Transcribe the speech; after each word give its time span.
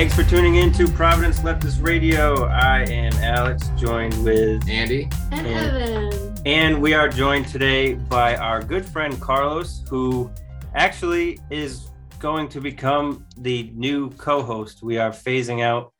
Thanks 0.00 0.14
for 0.14 0.24
tuning 0.24 0.54
in 0.54 0.72
to 0.72 0.88
Providence 0.88 1.40
Leftist 1.40 1.84
Radio. 1.84 2.46
I 2.46 2.84
am 2.84 3.12
Alex, 3.22 3.70
joined 3.76 4.24
with 4.24 4.66
Andy 4.66 5.10
And 5.30 5.46
And- 5.46 5.76
Evan. 5.76 6.34
And 6.46 6.80
we 6.80 6.94
are 6.94 7.06
joined 7.06 7.48
today 7.48 7.92
by 7.96 8.34
our 8.36 8.62
good 8.62 8.86
friend 8.86 9.20
Carlos, 9.20 9.84
who 9.90 10.30
actually 10.74 11.38
is 11.50 11.90
going 12.18 12.48
to 12.48 12.62
become 12.62 13.26
the 13.36 13.70
new 13.74 14.08
co 14.12 14.40
host. 14.40 14.82
We 14.82 14.96
are 14.96 15.10
phasing 15.10 15.62
out 15.62 15.92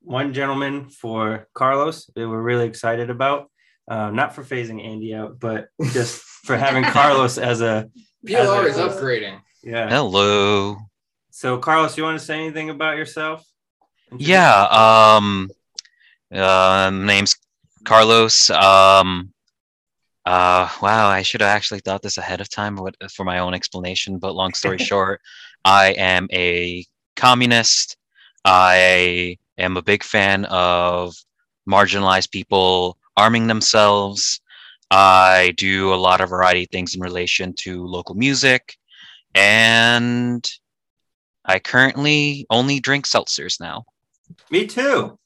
one 0.00 0.32
gentleman 0.32 0.88
for 0.88 1.46
Carlos 1.52 2.06
that 2.16 2.26
we're 2.26 2.40
really 2.40 2.64
excited 2.66 3.10
about. 3.10 3.50
Uh, 3.86 4.08
not 4.08 4.34
for 4.34 4.42
phasing 4.42 4.82
Andy 4.82 5.12
out, 5.14 5.38
but 5.38 5.68
just 5.92 6.22
for 6.46 6.56
having 6.56 6.82
Carlos 6.94 7.36
as 7.36 7.60
a. 7.60 7.90
PLR 8.26 8.66
is 8.70 8.78
a- 8.78 8.88
upgrading. 8.88 9.38
Yeah. 9.62 9.90
Hello. 9.90 10.78
So, 11.36 11.58
Carlos, 11.58 11.98
you 11.98 12.04
want 12.04 12.16
to 12.16 12.24
say 12.24 12.38
anything 12.38 12.70
about 12.70 12.96
yourself? 12.96 13.44
Yeah. 14.16 14.68
Um. 14.70 15.50
Uh, 16.32 16.92
name's 16.94 17.34
Carlos. 17.84 18.50
Um. 18.50 19.32
Uh. 20.24 20.68
Wow. 20.80 21.08
I 21.08 21.22
should 21.22 21.40
have 21.40 21.50
actually 21.50 21.80
thought 21.80 22.02
this 22.02 22.18
ahead 22.18 22.40
of 22.40 22.48
time 22.48 22.78
for 23.12 23.24
my 23.24 23.40
own 23.40 23.52
explanation. 23.52 24.20
But 24.20 24.36
long 24.36 24.54
story 24.54 24.78
short, 24.90 25.20
I 25.64 25.94
am 25.98 26.28
a 26.32 26.86
communist. 27.16 27.96
I 28.44 29.36
am 29.58 29.76
a 29.76 29.82
big 29.82 30.04
fan 30.04 30.44
of 30.44 31.16
marginalized 31.68 32.30
people 32.30 32.96
arming 33.16 33.48
themselves. 33.48 34.40
I 34.88 35.52
do 35.56 35.92
a 35.92 35.96
lot 35.96 36.20
of 36.20 36.30
variety 36.30 36.62
of 36.62 36.70
things 36.70 36.94
in 36.94 37.00
relation 37.00 37.54
to 37.54 37.84
local 37.84 38.14
music, 38.14 38.76
and 39.34 40.48
I 41.44 41.58
currently 41.58 42.46
only 42.50 42.80
drink 42.80 43.06
seltzers 43.06 43.60
now. 43.60 43.84
Me 44.50 44.66
too. 44.66 45.18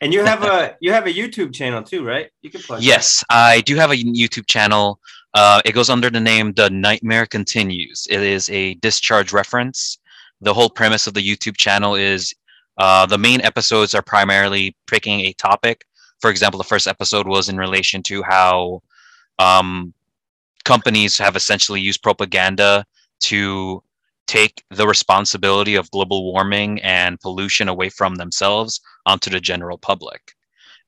And 0.00 0.12
you 0.12 0.24
have 0.24 0.42
a 0.54 0.76
you 0.80 0.92
have 0.92 1.06
a 1.06 1.12
YouTube 1.12 1.54
channel 1.54 1.82
too, 1.82 2.04
right? 2.04 2.30
You 2.42 2.50
can 2.50 2.60
plug. 2.60 2.80
that. 2.80 2.84
Yes, 2.84 3.24
I 3.30 3.60
do 3.62 3.76
have 3.76 3.90
a 3.90 3.96
YouTube 3.96 4.46
channel. 4.46 5.00
Uh, 5.34 5.60
it 5.64 5.72
goes 5.72 5.90
under 5.90 6.10
the 6.10 6.20
name 6.20 6.52
The 6.52 6.70
Nightmare 6.70 7.26
Continues. 7.26 8.06
It 8.08 8.20
is 8.20 8.48
a 8.50 8.74
discharge 8.74 9.32
reference. 9.32 9.98
The 10.40 10.54
whole 10.54 10.70
premise 10.70 11.06
of 11.06 11.14
the 11.14 11.22
YouTube 11.22 11.56
channel 11.56 11.94
is 11.94 12.32
uh, 12.78 13.06
the 13.06 13.18
main 13.18 13.40
episodes 13.40 13.94
are 13.94 14.02
primarily 14.02 14.76
picking 14.86 15.20
a 15.20 15.32
topic. 15.34 15.86
For 16.20 16.30
example, 16.30 16.58
the 16.58 16.64
first 16.64 16.86
episode 16.86 17.26
was 17.26 17.48
in 17.48 17.56
relation 17.56 18.02
to 18.04 18.22
how 18.22 18.82
um, 19.38 19.92
companies 20.64 21.18
have 21.18 21.36
essentially 21.36 21.80
used 21.80 22.02
propaganda 22.02 22.84
to 23.20 23.82
take 24.26 24.62
the 24.70 24.86
responsibility 24.86 25.74
of 25.74 25.90
global 25.90 26.32
warming 26.32 26.80
and 26.82 27.20
pollution 27.20 27.68
away 27.68 27.88
from 27.88 28.14
themselves 28.16 28.80
onto 29.06 29.30
the 29.30 29.40
general 29.40 29.78
public. 29.78 30.32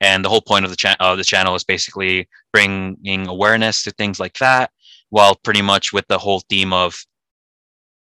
And 0.01 0.25
the 0.25 0.29
whole 0.29 0.41
point 0.43 0.65
of 0.65 0.71
the, 0.71 0.77
cha- 0.77 0.97
uh, 1.01 1.17
the 1.17 1.25
channel 1.25 1.55
is 1.55 1.65
basically 1.65 2.29
bringing 2.53 3.27
awareness 3.29 3.83
to 3.85 3.91
things 3.93 4.19
like 4.21 4.35
that, 4.39 4.71
while 5.11 5.35
pretty 5.35 5.63
much 5.63 5.93
with 5.93 6.07
the 6.09 6.19
whole 6.19 6.43
theme 6.49 6.73
of 6.73 6.95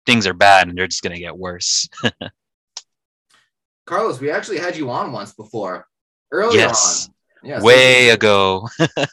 things 0.06 0.26
are 0.26 0.34
bad 0.34 0.68
and 0.68 0.78
they're 0.78 0.88
just 0.88 1.04
going 1.04 1.16
to 1.16 1.20
get 1.22 1.38
worse. 1.38 1.88
Carlos, 3.86 4.20
we 4.20 4.32
actually 4.32 4.60
had 4.60 4.78
you 4.78 4.90
on 4.90 5.12
once 5.12 5.34
before. 5.34 5.88
Earlier 6.32 6.60
Yes. 6.62 7.08
on. 7.10 7.14
Yes. 7.44 7.64
Way 7.64 8.10
ago. 8.10 8.70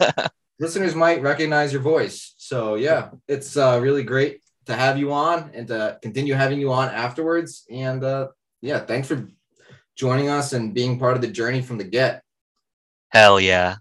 Listeners 0.61 0.95
might 0.95 1.23
recognize 1.23 1.73
your 1.73 1.83
voice. 1.83 2.35
So 2.37 2.75
yeah, 2.75 3.11
it's 3.27 3.57
uh, 3.57 3.79
really 3.83 4.03
great 4.03 4.41
to 4.69 4.75
have 4.77 4.99
you 4.99 5.13
on 5.13 5.51
and 5.55 5.67
to 5.69 5.99
continue 6.03 6.35
having 6.35 6.61
you 6.61 6.73
on 6.73 6.89
afterwards. 6.91 7.65
And 7.71 8.05
uh, 8.05 8.29
yeah, 8.61 8.81
thanks 8.81 9.09
for 9.09 9.27
joining 9.97 10.29
us 10.29 10.53
and 10.53 10.75
being 10.75 10.99
part 10.99 11.17
of 11.17 11.23
the 11.23 11.29
journey 11.29 11.63
from 11.63 11.79
the 11.79 11.85
get. 11.85 12.23
Hell 13.09 13.41
yeah. 13.41 13.77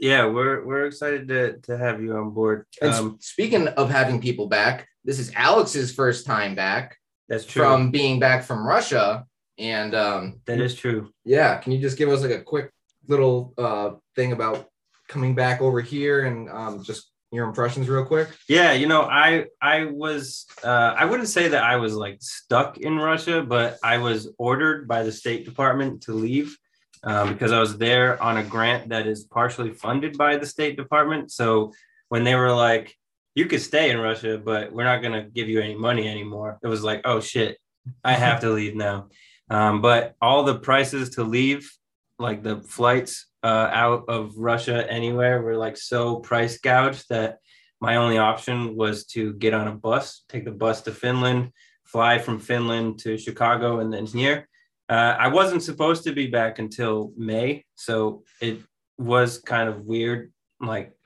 Yeah, 0.00 0.26
we're 0.26 0.64
we're 0.66 0.86
excited 0.86 1.28
to 1.28 1.58
to 1.62 1.78
have 1.78 2.02
you 2.02 2.16
on 2.16 2.30
board. 2.30 2.66
And 2.82 2.92
Um, 2.92 3.18
speaking 3.20 3.68
of 3.68 3.88
having 3.88 4.20
people 4.20 4.48
back, 4.48 4.88
this 5.04 5.20
is 5.20 5.32
Alex's 5.36 5.94
first 5.94 6.26
time 6.26 6.56
back 6.56 6.98
that's 7.28 7.46
true. 7.46 7.62
from 7.62 7.90
being 7.92 8.18
back 8.18 8.42
from 8.44 8.66
Russia. 8.66 9.24
And 9.56 9.94
um, 9.94 10.40
that 10.46 10.60
is 10.60 10.74
true. 10.74 11.10
yeah, 11.24 11.58
can 11.58 11.70
you 11.70 11.78
just 11.78 11.96
give 11.96 12.08
us 12.08 12.22
like 12.22 12.32
a 12.32 12.42
quick 12.42 12.72
little 13.06 13.54
uh, 13.56 13.90
thing 14.16 14.32
about 14.32 14.66
coming 15.06 15.36
back 15.36 15.60
over 15.60 15.80
here 15.80 16.24
and 16.24 16.50
um, 16.50 16.82
just 16.82 17.13
your 17.32 17.46
impressions 17.46 17.88
real 17.88 18.04
quick? 18.04 18.28
Yeah, 18.48 18.72
you 18.72 18.86
know, 18.86 19.02
I 19.02 19.46
I 19.60 19.86
was 19.86 20.46
uh, 20.62 20.94
I 20.96 21.04
wouldn't 21.04 21.28
say 21.28 21.48
that 21.48 21.62
I 21.62 21.76
was 21.76 21.94
like 21.94 22.18
stuck 22.20 22.78
in 22.78 22.96
Russia, 22.96 23.42
but 23.42 23.78
I 23.82 23.98
was 23.98 24.30
ordered 24.38 24.86
by 24.86 25.02
the 25.02 25.12
State 25.12 25.44
Department 25.44 26.02
to 26.02 26.12
leave 26.12 26.56
um, 27.02 27.32
because 27.32 27.52
I 27.52 27.60
was 27.60 27.76
there 27.76 28.22
on 28.22 28.36
a 28.38 28.42
grant 28.42 28.88
that 28.90 29.06
is 29.06 29.24
partially 29.24 29.72
funded 29.72 30.16
by 30.16 30.36
the 30.36 30.46
State 30.46 30.76
Department. 30.76 31.32
So 31.32 31.72
when 32.08 32.24
they 32.24 32.34
were 32.34 32.52
like, 32.52 32.96
"You 33.34 33.46
could 33.46 33.62
stay 33.62 33.90
in 33.90 33.98
Russia, 33.98 34.38
but 34.38 34.72
we're 34.72 34.84
not 34.84 35.02
going 35.02 35.14
to 35.14 35.28
give 35.30 35.48
you 35.48 35.60
any 35.60 35.74
money 35.74 36.08
anymore," 36.08 36.58
it 36.62 36.68
was 36.68 36.84
like, 36.84 37.02
"Oh 37.04 37.20
shit, 37.20 37.58
I 38.04 38.12
have 38.12 38.40
to 38.40 38.50
leave 38.50 38.76
now." 38.76 39.08
Um, 39.50 39.82
but 39.82 40.14
all 40.22 40.44
the 40.44 40.58
prices 40.58 41.10
to 41.10 41.24
leave, 41.24 41.70
like 42.18 42.42
the 42.42 42.60
flights 42.62 43.26
uh, 43.42 43.70
out 43.72 44.04
of 44.08 44.36
Russia 44.36 44.90
anywhere, 44.90 45.42
were 45.42 45.56
like 45.56 45.76
so 45.76 46.16
price 46.16 46.58
gouged 46.58 47.06
that 47.10 47.38
my 47.80 47.96
only 47.96 48.18
option 48.18 48.76
was 48.76 49.04
to 49.06 49.34
get 49.34 49.52
on 49.52 49.68
a 49.68 49.74
bus, 49.74 50.24
take 50.28 50.44
the 50.44 50.50
bus 50.50 50.82
to 50.82 50.92
Finland, 50.92 51.50
fly 51.84 52.18
from 52.18 52.38
Finland 52.38 52.98
to 53.00 53.18
Chicago, 53.18 53.80
and 53.80 53.92
then 53.92 54.06
here. 54.06 54.48
Uh, 54.88 55.16
I 55.18 55.28
wasn't 55.28 55.62
supposed 55.62 56.04
to 56.04 56.12
be 56.12 56.26
back 56.26 56.58
until 56.58 57.12
May, 57.16 57.64
so 57.74 58.24
it 58.40 58.60
was 58.98 59.38
kind 59.38 59.68
of 59.68 59.84
weird, 59.84 60.32
like 60.60 60.96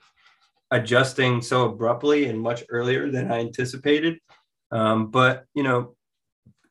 adjusting 0.71 1.41
so 1.41 1.65
abruptly 1.65 2.25
and 2.25 2.39
much 2.39 2.63
earlier 2.69 3.09
than 3.09 3.31
I 3.31 3.39
anticipated. 3.39 4.19
Um, 4.71 5.11
but 5.11 5.45
you 5.53 5.63
know, 5.63 5.95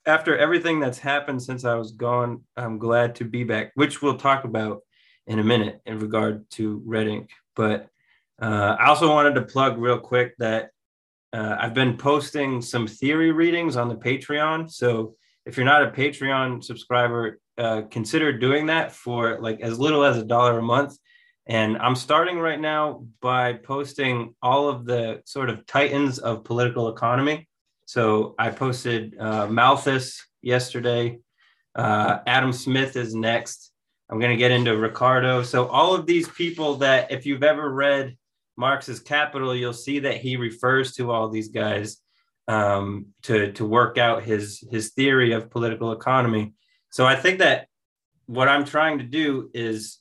after 0.09 0.37
everything 0.37 0.81
that's 0.81 0.99
happened 0.99 1.43
since 1.43 1.67
I 1.67 1.75
was 1.75 1.93
gone, 1.93 2.43
I'm 2.57 2.79
glad 2.79 3.15
to 3.17 3.25
be 3.25 3.45
back, 3.45 3.73
which 3.75 4.01
we'll 4.01 4.17
talk 4.17 4.45
about 4.45 4.81
in 5.27 5.39
a 5.39 5.45
minute 5.45 5.83
in 5.85 5.99
regard 5.99 6.51
to 6.53 6.83
Red 6.87 7.07
Ink. 7.07 7.31
But 7.55 7.89
uh, 8.41 8.77
I 8.81 8.87
also 8.87 9.13
wanted 9.13 9.35
to 9.35 9.43
plug 9.43 9.77
real 9.77 9.99
quick 9.99 10.35
that 10.39 10.71
uh, 11.35 11.57
I've 11.61 11.75
been 11.75 11.99
posting 11.99 12.63
some 12.63 12.87
theory 12.87 13.33
readings 13.33 13.77
on 13.77 13.91
the 13.91 13.97
Patreon. 13.97 14.71
So 14.71 15.15
if 15.45 15.59
you're 15.59 15.67
not 15.67 15.83
a 15.83 15.91
Patreon 15.91 16.65
subscriber, 16.65 17.39
uh, 17.59 17.83
consider 17.91 18.33
doing 18.33 18.67
that 18.67 18.93
for 18.93 19.39
like 19.41 19.61
as 19.61 19.79
little 19.79 20.05
as 20.05 20.17
a 20.17 20.25
dollar 20.25 20.59
a 20.59 20.63
month. 20.63 20.97
And 21.47 21.77
I'm 21.79 21.97
starting 21.97 22.39
right 22.39 22.61
now 22.61 23.05
by 23.21 23.55
posting 23.55 24.35
all 24.41 24.69
of 24.69 24.87
the 24.87 25.21
sort 25.27 25.51
of 25.51 25.67
titans 25.67 26.19
of 26.19 26.45
political 26.45 26.89
economy. 26.89 27.48
So 27.88 28.34
I 28.38 28.50
posted 28.50 29.16
uh, 29.19 29.47
Malthus 29.47 30.22
yesterday. 30.43 31.21
Uh, 31.75 32.19
Adam 32.26 32.53
Smith 32.53 32.97
is 32.97 33.15
next. 33.15 33.72
I'm 34.10 34.19
going 34.19 34.31
to 34.31 34.37
get 34.37 34.50
into 34.50 34.76
Ricardo. 34.76 35.43
So 35.43 35.69
all 35.69 35.94
of 35.94 36.04
these 36.04 36.28
people 36.28 36.75
that, 36.76 37.10
if 37.10 37.25
you've 37.25 37.43
ever 37.43 37.72
read 37.72 38.15
Marx's 38.59 39.00
Capital, 39.00 39.56
you'll 39.56 39.72
see 39.72 40.00
that 40.00 40.19
he 40.19 40.37
refers 40.37 40.97
to 40.97 41.10
all 41.10 41.31
these 41.31 41.49
guys 41.49 41.97
um, 42.47 43.06
to 43.22 43.53
to 43.53 43.65
work 43.65 43.97
out 43.97 44.22
his 44.22 44.62
his 44.70 44.91
theory 44.91 45.32
of 45.32 45.49
political 45.49 45.93
economy. 45.93 46.53
So 46.91 47.06
I 47.06 47.17
think 47.17 47.38
that 47.38 47.69
what 48.26 48.49
I'm 48.49 48.67
trying 48.67 48.99
to 48.99 49.05
do 49.05 49.50
is 49.55 49.96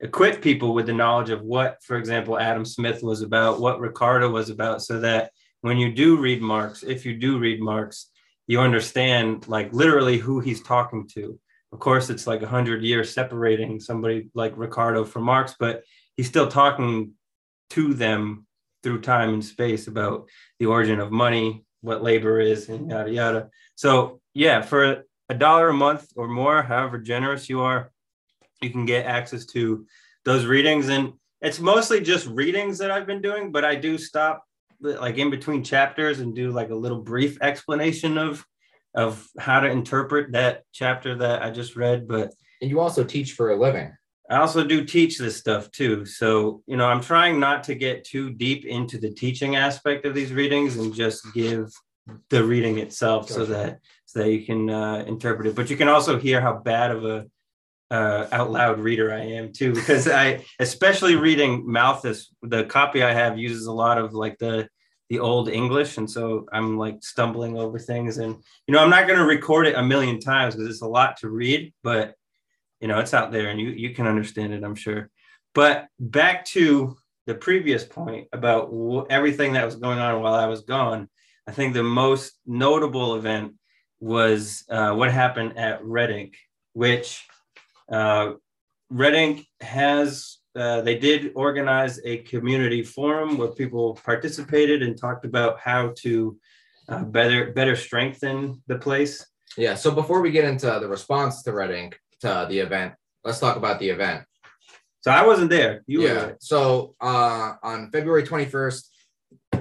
equip 0.00 0.40
people 0.40 0.72
with 0.72 0.86
the 0.86 0.94
knowledge 0.94 1.28
of 1.28 1.42
what, 1.42 1.82
for 1.82 1.98
example, 1.98 2.38
Adam 2.38 2.64
Smith 2.64 3.02
was 3.02 3.20
about, 3.20 3.60
what 3.60 3.78
Ricardo 3.78 4.30
was 4.30 4.48
about, 4.48 4.80
so 4.80 5.00
that 5.00 5.32
when 5.60 5.78
you 5.78 5.92
do 5.92 6.16
read 6.16 6.42
Marx, 6.42 6.82
if 6.82 7.04
you 7.04 7.14
do 7.16 7.38
read 7.38 7.60
Marx, 7.60 8.10
you 8.46 8.60
understand 8.60 9.48
like 9.48 9.72
literally 9.72 10.18
who 10.18 10.40
he's 10.40 10.62
talking 10.62 11.08
to. 11.14 11.38
Of 11.72 11.80
course, 11.80 12.10
it's 12.10 12.26
like 12.26 12.42
a 12.42 12.48
hundred 12.48 12.82
years 12.82 13.12
separating 13.12 13.80
somebody 13.80 14.28
like 14.34 14.52
Ricardo 14.56 15.04
from 15.04 15.24
Marx, 15.24 15.54
but 15.58 15.82
he's 16.16 16.28
still 16.28 16.48
talking 16.48 17.12
to 17.70 17.94
them 17.94 18.46
through 18.82 19.00
time 19.00 19.34
and 19.34 19.44
space 19.44 19.88
about 19.88 20.28
the 20.60 20.66
origin 20.66 21.00
of 21.00 21.10
money, 21.10 21.64
what 21.80 22.02
labor 22.02 22.40
is, 22.40 22.68
and 22.68 22.90
yada 22.90 23.10
yada. 23.10 23.50
So 23.74 24.20
yeah, 24.32 24.62
for 24.62 25.04
a 25.28 25.34
dollar 25.34 25.70
a 25.70 25.74
month 25.74 26.12
or 26.14 26.28
more, 26.28 26.62
however 26.62 26.98
generous 26.98 27.48
you 27.48 27.62
are, 27.62 27.90
you 28.62 28.70
can 28.70 28.86
get 28.86 29.06
access 29.06 29.44
to 29.46 29.86
those 30.24 30.46
readings. 30.46 30.88
And 30.88 31.14
it's 31.40 31.58
mostly 31.58 32.00
just 32.00 32.26
readings 32.28 32.78
that 32.78 32.90
I've 32.90 33.06
been 33.06 33.22
doing, 33.22 33.50
but 33.50 33.64
I 33.64 33.74
do 33.74 33.98
stop 33.98 34.45
like 34.80 35.18
in 35.18 35.30
between 35.30 35.64
chapters 35.64 36.20
and 36.20 36.34
do 36.34 36.50
like 36.50 36.70
a 36.70 36.74
little 36.74 37.00
brief 37.00 37.40
explanation 37.40 38.18
of 38.18 38.44
of 38.94 39.26
how 39.38 39.60
to 39.60 39.68
interpret 39.68 40.32
that 40.32 40.62
chapter 40.72 41.16
that 41.16 41.42
I 41.42 41.50
just 41.50 41.76
read. 41.76 42.08
But 42.08 42.32
And 42.62 42.70
you 42.70 42.80
also 42.80 43.04
teach 43.04 43.32
for 43.32 43.50
a 43.50 43.56
living. 43.56 43.92
I 44.28 44.38
also 44.38 44.64
do 44.64 44.84
teach 44.84 45.18
this 45.18 45.36
stuff 45.36 45.70
too. 45.70 46.04
So, 46.04 46.62
you 46.66 46.76
know, 46.76 46.86
I'm 46.86 47.00
trying 47.00 47.38
not 47.38 47.62
to 47.64 47.74
get 47.74 48.04
too 48.04 48.32
deep 48.32 48.64
into 48.64 48.98
the 48.98 49.10
teaching 49.10 49.54
aspect 49.54 50.04
of 50.04 50.14
these 50.14 50.32
readings 50.32 50.76
and 50.76 50.92
just 50.92 51.32
give 51.32 51.70
the 52.30 52.42
reading 52.42 52.78
itself 52.78 53.28
so 53.28 53.44
that 53.46 53.78
so 54.04 54.16
so 54.16 54.20
that 54.20 54.32
you 54.32 54.44
can 54.44 54.70
uh, 54.70 55.04
interpret 55.06 55.46
it. 55.46 55.54
But 55.54 55.70
you 55.70 55.76
can 55.76 55.88
also 55.88 56.18
hear 56.18 56.40
how 56.40 56.54
bad 56.54 56.90
of 56.90 57.04
a 57.04 57.26
uh, 57.90 58.26
out 58.32 58.50
loud 58.50 58.80
reader 58.80 59.12
I 59.12 59.20
am 59.20 59.52
too, 59.52 59.72
because 59.74 60.08
I, 60.08 60.44
especially 60.58 61.16
reading 61.16 61.70
Malthus, 61.70 62.32
the 62.42 62.64
copy 62.64 63.02
I 63.02 63.12
have 63.12 63.38
uses 63.38 63.66
a 63.66 63.72
lot 63.72 63.98
of 63.98 64.14
like 64.14 64.38
the 64.38 64.68
the 65.08 65.20
old 65.20 65.48
English, 65.48 65.98
and 65.98 66.10
so 66.10 66.46
I'm 66.52 66.76
like 66.76 67.02
stumbling 67.02 67.56
over 67.56 67.78
things. 67.78 68.18
And 68.18 68.36
you 68.66 68.74
know, 68.74 68.80
I'm 68.80 68.90
not 68.90 69.06
going 69.06 69.18
to 69.18 69.24
record 69.24 69.66
it 69.66 69.76
a 69.76 69.82
million 69.82 70.18
times 70.18 70.54
because 70.54 70.68
it's 70.68 70.82
a 70.82 70.88
lot 70.88 71.18
to 71.18 71.28
read, 71.28 71.72
but 71.82 72.14
you 72.80 72.88
know, 72.88 72.98
it's 72.98 73.14
out 73.14 73.30
there, 73.30 73.48
and 73.48 73.60
you 73.60 73.70
you 73.70 73.90
can 73.90 74.06
understand 74.06 74.52
it, 74.52 74.64
I'm 74.64 74.74
sure. 74.74 75.10
But 75.54 75.86
back 75.98 76.44
to 76.46 76.96
the 77.26 77.34
previous 77.34 77.84
point 77.84 78.28
about 78.32 78.72
everything 79.10 79.54
that 79.54 79.64
was 79.64 79.76
going 79.76 79.98
on 79.98 80.20
while 80.22 80.34
I 80.34 80.46
was 80.46 80.62
gone. 80.62 81.08
I 81.46 81.52
think 81.52 81.74
the 81.74 81.82
most 81.82 82.32
notable 82.44 83.14
event 83.14 83.54
was 84.00 84.64
uh, 84.68 84.92
what 84.92 85.12
happened 85.12 85.56
at 85.56 85.84
Red 85.84 86.10
Ink, 86.10 86.36
which 86.72 87.24
uh, 87.90 88.32
Red 88.90 89.14
Ink 89.14 89.46
has, 89.60 90.38
uh, 90.54 90.80
they 90.82 90.98
did 90.98 91.32
organize 91.34 92.00
a 92.04 92.18
community 92.18 92.82
forum 92.82 93.36
where 93.36 93.48
people 93.48 93.94
participated 94.04 94.82
and 94.82 94.98
talked 94.98 95.24
about 95.24 95.58
how 95.60 95.92
to 95.98 96.38
uh, 96.88 97.02
better 97.02 97.52
better 97.52 97.74
strengthen 97.74 98.62
the 98.68 98.78
place. 98.78 99.26
Yeah. 99.56 99.74
So 99.74 99.90
before 99.90 100.20
we 100.20 100.30
get 100.30 100.44
into 100.44 100.66
the 100.66 100.88
response 100.88 101.42
to 101.42 101.52
Red 101.52 101.70
Ink 101.70 101.98
to 102.20 102.46
the 102.48 102.58
event, 102.60 102.94
let's 103.24 103.40
talk 103.40 103.56
about 103.56 103.80
the 103.80 103.90
event. 103.90 104.24
So 105.00 105.10
I 105.10 105.26
wasn't 105.26 105.50
there. 105.50 105.82
You 105.86 106.02
were 106.02 106.08
yeah. 106.08 106.14
there. 106.14 106.36
So 106.40 106.94
uh, 107.00 107.54
on 107.62 107.90
February 107.90 108.24
21st, 108.24 108.88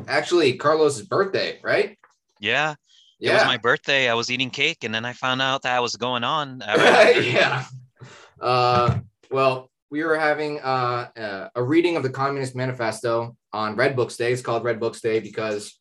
actually 0.08 0.54
Carlos's 0.58 1.06
birthday, 1.08 1.60
right? 1.64 1.98
Yeah. 2.40 2.76
It 3.20 3.32
was 3.32 3.46
my 3.46 3.58
birthday. 3.58 4.10
I 4.10 4.14
was 4.14 4.30
eating 4.30 4.50
cake, 4.50 4.84
and 4.84 4.94
then 4.94 5.06
I 5.06 5.14
found 5.14 5.42
out 5.42 5.64
that 5.64 5.82
was 5.82 5.96
going 5.96 6.24
on. 6.24 6.62
yeah. 6.68 7.66
Uh, 8.46 9.00
well, 9.32 9.72
we 9.90 10.04
were 10.04 10.20
having 10.20 10.60
uh, 10.60 11.10
uh, 11.18 11.50
a 11.56 11.64
reading 11.64 11.98
of 11.98 12.04
the 12.04 12.12
Communist 12.12 12.56
Manifesto 12.56 13.36
on 13.52 13.76
Red 13.76 13.96
Books 13.96 14.18
Day. 14.18 14.32
It's 14.32 14.44
called 14.44 14.64
Red 14.64 14.80
Books 14.80 15.02
Day 15.02 15.20
because 15.20 15.80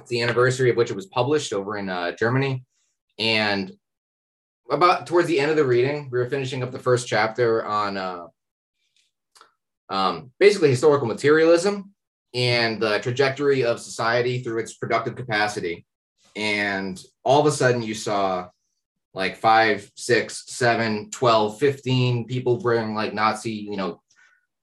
it's 0.00 0.08
the 0.08 0.20
anniversary 0.20 0.70
of 0.70 0.76
which 0.76 0.90
it 0.90 0.96
was 0.96 1.06
published 1.06 1.52
over 1.52 1.78
in 1.78 1.88
uh, 1.88 2.10
Germany. 2.16 2.64
And 3.20 3.70
about 4.68 5.06
towards 5.06 5.28
the 5.28 5.38
end 5.38 5.52
of 5.52 5.56
the 5.56 5.64
reading, 5.64 6.08
we 6.10 6.18
were 6.18 6.28
finishing 6.28 6.64
up 6.64 6.72
the 6.72 6.80
first 6.80 7.06
chapter 7.06 7.64
on 7.64 7.96
uh, 7.96 8.26
um, 9.88 10.32
basically 10.40 10.70
historical 10.70 11.06
materialism 11.06 11.94
and 12.34 12.82
the 12.82 12.98
trajectory 12.98 13.62
of 13.64 13.78
society 13.78 14.42
through 14.42 14.58
its 14.58 14.74
productive 14.74 15.14
capacity. 15.14 15.86
And 16.34 17.00
all 17.22 17.38
of 17.38 17.46
a 17.46 17.52
sudden, 17.52 17.82
you 17.82 17.94
saw 17.94 18.48
like 19.14 19.36
five, 19.36 19.90
six, 19.94 20.44
seven, 20.48 21.10
12, 21.10 21.58
15 21.58 22.26
people 22.26 22.58
wearing 22.58 22.94
like 22.94 23.14
Nazi, 23.14 23.52
you 23.52 23.76
know, 23.76 24.02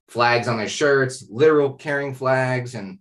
flags 0.10 0.50
on 0.50 0.58
their 0.58 0.68
shirts, 0.68 1.26
literal 1.30 1.74
carrying 1.74 2.14
flags 2.14 2.76
and 2.76 3.00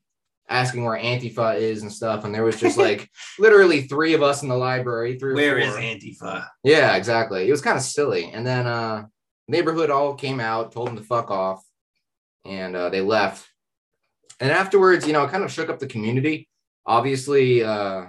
asking 0.48 0.84
where 0.84 0.98
Antifa 0.98 1.58
is 1.58 1.82
and 1.82 1.92
stuff. 1.92 2.24
And 2.24 2.32
there 2.32 2.44
was 2.44 2.58
just 2.60 2.78
like 2.78 3.10
literally 3.38 3.82
three 3.82 4.14
of 4.14 4.22
us 4.22 4.42
in 4.42 4.48
the 4.48 4.56
library. 4.56 5.18
Three 5.18 5.34
Where 5.34 5.58
is. 5.58 5.74
Antifa? 5.74 6.46
Yeah, 6.62 6.96
exactly. 6.96 7.48
It 7.48 7.50
was 7.50 7.62
kind 7.62 7.76
of 7.76 7.82
silly. 7.82 8.30
And 8.32 8.46
then 8.46 8.66
uh 8.66 9.06
neighborhood 9.48 9.90
all 9.90 10.14
came 10.14 10.38
out, 10.38 10.70
told 10.70 10.88
them 10.88 10.96
to 10.96 11.02
fuck 11.02 11.30
off, 11.30 11.64
and 12.44 12.76
uh, 12.76 12.88
they 12.90 13.00
left. 13.00 13.48
And 14.38 14.50
afterwards, 14.50 15.06
you 15.06 15.12
know, 15.12 15.24
it 15.24 15.30
kind 15.30 15.42
of 15.42 15.52
shook 15.52 15.68
up 15.68 15.80
the 15.80 15.86
community. 15.86 16.48
Obviously, 16.86 17.64
uh 17.64 18.06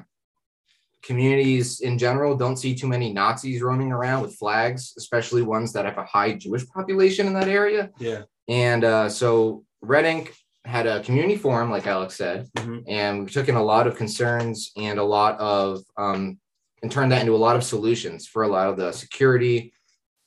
communities 1.03 1.81
in 1.81 1.98
general 1.98 2.36
don't 2.36 2.57
see 2.57 2.75
too 2.75 2.88
many 2.88 3.12
Nazis 3.12 3.62
roaming 3.62 3.92
around 3.92 4.21
with 4.21 4.36
flags, 4.36 4.94
especially 4.98 5.42
ones 5.42 5.74
that 5.74 5.86
have 5.86 5.98
a 5.98 6.06
high 6.06 6.33
Jewish 6.33 6.65
population 6.68 7.27
in 7.27 7.33
that 7.33 7.48
area. 7.48 7.89
Yeah. 8.00 8.24
And 8.48 8.83
uh, 8.83 9.09
so 9.09 9.63
Red 9.81 10.06
Ink 10.06 10.33
had 10.65 10.86
a 10.86 11.01
community 11.01 11.38
forum, 11.38 11.71
like 11.71 11.88
Alex 11.88 12.15
said, 12.15 12.48
Mhm. 12.56 12.83
and 12.88 13.24
we 13.25 13.31
took 13.31 13.50
in 13.50 13.56
a 13.56 13.63
lot 13.63 13.88
of 13.88 13.95
concerns 13.95 14.71
and 14.77 15.00
a 15.00 15.03
lot 15.03 15.39
of, 15.39 15.83
um, 15.98 16.39
and 16.83 16.92
turned 16.92 17.12
that 17.12 17.21
into 17.21 17.36
a 17.36 17.38
lot 17.38 17.56
of 17.56 17.63
solutions 17.63 18.27
for 18.27 18.44
a 18.44 18.47
lot 18.47 18.69
of 18.69 18.77
the 18.77 18.92
security 18.92 19.74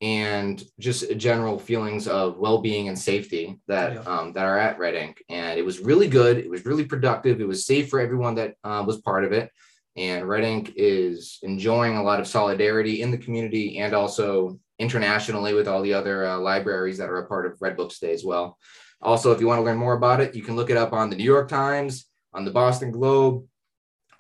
and 0.01 0.63
just 0.79 1.17
general 1.17 1.59
feelings 1.59 2.09
of 2.09 2.37
well-being 2.39 2.89
and 2.89 2.99
safety 2.99 3.59
that 3.69 3.95
Yeah. 3.95 4.01
um, 4.01 4.33
that 4.33 4.45
are 4.45 4.59
at 4.59 4.79
Red 4.79 4.95
Ink. 4.95 5.23
And 5.29 5.59
it 5.59 5.65
was 5.65 5.79
really 5.81 6.09
good. 6.09 6.37
It 6.39 6.51
was 6.51 6.67
really 6.67 6.85
productive. 6.85 7.41
It 7.41 7.49
was 7.49 7.65
safe 7.65 7.89
for 7.89 8.01
everyone 8.01 8.35
that 8.35 8.57
uh, 8.65 8.83
was 8.87 9.01
part 9.01 9.25
of 9.25 9.33
it. 9.33 9.51
And 9.97 10.27
Red 10.29 10.45
Ink 10.45 10.73
is 10.77 11.39
enjoying 11.43 11.97
a 11.97 12.03
lot 12.03 12.19
of 12.21 12.27
solidarity 12.27 13.03
in 13.03 13.11
the 13.11 13.19
community 13.19 13.79
and 13.79 13.95
also 13.95 14.59
internationally 14.79 15.55
with 15.55 15.69
all 15.69 15.83
the 15.83 15.95
other 15.95 16.27
uh, 16.27 16.39
libraries 16.39 16.99
that 16.99 17.09
are 17.09 17.19
a 17.19 17.27
part 17.29 17.47
of 17.47 17.57
Red 17.61 17.77
Books 17.77 18.01
Day 18.01 18.13
as 18.13 18.25
well. 18.25 18.59
Also, 19.01 19.31
if 19.33 19.41
you 19.41 19.47
want 19.47 19.59
to 19.61 19.65
learn 19.65 19.79
more 19.79 19.95
about 19.95 20.21
it, 20.21 20.35
you 20.35 20.43
can 20.43 20.57
look 20.57 20.71
it 20.71 20.77
up 20.77 20.93
on 20.93 21.11
the 21.11 21.17
New 21.17 21.25
York 21.25 21.49
Times, 21.49 22.07
on 22.33 22.45
the 22.45 22.51
Boston 22.51 22.91
Globe, 22.91 23.45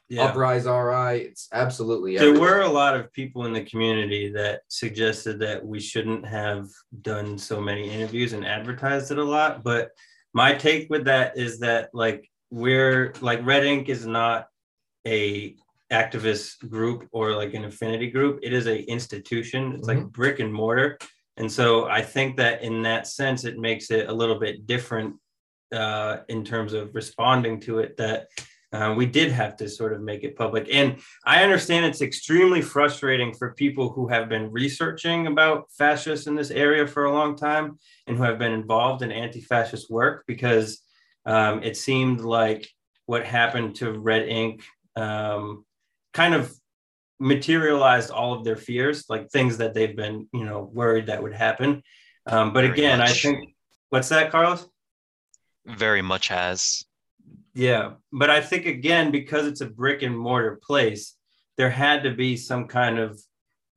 Yeah. 0.08 0.26
Uprise 0.26 0.66
RI. 0.66 1.22
It's 1.26 1.48
absolutely 1.52 2.16
There 2.16 2.28
everywhere. 2.28 2.56
were 2.58 2.60
a 2.62 2.68
lot 2.68 2.94
of 2.94 3.12
people 3.12 3.46
in 3.46 3.52
the 3.52 3.64
community 3.64 4.30
that 4.32 4.60
suggested 4.68 5.40
that 5.40 5.64
we 5.64 5.80
shouldn't 5.80 6.24
have 6.26 6.68
done 7.00 7.36
so 7.38 7.60
many 7.60 7.90
interviews 7.90 8.32
and 8.34 8.44
advertised 8.46 9.10
it 9.10 9.18
a 9.18 9.24
lot. 9.24 9.64
But 9.64 9.90
my 10.34 10.52
take 10.54 10.88
with 10.90 11.06
that 11.06 11.36
is 11.38 11.58
that 11.60 11.88
like 11.94 12.30
we're 12.50 13.14
like 13.22 13.44
Red 13.44 13.64
Ink 13.64 13.88
is 13.88 14.06
not 14.06 14.46
a 15.06 15.56
activist 15.92 16.69
group 16.69 17.08
or 17.12 17.32
like 17.32 17.54
an 17.54 17.64
affinity 17.64 18.10
group. 18.10 18.40
It 18.42 18.52
is 18.52 18.66
a 18.66 18.82
institution. 18.90 19.72
It's 19.72 19.88
like 19.88 20.04
brick 20.08 20.40
and 20.40 20.52
mortar. 20.52 20.98
And 21.36 21.50
so 21.50 21.86
I 21.86 22.02
think 22.02 22.36
that 22.36 22.62
in 22.62 22.82
that 22.82 23.06
sense, 23.06 23.44
it 23.44 23.58
makes 23.58 23.90
it 23.90 24.08
a 24.08 24.12
little 24.12 24.38
bit 24.38 24.66
different 24.66 25.16
uh, 25.72 26.19
in 26.28 26.44
terms 26.44 26.72
of 26.72 26.94
responding 26.94 27.60
to 27.60 27.81
it. 27.81 27.96
That 27.96 28.28
uh, 28.72 28.92
we 28.92 29.06
did 29.06 29.31
have 29.31 29.56
to 29.56 29.69
sort 29.69 29.92
of 29.92 30.02
make 30.02 30.25
it 30.25 30.36
public. 30.36 30.69
And 30.72 30.98
I 31.25 31.44
understand 31.44 31.86
it's 31.86 32.02
extremely 32.02 32.60
frustrating 32.60 33.32
for 33.32 33.54
people 33.54 33.90
who 33.90 34.08
have 34.08 34.28
been 34.28 34.50
researching 34.50 35.28
about 35.28 35.66
fascists 35.78 36.26
in 36.26 36.34
this 36.34 36.50
area 36.50 36.86
for 36.86 37.05
a 37.05 37.12
long 37.12 37.36
time 37.36 37.79
and 38.08 38.17
who 38.17 38.24
have 38.24 38.38
been 38.38 38.53
involved 38.53 39.03
in 39.03 39.12
anti 39.12 39.41
fascist 39.41 39.91
work 39.91 40.24
because 40.26 40.82
um, 41.24 41.62
it 41.62 41.76
seemed 41.76 42.20
like 42.20 42.69
what 43.06 43.24
happened 43.24 43.76
to 43.76 43.93
Red 43.93 44.29
Ink 44.29 44.64
um, 44.96 45.64
kind 46.14 46.34
of 46.34 46.52
materialized 47.20 48.10
all 48.10 48.32
of 48.32 48.44
their 48.44 48.56
fears, 48.56 49.04
like 49.08 49.30
things 49.30 49.58
that 49.58 49.74
they've 49.74 49.96
been, 49.96 50.28
you 50.32 50.44
know, 50.44 50.70
worried 50.72 51.06
that 51.06 51.22
would 51.22 51.34
happen. 51.34 51.82
Um, 52.26 52.52
but 52.52 52.62
Very 52.62 52.72
again, 52.72 53.00
I 53.00 53.08
think, 53.08 53.54
what's 53.90 54.08
that, 54.08 54.30
Carlos? 54.30 54.66
Very 55.66 56.02
much 56.02 56.28
has. 56.28 56.84
Yeah, 57.54 57.92
but 58.12 58.30
I 58.30 58.40
think 58.40 58.66
again 58.66 59.10
because 59.10 59.46
it's 59.46 59.60
a 59.60 59.66
brick 59.66 60.02
and 60.02 60.18
mortar 60.18 60.60
place, 60.62 61.14
there 61.56 61.70
had 61.70 62.02
to 62.02 62.10
be 62.10 62.36
some 62.36 62.66
kind 62.66 62.98
of 62.98 63.20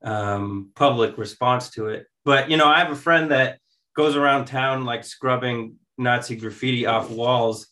um, 0.04 0.72
public 0.76 1.18
response 1.18 1.70
to 1.72 1.88
it. 1.88 2.08
But 2.26 2.50
you 2.50 2.58
know, 2.58 2.68
I 2.68 2.80
have 2.80 2.92
a 2.92 2.96
friend 2.96 3.32
that 3.32 3.60
goes 3.96 4.16
around 4.16 4.46
town 4.46 4.84
like 4.84 5.04
scrubbing 5.04 5.76
Nazi 5.98 6.36
graffiti 6.36 6.86
off 6.86 7.10
walls, 7.10 7.68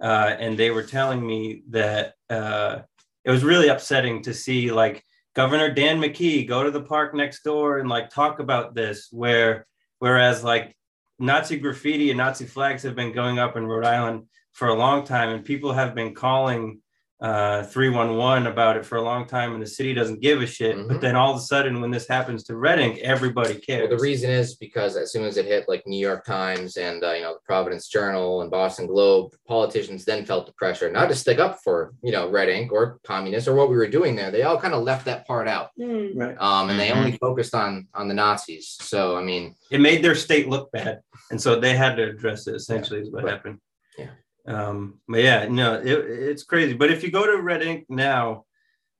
uh, 0.00 0.36
and 0.38 0.56
they 0.56 0.70
were 0.70 0.84
telling 0.84 1.26
me 1.26 1.62
that 1.70 2.14
uh, 2.30 2.80
it 3.28 3.30
was 3.30 3.44
really 3.44 3.68
upsetting 3.68 4.22
to 4.22 4.32
see 4.32 4.72
like 4.72 5.04
Governor 5.34 5.70
Dan 5.70 6.00
McKee 6.00 6.48
go 6.48 6.62
to 6.62 6.70
the 6.70 6.80
park 6.80 7.14
next 7.14 7.44
door 7.44 7.78
and 7.78 7.86
like 7.86 8.08
talk 8.08 8.40
about 8.40 8.74
this, 8.74 9.08
where 9.12 9.66
whereas 9.98 10.42
like 10.42 10.74
Nazi 11.18 11.58
graffiti 11.58 12.08
and 12.10 12.16
Nazi 12.16 12.46
flags 12.46 12.82
have 12.84 12.96
been 12.96 13.12
going 13.12 13.38
up 13.38 13.54
in 13.54 13.66
Rhode 13.66 13.84
Island 13.84 14.28
for 14.52 14.68
a 14.68 14.74
long 14.74 15.04
time, 15.04 15.28
and 15.28 15.44
people 15.44 15.74
have 15.74 15.94
been 15.94 16.14
calling 16.14 16.80
uh, 17.20 17.64
311 17.64 18.46
about 18.46 18.76
it 18.76 18.86
for 18.86 18.96
a 18.96 19.02
long 19.02 19.26
time, 19.26 19.52
and 19.52 19.60
the 19.60 19.66
city 19.66 19.92
doesn't 19.92 20.20
give 20.20 20.40
a 20.40 20.46
shit. 20.46 20.76
But 20.86 20.98
Mhm. 20.98 21.00
then 21.00 21.16
all 21.16 21.32
of 21.32 21.38
a 21.38 21.40
sudden, 21.40 21.80
when 21.80 21.90
this 21.90 22.06
happens 22.06 22.44
to 22.44 22.56
Red 22.56 22.78
Ink, 22.78 22.98
everybody 22.98 23.54
cares. 23.56 23.88
Well, 23.88 23.98
the 23.98 24.02
reason 24.02 24.30
is 24.30 24.54
because 24.54 24.96
as 24.96 25.10
soon 25.10 25.24
as 25.24 25.36
it 25.36 25.46
hit 25.46 25.68
like 25.68 25.84
New 25.84 25.98
York 25.98 26.24
Times 26.24 26.76
and 26.76 27.02
uh, 27.02 27.12
you 27.12 27.22
know 27.22 27.34
the 27.34 27.40
Providence 27.44 27.88
Journal 27.88 28.42
and 28.42 28.50
Boston 28.52 28.86
Globe, 28.86 29.32
politicians 29.48 30.04
then 30.04 30.24
felt 30.24 30.46
the 30.46 30.52
pressure 30.52 30.88
not 30.90 31.08
to 31.08 31.14
stick 31.16 31.38
up 31.40 31.58
for 31.64 31.92
you 32.04 32.12
know 32.12 32.28
Red 32.30 32.48
Ink 32.50 32.70
or 32.70 32.98
communists 33.04 33.48
or 33.48 33.54
what 33.56 33.68
we 33.68 33.76
were 33.76 33.88
doing 33.88 34.14
there. 34.14 34.30
They 34.30 34.42
all 34.44 34.60
kind 34.60 34.74
of 34.74 34.84
left 34.84 35.04
that 35.06 35.26
part 35.26 35.48
out, 35.48 35.70
right. 35.76 36.36
um, 36.38 36.70
and 36.70 36.78
they 36.78 36.88
Mhm. 36.90 36.96
only 36.96 37.12
focused 37.18 37.54
on 37.54 37.88
on 37.94 38.06
the 38.06 38.14
Nazis. 38.14 38.76
So 38.80 39.16
I 39.16 39.22
mean, 39.22 39.56
It 39.72 39.80
made 39.80 40.04
their 40.04 40.14
state 40.14 40.48
look 40.48 40.70
bad, 40.70 41.00
and 41.32 41.40
so 41.42 41.58
they 41.58 41.74
had 41.74 41.96
to 41.96 42.04
address 42.04 42.46
it. 42.46 42.54
Essentially, 42.54 43.00
is 43.00 43.10
what 43.10 43.24
Right. 43.24 43.32
happened. 43.34 43.58
Yeah. 43.98 44.10
Um, 44.48 45.00
but 45.06 45.22
yeah, 45.22 45.46
no, 45.48 45.74
it, 45.74 45.86
it's 45.86 46.42
crazy. 46.42 46.72
But 46.72 46.90
if 46.90 47.02
you 47.02 47.10
go 47.10 47.26
to 47.26 47.42
Red 47.42 47.62
Ink 47.62 47.84
now, 47.88 48.46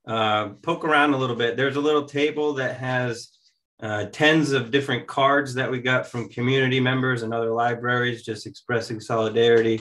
uh, 0.06 0.50
poke 0.62 0.84
around 0.84 1.14
a 1.14 1.18
little 1.18 1.36
bit. 1.36 1.56
There's 1.56 1.76
a 1.76 1.80
little 1.80 2.04
table 2.04 2.54
that 2.54 2.76
has 2.76 3.30
uh, 3.80 4.06
tens 4.06 4.52
of 4.52 4.70
different 4.70 5.06
cards 5.06 5.54
that 5.54 5.70
we 5.70 5.80
got 5.80 6.06
from 6.06 6.28
community 6.28 6.80
members 6.80 7.22
and 7.22 7.32
other 7.32 7.52
libraries, 7.52 8.24
just 8.24 8.46
expressing 8.46 9.00
solidarity. 9.00 9.80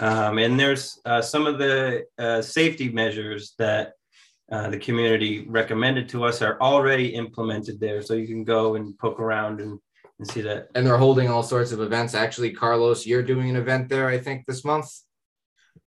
Um, 0.00 0.38
and 0.38 0.58
there's 0.58 1.00
uh, 1.04 1.22
some 1.22 1.46
of 1.46 1.58
the 1.58 2.04
uh, 2.18 2.42
safety 2.42 2.88
measures 2.88 3.54
that 3.58 3.92
uh, 4.50 4.70
the 4.70 4.78
community 4.78 5.46
recommended 5.48 6.08
to 6.10 6.24
us 6.24 6.42
are 6.42 6.60
already 6.60 7.14
implemented 7.14 7.80
there. 7.80 8.02
So 8.02 8.14
you 8.14 8.26
can 8.26 8.44
go 8.44 8.76
and 8.76 8.96
poke 8.98 9.20
around 9.20 9.60
and, 9.60 9.78
and 10.18 10.28
see 10.28 10.40
that. 10.42 10.68
And 10.74 10.86
they're 10.86 10.96
holding 10.96 11.28
all 11.28 11.42
sorts 11.42 11.72
of 11.72 11.80
events. 11.80 12.14
Actually, 12.14 12.52
Carlos, 12.52 13.06
you're 13.06 13.22
doing 13.22 13.50
an 13.50 13.56
event 13.56 13.88
there, 13.88 14.08
I 14.08 14.18
think, 14.18 14.46
this 14.46 14.64
month. 14.64 14.88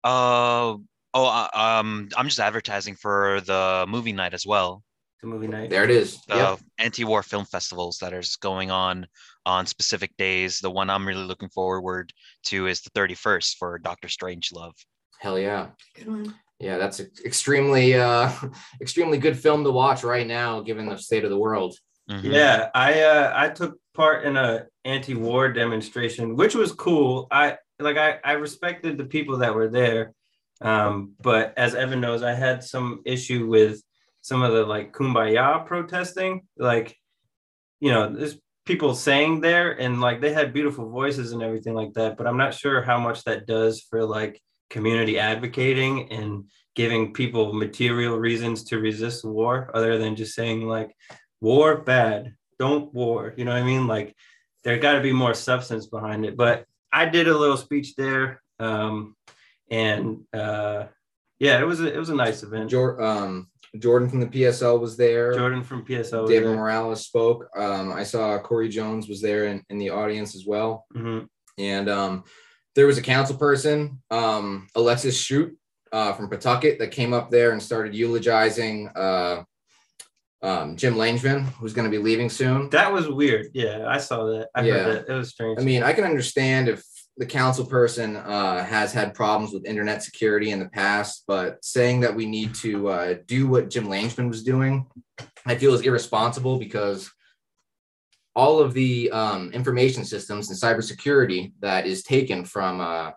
Uh, 0.04 0.78
oh, 1.14 1.26
uh, 1.26 1.48
um, 1.54 2.10
I'm 2.18 2.28
just 2.28 2.40
advertising 2.40 2.96
for 2.96 3.42
the 3.42 3.86
movie 3.88 4.14
night 4.14 4.34
as 4.34 4.46
well. 4.46 4.84
The 5.22 5.28
movie 5.28 5.48
night. 5.48 5.70
There 5.70 5.86
it 5.86 5.90
is. 5.92 6.22
The 6.28 6.36
Yep. 6.36 6.60
anti-war 6.80 7.24
film 7.24 7.46
festivals 7.46 7.98
that 8.00 8.12
is 8.14 8.36
going 8.36 8.72
on 8.72 9.08
on 9.46 9.66
specific 9.66 10.16
days. 10.18 10.60
The 10.60 10.70
one 10.70 10.90
I'm 10.90 11.08
really 11.08 11.24
looking 11.24 11.50
forward 11.50 12.12
to 12.48 12.68
is 12.68 12.82
the 12.82 12.90
31st 12.92 13.56
for 13.58 13.80
Doctor 13.80 14.10
Strangelove. 14.10 14.74
Hell 15.20 15.40
yeah. 15.40 15.70
Good 15.96 16.08
one. 16.08 16.36
Yeah, 16.60 16.78
that's 16.78 17.00
ex- 17.00 17.22
extremely 17.24 17.96
uh 17.96 18.30
extremely 18.82 19.18
good 19.18 19.38
film 19.38 19.64
to 19.64 19.72
watch 19.72 20.04
right 20.04 20.28
now, 20.28 20.60
given 20.62 20.86
the 20.88 20.98
state 20.98 21.24
of 21.24 21.30
the 21.30 21.38
world. 21.38 21.76
Mhm. 22.10 22.34
Yeah, 22.34 22.70
I 22.76 23.02
uh, 23.04 23.32
I 23.34 23.48
took 23.50 23.78
part 23.94 24.26
in 24.26 24.36
a 24.36 24.66
anti-war 24.84 25.54
demonstration, 25.54 26.36
which 26.36 26.54
was 26.56 26.74
cool. 26.74 27.28
I 27.32 27.58
like 27.80 27.98
I, 27.98 28.20
I 28.24 28.34
respected 28.34 28.98
the 28.98 29.06
people 29.06 29.40
that 29.40 29.56
were 29.56 29.70
there, 29.70 30.14
um, 30.62 31.14
but 31.22 31.54
as 31.58 31.76
Evan 31.76 32.02
knows, 32.02 32.24
I 32.24 32.34
had 32.34 32.64
some 32.64 33.02
issue 33.06 33.48
with 33.48 33.82
some 34.22 34.42
of 34.42 34.54
the 34.54 34.66
like 34.66 34.94
kumbaya 34.94 35.66
protesting. 35.66 36.48
Like, 36.58 36.96
you 37.80 37.92
know, 37.92 38.14
there's 38.14 38.38
people 38.66 38.96
saying 38.96 39.42
there, 39.42 39.72
and 39.72 40.02
like 40.02 40.22
they 40.22 40.34
had 40.34 40.54
beautiful 40.54 40.90
voices 40.90 41.32
and 41.32 41.44
everything 41.44 41.74
like 41.74 41.94
that. 41.94 42.18
But 42.18 42.28
I'm 42.28 42.38
not 42.38 42.54
sure 42.54 42.82
how 42.82 43.00
much 43.00 43.24
that 43.24 43.48
does 43.48 43.82
for 43.82 44.06
like 44.06 44.42
community 44.70 45.20
advocating 45.20 46.12
and 46.12 46.46
giving 46.76 47.14
people 47.14 47.54
material 47.54 48.18
reasons 48.18 48.64
to 48.64 48.80
resist 48.80 49.24
war, 49.24 49.70
other 49.74 49.98
than 49.98 50.16
just 50.16 50.34
saying 50.34 50.68
like 50.68 50.96
war 51.44 51.82
bad 51.82 52.34
don't 52.58 52.94
war 52.94 53.34
you 53.36 53.44
know 53.44 53.52
what 53.52 53.62
i 53.62 53.66
mean 53.66 53.86
like 53.86 54.16
there 54.64 54.78
got 54.78 54.94
to 54.94 55.02
be 55.02 55.12
more 55.12 55.34
substance 55.34 55.88
behind 55.88 56.26
it 56.26 56.38
but 56.38 56.66
i 56.94 57.06
did 57.06 57.28
a 57.28 57.38
little 57.38 57.58
speech 57.58 57.96
there 57.96 58.42
um 58.60 59.16
and 59.70 60.20
uh 60.34 60.86
yeah 61.40 61.60
it 61.60 61.66
was 61.66 61.82
a, 61.82 61.94
it 61.94 61.98
was 61.98 62.10
a 62.10 62.16
nice 62.16 62.44
event 62.44 62.70
Jor- 62.70 63.02
um, 63.02 63.50
Jordan 63.80 64.08
from 64.08 64.20
the 64.20 64.28
PSL 64.28 64.80
was 64.80 64.96
there. 64.98 65.34
jordan 65.34 65.64
from 65.64 65.84
was 65.88 66.12
David. 66.30 66.56
Morales 66.56 67.06
spoke. 67.06 67.50
Um, 67.58 67.92
I 67.92 68.04
saw 68.04 68.38
Corey 68.38 68.70
Jones 68.70 69.10
was 69.10 69.20
there 69.20 69.48
in, 69.48 69.64
in 69.72 69.80
the 69.80 69.90
audience 69.90 70.36
as 70.36 70.46
well. 70.46 70.86
Mhm. 70.96 71.28
And 71.58 71.90
um, 71.90 72.24
there 72.76 72.86
was 72.86 73.00
a 73.00 73.02
council 73.02 73.36
person, 73.36 74.02
um, 74.12 74.68
Alexis 74.76 75.18
Shute 75.20 75.58
uh, 75.92 76.14
from 76.14 76.30
Pawtucket, 76.30 76.78
that 76.80 76.92
came 76.92 77.14
up 77.14 77.32
there 77.32 77.52
and 77.52 77.62
started 77.62 77.96
eulogizing 77.96 78.90
uh, 78.96 79.44
um, 80.44 80.76
Jim 80.76 80.96
Langevin, 80.96 81.46
who's 81.58 81.74
going 81.74 81.90
to 81.90 81.98
be 81.98 82.04
leaving 82.04 82.30
soon. 82.30 82.70
that 82.70 82.92
was 82.92 83.08
weird 83.08 83.48
yeah 83.54 83.86
i 83.88 83.98
saw 83.98 84.26
that 84.26 84.50
i 84.56 84.62
Yeah. 84.64 84.74
heard 84.74 85.06
that 85.08 85.14
it 85.14 85.18
was 85.18 85.30
strange 85.30 85.58
I 85.60 85.64
mean, 85.64 85.82
I 85.84 85.94
can 85.94 86.04
understand 86.04 86.68
if 86.68 86.84
the 87.18 87.26
council 87.28 87.66
person 87.66 88.16
uh, 88.16 88.64
has 88.66 88.92
had 88.92 89.14
problems 89.14 89.54
with 89.54 89.66
internet 89.68 90.02
security 90.02 90.50
in 90.50 90.60
the 90.60 90.68
past, 90.70 91.24
but 91.28 91.64
saying 91.64 92.00
that 92.02 92.16
we 92.16 92.26
need 92.26 92.56
to 92.56 92.88
uh, 92.90 93.16
do 93.28 93.48
what 93.48 93.70
Jim 93.70 93.86
Langevin 93.88 94.28
was 94.28 94.44
doing, 94.44 94.88
I 95.46 95.54
feel 95.56 95.76
is 95.76 95.82
irresponsible 95.82 96.58
because 96.58 97.12
all 98.36 98.60
of 98.60 98.74
the 98.74 99.12
um, 99.12 99.52
information 99.52 100.04
systems 100.06 100.50
and 100.50 100.58
cybersecurity 100.60 101.54
that 101.60 101.86
is 101.86 102.02
taken 102.02 102.46
from 102.46 102.82
uh, 102.82 103.12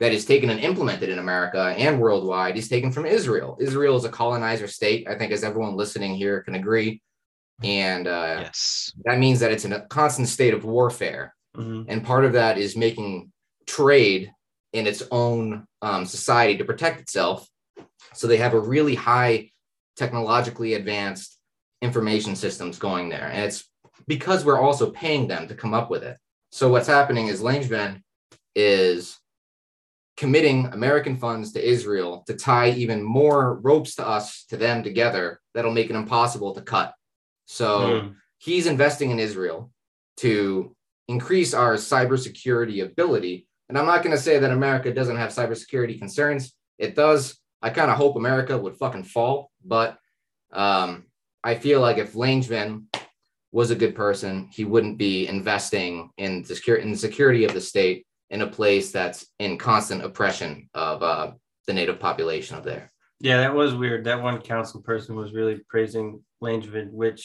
that 0.00 0.12
is 0.12 0.24
taken 0.24 0.50
and 0.50 0.60
implemented 0.60 1.10
in 1.10 1.18
America 1.18 1.74
and 1.76 2.00
worldwide 2.00 2.56
is 2.56 2.68
taken 2.68 2.90
from 2.90 3.06
Israel. 3.06 3.56
Israel 3.60 3.96
is 3.96 4.04
a 4.04 4.08
colonizer 4.08 4.66
state. 4.66 5.06
I 5.08 5.16
think, 5.16 5.30
as 5.30 5.44
everyone 5.44 5.76
listening 5.76 6.14
here 6.16 6.42
can 6.42 6.54
agree, 6.54 7.02
and 7.62 8.08
uh, 8.08 8.36
Yes. 8.40 8.92
that 9.04 9.18
means 9.18 9.40
that 9.40 9.52
it's 9.52 9.66
in 9.66 9.72
a 9.74 9.82
constant 9.86 10.28
state 10.28 10.54
of 10.54 10.64
warfare 10.64 11.34
Mhm. 11.56 11.84
and 11.88 12.04
part 12.04 12.24
of 12.24 12.32
that 12.32 12.58
is 12.58 12.76
making 12.76 13.30
trade 13.66 14.32
in 14.72 14.86
its 14.86 15.02
own 15.10 15.66
um, 15.82 16.06
society 16.06 16.56
to 16.56 16.64
protect 16.64 17.00
itself 17.00 17.46
so 18.14 18.26
they 18.26 18.36
have 18.38 18.54
a 18.54 18.60
really 18.60 18.94
high 18.94 19.50
technologically 19.96 20.74
advanced 20.74 21.38
information 21.82 22.34
systems 22.36 22.78
going 22.78 23.08
there 23.10 23.28
and 23.28 23.44
it's 23.44 23.68
because 24.06 24.44
we're 24.44 24.60
also 24.60 24.90
paying 24.90 25.26
them 25.28 25.48
to 25.48 25.54
come 25.54 25.74
up 25.74 25.90
with 25.90 26.02
it 26.04 26.16
so 26.52 26.68
what's 26.70 26.86
happening 26.86 27.26
is 27.28 27.42
langevin 27.42 28.00
is 28.54 29.18
committing 30.22 30.58
american 30.78 31.16
funds 31.24 31.46
to 31.52 31.60
israel 31.74 32.12
to 32.28 32.34
tie 32.34 32.70
even 32.84 33.00
more 33.02 33.42
ropes 33.68 33.92
to 33.98 34.04
us 34.16 34.26
to 34.50 34.56
them 34.64 34.78
together 34.88 35.40
that'll 35.54 35.78
make 35.78 35.90
it 35.90 35.96
impossible 36.04 36.52
to 36.54 36.62
cut 36.62 36.90
so 37.46 37.68
Mm. 37.80 38.14
he's 38.38 38.66
investing 38.74 39.10
in 39.10 39.18
Israel 39.18 39.58
to 40.18 40.32
increase 41.08 41.52
our 41.52 41.74
cybersecurity 41.74 42.78
ability. 42.84 43.48
And 43.68 43.76
I'm 43.76 43.86
not 43.92 44.02
going 44.04 44.16
to 44.16 44.22
say 44.22 44.38
that 44.38 44.52
America 44.52 44.94
doesn't 44.94 45.16
have 45.22 45.30
cybersecurity 45.30 45.98
concerns. 45.98 46.42
It 46.78 46.94
does. 46.94 47.20
I 47.60 47.70
kind 47.70 47.90
of 47.90 47.96
hope 47.96 48.14
America 48.14 48.56
would 48.56 48.76
fucking 48.76 49.02
fall, 49.16 49.50
but 49.64 49.98
um, 50.52 51.06
I 51.42 51.52
feel 51.64 51.80
like 51.80 51.98
if 51.98 52.12
Langevin 52.14 52.70
was 53.50 53.72
a 53.72 53.80
good 53.82 53.94
person, 54.04 54.48
he 54.56 54.64
wouldn't 54.64 54.96
be 54.96 55.26
investing 55.26 55.92
in 56.16 56.42
the 56.42 56.54
security 56.54 56.84
in 56.84 56.92
the 56.92 57.04
security 57.08 57.42
of 57.44 57.52
the 57.52 57.60
state 57.72 58.06
in 58.30 58.42
a 58.42 58.46
place 58.46 58.92
that's 58.92 59.26
in 59.38 59.58
constant 59.58 60.02
oppression 60.04 60.68
of 60.74 61.02
uh, 61.02 61.32
the 61.66 61.72
native 61.74 61.98
population 62.00 62.56
of 62.56 62.64
there. 62.64 62.90
yeah 63.20 63.38
that 63.38 63.54
was 63.54 63.74
weird 63.74 64.04
that 64.04 64.22
one 64.22 64.40
council 64.40 64.80
person 64.82 65.14
was 65.16 65.32
really 65.32 65.56
praising 65.68 66.22
langevin 66.42 66.90
which 67.02 67.22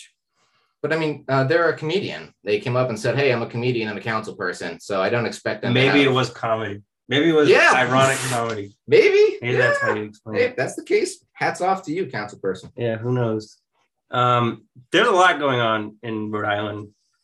But 0.81 0.93
I 0.93 0.97
mean, 1.03 1.25
uh, 1.33 1.43
they're 1.49 1.69
a 1.69 1.77
comedian. 1.81 2.23
They 2.47 2.59
came 2.65 2.75
up 2.81 2.89
and 2.89 2.99
said, 3.03 3.15
"Hey, 3.19 3.29
I'm 3.33 3.41
a 3.47 3.49
comedian 3.55 3.89
I'm 3.89 3.97
a 3.97 4.07
council 4.13 4.35
person, 4.35 4.71
so 4.87 4.93
I 5.05 5.09
don't 5.13 5.25
expect 5.31 5.57
them." 5.61 5.71
to 5.73 5.79
maybe 5.81 5.99
have- 6.03 6.11
it 6.11 6.15
was 6.19 6.29
comedy 6.29 6.77
maybe 7.13 7.27
it 7.33 7.37
was 7.41 7.49
Yeah. 7.49 7.71
ironic 7.85 8.17
comedy 8.35 8.67
Maybe. 8.95 9.23
maybe 9.41 9.53
yeah. 9.57 9.63
that's 9.63 9.79
how 9.83 9.93
you 9.97 10.03
explain 10.11 10.35
Hey, 10.37 10.45
if 10.49 10.55
that's 10.59 10.75
the 10.79 10.83
case, 10.93 11.11
hats 11.41 11.61
off 11.67 11.79
to 11.85 11.91
you, 11.95 12.03
council 12.17 12.39
person. 12.47 12.67
Yeah, 12.85 12.97
who 13.03 13.11
knows? 13.19 13.43
Um, 14.21 14.45
there's 14.91 15.07
a 15.15 15.17
lot 15.23 15.39
going 15.45 15.59
on 15.71 15.79
in 16.07 16.15
Rhode 16.31 16.49
Island 16.57 16.81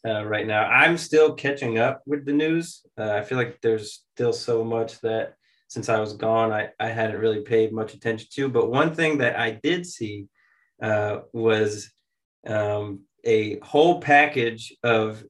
uh, 0.08 0.26
right 0.26 0.48
now. 0.48 0.66
I'm 0.66 0.98
still 0.98 1.34
catching 1.34 1.78
up 1.78 2.02
with 2.06 2.26
the 2.26 2.34
news. 2.34 2.82
Uh, 2.98 3.12
I 3.12 3.24
feel 3.24 3.38
like 3.38 3.60
there's 3.62 4.04
still 4.16 4.34
so 4.34 4.64
much 4.64 5.00
that 5.02 5.36
since 5.68 5.90
I 5.90 6.00
was 6.00 6.14
gone, 6.14 6.52
I, 6.52 6.70
I 6.80 6.88
hadn't 6.90 7.20
really 7.20 7.42
paid 7.42 7.72
much 7.72 7.94
attention 7.94 8.28
to. 8.34 8.50
But 8.50 8.70
one 8.70 8.94
thing 8.94 9.20
that 9.20 9.40
I 9.40 9.60
did 9.64 9.86
see 9.86 10.28
uh, 10.82 11.20
was 11.34 11.92
um, 12.48 13.02
a 13.24 13.60
whole 13.60 14.02
package 14.02 14.76
of 14.84 15.24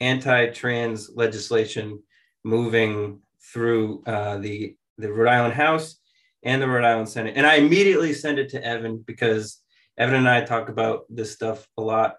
anti-trans 0.00 1.10
legislation 1.14 2.02
moving 2.44 3.20
through 3.52 4.02
uh, 4.06 4.38
the 4.38 4.76
the 4.98 5.12
Rhode 5.12 5.30
Island 5.30 5.54
House 5.54 5.96
and 6.42 6.60
the 6.60 6.68
Rhode 6.68 6.84
Island 6.84 7.08
Senate. 7.08 7.34
And 7.36 7.46
I 7.46 7.56
immediately 7.56 8.12
sent 8.12 8.38
it 8.38 8.50
to 8.50 8.64
Evan 8.64 9.04
because 9.06 9.60
Evan 9.98 10.14
and 10.14 10.28
I 10.28 10.42
talk 10.42 10.68
about 10.68 11.04
this 11.08 11.32
stuff 11.32 11.66
a 11.76 11.82
lot. 11.82 12.16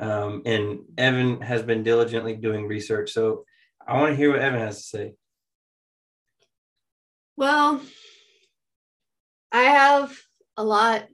Um, 0.00 0.42
and 0.46 0.80
Evan 0.96 1.42
has 1.42 1.62
been 1.62 1.82
diligently 1.82 2.34
doing 2.34 2.66
research. 2.66 3.12
So 3.12 3.44
I 3.86 3.98
want 4.00 4.10
to 4.10 4.16
hear 4.16 4.30
what 4.30 4.40
Evan 4.40 4.60
has 4.60 4.78
to 4.78 4.82
say. 4.82 5.14
Well, 7.36 7.80
I 9.52 9.62
have 9.62 10.18
a 10.56 10.64
lot 10.64 11.06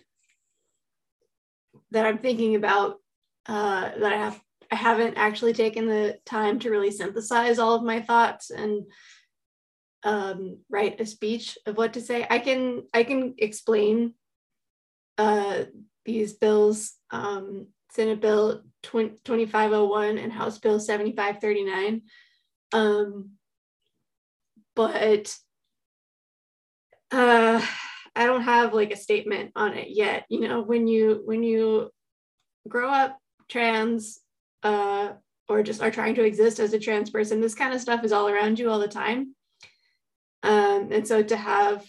that 1.91 2.07
I'm 2.07 2.19
thinking 2.19 2.55
about 2.55 3.01
uh, 3.47 3.91
that 3.99 4.13
I 4.13 4.17
have 4.17 4.41
I 4.71 4.75
haven't 4.75 5.17
actually 5.17 5.53
taken 5.53 5.87
the 5.87 6.19
time 6.25 6.59
to 6.61 6.71
really 6.71 6.91
synthesize 6.91 7.59
all 7.59 7.75
of 7.75 7.85
my 7.85 8.01
thoughts 8.01 8.51
and 8.51 8.83
um, 10.03 10.59
write 10.69 11.01
a 11.01 11.07
speech 11.07 11.57
of 11.67 11.77
what 11.77 11.95
to 11.95 12.01
say. 12.01 12.27
I 12.29 12.39
can 12.39 12.85
I 12.93 13.05
can 13.05 13.35
explain 13.39 14.15
uh, 15.19 15.65
these 16.05 16.35
bills, 16.35 16.95
um, 17.11 17.69
Senate 17.97 18.21
Bill 18.21 18.63
20, 18.83 19.17
2501 19.25 20.19
and 20.19 20.33
House 20.33 20.59
Bill 20.59 20.79
7539. 20.79 22.03
Um, 22.73 23.31
but 24.77 25.35
uh 27.11 27.61
i 28.15 28.27
don't 28.27 28.43
have 28.43 28.75
like 28.75 28.93
a 28.93 28.97
statement 28.97 29.51
on 29.57 29.75
it 29.75 29.89
yet 29.91 30.25
you 30.29 30.41
know 30.41 30.61
when 30.61 30.87
you 30.87 31.23
when 31.25 31.43
you 31.43 31.91
grow 32.69 32.89
up 32.89 33.19
trans 33.49 34.21
uh 34.63 35.11
or 35.49 35.63
just 35.63 35.83
are 35.83 35.91
trying 35.91 36.15
to 36.15 36.25
exist 36.25 36.61
as 36.61 36.73
a 36.73 36.79
trans 36.79 37.11
person 37.11 37.41
this 37.41 37.55
kind 37.55 37.73
of 37.73 37.81
stuff 37.81 38.05
is 38.05 38.13
all 38.13 38.29
around 38.29 38.59
you 38.59 38.71
all 38.71 38.79
the 38.79 38.89
time 38.89 39.35
um 40.43 40.89
and 40.93 41.07
so 41.07 41.23
to 41.23 41.37
have 41.37 41.85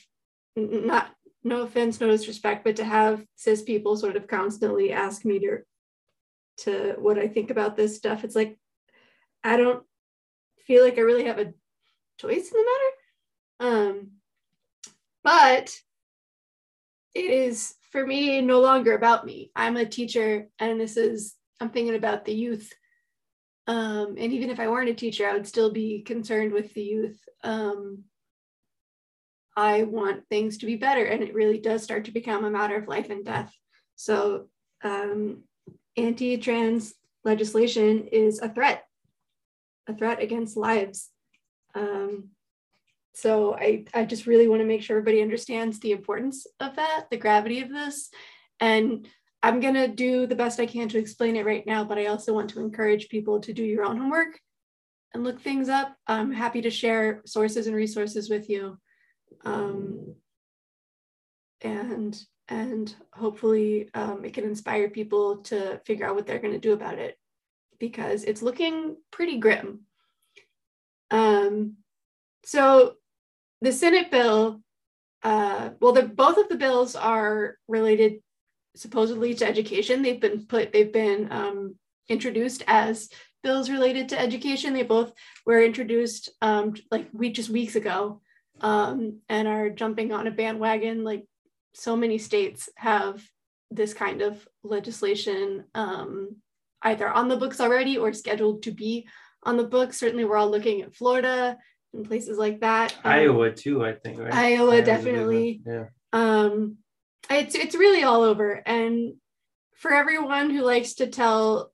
not 0.55 1.11
no 1.43 1.61
offense 1.61 1.99
no 1.99 2.07
disrespect 2.07 2.63
but 2.63 2.75
to 2.75 2.83
have 2.83 3.23
cis 3.35 3.61
people 3.61 3.95
sort 3.95 4.15
of 4.15 4.27
constantly 4.27 4.91
ask 4.91 5.25
me 5.25 5.39
to 5.39 5.57
to 6.57 6.95
what 6.97 7.17
i 7.17 7.27
think 7.27 7.49
about 7.49 7.75
this 7.75 7.95
stuff 7.95 8.23
it's 8.23 8.35
like 8.35 8.57
i 9.43 9.57
don't 9.57 9.83
feel 10.65 10.83
like 10.83 10.97
i 10.97 11.01
really 11.01 11.25
have 11.25 11.39
a 11.39 11.53
choice 12.17 12.51
in 12.51 12.57
the 12.57 13.69
matter 13.69 13.77
um 13.89 14.11
but 15.23 15.77
it 17.13 17.31
is 17.31 17.73
for 17.91 18.05
me 18.05 18.41
no 18.41 18.59
longer 18.61 18.93
about 18.93 19.25
me. 19.25 19.51
I'm 19.55 19.75
a 19.75 19.85
teacher, 19.85 20.47
and 20.59 20.79
this 20.79 20.97
is 20.97 21.35
I'm 21.59 21.69
thinking 21.69 21.95
about 21.95 22.25
the 22.25 22.33
youth. 22.33 22.71
Um, 23.65 24.15
and 24.17 24.31
even 24.31 24.49
if 24.49 24.59
I 24.59 24.69
weren't 24.69 24.89
a 24.89 24.93
teacher, 24.93 25.27
I 25.27 25.33
would 25.33 25.47
still 25.47 25.71
be 25.71 26.01
concerned 26.03 26.53
with 26.53 26.73
the 26.73 26.83
youth. 26.83 27.19
Um, 27.43 28.03
I 29.55 29.83
want 29.83 30.27
things 30.29 30.59
to 30.59 30.67
be 30.67 30.75
better, 30.75 31.03
and 31.03 31.23
it 31.23 31.33
really 31.33 31.57
does 31.57 31.83
start 31.83 32.05
to 32.05 32.11
become 32.11 32.45
a 32.45 32.51
matter 32.51 32.75
of 32.75 32.87
life 32.87 33.09
and 33.09 33.25
death. 33.25 33.51
So, 33.95 34.45
um, 34.83 35.43
anti-trans 35.97 36.93
legislation 37.23 38.07
is 38.11 38.39
a 38.39 38.49
threat, 38.49 38.85
a 39.87 39.95
threat 39.95 40.21
against 40.21 40.55
lives. 40.55 41.09
Um, 41.75 42.29
so 43.13 43.55
I, 43.55 43.85
I 43.93 44.05
just 44.05 44.27
really 44.27 44.47
want 44.47 44.61
to 44.61 44.67
make 44.67 44.83
sure 44.83 44.97
everybody 44.97 45.21
understands 45.21 45.79
the 45.79 45.91
importance 45.91 46.45
of 46.59 46.75
that, 46.75 47.07
the 47.09 47.17
gravity 47.17 47.61
of 47.61 47.69
this. 47.69 48.09
And 48.59 49.07
I'm 49.41 49.59
going 49.59 49.73
to 49.73 49.87
do 49.87 50.27
the 50.27 50.35
best 50.35 50.59
I 50.59 50.65
can 50.65 50.87
to 50.89 50.99
explain 50.99 51.35
it 51.35 51.45
right 51.45 51.65
now, 51.65 51.83
but 51.83 51.97
I 51.97 52.07
also 52.07 52.33
want 52.33 52.51
to 52.51 52.59
encourage 52.59 53.09
people 53.09 53.39
to 53.41 53.53
do 53.53 53.63
your 53.63 53.85
own 53.85 53.97
homework 53.97 54.39
and 55.13 55.23
look 55.23 55.41
things 55.41 55.69
up. 55.69 55.95
I'm 56.05 56.31
happy 56.31 56.61
to 56.61 56.69
share 56.69 57.21
sources 57.25 57.67
and 57.67 57.75
resources 57.75 58.29
with 58.29 58.49
you. 58.49 58.77
Um, 59.45 60.15
and 61.61 62.19
and 62.49 62.93
hopefully 63.13 63.89
um, 63.93 64.23
it 64.23 64.33
can 64.33 64.45
inspire 64.45 64.89
people 64.89 65.37
to 65.37 65.79
figure 65.85 66.05
out 66.05 66.15
what 66.15 66.25
they're 66.25 66.39
going 66.39 66.53
to 66.53 66.59
do 66.59 66.73
about 66.73 66.97
it 66.97 67.17
because 67.79 68.23
it's 68.23 68.41
looking 68.41 68.97
pretty 69.11 69.37
grim. 69.37 69.81
Um, 71.11 71.75
so 72.43 72.95
the 73.61 73.71
Senate 73.71 74.11
bill, 74.11 74.61
uh, 75.23 75.71
well, 75.79 75.93
the, 75.93 76.03
both 76.03 76.37
of 76.37 76.49
the 76.49 76.55
bills 76.55 76.95
are 76.95 77.55
related 77.67 78.21
supposedly 78.75 79.33
to 79.35 79.47
education. 79.47 80.01
They've 80.01 80.19
been 80.19 80.45
put, 80.45 80.71
they've 80.71 80.91
been 80.91 81.31
um, 81.31 81.75
introduced 82.07 82.63
as 82.67 83.09
bills 83.43 83.69
related 83.69 84.09
to 84.09 84.19
education. 84.19 84.73
They 84.73 84.83
both 84.83 85.11
were 85.45 85.61
introduced 85.61 86.29
um, 86.41 86.75
like 86.91 87.07
we 87.11 87.31
just 87.31 87.49
weeks 87.49 87.75
ago 87.75 88.21
um, 88.61 89.19
and 89.29 89.47
are 89.47 89.69
jumping 89.69 90.11
on 90.11 90.27
a 90.27 90.31
bandwagon. 90.31 91.03
Like 91.03 91.25
so 91.77 91.95
many 91.95 92.17
states 92.17 92.69
have 92.75 93.23
this 93.69 93.93
kind 93.93 94.21
of 94.21 94.47
legislation 94.63 95.65
um, 95.75 96.35
either 96.81 97.07
on 97.07 97.27
the 97.27 97.37
books 97.37 97.61
already 97.61 97.97
or 97.97 98.13
scheduled 98.13 98.63
to 98.63 98.71
be 98.71 99.07
on 99.43 99.57
the 99.57 99.63
books. 99.63 99.99
Certainly, 99.99 100.25
we're 100.25 100.37
all 100.37 100.49
looking 100.49 100.81
at 100.81 100.95
Florida 100.95 101.57
and 101.93 102.07
places 102.07 102.37
like 102.37 102.61
that. 102.61 102.93
Um, 103.03 103.11
Iowa 103.11 103.51
too, 103.51 103.85
I 103.85 103.93
think. 103.93 104.19
Right? 104.19 104.33
Iowa, 104.33 104.73
Iowa 104.73 104.81
definitely. 104.81 105.61
Yeah. 105.65 105.85
Um, 106.13 106.77
it's 107.29 107.55
it's 107.55 107.75
really 107.75 108.03
all 108.03 108.23
over, 108.23 108.61
and 108.65 109.13
for 109.75 109.93
everyone 109.93 110.49
who 110.49 110.63
likes 110.63 110.95
to 110.95 111.07
tell 111.07 111.71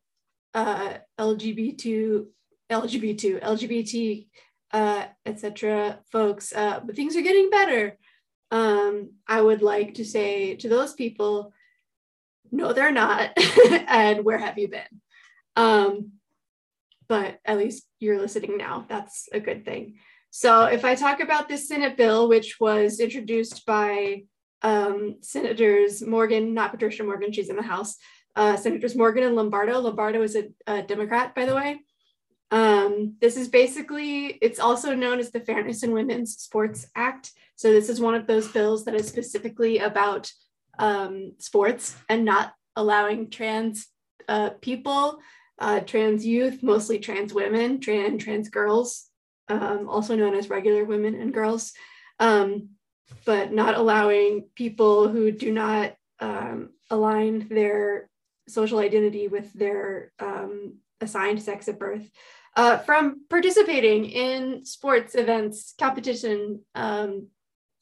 uh, 0.53 0.95
LGBT, 1.17 2.25
LGBT, 2.69 3.41
LGBT, 3.41 4.27
uh, 4.74 5.05
etc. 5.25 6.00
folks, 6.12 6.51
uh, 6.53 6.81
but 6.83 6.95
things 6.95 7.15
are 7.15 7.22
getting 7.22 7.50
better. 7.50 7.98
Um, 8.53 9.13
I 9.27 9.41
would 9.41 9.63
like 9.63 9.95
to 9.95 10.05
say 10.05 10.55
to 10.57 10.69
those 10.69 10.93
people, 10.93 11.51
no, 12.51 12.72
they're 12.72 12.91
not, 12.91 13.31
and 13.88 14.24
where 14.24 14.38
have 14.38 14.60
you 14.60 14.67
been? 14.67 15.01
Um, 15.55 16.12
but 17.07 17.39
at 17.45 17.57
least 17.57 17.88
you're 18.00 18.19
listening 18.19 18.57
now. 18.57 18.86
That's 18.88 19.28
a 19.34 19.39
good 19.39 19.65
thing. 19.65 19.95
So 20.30 20.65
if 20.65 20.86
I 20.86 20.93
talk 20.93 21.19
about 21.19 21.49
this 21.49 21.67
Senate 21.67 21.97
bill, 21.97 22.30
which 22.30 22.60
was 22.60 22.99
introduced 22.99 23.65
by 23.65 24.25
um, 24.62 25.17
Senators 25.21 26.06
Morgan, 26.06 26.54
not 26.54 26.71
Patricia 26.71 27.04
Morgan, 27.04 27.32
she's 27.32 27.49
in 27.49 27.56
the 27.56 27.63
House, 27.63 27.97
uh, 28.36 28.56
Senators 28.56 28.95
Morgan 28.95 29.23
and 29.23 29.36
Lombardo. 29.36 29.80
Lombardo 29.80 30.21
is 30.21 30.36
a, 30.36 30.49
a 30.67 30.84
Democrat, 30.84 31.34
by 31.34 31.45
the 31.45 31.56
way. 31.56 31.80
Um, 32.51 33.15
this 33.19 33.36
is 33.38 33.47
basically, 33.47 34.38
it's 34.41 34.60
also 34.60 34.93
known 34.93 35.19
as 35.19 35.32
the 35.32 35.39
Fairness 35.39 35.84
in 35.84 35.91
Women's 35.91 36.38
Sports 36.38 36.88
Act. 36.95 37.32
So 37.56 37.71
this 37.71 37.89
is 37.89 37.99
one 37.99 38.15
of 38.15 38.27
those 38.27 38.47
bills 38.47 38.86
that 38.86 38.95
is 38.95 39.08
specifically 39.08 39.79
about 39.79 40.32
um, 40.79 41.34
sports 41.39 41.95
and 42.10 42.25
not 42.25 42.53
allowing 42.75 43.29
trans 43.29 43.88
uh, 44.27 44.51
people 44.62 45.19
uh, 45.60 45.79
trans 45.82 46.25
youth, 46.25 46.63
mostly 46.63 46.99
trans 46.99 47.34
women, 47.34 47.79
trans, 47.79 48.23
trans 48.23 48.49
girls, 48.49 49.10
um, 49.49 49.88
also 49.88 50.15
known 50.15 50.34
as 50.34 50.49
regular 50.49 50.84
women 50.84 51.15
and 51.15 51.34
girls, 51.34 51.73
um, 52.19 52.69
but 53.25 53.51
not 53.51 53.75
allowing 53.75 54.45
people 54.56 55.08
who 55.08 55.32
do 55.32 55.51
not 55.51 55.95
um, 56.19 56.69
align 56.89 57.47
their 57.49 58.10
social 58.47 58.79
identity 58.79 59.27
with 59.27 59.51
their 59.53 60.12
um, 60.19 60.75
assigned 61.04 61.42
sex 61.42 61.68
at 61.68 61.80
birth 61.80 62.10
uh, 62.56 62.78
from 62.80 63.22
participating 63.30 64.06
in 64.06 64.66
sports 64.66 65.16
events, 65.16 65.74
competition 65.80 66.62
um, 66.76 67.28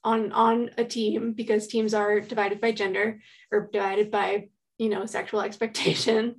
on 0.04 0.32
on 0.32 0.72
a 0.78 0.86
team 0.86 1.34
because 1.34 1.68
teams 1.68 1.94
are 1.94 2.20
divided 2.20 2.60
by 2.62 2.72
gender 2.72 3.20
or 3.52 3.70
divided 3.72 4.12
by 4.12 4.50
you 4.78 4.90
know 4.90 5.06
sexual 5.06 5.42
expectation. 5.48 6.36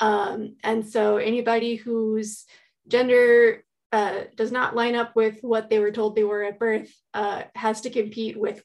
Um, 0.00 0.56
and 0.62 0.86
so 0.86 1.16
anybody 1.16 1.74
whose 1.74 2.44
gender 2.86 3.64
uh, 3.92 4.24
does 4.36 4.52
not 4.52 4.76
line 4.76 4.94
up 4.94 5.16
with 5.16 5.38
what 5.42 5.70
they 5.70 5.78
were 5.78 5.90
told 5.90 6.14
they 6.14 6.24
were 6.24 6.44
at 6.44 6.58
birth 6.58 6.92
uh, 7.14 7.42
has 7.54 7.80
to 7.82 7.90
compete 7.90 8.38
with 8.38 8.62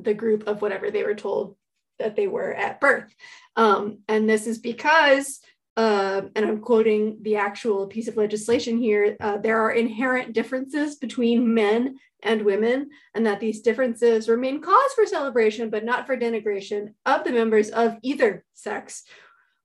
the 0.00 0.14
group 0.14 0.48
of 0.48 0.62
whatever 0.62 0.90
they 0.90 1.04
were 1.04 1.14
told 1.14 1.56
that 1.98 2.16
they 2.16 2.26
were 2.26 2.52
at 2.52 2.80
birth. 2.80 3.14
Um, 3.54 3.98
and 4.08 4.28
this 4.28 4.46
is 4.46 4.58
because, 4.58 5.40
uh, 5.76 6.22
and 6.34 6.44
I'm 6.44 6.60
quoting 6.60 7.18
the 7.22 7.36
actual 7.36 7.86
piece 7.86 8.08
of 8.08 8.16
legislation 8.16 8.78
here, 8.78 9.16
uh, 9.20 9.38
there 9.38 9.60
are 9.60 9.70
inherent 9.72 10.32
differences 10.32 10.96
between 10.96 11.54
men 11.54 11.98
and 12.22 12.42
women, 12.42 12.90
and 13.14 13.26
that 13.26 13.40
these 13.40 13.62
differences 13.62 14.28
remain 14.28 14.60
cause 14.60 14.92
for 14.94 15.06
celebration, 15.06 15.70
but 15.70 15.84
not 15.84 16.06
for 16.06 16.16
denigration 16.16 16.94
of 17.06 17.24
the 17.24 17.32
members 17.32 17.70
of 17.70 17.96
either 18.02 18.44
sex 18.54 19.04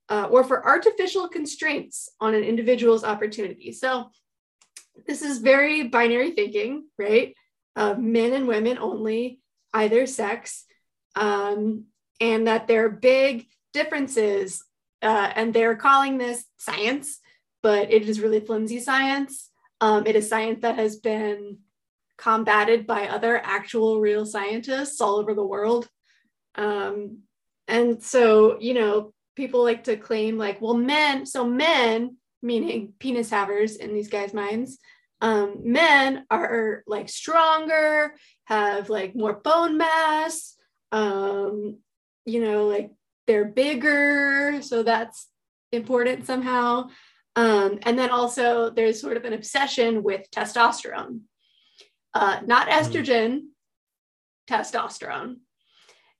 uh, 0.10 0.28
or 0.32 0.44
for 0.44 0.66
artificial 0.66 1.28
constraints 1.28 2.10
on 2.20 2.34
an 2.34 2.44
individual's 2.44 3.04
opportunity. 3.04 3.72
So 3.72 4.10
this 5.06 5.22
is 5.22 5.38
very 5.40 5.90
binary 5.90 6.32
thinking, 6.32 6.86
right? 6.98 7.36
Men 7.76 8.34
and 8.34 8.48
women 8.48 8.80
only, 8.80 9.40
either 9.72 10.08
sex, 10.08 10.66
um, 11.16 11.86
and 12.20 12.48
that 12.48 12.68
there 12.68 12.86
are 12.86 12.90
big 12.90 13.46
differences. 13.74 14.64
Uh, 15.02 15.32
and 15.36 15.54
they're 15.54 15.76
calling 15.76 16.18
this 16.18 16.46
science, 16.58 17.20
but 17.62 17.92
it 17.92 18.08
is 18.10 18.20
really 18.20 18.40
flimsy 18.40 18.80
science. 18.80 19.50
Um, 19.80 20.08
it 20.08 20.16
is 20.16 20.30
science 20.30 20.62
that 20.62 20.76
has 20.76 20.96
been 20.96 21.60
combated 22.18 22.88
by 22.88 23.08
other 23.08 23.40
actual 23.44 24.00
real 24.00 24.26
scientists 24.26 25.00
all 25.00 25.18
over 25.18 25.34
the 25.34 25.46
world. 25.46 25.88
Um, 26.56 27.20
and 27.68 28.02
so, 28.02 28.60
you 28.60 28.74
know, 28.74 29.14
people 29.36 29.64
like 29.64 29.84
to 29.84 29.98
claim 29.98 30.38
like, 30.38 30.60
well, 30.62 30.74
men, 30.74 31.26
so 31.26 31.46
men, 31.46 32.18
meaning 32.42 32.94
penis 33.00 33.30
havers 33.30 33.76
in 33.76 33.94
these 33.94 34.10
guys' 34.10 34.34
minds, 34.34 34.80
um, 35.22 35.58
men 35.64 36.26
are 36.30 36.84
like 36.88 37.10
stronger, 37.10 38.16
have 38.46 38.90
like 38.90 39.16
more 39.16 39.34
bone 39.34 39.78
mass, 39.78 40.56
um, 40.92 41.78
you 42.26 42.42
know, 42.42 42.68
like 42.68 42.92
they're 43.28 43.46
bigger. 43.46 44.62
So 44.62 44.84
that's 44.84 45.28
important 45.72 46.26
somehow. 46.26 46.90
Um, 47.36 47.80
and 47.84 48.00
then 48.00 48.10
also 48.10 48.72
there's 48.72 49.00
sort 49.00 49.18
of 49.18 49.26
an 49.26 49.34
obsession 49.34 50.02
with 50.02 50.30
testosterone, 50.32 51.22
uh, 52.14 52.40
not 52.46 52.68
mm-hmm. 52.68 52.80
estrogen, 52.80 53.32
mm. 53.32 53.42
testosterone. 54.50 55.36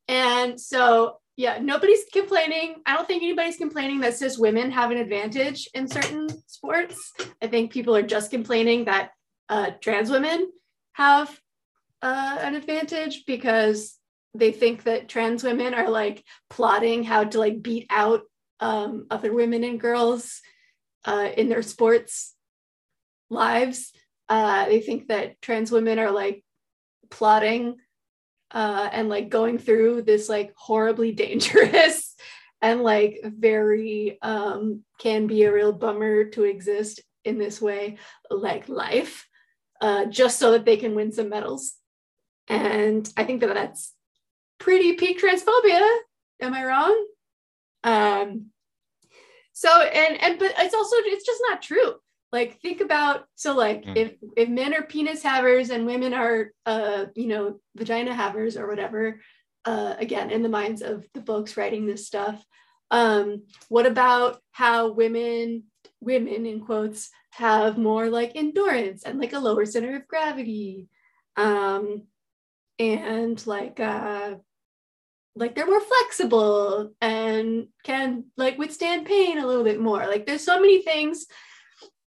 And 0.08 0.60
so 0.60 1.18
yeah, 1.38 1.60
nobody's 1.62 2.04
complaining. 2.12 2.78
I 2.86 2.96
don't 2.96 3.08
think 3.08 3.22
anybody's 3.22 3.58
complaining 3.58 4.00
that 4.02 4.16
cis 4.16 4.40
women 4.40 4.72
have 4.72 4.90
an 4.90 4.98
advantage 4.98 5.70
in 5.76 5.88
certain 5.88 6.28
sports. 6.48 7.14
I 7.42 7.48
think 7.48 7.72
people 7.72 7.96
are 7.96 8.02
just 8.02 8.32
complaining 8.32 8.86
that 8.86 9.12
uh, 9.50 9.72
trans 9.82 10.10
women 10.10 10.52
have 10.94 11.40
uh, 12.02 12.40
an 12.42 12.56
advantage 12.56 13.24
because 13.26 13.98
they 14.34 14.52
think 14.52 14.84
that 14.84 15.10
trans 15.10 15.44
women 15.44 15.74
are 15.74 15.90
like 15.90 16.24
plotting 16.50 17.04
how 17.04 17.24
to 17.24 17.40
like 17.40 17.62
beat 17.62 17.88
out 17.90 18.22
um, 18.60 19.08
other 19.10 19.34
women 19.34 19.64
and 19.64 19.80
girls 19.80 20.42
uh, 21.06 21.30
in 21.36 21.50
their 21.50 21.62
sports 21.62 22.36
lives. 23.30 23.92
Uh, 24.30 24.66
they 24.66 24.82
think 24.82 25.08
that 25.08 25.42
trans 25.42 25.72
women 25.72 26.00
are 26.00 26.12
like 26.12 26.44
plotting 27.10 27.78
uh, 28.52 28.90
and 28.92 29.10
like 29.10 29.30
going 29.30 29.58
through 29.58 30.02
this 30.02 30.30
like 30.30 30.54
horribly 30.56 31.12
dangerous 31.14 32.16
and 32.62 32.82
like 32.82 33.22
very 33.24 34.18
um, 34.22 34.84
can 35.00 35.28
be 35.28 35.44
a 35.44 35.54
real 35.54 35.72
bummer 35.72 36.26
to 36.26 36.44
exist 36.44 37.02
in 37.24 37.38
this 37.38 37.62
way, 37.62 37.98
like 38.32 38.70
life, 38.70 39.28
uh, 39.82 40.06
just 40.06 40.40
so 40.40 40.52
that 40.52 40.66
they 40.66 40.78
can 40.78 40.96
win 40.96 41.12
some 41.12 41.30
medals. 41.30 41.74
And 42.48 43.12
I 43.18 43.26
think 43.26 43.42
that 43.42 43.54
that's 43.54 43.94
pretty 44.60 44.94
peak 44.94 45.22
transphobia. 45.22 45.86
Am 46.42 46.54
I 46.54 46.66
wrong? 46.66 47.08
Um, 47.84 48.48
so 49.54 49.70
and 49.82 50.22
and 50.22 50.40
but 50.40 50.54
it's 50.58 50.76
also 50.76 50.96
it's 51.00 51.26
just 51.26 51.42
not 51.50 51.62
true. 51.62 51.96
Like 52.32 52.60
think 52.62 52.82
about 52.82 53.26
so 53.36 53.56
like 53.56 53.86
Mm. 53.86 53.98
if 53.98 54.14
if 54.36 54.50
men 54.50 54.74
are 54.74 54.84
penis 54.84 55.24
havers 55.24 55.70
and 55.70 55.86
women 55.86 56.14
are 56.14 56.52
uh 56.66 57.06
you 57.16 57.28
know 57.28 57.60
vagina 57.76 58.14
havers 58.14 58.58
or 58.58 58.68
whatever. 58.68 59.22
Uh, 59.66 59.96
again, 60.00 60.32
in 60.32 60.44
the 60.44 60.50
minds 60.50 60.82
of 60.82 61.06
the 61.14 61.22
folks 61.22 61.58
writing 61.58 61.86
this 61.86 62.08
stuff, 62.08 62.42
um, 62.90 63.44
what 63.68 63.86
about 63.86 64.40
how 64.52 64.92
women 64.92 65.64
women 66.00 66.46
in 66.46 66.62
quotes 66.62 67.10
have 67.32 67.78
more 67.78 68.10
like 68.10 68.32
endurance 68.36 69.04
and 69.04 69.20
like 69.20 69.34
a 69.34 69.40
lower 69.40 69.66
center 69.66 69.96
of 69.98 70.08
gravity 70.08 70.88
um 71.36 72.04
and 72.80 73.46
like 73.46 73.80
uh 73.80 74.36
like 75.38 75.56
they're 75.56 75.66
more 75.66 75.82
flexible 75.82 76.92
and 77.02 77.68
can 77.84 78.26
like 78.36 78.58
withstand 78.58 79.06
pain 79.06 79.38
a 79.38 79.46
little 79.46 79.64
bit 79.64 79.80
more. 79.80 80.06
Like 80.06 80.26
there's 80.26 80.44
so 80.44 80.60
many 80.60 80.82
things 80.82 81.26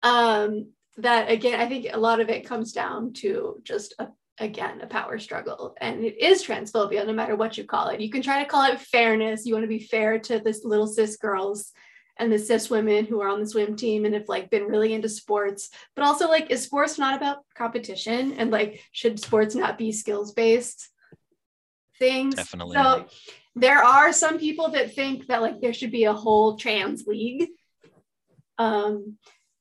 um 0.02 0.66
that 0.98 1.30
again 1.30 1.58
i 1.58 1.66
think 1.66 1.86
a 1.90 1.98
lot 1.98 2.20
of 2.20 2.28
it 2.28 2.46
comes 2.46 2.72
down 2.72 3.12
to 3.14 3.58
just 3.64 3.94
a, 3.98 4.06
again 4.38 4.80
a 4.80 4.86
power 4.86 5.18
struggle. 5.18 5.74
And 5.80 6.04
it 6.04 6.20
is 6.20 6.44
transphobia 6.44 7.06
no 7.06 7.12
matter 7.12 7.36
what 7.36 7.56
you 7.56 7.64
call 7.64 7.88
it. 7.88 8.00
You 8.00 8.10
can 8.10 8.22
try 8.22 8.42
to 8.42 8.48
call 8.48 8.70
it 8.70 8.80
fairness. 8.80 9.46
You 9.46 9.54
want 9.54 9.64
to 9.64 9.68
be 9.68 9.78
fair 9.78 10.18
to 10.18 10.40
this 10.40 10.64
little 10.64 10.86
cis 10.86 11.16
girls 11.16 11.72
and 12.16 12.32
the 12.32 12.38
cis 12.38 12.70
women 12.70 13.06
who 13.06 13.20
are 13.20 13.28
on 13.28 13.40
the 13.40 13.46
swim 13.46 13.76
team 13.76 14.04
and 14.04 14.14
have 14.14 14.28
like 14.28 14.50
been 14.50 14.64
really 14.64 14.92
into 14.92 15.08
sports. 15.08 15.70
But 15.96 16.04
also 16.04 16.28
like 16.28 16.50
is 16.50 16.62
sports 16.62 16.98
not 16.98 17.16
about 17.16 17.38
competition? 17.54 18.32
And 18.34 18.50
like 18.50 18.80
should 18.92 19.18
sports 19.20 19.54
not 19.54 19.78
be 19.78 19.92
skills 19.92 20.32
based 20.32 20.90
things. 21.98 22.34
Definitely. 22.34 22.76
so 22.76 23.06
there 23.56 23.82
are 23.82 24.12
some 24.12 24.38
people 24.38 24.70
that 24.70 24.94
think 24.94 25.26
that 25.28 25.42
like 25.42 25.60
there 25.60 25.72
should 25.72 25.92
be 25.92 26.04
a 26.04 26.12
whole 26.12 26.56
trans 26.56 27.06
league. 27.06 27.48
Um 28.58 29.16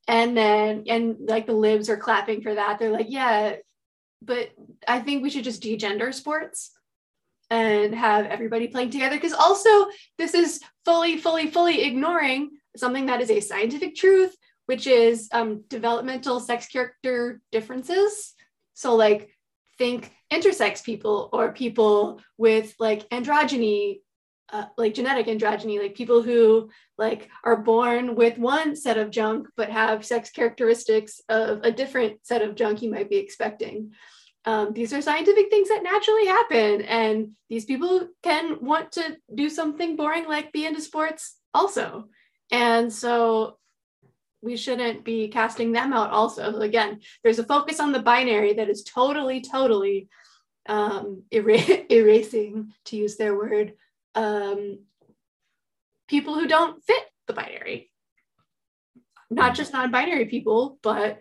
and 0.06 0.36
then 0.36 0.84
and 0.88 1.16
like 1.20 1.46
the 1.46 1.52
libs 1.52 1.88
are 1.88 1.96
clapping 1.96 2.42
for 2.42 2.54
that. 2.54 2.78
They're 2.78 2.92
like 2.92 3.06
yeah 3.08 3.56
but 4.22 4.48
i 4.88 5.00
think 5.00 5.22
we 5.22 5.28
should 5.28 5.44
just 5.44 5.62
degender 5.62 6.12
sports 6.14 6.70
and 7.50 7.94
have 7.94 8.26
everybody 8.26 8.68
playing 8.68 8.90
together. 8.90 9.16
Because 9.16 9.32
also 9.32 9.86
this 10.18 10.34
is 10.34 10.60
fully 10.84 11.18
fully 11.18 11.50
fully 11.50 11.82
ignoring 11.82 12.50
something 12.76 13.06
that 13.06 13.20
is 13.20 13.30
a 13.30 13.40
scientific 13.40 13.94
truth 13.94 14.34
which 14.66 14.86
is 14.86 15.28
um, 15.32 15.62
developmental 15.68 16.40
sex 16.40 16.66
character 16.66 17.40
differences. 17.52 18.34
So 18.72 18.96
like 18.96 19.33
think 19.78 20.12
intersex 20.32 20.82
people 20.82 21.28
or 21.32 21.52
people 21.52 22.20
with 22.38 22.74
like 22.78 23.08
androgyny 23.10 24.00
uh, 24.52 24.66
like 24.76 24.94
genetic 24.94 25.26
androgyny 25.26 25.80
like 25.80 25.94
people 25.94 26.22
who 26.22 26.70
like 26.98 27.28
are 27.44 27.56
born 27.56 28.14
with 28.14 28.38
one 28.38 28.76
set 28.76 28.98
of 28.98 29.10
junk 29.10 29.48
but 29.56 29.70
have 29.70 30.04
sex 30.04 30.30
characteristics 30.30 31.20
of 31.28 31.60
a 31.62 31.72
different 31.72 32.24
set 32.24 32.42
of 32.42 32.54
junk 32.54 32.82
you 32.82 32.90
might 32.90 33.10
be 33.10 33.16
expecting. 33.16 33.92
Um, 34.44 34.74
these 34.74 34.92
are 34.92 35.00
scientific 35.00 35.48
things 35.48 35.68
that 35.70 35.82
naturally 35.82 36.26
happen 36.26 36.82
and 36.82 37.30
these 37.48 37.64
people 37.64 38.08
can 38.22 38.58
want 38.60 38.92
to 38.92 39.16
do 39.34 39.48
something 39.48 39.96
boring 39.96 40.28
like 40.28 40.52
be 40.52 40.66
into 40.66 40.82
sports 40.82 41.36
also. 41.54 42.04
And 42.50 42.92
so 42.92 43.56
we 44.44 44.56
shouldn't 44.56 45.04
be 45.04 45.28
casting 45.28 45.72
them 45.72 45.92
out 45.92 46.10
also. 46.10 46.60
Again 46.60 47.00
there's 47.22 47.38
a 47.38 47.44
focus 47.44 47.80
on 47.80 47.92
the 47.92 48.02
binary 48.02 48.54
that 48.54 48.68
is 48.68 48.84
totally 48.84 49.40
totally 49.40 50.08
um, 50.66 51.22
era- 51.30 51.84
erasing 51.90 52.72
to 52.86 52.96
use 52.96 53.16
their 53.16 53.36
word 53.36 53.74
um, 54.14 54.78
people 56.08 56.34
who 56.34 56.46
don't 56.46 56.82
fit 56.84 57.04
the 57.26 57.32
binary. 57.32 57.90
Not 59.30 59.54
just 59.54 59.72
non-binary 59.72 60.26
people 60.26 60.78
but 60.82 61.18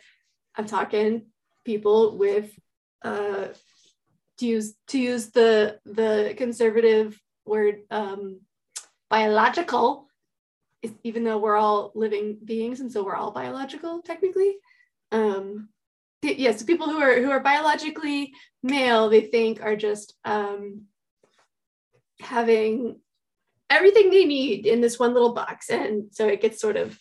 i'm 0.56 0.68
talking 0.68 1.24
people 1.66 2.16
with 2.18 2.52
uh, 3.04 3.48
to 4.38 4.46
use 4.46 4.76
to 4.88 5.00
use 5.00 5.32
the 5.32 5.80
the 5.86 6.36
conservative 6.38 7.20
word 7.46 7.82
um, 7.90 8.42
biological, 9.10 10.08
even 11.04 11.24
though 11.24 11.38
we're 11.38 11.58
all 11.58 11.92
living 11.96 12.38
beings 12.44 12.80
and 12.80 12.92
so 12.92 13.04
we're 13.04 13.16
all 13.16 13.32
biological 13.32 14.02
technically. 14.02 14.56
Um, 15.12 15.70
yes, 16.22 16.64
people 16.64 16.90
who 16.90 17.00
are 17.00 17.22
who 17.22 17.32
are 17.32 17.40
biologically 17.40 18.34
male, 18.62 19.10
they 19.10 19.22
think 19.22 19.62
are 19.62 19.76
just 19.76 20.14
um, 20.26 20.84
having 22.22 23.00
everything 23.70 24.10
they 24.10 24.26
need 24.26 24.66
in 24.66 24.82
this 24.82 25.00
one 25.00 25.14
little 25.14 25.34
box, 25.34 25.70
and 25.70 26.06
so 26.12 26.28
it 26.28 26.42
gets 26.42 26.60
sort 26.60 26.78
of 26.78 26.98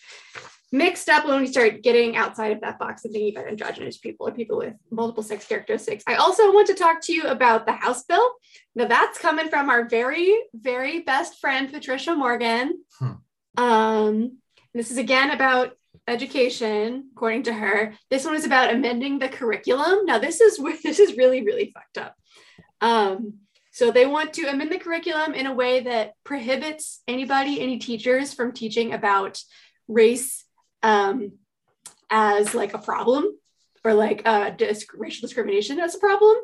mixed 0.73 1.11
up 1.11 1.27
when 1.27 1.38
we 1.38 1.47
start 1.47 1.83
getting 1.83 2.16
outside 2.16 2.51
of 2.51 2.62
that 2.62 2.79
box 2.79 3.05
and 3.05 3.12
thinking 3.12 3.37
about 3.37 3.47
androgynous 3.47 3.99
people 3.99 4.27
or 4.27 4.33
people 4.33 4.57
with 4.57 4.75
multiple 4.90 5.23
sex 5.23 5.47
characteristics. 5.47 6.03
I 6.07 6.14
also 6.14 6.53
want 6.53 6.66
to 6.68 6.75
talk 6.75 7.03
to 7.03 7.12
you 7.12 7.25
about 7.25 7.66
the 7.66 7.73
House 7.73 8.05
bill. 8.05 8.27
Now 8.75 8.87
that's 8.87 9.18
coming 9.18 9.49
from 9.49 9.68
our 9.68 9.87
very, 9.87 10.35
very 10.55 11.01
best 11.01 11.38
friend, 11.40 11.71
Patricia 11.71 12.14
Morgan. 12.14 12.83
Hmm. 12.99 13.12
Um, 13.56 14.38
this 14.74 14.90
is 14.90 14.98
again 14.98 15.30
about 15.30 15.72
education, 16.08 17.10
according 17.14 17.44
to 17.44 17.52
her. 17.52 17.94
This 18.10 18.24
one 18.24 18.34
is 18.34 18.44
about 18.44 18.72
amending 18.72 19.18
the 19.18 19.28
curriculum. 19.28 20.04
Now 20.06 20.18
this 20.18 20.40
is 20.40 20.58
where 20.58 20.76
this 20.82 20.98
is 20.98 21.16
really, 21.16 21.42
really 21.42 21.72
fucked 21.74 21.98
up. 21.98 22.16
Um, 22.80 23.34
so 23.72 23.90
they 23.90 24.06
want 24.06 24.34
to 24.34 24.48
amend 24.48 24.70
the 24.70 24.78
curriculum 24.78 25.32
in 25.34 25.46
a 25.46 25.54
way 25.54 25.80
that 25.80 26.12
prohibits 26.24 27.02
anybody, 27.08 27.60
any 27.60 27.78
teachers 27.78 28.34
from 28.34 28.52
teaching 28.52 28.92
about 28.92 29.40
race 29.88 30.44
um, 30.82 31.32
as 32.10 32.54
like 32.54 32.74
a 32.74 32.78
problem 32.78 33.26
or 33.84 33.94
like 33.94 34.22
uh, 34.26 34.50
dis- 34.50 34.86
racial 34.94 35.26
discrimination 35.26 35.80
as 35.80 35.94
a 35.94 35.98
problem, 35.98 36.36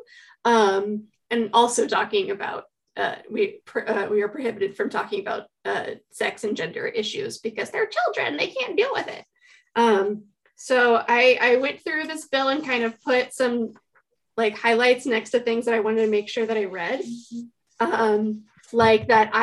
um, 0.45 1.03
and 1.29 1.51
also 1.53 1.87
talking 1.87 2.31
about 2.31 2.63
uh, 2.97 3.15
we 3.29 3.61
uh, 3.87 4.07
we 4.09 4.21
are 4.21 4.27
prohibited 4.27 4.75
from 4.75 4.89
talking 4.89 5.21
about 5.21 5.47
uh, 5.69 5.95
sex 6.11 6.43
and 6.43 6.57
gender 6.57 6.87
issues 6.87 7.37
because 7.37 7.69
they're 7.69 7.87
children; 7.87 8.37
they 8.37 8.47
can't 8.47 8.77
deal 8.77 8.89
with 8.93 9.07
it. 9.07 9.23
Um, 9.75 10.23
so 10.55 11.03
I 11.07 11.37
I 11.41 11.55
went 11.57 11.81
through 11.83 12.05
this 12.05 12.27
bill 12.27 12.49
and 12.49 12.65
kind 12.65 12.83
of 12.83 13.01
put 13.03 13.33
some 13.33 13.73
like 14.35 14.57
highlights 14.57 15.05
next 15.05 15.31
to 15.31 15.39
things 15.39 15.65
that 15.65 15.75
I 15.75 15.81
wanted 15.81 16.05
to 16.05 16.11
make 16.11 16.29
sure 16.29 16.45
that 16.45 16.57
I 16.57 16.65
read. 16.65 17.03
Um, 17.79 18.43
like 18.71 19.07
that 19.07 19.33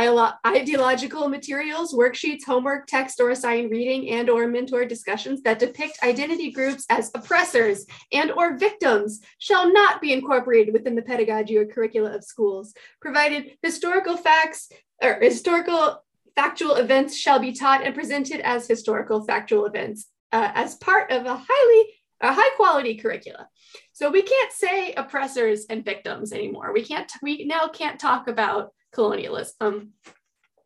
ideological 0.47 1.29
materials, 1.29 1.95
worksheets, 1.95 2.45
homework, 2.45 2.87
text 2.87 3.21
or 3.21 3.31
assigned 3.31 3.71
reading 3.71 4.11
and 4.11 4.31
or 4.31 4.47
mentor 4.47 4.85
discussions 4.85 5.43
that 5.43 5.59
depict 5.59 5.99
identity 6.03 6.51
groups 6.51 6.87
as 6.91 7.11
oppressors 7.15 7.87
and 8.13 8.31
or 8.31 8.57
victims 8.57 9.21
shall 9.39 9.73
not 9.73 10.01
be 10.01 10.13
incorporated 10.13 10.73
within 10.73 10.95
the 10.95 11.03
pedagogy 11.03 11.57
or 11.57 11.67
curricula 11.67 12.15
of 12.15 12.25
schools, 12.25 12.75
provided 13.01 13.57
historical 13.63 14.17
facts 14.17 14.71
or 15.03 15.15
historical 15.15 16.03
factual 16.37 16.77
events 16.77 17.17
shall 17.17 17.41
be 17.41 17.53
taught 17.53 17.83
and 17.83 17.95
presented 17.95 18.41
as 18.41 18.69
historical 18.69 19.25
factual 19.25 19.67
events 19.67 20.07
uh, 20.33 20.53
as 20.55 20.77
part 20.77 21.11
of 21.11 21.27
a 21.27 21.43
highly 21.49 21.93
a 22.23 22.33
high 22.33 22.55
quality 22.57 22.97
curricula. 22.97 23.47
So 23.93 24.11
we 24.11 24.23
can't 24.23 24.53
say 24.53 24.95
oppressors 24.95 25.67
and 25.69 25.85
victims 25.85 26.33
anymore. 26.33 26.73
We 26.73 26.83
can't 26.85 27.11
we 27.23 27.45
now 27.45 27.69
can't 27.69 27.99
talk 27.99 28.29
about 28.29 28.73
colonialism 28.95 29.93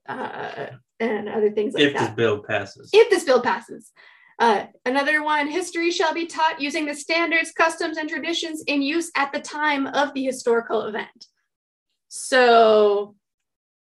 uh, 0.09 0.67
and 1.01 1.29
other 1.29 1.51
things 1.51 1.75
like 1.75 1.85
if 1.85 1.93
that 1.95 2.03
If 2.03 2.09
this 2.09 2.17
bill 2.17 2.43
passes. 2.43 2.91
if 2.93 3.11
this 3.11 3.25
bill 3.25 3.43
passes. 3.43 3.93
Uh, 4.39 4.67
another 4.87 5.23
one, 5.23 5.49
history 5.49 5.91
shall 5.91 6.15
be 6.15 6.25
taught 6.25 6.63
using 6.63 6.87
the 6.87 6.95
standards, 6.95 7.53
customs, 7.53 7.99
and 7.99 8.09
traditions 8.09 8.63
in 8.67 8.81
use 8.81 9.11
at 9.15 9.33
the 9.33 9.41
time 9.41 9.87
of 9.89 10.15
the 10.15 10.25
historical 10.25 10.83
event. 10.85 11.27
So 12.09 13.17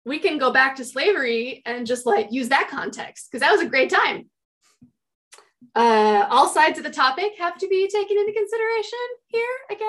we 0.06 0.20
can 0.20 0.38
go 0.38 0.52
back 0.52 0.76
to 0.78 0.86
slavery 0.86 1.62
and 1.66 1.86
just 1.86 2.06
like 2.06 2.28
use 2.32 2.50
that 2.50 2.68
context 2.70 3.28
because 3.30 3.42
that 3.42 3.52
was 3.52 3.62
a 3.62 3.70
great 3.70 3.90
time. 3.90 4.30
Uh, 5.74 6.28
all 6.30 6.50
sides 6.50 6.78
of 6.80 6.84
the 6.84 6.90
topic 6.90 7.32
have 7.38 7.58
to 7.58 7.68
be 7.68 7.88
taken 7.88 8.18
into 8.18 8.34
consideration 8.34 9.00
here 9.28 9.48
again. 9.70 9.88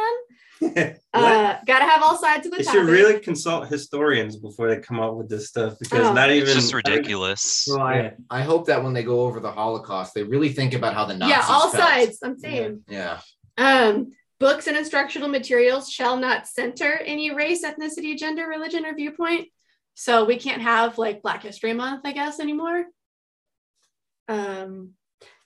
What? 0.61 0.98
Uh, 1.14 1.59
gotta 1.66 1.85
have 1.85 2.03
all 2.03 2.16
sides 2.16 2.46
of 2.46 2.53
the 2.53 2.59
they 2.59 2.64
topic. 2.64 2.81
should 2.81 2.88
really 2.88 3.18
consult 3.20 3.68
historians 3.68 4.37
before 4.37 4.68
they 4.68 4.81
come 4.81 4.98
up 5.01 5.14
with 5.14 5.29
this 5.29 5.48
stuff 5.48 5.75
because 5.79 6.07
Oh. 6.07 6.12
not 6.14 6.31
even 6.31 6.44
It's 6.44 6.55
just 6.55 6.72
ridiculous. 6.72 7.66
Well, 7.68 7.81
I, 7.81 8.12
I 8.31 8.42
hope 8.42 8.66
that 8.68 8.83
when 8.83 8.92
they 8.94 9.03
go 9.03 9.20
over 9.22 9.38
the 9.40 9.51
Holocaust, 9.53 10.14
they 10.14 10.22
really 10.22 10.48
think 10.51 10.72
about 10.72 10.94
how 10.94 11.05
the 11.05 11.14
Nazis 11.16 11.37
yeah, 11.37 11.44
all 11.55 11.68
felt. 11.70 11.75
sides. 11.83 12.18
I'm 12.25 12.38
saying. 12.38 12.83
Yeah. 12.88 13.18
Um, 13.59 14.12
books 14.40 14.68
and 14.68 14.77
instructional 14.77 15.29
materials 15.29 15.90
shall 15.90 16.16
not 16.16 16.46
center 16.46 16.92
any 17.05 17.35
race, 17.35 17.62
ethnicity, 17.64 18.16
gender, 18.16 18.46
religion, 18.46 18.87
or 18.87 18.94
viewpoint. 18.94 19.48
So 19.94 20.24
we 20.24 20.37
can't 20.37 20.62
have 20.62 20.98
like 20.98 21.22
Black 21.22 21.42
History 21.42 21.72
Month, 21.72 22.02
I 22.05 22.12
guess, 22.12 22.40
anymore. 22.40 22.85
Um, 24.28 24.90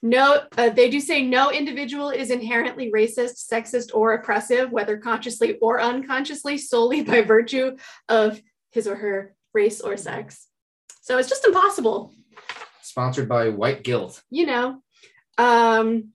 no, 0.02 0.42
uh, 0.56 0.68
they 0.70 0.88
do 0.90 1.00
say 1.00 1.22
no 1.22 1.50
individual 1.50 2.11
is 2.11 2.30
inherently 2.30 2.92
racist, 2.92 3.50
sexist, 3.50 3.90
or 3.92 4.14
oppressive, 4.14 4.70
whether 4.70 4.98
consciously 4.98 5.56
or 5.59 5.80
unconsciously, 5.80 6.59
solely 6.59 7.02
by 7.02 7.22
virtue 7.22 7.76
of 8.09 8.40
his 8.70 8.87
or 8.87 8.96
her 8.96 9.35
race 9.52 9.80
or 9.80 9.96
sex. 9.96 10.46
So 11.02 11.18
it's 11.18 11.28
just 11.28 11.44
impossible. 11.44 12.12
Sponsored 12.82 13.28
by 13.28 13.48
White 13.48 13.82
Guilt. 13.82 14.22
You 14.30 14.46
know. 14.46 14.82
Um, 15.38 16.12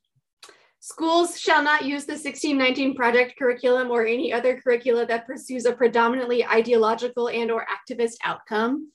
schools 0.81 1.39
shall 1.39 1.63
not 1.63 1.85
use 1.85 2.05
the 2.05 2.13
1619 2.13 2.95
project 2.95 3.37
curriculum 3.37 3.89
or 3.91 4.05
any 4.05 4.33
other 4.33 4.59
curricula 4.59 5.05
that 5.05 5.27
pursues 5.27 5.65
a 5.65 5.71
predominantly 5.71 6.43
ideological 6.45 7.29
and 7.29 7.51
or 7.51 7.65
activist 7.65 8.15
outcome. 8.23 8.91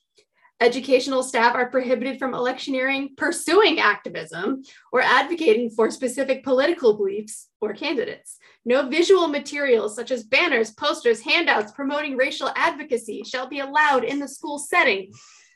Educational 0.60 1.22
staff 1.22 1.54
are 1.54 1.70
prohibited 1.70 2.18
from 2.18 2.34
electioneering, 2.34 3.10
pursuing 3.16 3.78
activism, 3.78 4.62
or 4.90 5.00
advocating 5.00 5.70
for 5.70 5.90
specific 5.90 6.42
political 6.42 6.96
beliefs 6.96 7.48
or 7.60 7.72
candidates. 7.72 8.38
No 8.64 8.88
visual 8.88 9.28
materials 9.28 9.94
such 9.94 10.10
as 10.10 10.24
banners, 10.24 10.72
posters, 10.72 11.20
handouts 11.20 11.72
promoting 11.72 12.16
racial 12.16 12.50
advocacy 12.56 13.22
shall 13.22 13.48
be 13.48 13.60
allowed 13.60 14.02
in 14.02 14.18
the 14.18 14.26
school 14.26 14.58
setting. 14.58 15.12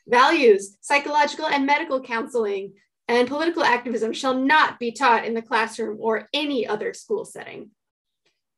Values, 0.07 0.77
psychological 0.81 1.47
and 1.47 1.65
medical 1.65 2.01
counseling, 2.01 2.73
and 3.11 3.27
political 3.27 3.61
activism 3.61 4.13
shall 4.13 4.33
not 4.33 4.79
be 4.79 4.93
taught 4.93 5.25
in 5.25 5.33
the 5.33 5.41
classroom 5.41 5.97
or 5.99 6.29
any 6.33 6.65
other 6.65 6.93
school 6.93 7.25
setting. 7.25 7.71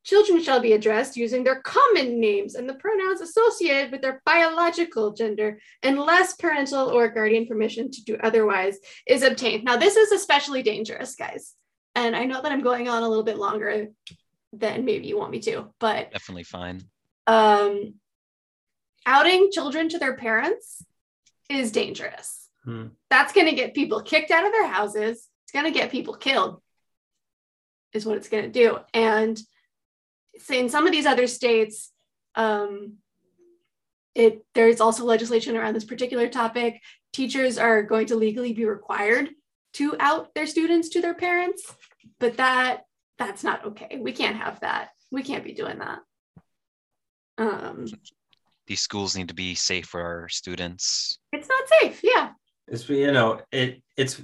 Children 0.04 0.44
shall 0.44 0.60
be 0.60 0.74
addressed 0.74 1.18
using 1.18 1.44
their 1.44 1.62
common 1.62 2.20
names 2.20 2.54
and 2.54 2.70
the 2.70 2.76
pronouns 2.76 3.20
associated 3.22 3.92
with 3.92 4.02
their 4.02 4.22
biological 4.26 5.14
gender, 5.14 5.60
unless 5.82 6.36
parental 6.36 6.90
or 6.90 7.08
guardian 7.08 7.48
permission 7.48 7.90
to 7.90 8.04
do 8.04 8.16
otherwise 8.22 8.78
is 9.08 9.24
obtained. 9.24 9.64
Now, 9.64 9.78
this 9.78 9.96
is 9.96 10.12
especially 10.12 10.62
dangerous, 10.62 11.16
guys. 11.16 11.54
And 11.96 12.16
I 12.16 12.26
know 12.26 12.42
that 12.42 12.52
I'm 12.52 12.62
going 12.62 12.88
on 12.90 13.02
a 13.02 13.10
little 13.10 13.24
bit 13.24 13.38
longer 13.40 13.88
than 14.52 14.86
maybe 14.86 15.08
you 15.08 15.18
want 15.18 15.32
me 15.32 15.40
to, 15.40 15.74
but 15.80 16.12
Definitely 16.12 16.44
fine. 16.44 16.82
um, 17.26 17.96
outing 19.06 19.50
children 19.52 19.90
to 19.90 19.98
their 19.98 20.16
parents 20.16 20.86
is 21.50 21.72
dangerous. 21.72 22.43
Hmm. 22.66 22.88
That's 23.10 23.34
going 23.34 23.48
to 23.48 23.56
get 23.56 23.74
people 23.74 24.02
kicked 24.02 24.32
out 24.32 24.46
of 24.46 24.52
their 24.52 24.68
houses. 24.68 25.28
It's 25.44 25.52
going 25.52 25.66
to 25.66 25.78
get 25.78 25.92
people 25.92 26.14
killed, 26.16 26.62
is 27.94 28.06
what 28.06 28.18
it's 28.18 28.30
going 28.30 28.44
to 28.44 28.50
do. 28.50 28.78
And 28.94 29.40
so 30.40 30.54
in 30.56 30.70
some 30.70 30.86
of 30.86 30.92
these 30.92 31.06
other 31.06 31.28
states, 31.28 31.92
um, 32.36 32.98
it 34.16 34.46
there's 34.54 34.80
also 34.82 35.04
legislation 35.06 35.58
around 35.58 35.74
this 35.74 35.86
particular 35.86 36.28
topic. 36.28 36.82
Teachers 37.14 37.58
are 37.58 37.84
going 37.84 38.08
to 38.08 38.16
legally 38.16 38.54
be 38.54 38.66
required 38.66 39.30
to 39.74 39.96
out 40.00 40.34
their 40.36 40.48
students 40.48 40.90
to 40.90 41.02
their 41.02 41.16
parents, 41.16 41.74
but 42.20 42.38
that 42.38 42.86
that's 43.18 43.44
not 43.44 43.66
okay. 43.66 44.00
We 44.00 44.12
can't 44.12 44.38
have 44.38 44.60
that. 44.62 44.90
We 45.12 45.24
can't 45.24 45.44
be 45.44 45.54
doing 45.54 45.80
that. 45.80 46.00
Um, 47.38 47.86
These 48.68 48.82
schools 48.82 49.16
need 49.16 49.28
to 49.28 49.34
be 49.34 49.56
safe 49.56 49.86
for 49.86 50.02
our 50.02 50.30
students. 50.30 51.20
it's 51.32 51.50
not 51.50 51.64
safe. 51.82 52.00
Yeah. 52.04 52.32
It's 52.68 52.88
you 52.90 53.12
know 53.12 53.42
it 53.52 53.82
it's 53.98 54.22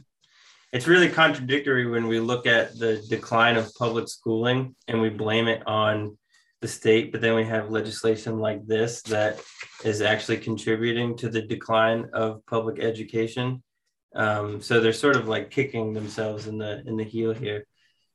it's 0.72 0.88
really 0.88 1.10
contradictory 1.10 1.88
when 1.88 2.08
we 2.08 2.20
look 2.20 2.46
at 2.46 2.78
the 2.78 3.04
decline 3.10 3.58
of 3.58 3.74
public 3.76 4.08
schooling 4.08 4.76
and 4.88 5.02
we 5.02 5.10
blame 5.10 5.48
it 5.48 5.66
on 5.66 6.18
the 6.62 6.68
state, 6.68 7.12
but 7.12 7.22
then 7.22 7.36
we 7.36 7.46
have 7.46 7.72
legislation 7.72 8.38
like 8.38 8.66
this 8.68 9.02
that 9.04 9.42
is 9.84 10.02
actually 10.02 10.38
contributing 10.38 11.16
to 11.18 11.30
the 11.30 11.42
decline 11.42 12.10
of 12.14 12.46
public 12.46 12.80
education. 12.80 13.64
Um, 14.14 14.62
so 14.62 14.80
they're 14.80 14.94
sort 14.94 15.16
of 15.16 15.28
like 15.28 15.52
kicking 15.52 15.94
themselves 15.94 16.48
in 16.48 16.58
the 16.58 16.84
in 16.86 16.98
the 16.98 17.04
heel 17.04 17.34
here. 17.34 17.66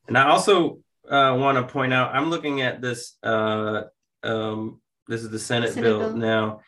And 0.06 0.18
I 0.18 0.28
also 0.28 0.78
uh, 1.08 1.36
want 1.38 1.56
to 1.56 1.72
point 1.72 1.92
out, 1.92 2.14
I'm 2.14 2.30
looking 2.30 2.60
at 2.60 2.80
this. 2.80 3.16
Uh, 3.22 3.84
um, 4.22 4.80
this 5.08 5.22
is 5.22 5.30
the 5.30 5.38
Senate, 5.38 5.74
Senate 5.74 5.82
bill, 5.82 5.98
bill. 6.00 6.16
now. 6.16 6.60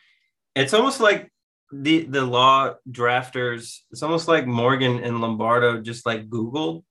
It's 0.55 0.73
almost 0.73 0.99
like 0.99 1.31
the 1.71 2.03
the 2.05 2.25
law 2.25 2.73
drafters. 2.89 3.79
It's 3.91 4.03
almost 4.03 4.27
like 4.27 4.45
Morgan 4.47 5.03
and 5.03 5.21
Lombardo 5.21 5.81
just 5.81 6.05
like 6.05 6.29
Googled. 6.29 6.83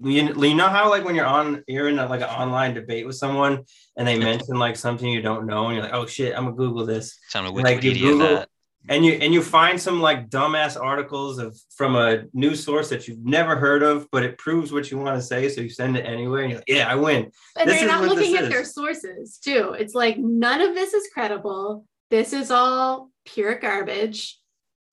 You, 0.00 0.32
you 0.44 0.54
know 0.54 0.68
how 0.68 0.90
like 0.90 1.04
when 1.04 1.16
you're 1.16 1.26
on 1.26 1.64
you're 1.66 1.88
in 1.88 1.98
a, 1.98 2.06
like 2.06 2.20
an 2.20 2.28
online 2.28 2.72
debate 2.74 3.04
with 3.04 3.16
someone 3.16 3.64
and 3.96 4.06
they 4.06 4.16
mention 4.16 4.56
like 4.56 4.76
something 4.76 5.08
you 5.08 5.22
don't 5.22 5.44
know 5.46 5.66
and 5.66 5.74
you're 5.74 5.82
like 5.82 5.92
oh 5.94 6.06
shit 6.06 6.36
I'm 6.36 6.44
gonna 6.44 6.56
Google 6.56 6.86
this 6.86 7.18
Time 7.32 7.44
to 7.46 7.50
Like, 7.50 7.82
you 7.82 7.94
Google- 7.94 8.28
that. 8.28 8.48
and 8.88 9.04
you 9.04 9.14
and 9.14 9.34
you 9.34 9.42
find 9.42 9.80
some 9.80 10.00
like 10.00 10.30
dumbass 10.30 10.80
articles 10.80 11.38
of 11.40 11.58
from 11.74 11.96
a 11.96 12.22
news 12.32 12.62
source 12.62 12.88
that 12.90 13.08
you've 13.08 13.24
never 13.24 13.56
heard 13.56 13.82
of 13.82 14.06
but 14.12 14.22
it 14.22 14.38
proves 14.38 14.70
what 14.72 14.88
you 14.88 14.98
want 14.98 15.16
to 15.16 15.22
say 15.22 15.48
so 15.48 15.60
you 15.60 15.68
send 15.68 15.96
it 15.96 16.02
anyway 16.06 16.42
and 16.42 16.50
you're 16.50 16.58
like 16.60 16.68
yeah 16.68 16.88
I 16.88 16.94
win 16.94 17.32
And 17.56 17.68
This 17.68 17.80
they're 17.80 17.88
is 17.88 17.90
not 17.90 18.04
looking 18.04 18.36
at 18.36 18.44
is. 18.44 18.50
their 18.50 18.64
sources 18.64 19.38
too. 19.42 19.74
It's 19.76 19.94
like 19.94 20.16
none 20.16 20.60
of 20.60 20.76
this 20.76 20.94
is 20.94 21.08
credible. 21.12 21.84
This 22.10 22.32
is 22.32 22.50
all 22.50 23.10
pure 23.24 23.58
garbage. 23.58 24.38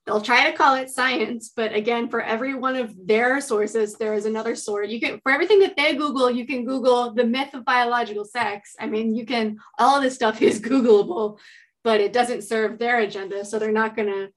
They'll 0.06 0.22
try 0.22 0.50
to 0.50 0.58
call 0.58 0.76
it 0.76 0.90
science, 0.90 1.52
but 1.56 1.74
again, 1.74 2.10
for 2.10 2.22
every 2.22 2.54
one 2.54 2.76
of 2.76 2.94
their 3.08 3.42
sources, 3.42 3.96
there 3.96 4.14
is 4.14 4.26
another 4.26 4.56
source. 4.56 4.90
You 4.90 5.00
can 5.00 5.20
for 5.24 5.32
everything 5.32 5.60
that 5.60 5.76
they 5.76 5.96
Google, 5.96 6.30
you 6.30 6.46
can 6.46 6.64
Google 6.64 7.14
the 7.14 7.24
myth 7.24 7.56
of 7.56 7.66
biological 7.66 8.24
sex. 8.24 8.76
I 8.80 8.86
mean, 8.86 9.16
you 9.16 9.26
can 9.26 9.58
all 9.80 9.98
of 9.98 10.04
this 10.04 10.14
stuff 10.14 10.42
is 10.44 10.62
Googleable, 10.62 11.40
but 11.84 12.02
it 12.02 12.14
doesn't 12.14 12.44
serve 12.44 12.78
their 12.78 13.00
agenda. 13.00 13.46
So 13.46 13.58
they're 13.58 13.72
not 13.72 13.96
gonna 13.96 14.28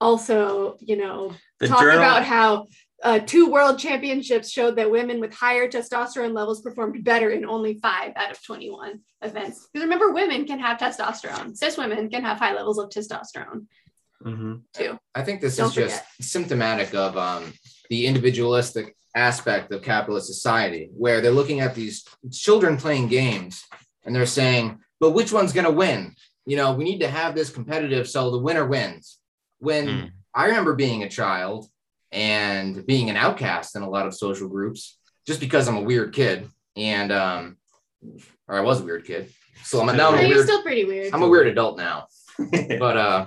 also, 0.00 0.76
you 0.80 0.96
know, 0.96 1.34
the 1.60 1.68
talk 1.68 1.80
journal 1.80 1.98
about 1.98 2.24
how 2.24 2.66
uh, 3.04 3.20
two 3.20 3.50
world 3.50 3.78
championships 3.78 4.50
showed 4.50 4.76
that 4.76 4.90
women 4.90 5.20
with 5.20 5.32
higher 5.32 5.68
testosterone 5.68 6.32
levels 6.32 6.60
performed 6.60 7.04
better 7.04 7.30
in 7.30 7.44
only 7.44 7.74
five 7.74 8.12
out 8.16 8.30
of 8.32 8.42
21 8.42 9.00
events. 9.22 9.68
Because 9.72 9.84
remember, 9.84 10.10
women 10.12 10.46
can 10.46 10.58
have 10.58 10.78
testosterone. 10.78 11.56
Cis 11.56 11.76
women 11.78 12.10
can 12.10 12.22
have 12.24 12.38
high 12.38 12.54
levels 12.54 12.78
of 12.78 12.88
testosterone 12.90 13.66
Mhm. 14.24 14.62
too. 14.74 14.98
I 15.14 15.22
think 15.22 15.40
this 15.40 15.56
Don't 15.56 15.68
is 15.68 15.74
just 15.74 16.02
symptomatic 16.20 16.92
of 16.92 17.16
um, 17.16 17.52
the 17.88 18.06
individualistic 18.06 18.96
aspect 19.14 19.72
of 19.72 19.82
capitalist 19.82 20.26
society, 20.26 20.90
where 20.92 21.20
they're 21.20 21.30
looking 21.30 21.60
at 21.60 21.74
these 21.76 22.04
children 22.32 22.76
playing 22.76 23.08
games 23.08 23.64
and 24.04 24.14
they're 24.14 24.26
saying, 24.26 24.80
but 25.00 25.10
which 25.12 25.32
one's 25.32 25.52
going 25.52 25.66
to 25.66 25.70
win? 25.72 26.14
You 26.46 26.56
know, 26.56 26.72
we 26.74 26.82
need 26.84 26.98
to 27.00 27.08
have 27.08 27.34
this 27.36 27.50
competitive 27.50 28.08
so 28.08 28.30
the 28.30 28.38
winner 28.38 28.66
wins. 28.66 29.18
When 29.60 29.86
Mm. 29.86 30.10
I 30.34 30.46
remember 30.46 30.74
being 30.74 31.02
a 31.04 31.08
child 31.08 31.68
and 32.12 32.84
being 32.86 33.10
an 33.10 33.16
outcast 33.16 33.76
in 33.76 33.82
a 33.82 33.88
lot 33.88 34.06
of 34.06 34.14
social 34.14 34.48
groups 34.48 34.98
just 35.26 35.40
because 35.40 35.68
I'm 35.68 35.76
a 35.76 35.82
weird 35.82 36.14
kid 36.14 36.48
and 36.76 37.12
um 37.12 37.56
or 38.46 38.56
I 38.56 38.60
was 38.60 38.80
a 38.80 38.84
weird 38.84 39.04
kid. 39.04 39.30
So 39.62 39.80
I'm 39.80 39.96
now 39.96 40.08
I'm 40.08 40.14
Yeah, 40.14 40.20
a 40.20 40.26
you're 40.28 40.36
weird 40.36 40.46
still 40.46 40.62
pretty 40.62 40.84
weird. 40.84 41.12
I'm 41.12 41.22
a 41.22 41.28
weird 41.28 41.48
adult 41.48 41.76
now. 41.76 42.06
but 42.78 42.96
uh 42.96 43.26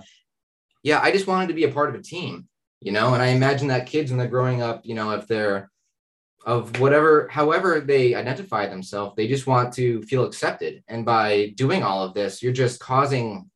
yeah, 0.83 0.99
I 1.01 1.11
just 1.11 1.27
wanted 1.27 1.47
to 1.49 1.53
be 1.53 1.65
a 1.65 1.71
part 1.71 1.89
of 1.89 1.95
a 1.95 2.01
team, 2.03 2.47
you 2.79 2.91
know, 2.91 3.13
and 3.13 3.21
I 3.21 3.27
imagine 3.27 3.67
that 3.67 3.85
kids 3.85 4.09
when 4.09 4.17
they're 4.17 4.27
growing 4.27 4.61
up, 4.63 4.81
you 4.83 4.95
know, 4.95 5.11
if 5.11 5.27
they're 5.27 5.69
of 6.43 6.79
whatever 6.79 7.27
however 7.27 7.81
they 7.81 8.15
identify 8.15 8.65
themselves, 8.65 9.13
they 9.15 9.27
just 9.27 9.45
want 9.45 9.73
to 9.75 10.01
feel 10.03 10.23
accepted. 10.25 10.83
And 10.87 11.05
by 11.05 11.53
doing 11.55 11.83
all 11.83 12.03
of 12.03 12.15
this, 12.15 12.41
you're 12.41 12.51
just 12.51 12.79
causing 12.79 13.27
tr- 13.35 13.50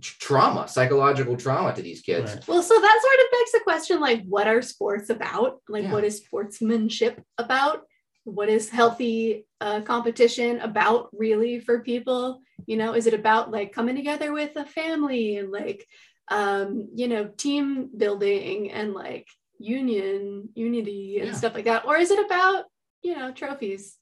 trauma, 0.00 0.68
psychological 0.68 1.36
trauma 1.36 1.74
to 1.74 1.82
these 1.82 2.02
kids. 2.02 2.34
Right. 2.34 2.48
Well, 2.48 2.62
so 2.62 2.74
that 2.74 3.00
sort 3.02 3.26
of 3.26 3.32
begs 3.32 3.52
the 3.52 3.60
question 3.60 4.00
like, 4.00 4.24
what 4.24 4.46
are 4.46 4.62
sports 4.62 5.10
about? 5.10 5.60
Like, 5.68 5.84
Yeah. 5.84 5.92
what 5.92 6.04
is 6.04 6.18
sportsmanship 6.18 7.22
about? 7.38 7.82
What 8.24 8.48
is 8.48 8.68
healthy 8.68 9.46
uh, 9.60 9.80
competition 9.82 10.60
about, 10.60 11.08
really, 11.12 11.60
for 11.60 11.80
people? 11.80 12.40
You 12.66 12.76
know, 12.76 12.94
is 12.94 13.06
it 13.06 13.14
about 13.14 13.50
like 13.50 13.72
coming 13.72 13.96
together 13.96 14.32
with 14.32 14.56
a 14.56 14.66
family 14.66 15.36
and 15.36 15.50
like, 15.50 15.86
um, 16.28 16.88
you 16.94 17.08
know, 17.08 17.26
team 17.36 17.88
building 17.96 18.72
and 18.72 18.92
like 18.92 19.26
union, 19.58 20.48
unity 20.54 21.18
and 21.20 21.28
Yeah. 21.28 21.34
stuff 21.34 21.54
like 21.54 21.64
that? 21.66 21.86
Or 21.86 21.96
is 21.96 22.10
it 22.10 22.24
about, 22.24 22.64
you 23.02 23.16
know, 23.16 23.32
trophies? 23.32 23.96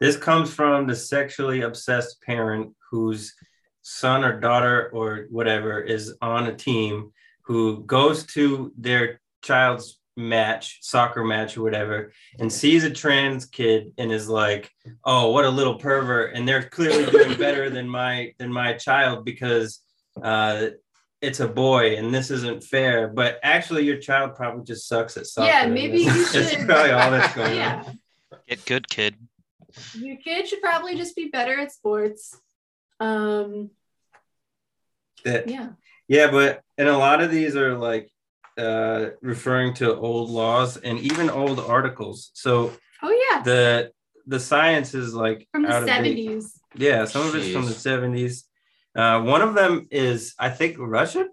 This 0.00 0.16
comes 0.16 0.52
from 0.52 0.86
the 0.86 0.94
sexually 0.94 1.62
obsessed 1.62 2.20
parent 2.22 2.74
whose 2.90 3.34
son 3.88 4.22
or 4.24 4.38
daughter 4.38 4.90
or 4.92 5.26
whatever 5.30 5.80
is 5.80 6.14
on 6.20 6.46
a 6.46 6.54
team 6.54 7.10
who 7.42 7.82
goes 7.84 8.26
to 8.26 8.70
their 8.76 9.20
child's 9.42 9.98
match, 10.16 10.78
soccer 10.82 11.24
match 11.24 11.56
or 11.56 11.62
whatever, 11.62 12.12
and 12.38 12.52
sees 12.52 12.84
a 12.84 12.90
trans 12.90 13.46
kid 13.46 13.92
and 13.96 14.12
is 14.12 14.28
like, 14.28 14.70
"Oh, 15.04 15.30
what 15.30 15.46
a 15.46 15.50
little 15.50 15.76
pervert!" 15.78 16.34
And 16.34 16.46
they're 16.46 16.64
clearly 16.68 17.10
doing 17.10 17.38
better 17.38 17.70
than 17.70 17.88
my 17.88 18.34
than 18.38 18.52
my 18.52 18.74
child 18.74 19.24
because 19.24 19.80
uh, 20.22 20.66
it's 21.22 21.40
a 21.40 21.48
boy 21.48 21.96
and 21.96 22.14
this 22.14 22.30
isn't 22.30 22.64
fair. 22.64 23.08
But 23.08 23.38
actually, 23.42 23.84
your 23.86 23.98
child 23.98 24.34
probably 24.34 24.64
just 24.64 24.86
sucks 24.86 25.16
at 25.16 25.26
soccer. 25.26 25.48
Yeah, 25.48 25.66
maybe 25.66 26.00
you 26.00 26.12
That's 26.32 26.50
should- 26.50 26.66
probably 26.66 26.90
all 26.90 27.10
that's 27.10 27.34
going 27.34 27.58
on. 27.62 27.98
Get 28.46 28.66
good, 28.66 28.88
kid. 28.88 29.14
Your 29.94 30.16
kid 30.16 30.46
should 30.48 30.60
probably 30.60 30.94
just 30.96 31.16
be 31.16 31.28
better 31.28 31.58
at 31.58 31.72
sports. 31.72 32.36
Um, 33.00 33.70
That 35.24 35.48
yeah. 35.48 35.70
Yeah, 36.08 36.30
but 36.30 36.62
and 36.78 36.88
a 36.88 36.96
lot 36.96 37.20
of 37.22 37.30
these 37.30 37.56
are 37.56 37.76
like 37.76 38.10
uh 38.56 39.10
referring 39.22 39.74
to 39.74 39.94
old 39.96 40.30
laws 40.30 40.76
and 40.78 40.98
even 40.98 41.30
old 41.30 41.60
articles. 41.60 42.30
So 42.34 42.72
Oh, 43.02 43.10
yeah. 43.30 43.42
the 43.42 43.92
the 44.26 44.40
science 44.40 44.94
is 44.94 45.14
like 45.14 45.46
From 45.52 45.62
the 45.62 45.68
out 45.68 45.82
of 45.82 45.88
date. 45.88 46.18
70s. 46.18 46.60
Yeah, 46.74 47.04
some 47.04 47.26
of 47.26 47.34
it's 47.34 47.48
from 47.48 47.66
the 47.66 47.72
70s. 47.72 48.44
Uh 48.96 49.22
one 49.22 49.42
of 49.42 49.54
them 49.54 49.86
is 49.90 50.34
I 50.38 50.50
think 50.50 50.76
Russian. 50.78 51.28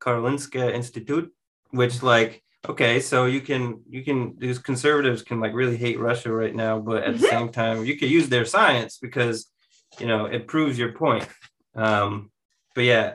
Karolinska 0.00 0.72
Institute, 0.72 1.32
which 1.70 2.02
like 2.02 2.42
okay, 2.68 3.00
so 3.00 3.26
you 3.26 3.40
can 3.40 3.82
you 3.88 4.04
can 4.04 4.36
these 4.38 4.58
conservatives 4.58 5.22
can 5.22 5.40
like 5.40 5.52
really 5.54 5.76
hate 5.76 5.98
Russia 5.98 6.32
right 6.32 6.54
now, 6.54 6.78
but 6.78 7.02
at 7.04 7.18
the 7.18 7.26
Mhm. 7.26 7.30
same 7.30 7.48
time 7.50 7.84
you 7.84 7.96
could 7.98 8.10
use 8.10 8.28
their 8.28 8.44
science 8.44 8.98
because 8.98 9.50
you 9.98 10.06
know 10.06 10.26
it 10.26 10.46
proves 10.46 10.78
your 10.78 10.92
point. 10.92 11.26
Um, 11.74 12.30
but 12.78 12.84
yeah, 12.84 13.14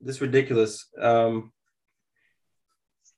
this 0.00 0.22
ridiculous. 0.22 0.86
Um, 0.98 1.52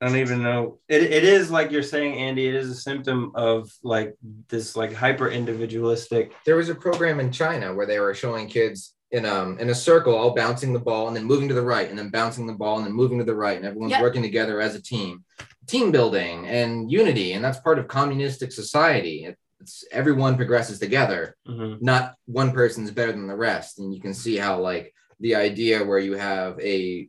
I 0.01 0.09
don't 0.09 0.17
even 0.19 0.43
know. 0.43 0.81
It, 0.89 1.01
it 1.05 1.23
is 1.23 1.49
like 1.49 1.71
you're 1.71 1.85
saying, 1.85 2.17
Andy. 2.19 2.49
It 2.49 2.57
is 2.57 2.69
a 2.69 2.75
symptom 2.75 3.31
of 3.37 3.71
like 3.85 4.17
this 4.49 4.75
like 4.75 4.93
hyper 4.93 5.29
individualistic. 5.31 6.33
There 6.45 6.57
was 6.57 6.71
a 6.71 6.75
program 6.75 7.21
in 7.21 7.31
China 7.31 7.73
where 7.73 7.87
they 7.87 8.01
were 8.01 8.15
showing 8.15 8.49
kids 8.49 8.95
in 9.13 9.25
um 9.25 9.61
in 9.61 9.71
a 9.71 9.75
circle, 9.77 10.17
all 10.17 10.35
bouncing 10.35 10.73
the 10.73 10.81
ball 10.81 11.07
and 11.07 11.17
then 11.17 11.23
moving 11.25 11.47
to 11.47 11.55
the 11.55 11.63
right, 11.63 11.89
and 11.89 11.97
then 11.97 12.11
bouncing 12.11 12.49
the 12.49 12.53
ball 12.53 12.79
and 12.79 12.87
then 12.87 12.93
moving 12.93 13.19
to 13.21 13.25
the 13.25 13.33
right, 13.37 13.57
and 13.57 13.65
everyone's 13.65 13.93
Yep. 13.93 14.03
working 14.03 14.23
together 14.23 14.61
as 14.61 14.75
a 14.75 14.83
team, 14.83 15.23
team 15.69 15.93
building 15.93 16.49
and 16.49 16.91
unity, 16.91 17.35
and 17.35 17.45
that's 17.45 17.61
part 17.61 17.79
of 17.79 17.87
communistic 17.87 18.51
society. 18.51 19.27
It- 19.27 19.39
It's 19.61 19.85
everyone 19.93 20.35
progresses 20.37 20.79
together. 20.81 21.23
Mhm. 21.49 21.81
not 21.81 22.05
one 22.27 22.51
person's 22.53 22.91
better 22.91 23.13
than 23.13 23.29
the 23.29 23.37
rest 23.51 23.79
and 23.79 23.95
you 23.95 24.01
can 24.05 24.13
see 24.13 24.37
how 24.37 24.61
like 24.61 24.93
the 25.21 25.35
idea 25.35 25.85
where 25.85 25.99
you 25.99 26.15
have 26.15 26.59
a 26.61 27.09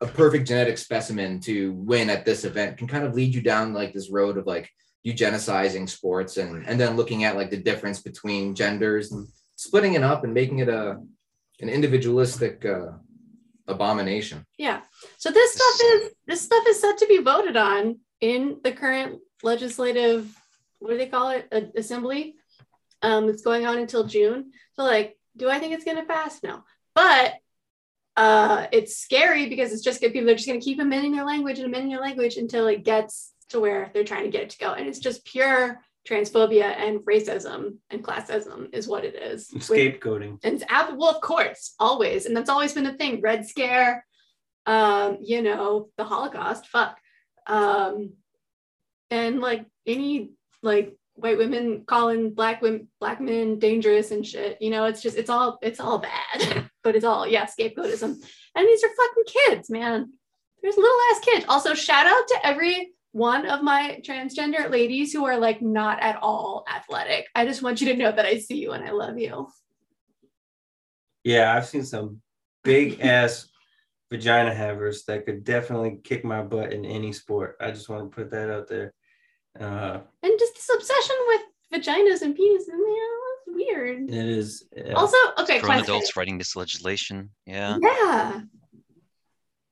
a 0.00 0.06
perfect 0.06 0.48
genetic 0.48 0.78
specimen 0.78 1.38
to 1.38 1.74
win 1.74 2.10
at 2.10 2.24
this 2.24 2.44
event 2.44 2.76
can 2.76 2.88
kind 2.88 3.04
of 3.04 3.14
lead 3.14 3.32
you 3.32 3.40
down 3.40 3.72
like 3.72 3.92
this 3.92 4.10
road 4.10 4.36
of 4.36 4.46
like 4.46 4.68
eugenicizing 5.06 5.88
sports 5.88 6.36
and 6.36 6.66
and 6.66 6.78
then 6.80 6.96
looking 6.96 7.24
at 7.24 7.36
like 7.36 7.50
the 7.50 7.56
difference 7.56 8.00
between 8.02 8.54
genders 8.54 9.12
and 9.12 9.28
splitting 9.56 9.94
it 9.94 10.02
up 10.02 10.24
and 10.24 10.34
making 10.34 10.58
it 10.58 10.68
a 10.68 11.00
an 11.60 11.68
individualistic 11.68 12.64
uh, 12.64 12.90
abomination 13.68 14.44
Yeah. 14.58 14.80
So 15.18 15.30
this 15.30 15.54
stuff 15.54 15.86
is 15.92 16.10
this 16.26 16.40
stuff 16.40 16.64
is 16.66 16.80
set 16.80 16.98
to 16.98 17.06
be 17.06 17.18
voted 17.18 17.56
on 17.56 18.00
in 18.20 18.58
the 18.64 18.72
current 18.72 19.20
legislative 19.42 20.28
what 20.80 20.90
do 20.90 20.98
they 20.98 21.06
call 21.06 21.30
it 21.30 21.46
A- 21.52 21.78
assembly 21.78 22.34
um 23.02 23.28
it's 23.28 23.42
going 23.42 23.66
on 23.66 23.78
until 23.78 24.04
June. 24.04 24.50
So 24.74 24.82
like 24.82 25.16
do 25.36 25.48
I 25.48 25.58
think 25.58 25.74
it's 25.74 25.84
going 25.84 25.96
to 25.96 26.04
pass? 26.04 26.42
No. 26.42 26.64
But 26.94 27.34
uh 28.16 28.66
it's 28.72 28.98
scary 28.98 29.48
because 29.48 29.72
it's 29.72 29.82
just 29.82 30.00
good 30.00 30.12
people 30.12 30.28
are 30.30 30.34
just 30.34 30.46
going 30.46 30.60
to 30.60 30.64
keep 30.64 30.78
amending 30.80 31.12
their 31.12 31.24
language 31.24 31.58
and 31.58 31.66
amending 31.66 31.90
their 31.90 32.00
language 32.00 32.36
until 32.36 32.66
it 32.66 32.84
gets 32.84 33.32
to 33.48 33.58
where 33.60 33.90
they're 33.94 34.04
trying 34.04 34.24
to 34.24 34.30
get 34.30 34.42
it 34.42 34.50
to 34.50 34.58
go 34.58 34.72
and 34.72 34.86
it's 34.86 34.98
just 34.98 35.24
pure 35.24 35.80
transphobia 36.08 36.64
and 36.76 36.98
racism 37.00 37.76
and 37.90 38.02
classism 38.02 38.74
is 38.74 38.88
what 38.88 39.04
it 39.04 39.14
is. 39.14 39.50
With- 39.52 39.62
Scapegoating. 39.68 40.38
and 40.42 40.54
it's 40.56 40.64
ab- 40.68 40.96
well, 40.98 41.10
of 41.10 41.20
course, 41.20 41.74
always, 41.78 42.26
and 42.26 42.36
that's 42.36 42.50
always 42.50 42.72
been 42.72 42.82
the 42.82 42.94
thing. 42.94 43.20
Red 43.20 43.46
Scare, 43.46 44.04
um, 44.66 45.18
you 45.22 45.42
know, 45.42 45.90
the 45.96 46.02
Holocaust, 46.02 46.66
fuck, 46.66 46.98
um, 47.46 48.14
and 49.10 49.40
like 49.40 49.64
any 49.86 50.30
like 50.60 50.96
white 51.14 51.38
women 51.38 51.84
calling 51.86 52.34
black 52.34 52.62
women 52.62 52.88
black 52.98 53.20
men 53.20 53.60
dangerous 53.60 54.10
and 54.10 54.26
shit. 54.26 54.58
You 54.60 54.70
know, 54.70 54.86
it's 54.86 55.02
just 55.02 55.16
it's 55.16 55.30
all 55.30 55.58
it's 55.62 55.78
all 55.78 55.98
bad, 55.98 56.68
but 56.82 56.96
it's 56.96 57.04
all 57.04 57.26
yeah 57.26 57.46
scapegoatism. 57.46 58.16
And 58.54 58.68
these 58.68 58.84
are 58.84 58.88
fucking 58.88 59.24
kids, 59.48 59.70
man. 59.70 60.12
There's 60.62 60.76
little 60.76 60.98
ass 61.12 61.20
kids. 61.20 61.46
Also, 61.48 61.74
shout 61.74 62.06
out 62.06 62.28
to 62.28 62.46
every 62.46 62.92
one 63.12 63.46
of 63.46 63.62
my 63.62 64.00
transgender 64.02 64.70
ladies 64.70 65.12
who 65.12 65.26
are 65.26 65.38
like 65.38 65.60
not 65.60 66.00
at 66.00 66.16
all 66.22 66.64
athletic. 66.72 67.26
I 67.34 67.44
just 67.44 67.62
want 67.62 67.80
you 67.80 67.88
to 67.88 67.96
know 67.96 68.12
that 68.12 68.24
I 68.24 68.38
see 68.38 68.58
you 68.58 68.72
and 68.72 68.84
I 68.84 68.90
love 68.90 69.18
you. 69.18 69.48
Yeah, 71.24 71.54
I've 71.54 71.66
seen 71.66 71.84
some 71.84 72.20
big 72.64 73.00
ass 73.02 73.48
vagina 74.10 74.54
havers 74.54 75.04
that 75.04 75.24
could 75.24 75.44
definitely 75.44 75.98
kick 76.04 76.24
my 76.24 76.42
butt 76.42 76.72
in 76.72 76.84
any 76.84 77.12
sport. 77.12 77.56
I 77.60 77.70
just 77.70 77.88
want 77.88 78.10
to 78.10 78.14
put 78.14 78.30
that 78.30 78.50
out 78.50 78.68
there. 78.68 78.92
Uh, 79.58 80.00
and 80.22 80.38
just 80.38 80.54
this 80.54 80.70
obsession 80.74 81.16
with 81.28 81.40
vaginas 81.72 82.22
and 82.22 82.36
penises, 82.36 82.68
man, 82.68 82.78
that's 82.78 83.21
weird. 83.54 84.08
it 84.10 84.14
is. 84.28 84.64
uh, 84.76 84.92
Also, 84.94 85.16
okay, 85.38 85.58
Grown 85.58 85.66
question. 85.78 85.84
adults 85.84 86.16
writing 86.16 86.38
this 86.38 86.56
legislation. 86.56 87.30
Yeah. 87.46 87.78
Yeah. 87.80 88.40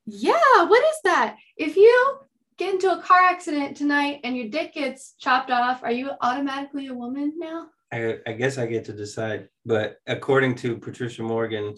Yeah, 0.07 0.64
what 0.64 0.83
is 0.83 0.97
that? 1.05 1.37
If 1.57 1.77
you 1.77 2.19
get 2.59 2.75
into 2.75 2.90
a 2.93 3.01
car 3.03 3.21
accident 3.21 3.77
tonight 3.77 4.21
and 4.25 4.37
your 4.37 4.49
dick 4.49 4.75
gets 4.75 5.14
chopped 5.19 5.51
off, 5.51 5.83
are 5.83 5.93
you 5.93 6.11
automatically 6.21 6.88
a 6.88 6.95
woman 6.95 7.35
now? 7.37 7.66
I, 7.93 8.19
I 8.27 8.33
guess 8.33 8.59
I 8.59 8.66
get 8.66 8.85
to 8.87 8.93
decide, 8.93 9.49
but 9.64 9.97
according 10.07 10.55
to 10.57 10.77
Patricia 10.79 11.23
Morgan, 11.23 11.75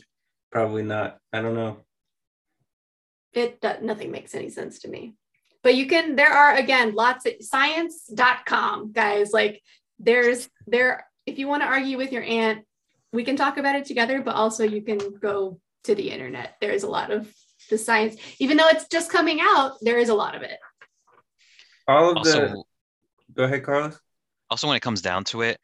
probably 0.51 0.83
not. 0.83 1.19
I 1.33 1.41
don't 1.43 1.55
know. 1.55 1.79
It 3.33 3.61
do- 3.61 3.81
nothing 3.83 4.11
makes 4.11 4.35
any 4.35 4.51
sense 4.51 4.81
to 4.81 4.89
me. 4.89 5.15
But 5.63 5.75
you 5.77 5.87
can 5.87 6.17
there 6.17 6.33
are 6.33 6.55
again 6.57 6.95
lots 6.95 7.25
of 7.25 7.35
science.com 7.41 8.93
guys 8.93 9.33
like 9.33 9.63
there's 9.99 10.49
there 10.67 11.07
if 11.27 11.39
you 11.39 11.47
want 11.49 11.63
to 11.63 11.67
argue 11.67 11.97
with 11.97 12.13
your 12.13 12.23
aunt 12.23 12.65
we 13.13 13.25
can 13.25 13.37
talk 13.37 13.59
about 13.59 13.75
it 13.77 13.85
together 13.85 14.21
but 14.23 14.35
also 14.35 14.65
you 14.65 14.83
can 14.83 14.99
go 15.21 15.59
to 15.85 15.95
the 15.95 16.11
internet 16.11 16.57
there's 16.61 16.83
a 16.83 16.89
lot 16.89 17.11
of 17.11 17.33
the 17.71 17.79
science 17.79 18.17
even 18.39 18.57
though 18.57 18.69
it's 18.69 18.87
just 18.89 19.11
coming 19.11 19.39
out 19.41 19.73
there 19.83 19.99
is 19.99 20.09
a 20.09 20.15
lot 20.15 20.35
of 20.35 20.43
it 20.43 20.59
All 21.89 22.11
of 22.11 22.17
Also, 22.19 22.47
the. 22.49 22.63
Go 23.35 23.45
ahead, 23.45 23.65
Carlos. 23.65 23.99
also 24.51 24.67
when 24.69 24.77
it 24.77 24.81
comes 24.81 25.01
down 25.01 25.25
to 25.25 25.43
it, 25.43 25.59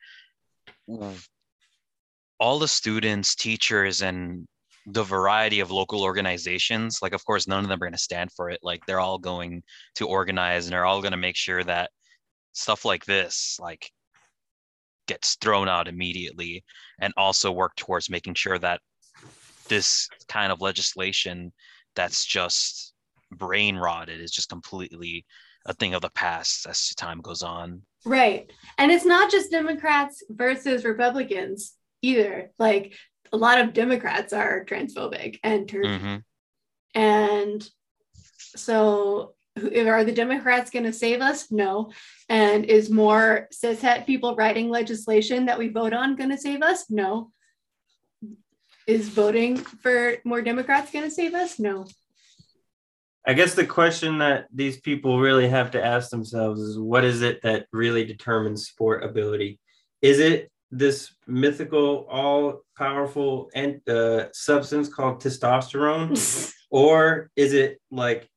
all 2.40 2.58
the 2.58 2.68
students, 2.68 3.34
teachers, 3.34 4.00
and 4.02 4.46
the 4.86 5.02
variety 5.02 5.60
of 5.60 5.70
local 5.70 6.02
organizations, 6.02 7.00
like 7.02 7.12
of 7.12 7.24
course 7.26 7.46
none 7.46 7.62
of 7.62 7.68
them 7.68 7.76
are 7.76 7.86
going 7.86 7.92
to 7.92 7.98
stand 7.98 8.30
for 8.32 8.48
it. 8.48 8.60
Like 8.62 8.80
they're 8.86 9.00
all 9.00 9.18
going 9.18 9.62
to 9.96 10.06
organize 10.06 10.64
and 10.66 10.72
they're 10.72 10.86
all 10.86 11.02
going 11.02 11.12
to 11.12 11.18
make 11.18 11.36
sure 11.36 11.62
that 11.64 11.90
stuff 12.52 12.84
like 12.86 13.04
this, 13.04 13.58
like 13.60 13.90
gets 15.08 15.34
thrown 15.36 15.68
out 15.68 15.88
immediately 15.88 16.62
and 17.00 17.12
also 17.16 17.50
work 17.50 17.74
towards 17.76 18.08
making 18.08 18.34
sure 18.34 18.58
that 18.58 18.80
this 19.68 20.08
kind 20.28 20.52
of 20.52 20.60
legislation 20.60 21.52
that's 21.96 22.24
just 22.24 22.94
brain 23.32 23.76
rotted 23.76 24.20
is 24.20 24.30
just 24.30 24.48
completely 24.48 25.24
a 25.66 25.74
thing 25.74 25.94
of 25.94 26.00
the 26.02 26.10
past 26.10 26.66
as 26.66 26.90
time 26.94 27.20
goes 27.20 27.42
on. 27.42 27.82
right. 28.04 28.50
And 28.78 28.92
it's 28.92 29.04
not 29.04 29.30
just 29.30 29.50
democrats 29.50 30.22
versus 30.30 30.84
republicans 30.84 31.74
either. 32.02 32.52
Like 32.58 32.94
a 33.32 33.36
lot 33.36 33.60
of 33.60 33.72
democrats 33.74 34.32
are 34.32 34.64
transphobic 34.64 35.38
and 35.42 35.66
TERF 35.66 36.00
hmm 36.00 36.16
And 36.94 37.68
so, 38.56 39.34
are 39.88 40.04
the 40.04 40.12
Democrats 40.12 40.70
going 40.70 40.84
to 40.84 40.92
save 40.92 41.20
us? 41.20 41.50
No. 41.50 41.92
And 42.28 42.64
is 42.64 42.90
more 42.90 43.48
cishet 43.52 44.06
people 44.06 44.36
writing 44.36 44.68
legislation 44.68 45.46
that 45.46 45.58
we 45.58 45.68
vote 45.68 45.92
on 45.92 46.16
going 46.16 46.30
to 46.30 46.38
save 46.38 46.62
us? 46.62 46.90
No. 46.90 47.32
Is 48.86 49.08
voting 49.08 49.56
for 49.56 50.16
more 50.24 50.42
Democrats 50.42 50.90
going 50.90 51.04
to 51.04 51.10
save 51.10 51.34
us? 51.34 51.58
No. 51.58 51.86
I 53.26 53.34
guess 53.34 53.54
the 53.54 53.66
question 53.66 54.18
that 54.18 54.46
these 54.54 54.80
people 54.80 55.20
really 55.20 55.48
have 55.48 55.70
to 55.72 55.84
ask 55.84 56.08
themselves 56.08 56.60
is 56.62 56.78
what 56.78 57.04
is 57.04 57.20
it 57.20 57.42
that 57.42 57.66
really 57.72 58.04
determines 58.06 58.66
sport 58.66 59.04
ability? 59.04 59.60
Is 60.00 60.18
it 60.18 60.50
this 60.70 61.12
mythical, 61.26 62.06
all 62.08 62.62
powerful 62.76 63.50
and 63.54 63.86
uh, 63.88 64.32
substance 64.32 64.88
called 64.88 65.22
testosterone? 65.22 66.54
or 66.70 67.30
is 67.36 67.52
it 67.52 67.80
like, 67.90 68.28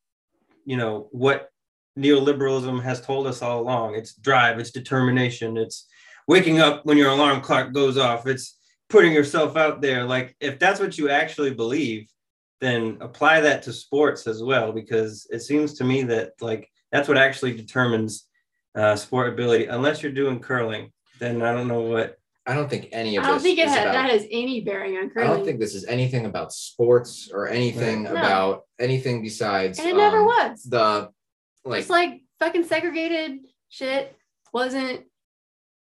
you 0.65 0.77
know, 0.77 1.07
what 1.11 1.49
neoliberalism 1.97 2.81
has 2.81 3.01
told 3.01 3.27
us 3.27 3.41
all 3.41 3.61
along? 3.61 3.95
It's 3.95 4.13
drive, 4.15 4.59
it's 4.59 4.71
determination, 4.71 5.57
it's 5.57 5.87
waking 6.27 6.59
up 6.59 6.85
when 6.85 6.97
your 6.97 7.11
alarm 7.11 7.41
clock 7.41 7.73
goes 7.73 7.97
off, 7.97 8.27
it's 8.27 8.57
putting 8.89 9.13
yourself 9.13 9.55
out 9.55 9.81
there. 9.81 10.03
Like, 10.03 10.35
if 10.39 10.59
that's 10.59 10.79
what 10.79 10.97
you 10.97 11.09
actually 11.09 11.53
believe, 11.53 12.07
then 12.61 12.97
apply 13.01 13.41
that 13.41 13.63
to 13.63 13.73
sports 13.73 14.27
as 14.27 14.41
well 14.41 14.71
because 14.71 15.27
it 15.31 15.39
seems 15.41 15.73
to 15.73 15.83
me 15.83 16.03
that 16.03 16.33
like 16.39 16.69
that's 16.91 17.07
what 17.07 17.17
actually 17.17 17.57
determines 17.57 18.27
uh, 18.75 18.95
sport 18.95 19.27
ability 19.27 19.65
unless 19.65 20.01
you're 20.01 20.11
doing 20.11 20.39
curling 20.39 20.93
then 21.19 21.41
i 21.41 21.51
don't 21.51 21.67
know 21.67 21.81
what 21.81 22.17
i 22.47 22.53
don't 22.55 22.69
think 22.69 22.89
any 22.91 23.15
of 23.17 23.23
I 23.23 23.27
don't 23.27 23.35
this 23.35 23.43
think 23.43 23.59
it 23.59 23.67
is 23.67 23.73
has, 23.73 23.81
about- 23.83 23.93
that 23.93 24.09
has 24.11 24.25
any 24.31 24.61
bearing 24.61 24.97
on 24.97 25.11
I 25.17 25.23
don't 25.27 25.45
think 25.45 25.59
this 25.59 25.75
is 25.75 25.85
anything 25.85 26.25
about 26.25 26.51
sports 26.53 27.29
or 27.33 27.47
anything 27.47 28.03
No. 28.03 28.11
about 28.11 28.63
anything 28.79 29.21
besides 29.21 29.79
and 29.79 29.87
it 29.89 29.95
never 29.95 30.19
um, 30.19 30.25
was. 30.25 30.63
the 30.63 31.09
like 31.63 31.81
It's 31.81 31.89
like 31.89 32.21
fucking 32.39 32.63
segregated 32.65 33.39
shit 33.69 34.15
wasn't, 34.51 35.01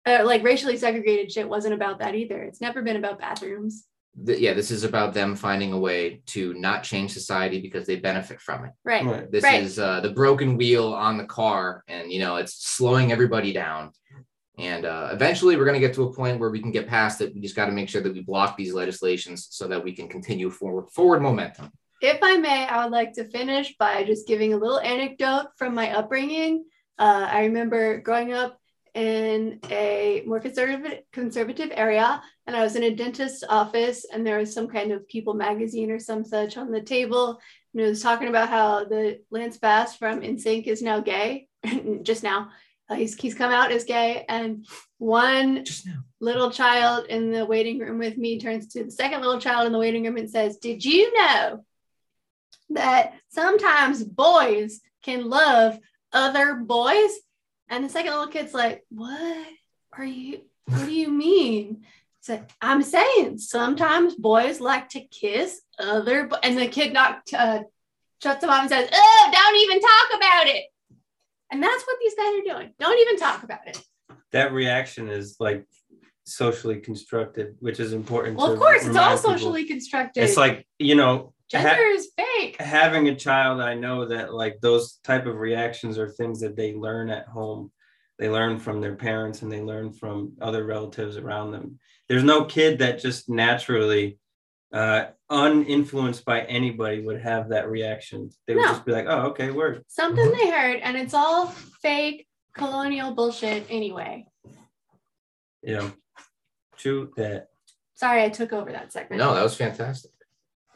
uh, 0.05 0.21
like 0.23 0.43
racially 0.43 0.77
segregated 0.77 1.31
shit 1.31 1.49
wasn't 1.49 1.73
about 1.73 1.99
that 1.99 2.13
either. 2.15 2.41
It's 2.43 2.61
never 2.61 2.81
been 2.83 2.95
about 2.95 3.19
bathrooms. 3.19 3.85
th- 4.25 4.39
yeah 4.39 4.53
this 4.53 4.69
is 4.71 4.83
about 4.85 5.13
them 5.15 5.35
finding 5.35 5.73
a 5.73 5.79
way 5.79 6.21
to 6.27 6.53
not 6.53 6.83
change 6.83 7.11
society 7.11 7.59
because 7.59 7.85
they 7.87 7.95
benefit 7.97 8.39
from 8.39 8.65
it 8.65 8.71
Right. 8.85 9.03
Right. 9.03 9.31
this 9.31 9.43
Right. 9.43 9.63
is 9.63 9.79
uh, 9.79 9.99
the 10.01 10.11
broken 10.11 10.55
wheel 10.57 10.93
on 10.93 11.17
the 11.17 11.25
car 11.25 11.83
and 11.89 12.11
you 12.13 12.19
know 12.19 12.35
it's 12.37 12.53
slowing 12.77 13.11
everybody 13.11 13.51
down 13.51 13.91
and 14.57 14.85
uh, 14.85 15.09
eventually 15.11 15.55
we're 15.55 15.65
going 15.65 15.79
to 15.79 15.85
get 15.85 15.93
to 15.95 16.03
a 16.03 16.13
point 16.13 16.39
where 16.39 16.49
we 16.49 16.61
can 16.61 16.71
get 16.71 16.87
past 16.87 17.21
it 17.21 17.33
we 17.33 17.41
just 17.41 17.55
got 17.55 17.65
to 17.65 17.71
make 17.71 17.89
sure 17.89 18.01
that 18.01 18.13
we 18.13 18.21
block 18.21 18.55
these 18.57 18.73
legislations 18.73 19.47
so 19.51 19.67
that 19.67 19.83
we 19.83 19.91
can 19.91 20.07
continue 20.07 20.49
forward 20.49 20.89
forward 20.89 21.21
momentum 21.21 21.71
if 22.01 22.19
I 22.21 22.37
may, 22.37 22.67
I 22.67 22.83
would 22.83 22.91
like 22.91 23.13
to 23.13 23.29
finish 23.29 23.75
by 23.77 24.03
just 24.03 24.27
giving 24.27 24.53
a 24.53 24.57
little 24.57 24.79
anecdote 24.79 25.47
from 25.57 25.73
my 25.73 25.95
upbringing. 25.95 26.65
Uh, 26.99 27.27
I 27.29 27.45
remember 27.45 27.99
growing 27.99 28.33
up 28.33 28.59
in 28.93 29.59
a 29.69 30.23
more 30.25 30.39
conservative 30.39 30.99
conservative 31.11 31.71
area, 31.73 32.21
and 32.47 32.55
I 32.55 32.63
was 32.63 32.75
in 32.75 32.83
a 32.83 32.95
dentist's 32.95 33.43
office, 33.47 34.05
and 34.11 34.25
there 34.25 34.37
was 34.37 34.53
some 34.53 34.67
kind 34.67 34.91
of 34.91 35.07
People 35.07 35.33
magazine 35.33 35.89
or 35.89 35.99
some 35.99 36.23
such 36.23 36.57
on 36.57 36.71
the 36.71 36.81
table, 36.81 37.39
and 37.73 37.81
it 37.81 37.87
was 37.87 38.01
talking 38.01 38.27
about 38.27 38.49
how 38.49 38.85
the 38.85 39.19
Lance 39.31 39.57
Bass 39.57 39.95
from 39.95 40.21
NSYNC 40.21 40.67
is 40.67 40.81
now 40.81 40.99
gay, 40.99 41.47
just 42.03 42.23
now. 42.23 42.49
Uh, 42.87 42.95
he's 42.95 43.15
he's 43.15 43.33
come 43.33 43.51
out 43.51 43.71
as 43.71 43.83
gay, 43.83 44.25
and 44.29 44.65
one 44.99 45.63
little 46.19 46.51
child 46.51 47.07
in 47.07 47.31
the 47.31 47.45
waiting 47.45 47.79
room 47.79 47.99
with 47.99 48.17
me 48.17 48.39
turns 48.39 48.67
to 48.67 48.83
the 48.83 48.91
second 48.91 49.21
little 49.21 49.39
child 49.39 49.65
in 49.65 49.71
the 49.71 49.79
waiting 49.79 50.03
room 50.03 50.17
and 50.17 50.29
says, 50.29 50.57
Did 50.57 50.83
you 50.83 51.15
know 51.17 51.63
that 52.71 53.13
sometimes 53.29 54.03
boys 54.03 54.81
can 55.03 55.29
love 55.29 55.79
other 56.13 56.55
boys? 56.55 57.11
And 57.69 57.83
the 57.83 57.89
second 57.89 58.11
little 58.11 58.27
kid's 58.27 58.53
like, 58.53 58.83
What 58.89 59.47
are 59.93 60.05
you, 60.05 60.41
what 60.65 60.85
do 60.85 60.93
you 60.93 61.09
mean? 61.09 61.85
Like, 62.27 62.49
I'm 62.59 62.81
saying 62.81 63.37
sometimes 63.37 64.15
boys 64.15 64.59
like 64.59 64.89
to 64.89 65.01
kiss 65.01 65.61
other, 65.77 66.27
bo-. 66.27 66.39
and 66.41 66.57
the 66.57 66.67
kid 66.67 66.91
not 66.91 67.21
uh, 67.37 67.59
shuts 68.21 68.43
him 68.43 68.49
off 68.49 68.61
and 68.61 68.69
says, 68.69 68.89
Oh, 68.91 69.29
don't 69.31 69.55
even 69.57 69.79
talk 69.79 70.17
about 70.17 70.47
it. 70.47 70.65
And 71.55 71.63
that's 71.63 71.83
what 71.87 71.95
these 72.01 72.13
guys 72.15 72.33
are 72.35 72.53
doing. 72.59 72.73
Don't 72.79 72.99
even 72.99 73.17
talk 73.17 73.43
about 73.43 73.65
it. 73.65 73.81
that 74.33 74.51
reaction 74.51 75.07
is 75.07 75.37
like 75.39 75.65
socially 76.25 76.81
constructed, 76.81 77.55
which 77.59 77.79
is 77.79 77.93
important. 77.93 78.35
Well, 78.35 78.51
of 78.51 78.59
course, 78.59 78.85
it's 78.85 78.97
all 78.97 79.03
remind 79.03 79.19
people. 79.19 79.37
socially 79.37 79.63
constructed. 79.65 80.25
It's 80.25 80.35
like 80.35 80.67
you 80.79 80.95
know, 80.95 81.33
gender 81.49 81.69
ha- 81.69 81.93
is 81.93 82.09
fake. 82.17 82.59
having 82.59 83.07
a 83.07 83.15
child. 83.15 83.61
I 83.61 83.73
know 83.73 84.05
that 84.07 84.33
like 84.33 84.59
those 84.59 84.99
type 85.05 85.27
of 85.27 85.37
reactions 85.37 85.97
are 85.97 86.09
things 86.09 86.41
that 86.41 86.57
they 86.57 86.73
learn 86.73 87.09
at 87.09 87.25
home. 87.27 87.71
They 88.19 88.29
learn 88.29 88.59
from 88.59 88.81
their 88.81 88.95
parents 88.95 89.41
and 89.41 89.49
they 89.49 89.61
learn 89.61 89.93
from 89.93 90.33
other 90.41 90.65
relatives 90.65 91.15
around 91.15 91.51
them. 91.51 91.79
There's 92.09 92.23
no 92.25 92.43
kid 92.43 92.79
that 92.79 92.99
just 92.99 93.29
naturally, 93.29 94.19
uh, 94.75 95.05
uninfluenced 95.31 96.25
by 96.25 96.41
anybody, 96.41 96.99
would 97.01 97.21
have 97.21 97.49
that 97.49 97.69
reaction. 97.69 98.29
They 98.45 98.55
would 98.55 98.61
No. 98.63 98.67
just 98.73 98.85
be 98.85 98.91
like, 98.91 99.05
"Oh, 99.07 99.27
okay, 99.29 99.49
word." 99.51 99.83
Something 99.87 100.29
they 100.31 100.49
heard, 100.49 100.81
and 100.81 100.97
it's 100.97 101.13
all 101.13 101.47
fake 101.47 102.27
colonial 102.53 103.13
bullshit 103.15 103.65
anyway. 103.69 104.27
Yeah, 105.63 105.79
know, 105.79 105.91
true 106.77 107.11
that. 107.15 107.47
Sorry, 107.95 108.23
I 108.23 108.29
took 108.29 108.51
over 108.51 108.71
that 108.71 108.91
segment. 108.91 109.19
No, 109.21 109.33
that 109.33 109.43
was 109.43 109.55
fantastic. 109.55 110.11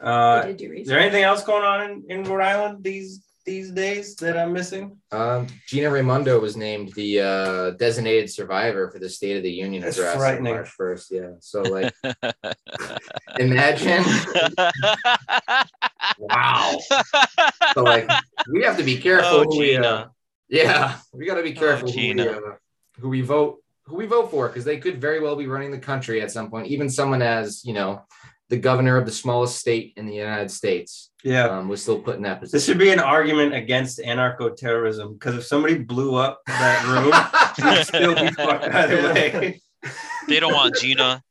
I 0.00 0.04
Uh, 0.10 0.42
did 0.46 0.56
do 0.56 0.72
is 0.72 0.88
there 0.88 0.98
anything 0.98 1.22
else 1.22 1.44
going 1.44 1.62
on 1.64 1.90
in, 1.90 2.04
in 2.08 2.24
Rhode 2.24 2.40
Island 2.42 2.82
these 2.82 3.22
these 3.44 3.70
days 3.70 4.16
that 4.16 4.36
I'm 4.36 4.52
missing? 4.52 4.98
Um, 5.12 5.46
Gina 5.66 5.90
Raimondo 5.90 6.38
was 6.40 6.56
named 6.56 6.92
the 6.94 7.20
uh, 7.20 7.70
designated 7.70 8.30
survivor 8.30 8.90
for 8.90 8.98
the 8.98 9.08
State 9.08 9.36
of 9.36 9.42
the 9.42 9.50
Union 9.50 9.82
That's 9.82 9.96
address 9.96 10.14
on 10.14 10.20
frightening. 10.20 10.54
March 10.54 10.70
1st. 10.78 11.06
Yeah. 11.10 11.30
So, 11.40 11.62
like, 11.62 11.92
imagine. 13.38 14.04
wow. 16.18 16.78
So, 17.74 17.82
like, 17.82 18.10
we 18.52 18.62
have 18.62 18.76
to 18.76 18.84
be 18.84 18.98
careful. 18.98 19.40
Oh, 19.40 19.44
who 19.44 19.58
we, 19.58 19.76
uh, 19.76 19.82
Gina. 19.82 20.10
yeah, 20.48 20.98
we 21.12 21.26
got 21.26 21.36
to 21.36 21.42
be 21.42 21.52
careful 21.52 21.90
who, 21.90 21.96
we, 21.96 22.02
Gina. 22.08 22.30
uh, 22.30 22.56
who 22.98 23.08
we 23.08 23.20
vote 23.20 23.62
who 23.84 23.96
we 23.96 24.06
vote 24.06 24.30
for 24.30 24.46
because 24.46 24.64
they 24.64 24.78
could 24.78 25.00
very 25.00 25.20
well 25.20 25.34
be 25.34 25.48
running 25.48 25.72
the 25.72 25.78
country 25.78 26.20
at 26.20 26.30
some 26.30 26.48
point. 26.48 26.68
Even 26.68 26.88
someone 26.88 27.22
as 27.22 27.64
you 27.64 27.72
know 27.72 28.02
the 28.48 28.56
governor 28.56 28.96
of 28.96 29.06
the 29.06 29.12
smallest 29.12 29.58
state 29.58 29.94
in 29.96 30.06
the 30.06 30.14
United 30.14 30.50
States 30.50 31.09
Yeah. 31.24 31.46
um, 31.48 31.68
was 31.68 31.82
still 31.82 32.00
put 32.00 32.16
in 32.16 32.22
that 32.22 32.40
This 32.50 32.64
should 32.64 32.78
be 32.78 32.90
an 32.90 32.98
argument 33.00 33.54
against 33.54 33.98
anarcho-terrorism 33.98 35.14
because 35.14 35.36
if 35.36 35.44
somebody 35.44 35.78
blew 35.78 36.14
up 36.14 36.40
that 36.46 36.84
room, 36.86 37.12
we'd 37.74 37.84
still 37.84 38.14
be 38.14 38.30
fucked 38.32 38.64
either 38.64 39.12
way. 39.12 39.60
they 40.28 40.40
don't 40.40 40.52
want 40.54 40.76
Gina. 40.76 41.22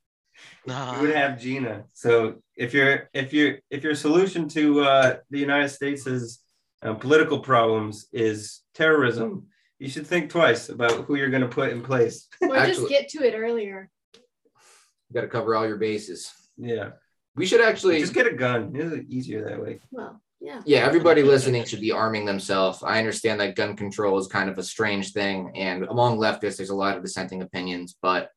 You 0.66 0.74
Nah. 0.74 1.02
would 1.02 1.16
have 1.16 1.40
Gina. 1.40 1.86
So 1.94 2.42
if 2.56 2.74
your 2.74 3.10
if 3.14 3.34
your 3.34 3.60
if 3.70 3.84
your 3.84 3.96
solution 3.96 4.48
to 4.50 4.82
uh, 4.82 5.16
the 5.32 5.40
United 5.40 5.70
States' 5.70 6.40
uh, 6.84 6.94
political 6.94 7.40
problems 7.40 8.08
is 8.12 8.62
terrorism, 8.76 9.48
you 9.80 9.90
should 9.90 10.06
think 10.06 10.30
twice 10.30 10.70
about 10.70 11.06
who 11.06 11.16
you're 11.16 11.30
going 11.30 11.42
to 11.42 11.48
put 11.48 11.72
in 11.72 11.82
place. 11.82 12.28
or 12.42 12.56
just 12.68 12.88
get 12.90 13.10
to 13.10 13.24
it 13.26 13.34
earlier. 13.36 13.90
You 14.14 15.14
got 15.14 15.22
to 15.22 15.28
cover 15.28 15.56
all 15.56 15.66
your 15.68 15.78
bases. 15.78 16.32
Yeah, 16.58 16.90
We 17.36 17.46
should 17.46 17.62
actually 17.62 18.00
just 18.00 18.14
get 18.14 18.28
a 18.28 18.34
gun. 18.34 18.72
It's 18.76 19.10
easier 19.10 19.48
that 19.48 19.62
way. 19.62 19.80
Well, 19.92 20.22
yeah. 20.42 20.62
yeah, 20.66 20.80
everybody 20.80 21.22
listening 21.22 21.66
should 21.66 21.82
be 21.82 21.92
arming 21.92 22.26
themselves. 22.26 22.82
I 22.84 22.98
understand 23.00 23.40
that 23.42 23.56
gun 23.56 23.76
control 23.76 24.18
is 24.18 24.28
kind 24.28 24.50
of 24.50 24.58
a 24.58 24.64
strange 24.64 25.12
thing, 25.12 25.52
and 25.56 25.84
among 25.84 26.18
leftists, 26.18 26.58
there's 26.58 26.70
a 26.70 26.76
lot 26.76 26.96
of 26.98 27.04
dissenting 27.04 27.42
opinions. 27.42 27.96
But 28.02 28.30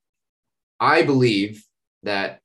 I 0.81 1.03
believe 1.03 1.65
that 2.03 2.41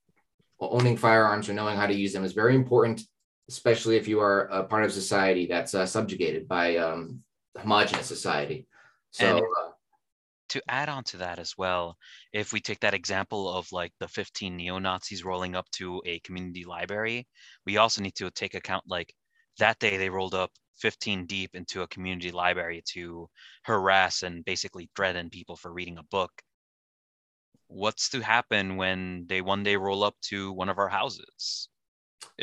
owning 0.59 0.97
firearms 0.97 1.49
or 1.49 1.53
knowing 1.53 1.75
how 1.75 1.87
to 1.87 1.93
use 1.93 2.13
them 2.13 2.23
is 2.23 2.33
very 2.33 2.55
important, 2.55 3.01
especially 3.49 3.97
if 3.97 4.07
you 4.07 4.19
are 4.19 4.45
a 4.45 4.63
part 4.63 4.83
of 4.83 4.91
society 4.91 5.47
that's 5.47 5.73
uh, 5.73 5.85
subjugated 5.85 6.47
by 6.47 6.77
um, 6.77 7.21
homogenous 7.57 8.05
society. 8.05 8.67
So, 9.11 9.37
And- 9.37 9.45
uh, 9.45 9.66
to 10.49 10.61
add 10.69 10.89
on 10.89 11.03
to 11.05 11.17
that 11.17 11.39
as 11.39 11.57
well, 11.57 11.97
if 12.33 12.53
we 12.53 12.59
take 12.59 12.79
that 12.81 12.93
example 12.93 13.49
of 13.49 13.71
like 13.71 13.93
the 13.99 14.07
15 14.07 14.55
neo 14.55 14.79
Nazis 14.79 15.23
rolling 15.23 15.55
up 15.55 15.69
to 15.71 16.01
a 16.05 16.19
community 16.19 16.63
library, 16.65 17.27
we 17.65 17.77
also 17.77 18.01
need 18.01 18.15
to 18.15 18.31
take 18.31 18.55
account 18.55 18.83
like 18.87 19.13
that 19.59 19.79
day 19.79 19.97
they 19.97 20.09
rolled 20.09 20.35
up 20.35 20.51
15 20.79 21.25
deep 21.25 21.55
into 21.55 21.81
a 21.81 21.87
community 21.87 22.31
library 22.31 22.83
to 22.93 23.29
harass 23.63 24.23
and 24.23 24.45
basically 24.45 24.89
threaten 24.95 25.29
people 25.29 25.55
for 25.55 25.73
reading 25.73 25.97
a 25.97 26.03
book. 26.03 26.31
What's 27.67 28.09
to 28.09 28.21
happen 28.21 28.77
when 28.77 29.25
they 29.27 29.41
one 29.41 29.63
day 29.63 29.75
roll 29.75 30.03
up 30.03 30.15
to 30.29 30.53
one 30.53 30.69
of 30.69 30.77
our 30.77 30.89
houses? 30.89 31.69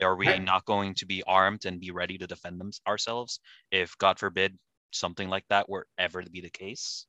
Are 0.03 0.17
we 0.17 0.39
not 0.39 0.65
going 0.65 0.95
to 0.97 1.07
be 1.07 1.23
armed 1.25 1.65
and 1.65 1.81
be 1.81 1.91
ready 1.91 2.19
to 2.19 2.27
defend 2.27 2.61
them 2.61 2.71
ourselves 2.87 3.41
if, 3.71 3.97
God 3.99 4.19
forbid, 4.19 4.59
something 4.93 5.29
like 5.29 5.45
that 5.49 5.69
were 5.69 5.87
ever 5.99 6.23
to 6.23 6.31
be 6.31 6.41
the 6.41 6.51
case? 6.51 7.07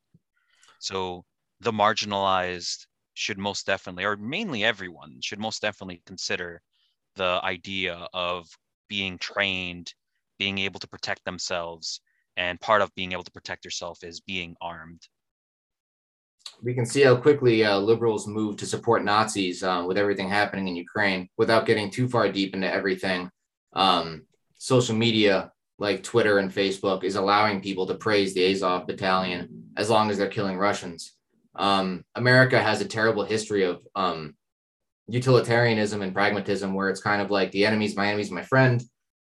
So 0.80 1.26
the 1.60 1.72
marginalized 1.72 2.86
should 3.14 3.38
most 3.38 3.66
definitely, 3.66 4.04
or 4.04 4.18
mainly 4.18 4.64
everyone, 4.64 5.20
should 5.22 5.40
most 5.40 5.62
definitely 5.62 6.02
consider 6.06 6.62
the 7.16 7.40
idea 7.44 8.08
of 8.14 8.48
being 8.90 9.18
trained, 9.18 9.94
being 10.38 10.60
able 10.60 10.80
to 10.80 10.88
protect 10.88 11.24
themselves. 11.26 12.02
And 12.38 12.60
part 12.60 12.82
of 12.82 12.94
being 12.96 13.14
able 13.14 13.24
to 13.24 13.32
protect 13.32 13.64
yourself 13.64 14.04
is 14.04 14.20
being 14.20 14.56
armed. 14.62 15.08
we 16.62 16.74
can 16.74 16.86
see 16.86 17.02
how 17.04 17.16
quickly 17.16 17.64
uh, 17.64 17.78
liberals 17.78 18.28
move 18.28 18.58
to 18.58 18.66
support 18.66 19.04
Nazis 19.04 19.64
um, 19.64 19.88
with 19.88 19.98
everything 19.98 20.30
happening 20.30 20.68
in 20.68 20.76
Ukraine 20.76 21.30
without 21.38 21.66
getting 21.66 21.92
too 21.92 22.08
far 22.08 22.32
deep 22.32 22.54
into 22.54 22.72
everything. 22.72 23.30
Um, 23.74 24.26
social 24.58 24.96
media 24.96 25.52
like 25.78 26.04
Twitter 26.04 26.40
and 26.40 26.52
Facebook 26.52 27.04
is 27.04 27.16
allowing 27.16 27.62
people 27.62 27.86
to 27.88 27.96
praise 27.96 28.34
the 28.34 28.52
Azov 28.52 28.88
battalion 28.88 29.72
as 29.76 29.90
long 29.90 30.10
as 30.10 30.18
they're 30.18 30.28
killing 30.28 30.58
Russians. 30.58 31.14
Um, 31.56 32.04
America 32.16 32.62
has 32.62 32.82
a 32.82 32.86
terrible 32.86 33.24
history 33.24 33.64
of 33.64 33.86
um, 33.96 34.36
utilitarianism 35.08 36.02
and 36.02 36.14
pragmatism 36.14 36.74
where 36.74 36.90
it's 36.90 37.02
kind 37.02 37.22
of 37.22 37.32
like 37.32 37.52
the 37.52 37.66
enemy's 37.66 37.96
my 37.96 38.08
enemy's 38.08 38.32
my 38.32 38.44
friend. 38.44 38.82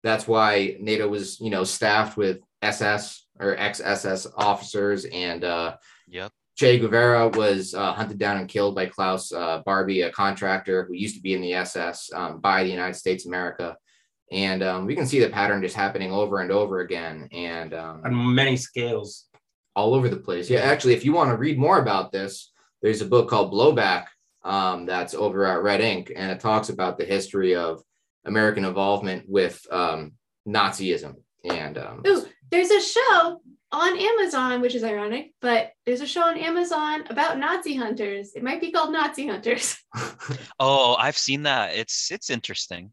That's 0.04 0.28
why 0.28 0.78
NATO 0.80 1.08
was, 1.08 1.40
you 1.40 1.52
know, 1.52 1.64
staffed 1.64 2.18
with 2.18 2.40
SS 2.62 3.28
or 3.40 3.56
ex-SS 3.58 4.28
officers 4.36 5.06
and 5.06 5.44
uh, 5.44 5.76
Yep. 6.12 6.32
Che 6.58 6.78
Guevara 6.78 7.30
was 7.30 7.74
uh, 7.74 7.94
hunted 7.94 8.20
down 8.20 8.38
and 8.38 8.48
killed 8.48 8.76
by 8.76 8.86
Klaus 8.86 9.32
uh, 9.32 9.62
Barbie, 9.66 10.02
a 10.02 10.12
contractor 10.12 10.84
who 10.84 10.94
used 10.94 11.16
to 11.16 11.22
be 11.22 11.34
in 11.34 11.42
the 11.42 11.54
SS 11.54 12.12
um, 12.14 12.40
by 12.40 12.64
the 12.64 12.70
United 12.70 12.96
States 12.96 13.26
of 13.26 13.30
America. 13.30 13.78
And 14.32 14.64
um, 14.64 14.86
we 14.86 14.96
can 14.96 15.06
see 15.06 15.20
the 15.20 15.30
pattern 15.30 15.62
just 15.62 15.76
happening 15.76 16.12
over 16.12 16.40
and 16.40 16.52
over 16.52 16.80
again 16.80 17.28
and 17.34 17.74
um, 17.74 18.02
On 18.06 18.34
many 18.36 18.56
scales. 18.56 19.26
all 19.76 19.94
over 19.94 20.08
the 20.10 20.18
place. 20.18 20.50
Yeah, 20.50 20.62
actually, 20.62 20.94
if 20.94 21.04
you 21.04 21.12
want 21.14 21.30
to 21.32 21.38
read 21.38 21.58
more 21.60 21.80
about 21.80 22.12
this, 22.12 22.52
there's 22.82 23.02
a 23.02 23.06
book 23.06 23.30
called 23.30 23.52
Blowback 23.54 24.06
um, 24.44 24.86
that's 24.86 25.14
over 25.14 25.46
at 25.46 25.62
Red 25.64 25.82
Ink, 25.82 26.12
and 26.16 26.32
it 26.32 26.40
talks 26.40 26.70
about 26.70 26.98
the 26.98 27.06
history 27.06 27.56
of 27.56 27.84
American 28.26 28.64
involvement 28.66 29.26
with 29.28 29.62
um, 29.72 30.14
Nazism. 30.48 31.16
And 31.44 31.78
um, 31.78 32.02
Ooh, 32.08 32.26
there's 32.50 32.72
a 32.72 32.82
show 32.82 33.42
on 33.74 33.98
Amazon, 34.00 34.62
which 34.62 34.76
is 34.76 34.84
ironic, 34.84 35.34
but 35.42 35.72
there's 35.86 36.02
a 36.02 36.08
show 36.08 36.24
on 36.24 36.38
Amazon 36.38 37.04
about 37.10 37.38
Nazi 37.38 37.76
hunters. 37.76 38.32
It 38.36 38.44
might 38.44 38.62
be 38.62 38.72
called 38.72 38.94
Nazi 38.94 39.28
Hunters. 39.28 39.78
Oh, 40.60 40.96
I've 40.96 41.18
seen 41.18 41.44
that. 41.44 41.76
It's 41.76 42.12
it's 42.12 42.30
interesting. 42.30 42.92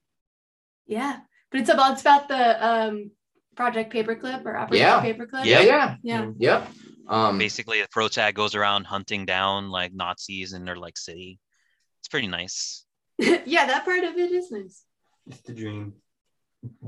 yeah, 0.86 1.18
but 1.50 1.60
it's 1.60 1.70
about 1.70 1.92
it's 1.92 2.00
about 2.02 2.28
the 2.28 2.66
um, 2.66 3.10
Project 3.56 3.92
Paperclip 3.92 4.44
or 4.44 4.56
Operation 4.56 4.86
Yeah. 4.86 5.02
Paperclip. 5.02 5.44
yeah, 5.44 5.60
yeah, 5.60 5.96
yeah. 6.02 6.30
yep. 6.38 6.68
Um, 7.08 7.38
Basically, 7.38 7.80
the 7.80 7.88
pro 7.90 8.08
tag 8.08 8.34
goes 8.34 8.54
around 8.54 8.84
hunting 8.84 9.24
down 9.24 9.70
like 9.70 9.92
Nazis 9.94 10.52
in 10.52 10.64
their 10.64 10.76
like 10.76 10.96
city. 10.98 11.38
It's 12.00 12.08
pretty 12.08 12.28
nice. 12.28 12.84
yeah, 13.18 13.66
that 13.66 13.84
part 13.84 14.04
of 14.04 14.16
it 14.16 14.30
is 14.30 14.50
nice. 14.50 14.84
It's 15.26 15.40
the 15.40 15.54
dream. 15.54 15.94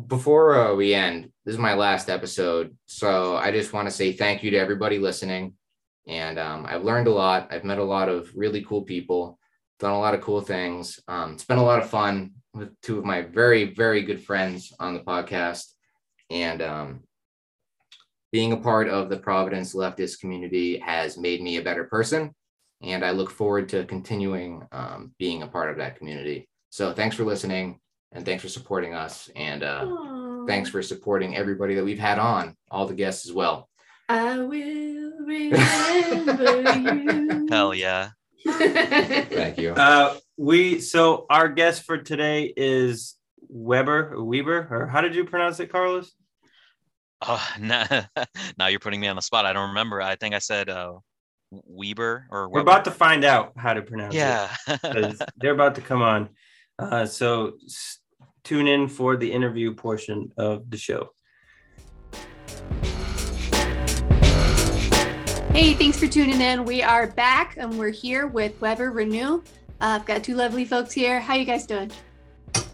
before 0.09 0.55
uh, 0.59 0.75
we 0.75 0.95
end, 0.95 1.31
this 1.45 1.55
is 1.55 1.59
my 1.59 1.75
last 1.75 2.09
episode. 2.11 2.77
So 2.87 3.37
I 3.37 3.51
just 3.51 3.73
want 3.73 3.89
to 3.89 3.95
say 3.95 4.13
thank 4.13 4.43
you 4.43 4.51
to 4.53 4.57
everybody 4.59 4.99
listening. 4.99 5.55
And 6.07 6.39
um, 6.39 6.67
I've 6.69 6.85
learned 6.85 7.07
a 7.09 7.13
lot. 7.13 7.49
I've 7.51 7.65
met 7.65 7.79
a 7.79 7.85
lot 7.85 8.09
of 8.09 8.31
really 8.35 8.63
cool 8.63 8.83
people, 8.83 9.39
done 9.79 9.93
a 9.93 9.99
lot 9.99 10.15
of 10.15 10.21
cool 10.21 10.41
things. 10.41 11.01
Um, 11.09 11.33
it's 11.35 11.45
been 11.45 11.59
a 11.59 11.65
lot 11.65 11.83
of 11.83 11.89
fun 11.91 12.33
with 12.55 12.79
two 12.81 12.99
of 12.99 13.05
my 13.05 13.23
very, 13.23 13.75
very 13.75 14.03
good 14.03 14.23
friends 14.23 14.73
on 14.81 14.95
the 14.95 15.01
podcast. 15.01 15.67
And 16.31 16.63
um, 16.63 17.01
being 18.33 18.53
a 18.53 18.57
part 18.57 18.89
of 18.89 19.09
the 19.09 19.19
Providence 19.19 19.75
leftist 19.75 20.21
community 20.21 20.79
has 20.79 21.19
made 21.19 21.43
me 21.43 21.57
a 21.57 21.63
better 21.63 21.85
person. 21.85 22.35
And 22.83 23.05
I 23.05 23.11
look 23.11 23.31
forward 23.31 23.69
to 23.71 23.85
continuing 23.85 24.67
um, 24.73 25.13
being 25.19 25.43
a 25.43 25.47
part 25.47 25.71
of 25.71 25.77
that 25.79 25.97
community. 25.97 26.49
So 26.71 26.93
thanks 26.93 27.17
for 27.17 27.25
listening 27.25 27.79
and 28.13 28.25
thanks 28.25 28.43
for 28.43 28.49
supporting 28.49 28.95
us. 28.95 29.29
And 29.37 29.63
uh, 29.63 30.47
thanks 30.47 30.71
for 30.71 30.83
supporting 30.83 31.37
everybody 31.37 31.75
that 31.75 31.85
we've 31.85 31.99
had 31.99 32.19
on, 32.19 32.57
all 32.71 32.87
the 32.87 32.95
guests 32.95 33.27
as 33.27 33.33
well. 33.33 33.69
I 34.09 34.39
will 34.39 35.13
remember 35.25 36.73
you. 36.73 37.47
Hell 37.49 37.75
yeah. 37.75 38.11
Thank 38.47 39.59
you. 39.59 39.73
Uh, 39.73 40.17
we 40.41 40.81
so 40.81 41.27
our 41.29 41.49
guest 41.51 41.83
for 41.83 41.99
today 41.99 42.51
is 42.57 43.15
Weber 43.51 44.15
or 44.15 44.25
Weber 44.25 44.67
or 44.71 44.87
how 44.87 45.03
did 45.03 45.15
you 45.15 45.27
pronounce 45.27 45.61
it, 45.61 45.71
Carlos? 45.71 46.13
Oh, 47.21 47.47
now, 47.61 47.87
now 48.57 48.69
you're 48.69 48.81
putting 48.81 49.01
me 49.01 49.09
on 49.09 49.17
the 49.17 49.23
spot. 49.23 49.45
I 49.45 49.53
don't 49.53 49.69
remember. 49.69 50.01
I 50.01 50.17
think 50.17 50.35
I 50.35 50.39
said 50.39 50.71
uh, 50.71 50.95
Weber 51.51 52.27
or 52.31 52.49
We're 52.49 52.61
about 52.61 52.87
to 52.87 52.91
find 52.91 53.23
out 53.23 53.53
how 53.55 53.75
to 53.75 53.83
pronounce 53.83 54.15
Yeah. 54.15 54.49
it. 54.67 54.81
'cause 54.81 55.21
They're 55.37 55.53
about 55.53 55.75
to 55.75 55.83
come 55.83 56.01
on. 56.01 56.31
Uh, 56.79 57.05
so 57.05 57.59
s- 57.67 57.99
tune 58.43 58.67
in 58.67 58.89
for 58.89 59.19
the 59.19 59.31
interview 59.31 59.75
portion 59.75 60.33
of 60.39 60.71
the 60.71 60.79
show. 60.79 61.11
Hey, 65.53 65.75
thanks 65.75 65.99
for 65.99 66.07
tuning 66.07 66.41
in. 66.41 66.65
We 66.65 66.83
are 66.83 67.09
back 67.09 67.59
and 67.59 67.79
we're 67.79 67.91
here 67.91 68.27
with 68.27 68.59
Weber 68.63 68.91
Renew. 68.93 69.43
Uh, 69.81 69.97
I've 69.99 70.05
got 70.05 70.23
two 70.23 70.35
lovely 70.35 70.67
folks 70.67 70.93
here. 70.93 71.21
How 71.21 71.35
you 71.35 71.47
guys 71.47 71.65
doing? 71.65 71.91
Good. 72.53 72.65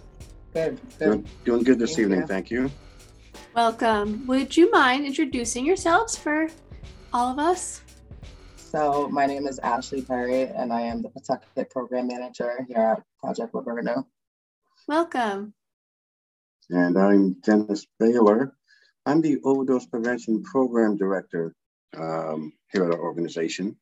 good. 0.53 0.81
Doing, 0.99 1.27
doing 1.45 1.63
good 1.63 1.79
this 1.79 1.91
Thank 1.91 2.01
evening, 2.01 2.21
you. 2.21 2.27
thank 2.27 2.51
you. 2.51 2.71
Welcome. 3.55 4.27
Would 4.27 4.57
you 4.57 4.71
mind 4.73 5.07
introducing 5.07 5.65
yourselves 5.65 6.17
for 6.17 6.49
all 7.13 7.31
of 7.31 7.39
us? 7.39 7.83
So 8.57 9.09
my 9.09 9.25
name 9.25 9.47
is 9.47 9.61
Ashley 9.61 10.03
Perry, 10.03 10.49
and 10.49 10.73
I 10.73 10.81
am 10.81 11.01
the 11.01 11.09
Pawtucket 11.11 11.71
Program 11.71 12.09
Manager 12.09 12.67
here 12.67 12.79
at 12.79 13.03
Project 13.21 13.55
Roberto. 13.55 14.05
Welcome. 14.89 15.55
And 16.71 16.99
I'm 16.99 17.35
Dennis 17.35 17.87
Bailer. 18.01 18.57
I'm 19.07 19.21
the 19.21 19.39
Overdose 19.45 19.87
Prevention 19.87 20.43
Program 20.43 20.97
Director 20.97 21.55
um, 21.97 22.53
here 22.73 22.85
at 22.85 22.91
our 22.91 23.01
organization. 23.01 23.77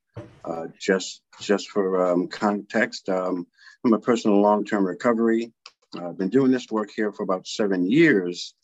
Uh, 0.45 0.67
just, 0.79 1.23
just 1.41 1.71
for 1.71 2.13
um, 2.13 2.29
context, 2.29 3.09
um, 3.09 3.47
I'm 3.85 3.93
a 3.93 3.99
person 3.99 4.33
in 4.33 4.43
long-term 4.43 4.87
recovery. 4.87 5.53
I've 5.97 6.19
been 6.19 6.29
doing 6.29 6.51
this 6.51 6.71
work 6.71 6.91
here 6.95 7.13
for 7.13 7.23
about 7.23 7.47
seven 7.47 7.91
years, 7.91 8.55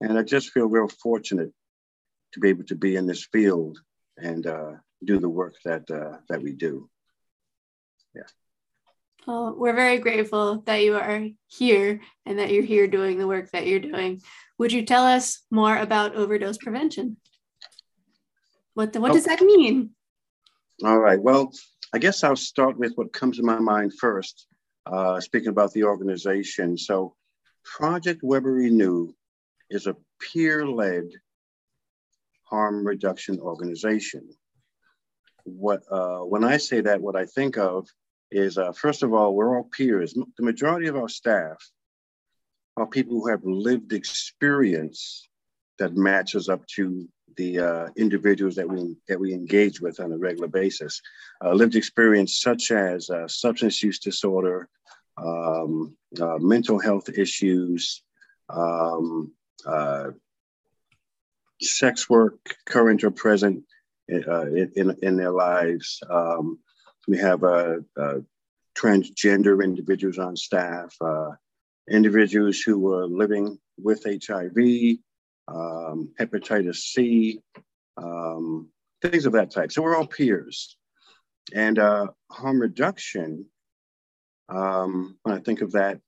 and 0.00 0.18
I 0.18 0.22
just 0.22 0.50
feel 0.50 0.66
real 0.66 0.88
fortunate 0.88 1.52
to 2.32 2.40
be 2.40 2.48
able 2.48 2.64
to 2.64 2.74
be 2.74 2.96
in 2.96 3.06
this 3.06 3.26
field 3.32 3.78
and 4.16 4.46
uh, 4.46 4.72
do 5.04 5.18
the 5.18 5.28
work 5.28 5.54
that 5.64 5.88
uh, 5.90 6.18
that 6.28 6.42
we 6.42 6.52
do. 6.52 6.88
Yeah. 8.14 8.22
Well, 9.26 9.54
we're 9.56 9.74
very 9.74 9.98
grateful 9.98 10.62
that 10.66 10.82
you 10.82 10.96
are 10.96 11.28
here 11.46 12.00
and 12.26 12.38
that 12.38 12.50
you're 12.50 12.64
here 12.64 12.86
doing 12.86 13.18
the 13.18 13.26
work 13.26 13.50
that 13.52 13.66
you're 13.66 13.80
doing. 13.80 14.20
Would 14.58 14.72
you 14.72 14.84
tell 14.84 15.04
us 15.04 15.42
more 15.50 15.76
about 15.76 16.14
overdose 16.14 16.58
prevention? 16.58 17.16
What 18.74 18.92
the, 18.92 19.00
what 19.00 19.12
does 19.12 19.24
that 19.24 19.40
mean? 19.40 19.90
All 20.82 20.98
right. 20.98 21.20
Well, 21.20 21.52
I 21.92 21.98
guess 21.98 22.24
I'll 22.24 22.34
start 22.34 22.76
with 22.76 22.94
what 22.96 23.12
comes 23.12 23.36
to 23.36 23.44
my 23.44 23.60
mind 23.60 23.92
first, 23.96 24.48
uh, 24.86 25.20
speaking 25.20 25.50
about 25.50 25.72
the 25.72 25.84
organization. 25.84 26.76
So, 26.76 27.14
Project 27.64 28.20
Weber 28.22 28.52
Renew 28.52 29.12
is 29.70 29.86
a 29.86 29.96
peer 30.20 30.66
led 30.66 31.04
harm 32.42 32.84
reduction 32.84 33.38
organization. 33.38 34.28
What, 35.44 35.82
uh, 35.90 36.18
when 36.18 36.42
I 36.42 36.56
say 36.56 36.80
that, 36.80 37.00
what 37.00 37.16
I 37.16 37.26
think 37.26 37.56
of 37.56 37.88
is 38.32 38.58
uh, 38.58 38.72
first 38.72 39.04
of 39.04 39.14
all, 39.14 39.34
we're 39.34 39.56
all 39.56 39.70
peers. 39.76 40.12
The 40.14 40.42
majority 40.42 40.88
of 40.88 40.96
our 40.96 41.08
staff 41.08 41.56
are 42.76 42.86
people 42.86 43.20
who 43.20 43.28
have 43.28 43.44
lived 43.44 43.92
experience 43.92 45.28
that 45.78 45.96
matches 45.96 46.48
up 46.48 46.66
to 46.66 47.08
the 47.36 47.58
uh, 47.58 47.88
individuals 47.96 48.54
that 48.54 48.68
we 48.68 48.96
that 49.08 49.18
we 49.18 49.32
engage 49.32 49.80
with 49.80 50.00
on 50.00 50.12
a 50.12 50.18
regular 50.18 50.48
basis. 50.48 51.00
Uh, 51.44 51.52
lived 51.52 51.76
experience 51.76 52.40
such 52.40 52.70
as 52.70 53.10
uh, 53.10 53.26
substance 53.28 53.82
use 53.82 53.98
disorder, 53.98 54.68
um, 55.16 55.96
uh, 56.20 56.38
mental 56.38 56.78
health 56.78 57.08
issues, 57.08 58.02
um, 58.48 59.32
uh, 59.66 60.10
sex 61.60 62.08
work, 62.08 62.56
current 62.66 63.04
or 63.04 63.10
present 63.10 63.64
uh, 64.12 64.46
in, 64.46 64.72
in, 64.76 64.96
in 65.02 65.16
their 65.16 65.30
lives. 65.32 66.00
Um, 66.08 66.58
we 67.06 67.18
have 67.18 67.40
transgender 68.76 69.62
individuals 69.62 70.18
on 70.18 70.36
staff, 70.36 70.96
individuals 71.90 72.60
who 72.60 72.94
are 72.94 73.06
living 73.06 73.58
with 73.78 74.04
HIV, 74.04 74.98
um, 75.48 76.12
hepatitis 76.18 76.76
C, 76.76 77.40
um, 77.96 78.68
things 79.02 79.26
of 79.26 79.32
that 79.32 79.50
type. 79.50 79.72
So 79.72 79.82
we're 79.82 79.96
all 79.96 80.06
peers. 80.06 80.76
And 81.54 81.78
uh, 81.78 82.08
harm 82.30 82.60
reduction, 82.60 83.46
um, 84.48 85.16
when 85.22 85.34
I 85.34 85.40
think 85.40 85.60
of 85.60 85.72
that, 85.72 86.00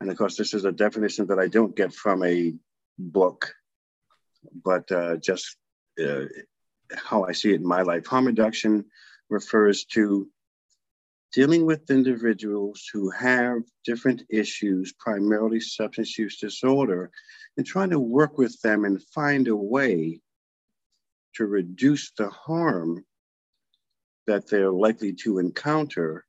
and 0.00 0.10
of 0.10 0.16
course, 0.16 0.36
this 0.36 0.54
is 0.54 0.64
a 0.64 0.72
definition 0.72 1.26
that 1.28 1.38
I 1.38 1.48
don't 1.48 1.74
get 1.74 1.92
from 1.92 2.22
a 2.24 2.54
book, 2.98 3.54
but 4.64 4.90
uh, 4.92 5.16
just 5.16 5.56
uh, 6.00 6.26
how 6.94 7.24
I 7.24 7.32
see 7.32 7.52
it 7.52 7.60
in 7.60 7.66
my 7.66 7.82
life. 7.82 8.06
Harm 8.06 8.26
reduction 8.26 8.84
refers 9.28 9.84
to 9.86 10.28
dealing 11.32 11.66
with 11.66 11.90
individuals 11.90 12.88
who 12.92 13.10
have 13.10 13.62
different 13.84 14.22
issues, 14.30 14.92
primarily 14.98 15.60
substance 15.60 16.18
use 16.18 16.38
disorder, 16.38 17.10
and 17.56 17.66
trying 17.66 17.90
to 17.90 18.00
work 18.00 18.38
with 18.38 18.60
them 18.62 18.84
and 18.84 19.02
find 19.14 19.48
a 19.48 19.56
way 19.56 20.20
to 21.34 21.46
reduce 21.46 22.10
the 22.12 22.28
harm 22.30 23.04
that 24.26 24.48
they're 24.48 24.70
likely 24.70 25.12
to 25.12 25.38
encounter 25.38 26.24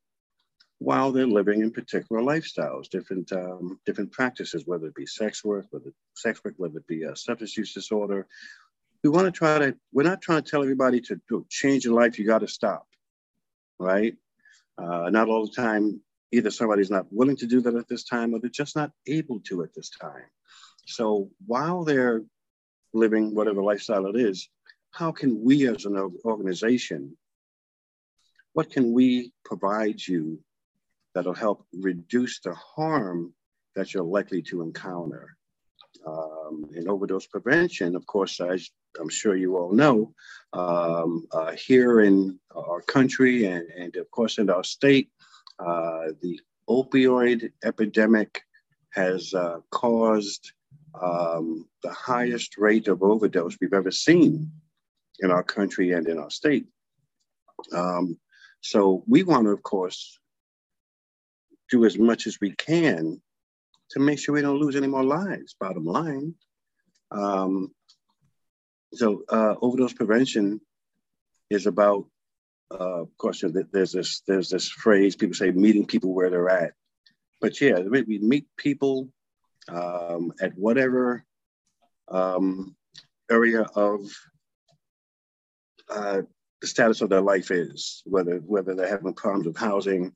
while 0.79 1.11
they're 1.11 1.27
living 1.27 1.61
in 1.61 1.71
particular 1.71 2.21
lifestyles, 2.21 2.89
different 2.89 3.31
um, 3.33 3.79
different 3.85 4.11
practices, 4.11 4.63
whether 4.65 4.87
it 4.87 4.95
be 4.95 5.05
sex 5.05 5.43
work, 5.43 5.65
whether 5.71 5.91
sex 6.15 6.41
work, 6.43 6.53
whether 6.57 6.77
it 6.77 6.87
be 6.87 7.03
a 7.03 7.15
substance 7.15 7.57
use 7.57 7.73
disorder. 7.73 8.25
We 9.03 9.09
want 9.09 9.25
to 9.25 9.31
try 9.31 9.59
to. 9.59 9.75
We're 9.91 10.03
not 10.03 10.21
trying 10.21 10.41
to 10.41 10.49
tell 10.49 10.63
everybody 10.63 11.01
to, 11.01 11.19
to 11.29 11.45
change 11.49 11.83
your 11.83 11.93
life. 11.93 12.17
You 12.17 12.25
got 12.25 12.39
to 12.39 12.47
stop, 12.47 12.87
right? 13.77 14.15
Uh, 14.81 15.09
not 15.09 15.27
all 15.27 15.45
the 15.45 15.51
time. 15.51 16.01
Either 16.31 16.51
somebody's 16.51 16.91
not 16.91 17.07
willing 17.11 17.35
to 17.37 17.47
do 17.47 17.59
that 17.61 17.75
at 17.75 17.87
this 17.87 18.03
time, 18.03 18.33
or 18.33 18.39
they're 18.39 18.49
just 18.49 18.75
not 18.75 18.91
able 19.07 19.39
to 19.41 19.63
at 19.63 19.73
this 19.73 19.89
time. 19.89 20.29
So 20.85 21.29
while 21.45 21.83
they're 21.83 22.23
living 22.93 23.35
whatever 23.35 23.63
lifestyle 23.63 24.05
it 24.07 24.15
is, 24.15 24.47
how 24.91 25.11
can 25.11 25.43
we 25.43 25.67
as 25.67 25.85
an 25.85 25.97
organization, 26.25 27.17
what 28.53 28.69
can 28.71 28.93
we 28.93 29.33
provide 29.43 30.05
you 30.05 30.39
that'll 31.13 31.33
help 31.33 31.65
reduce 31.73 32.39
the 32.39 32.53
harm 32.53 33.33
that 33.75 33.93
you're 33.93 34.03
likely 34.03 34.41
to 34.43 34.61
encounter? 34.61 35.35
Um, 36.05 36.69
in 36.75 36.87
overdose 36.87 37.27
prevention, 37.27 37.95
of 37.95 38.05
course, 38.05 38.39
as 38.39 38.69
I'm 38.99 39.09
sure 39.09 39.35
you 39.35 39.57
all 39.57 39.71
know, 39.71 40.13
um, 40.53 41.27
uh, 41.31 41.51
here 41.51 42.01
in 42.01 42.39
our 42.55 42.81
country 42.81 43.45
and, 43.45 43.67
and 43.69 43.95
of 43.95 44.09
course 44.11 44.37
in 44.37 44.49
our 44.49 44.63
state, 44.63 45.09
uh, 45.59 46.07
the 46.21 46.39
opioid 46.69 47.51
epidemic 47.63 48.41
has 48.91 49.33
uh, 49.33 49.59
caused 49.71 50.51
um, 50.99 51.67
the 51.83 51.91
highest 51.91 52.57
rate 52.57 52.87
of 52.87 53.03
overdose 53.03 53.57
we've 53.59 53.73
ever 53.73 53.91
seen 53.91 54.51
in 55.19 55.31
our 55.31 55.43
country 55.43 55.91
and 55.91 56.07
in 56.07 56.17
our 56.17 56.29
state. 56.29 56.65
Um, 57.73 58.17
so 58.61 59.03
we 59.07 59.23
want 59.23 59.45
to, 59.45 59.51
of 59.51 59.63
course, 59.63 60.19
do 61.69 61.85
as 61.85 61.97
much 61.97 62.27
as 62.27 62.39
we 62.41 62.51
can 62.51 63.21
to 63.91 63.99
make 63.99 64.19
sure 64.19 64.35
we 64.35 64.41
don't 64.41 64.59
lose 64.59 64.75
any 64.75 64.87
more 64.87 65.03
lives, 65.03 65.55
bottom 65.59 65.85
line. 65.85 66.35
Um, 67.11 67.71
so 68.93 69.23
uh, 69.29 69.55
overdose 69.61 69.93
prevention 69.93 70.61
is 71.49 71.67
about, 71.67 72.05
uh, 72.71 73.01
of 73.01 73.17
course, 73.17 73.43
there's 73.71 73.91
this 73.91 74.21
there's 74.27 74.49
this 74.49 74.69
phrase 74.69 75.15
people 75.15 75.35
say 75.35 75.51
meeting 75.51 75.85
people 75.85 76.13
where 76.13 76.29
they're 76.29 76.49
at, 76.49 76.73
but 77.41 77.59
yeah, 77.61 77.79
we 77.79 78.19
meet 78.19 78.47
people 78.57 79.09
um, 79.67 80.33
at 80.41 80.57
whatever 80.57 81.23
um, 82.09 82.75
area 83.29 83.61
of 83.61 84.01
uh, 85.89 86.21
the 86.61 86.67
status 86.67 87.01
of 87.01 87.09
their 87.09 87.21
life 87.21 87.51
is, 87.51 88.01
whether 88.05 88.37
whether 88.37 88.75
they're 88.75 88.87
having 88.87 89.13
problems 89.13 89.47
with 89.47 89.57
housing, 89.57 90.13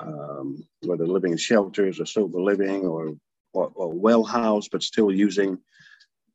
um, 0.00 0.62
whether 0.82 1.06
living 1.06 1.32
in 1.32 1.38
shelters 1.38 2.00
or 2.00 2.06
sober 2.06 2.40
living 2.40 2.86
or, 2.86 3.14
or, 3.52 3.70
or 3.74 3.92
well 3.92 4.24
housed 4.24 4.70
but 4.70 4.82
still 4.82 5.10
using. 5.10 5.58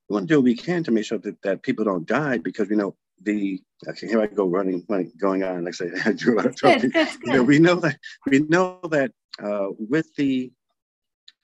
We 0.09 0.13
want 0.13 0.27
to 0.27 0.33
do 0.33 0.37
what 0.39 0.45
we 0.45 0.55
can 0.55 0.83
to 0.85 0.91
make 0.91 1.05
sure 1.05 1.17
that, 1.17 1.41
that 1.41 1.63
people 1.63 1.85
don't 1.85 2.07
die 2.07 2.37
because 2.37 2.69
we 2.69 2.75
know 2.75 2.95
the 3.23 3.61
okay 3.87 4.07
here 4.07 4.21
I 4.21 4.27
go 4.27 4.45
running, 4.47 4.85
running 4.87 5.11
going 5.19 5.43
on 5.43 5.65
like 5.65 5.73
I 5.81 5.85
say 5.85 5.91
I 6.05 6.11
drew 6.13 6.39
out 6.39 6.55
talking. 6.57 6.91
You 7.25 7.33
know, 7.33 7.43
we 7.43 7.59
know 7.59 7.75
that 7.75 7.97
we 8.25 8.39
know 8.39 8.79
that 8.91 9.11
uh, 9.41 9.67
with 9.77 10.13
the 10.15 10.51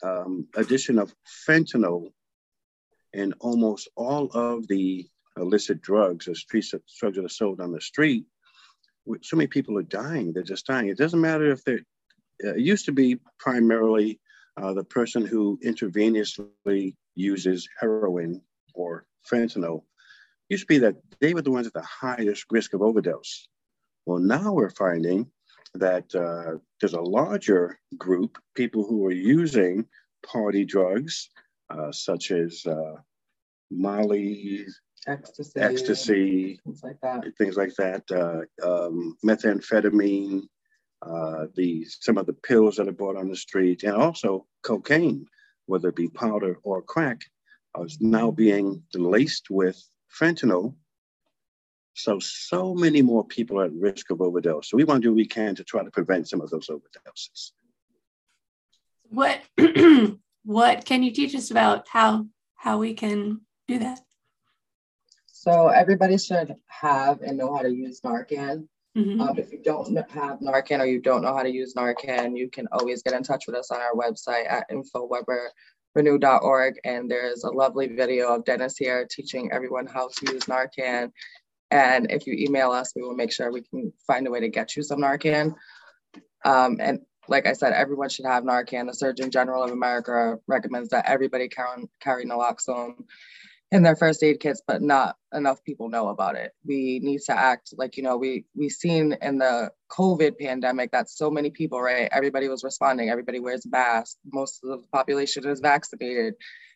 um, 0.04 0.48
addition 0.56 1.00
of 1.00 1.14
fentanyl 1.48 2.12
in 3.14 3.34
almost 3.40 3.90
all 3.96 4.30
of 4.34 4.68
the 4.68 5.08
illicit 5.38 5.82
drugs 5.82 6.28
or 6.28 6.36
street 6.36 6.66
drugs 7.00 7.18
that 7.18 7.26
are 7.26 7.30
sold 7.30 7.60
on 7.60 7.72
the 7.72 7.82
street, 7.82 8.26
so 9.22 9.36
many 9.36 9.48
people 9.48 9.78
are 9.78 9.84
dying. 9.84 10.34
They're 10.34 10.44
just 10.44 10.68
dying. 10.68 10.90
It 10.90 10.98
doesn't 10.98 11.22
matter 11.22 11.52
if 11.52 11.64
they're. 11.64 11.82
Uh, 12.44 12.56
it 12.56 12.60
used 12.60 12.86
to 12.86 12.92
be 12.92 13.20
primarily 13.40 14.20
uh, 14.58 14.74
the 14.74 14.84
person 14.84 15.26
who 15.26 15.60
intravenously 15.64 16.96
uses 17.16 17.68
heroin 17.80 18.42
or 18.74 19.06
fentanyl. 19.30 19.84
Used 20.50 20.64
to 20.64 20.68
be 20.68 20.78
that 20.80 20.96
they 21.22 21.34
were 21.34 21.42
the 21.42 21.52
ones 21.52 21.68
at 21.68 21.74
the 21.74 21.82
highest 21.82 22.46
risk 22.52 22.74
of 22.74 22.82
overdose. 22.82 23.48
Well, 24.06 24.20
now 24.20 24.52
we're 24.54 24.70
finding 24.70 25.32
that 25.76 26.14
uh, 26.14 26.60
there's 26.80 26.94
a 26.94 27.02
larger 27.02 27.80
group, 27.98 28.38
people 28.56 28.86
who 28.86 29.06
are 29.06 29.12
using 29.12 29.86
party 30.26 30.66
drugs, 30.66 31.30
uh, 31.70 31.92
such 31.92 32.32
as 32.32 32.66
uh, 32.66 32.96
Molly, 33.72 34.66
Ecstasy. 35.08 35.60
ecstasy, 35.60 36.60
Things 36.64 36.84
like 36.84 37.00
that. 37.02 37.24
things 37.38 37.58
like 37.58 37.74
that, 37.76 38.04
uh, 38.12 38.66
um, 38.68 39.18
methamphetamine, 39.26 40.42
uh, 41.02 41.48
the 41.56 41.86
some 41.86 42.18
of 42.18 42.26
the 42.26 42.34
pills 42.34 42.76
that 42.78 42.88
are 42.88 42.94
bought 42.94 43.18
on 43.18 43.30
the 43.30 43.36
street, 43.36 43.84
and 43.84 43.94
also 43.96 44.46
cocaine, 44.64 45.26
whether 45.66 45.90
it 45.90 45.96
be 45.96 46.08
powder 46.08 46.58
or 46.64 46.82
crack, 46.82 47.22
is 47.82 48.00
now 48.00 48.32
being 48.32 48.84
laced 48.94 49.50
with 49.50 49.82
fentanyl. 50.20 50.76
So, 51.96 52.20
so 52.20 52.74
many 52.74 53.02
more 53.02 53.26
people 53.26 53.60
are 53.60 53.66
at 53.66 53.74
risk 53.74 54.10
of 54.10 54.22
overdose. 54.22 54.70
So 54.70 54.78
we 54.78 54.84
want 54.84 55.02
to 55.02 55.08
do 55.08 55.12
what 55.12 55.18
we 55.18 55.28
can 55.28 55.56
to 55.56 55.64
try 55.64 55.84
to 55.84 55.92
prevent 55.92 56.28
some 56.28 56.42
of 56.42 56.50
those 56.50 56.68
overdoses. 56.68 57.52
What 59.10 59.42
what 60.44 60.86
can 60.86 61.04
you 61.04 61.12
teach 61.12 61.36
us 61.36 61.52
about 61.52 61.88
how 61.88 62.26
how 62.56 62.80
we 62.80 62.94
can 62.94 63.42
do 63.68 63.80
that? 63.80 64.02
So 65.28 65.68
everybody 65.68 66.18
should 66.18 66.56
have 66.68 67.22
and 67.22 67.38
know 67.38 67.54
how 67.54 67.62
to 67.62 67.70
use 67.70 68.02
Narcan. 68.02 68.68
Mhm. 68.98 69.20
Um, 69.22 69.38
if 69.38 69.52
you 69.52 69.60
don't 69.62 69.96
have 70.12 70.40
Narcan 70.40 70.80
or 70.80 70.86
you 70.86 71.02
don't 71.02 71.24
know 71.24 71.36
how 71.36 71.44
to 71.44 71.52
use 71.52 71.74
Narcan, 71.74 72.38
you 72.38 72.50
can 72.50 72.68
always 72.72 73.02
get 73.04 73.14
in 73.14 73.24
touch 73.24 73.46
with 73.48 73.56
us 73.56 73.72
on 73.72 73.82
our 73.82 73.94
website 73.94 74.50
at 74.50 74.66
infoweberrenew.org. 75.96 76.80
And 76.84 77.10
there's 77.10 77.44
a 77.44 77.52
lovely 77.52 77.88
video 77.88 78.34
of 78.34 78.46
Dennis 78.46 78.78
here 78.78 79.08
teaching 79.10 79.50
everyone 79.52 79.86
how 79.86 80.10
to 80.10 80.34
use 80.34 80.44
Narcan. 80.44 81.12
And 81.72 82.12
if 82.12 82.28
you 82.28 82.36
email 82.38 82.72
us, 82.72 82.94
we 82.96 83.02
will 83.02 83.16
make 83.16 83.32
sure 83.32 83.52
we 83.52 83.64
can 83.64 83.92
find 84.06 84.28
a 84.28 84.32
way 84.32 84.40
to 84.40 84.50
get 84.50 84.76
you 84.76 84.84
some 84.84 85.00
Narcan. 85.00 85.56
Um, 86.46 86.78
and 86.80 87.00
like 87.28 87.48
I 87.48 87.54
said, 87.54 87.74
everyone 87.74 88.10
should 88.10 88.26
have 88.26 88.44
Narcan. 88.44 88.88
The 88.88 88.94
Surgeon 88.94 89.32
General 89.32 89.64
of 89.64 89.72
America 89.72 90.38
recommends 90.48 90.90
that 90.90 91.06
everybody 91.08 91.48
carry, 91.48 91.90
carry 92.00 92.26
naloxone 92.26 92.96
in 93.72 93.82
their 93.82 93.96
first 93.96 94.22
aid 94.22 94.40
kits, 94.40 94.62
but 94.68 94.82
not 94.82 95.16
enough 95.34 95.64
people 95.64 95.90
know 95.90 96.10
about 96.10 96.36
it. 96.36 96.52
We 96.64 97.00
need 97.02 97.22
to 97.22 97.38
act 97.38 97.74
like, 97.76 97.98
you 97.98 98.04
know, 98.04 98.18
we 98.18 98.46
we've 98.56 98.72
seen 98.72 99.18
in 99.22 99.40
the 99.40 99.72
COVID 99.94 100.40
pandemic 100.40 100.92
that 100.92 101.10
so 101.10 101.30
many 101.30 101.52
people, 101.52 101.80
right? 101.80 102.10
Everybody 102.12 102.48
was 102.48 102.64
responding, 102.64 103.10
everybody 103.10 103.40
wears 103.40 103.66
masks, 103.68 104.18
most 104.32 104.64
of 104.64 104.82
the 104.82 104.88
population 104.88 105.48
is 105.48 105.60
vaccinated, 105.60 106.34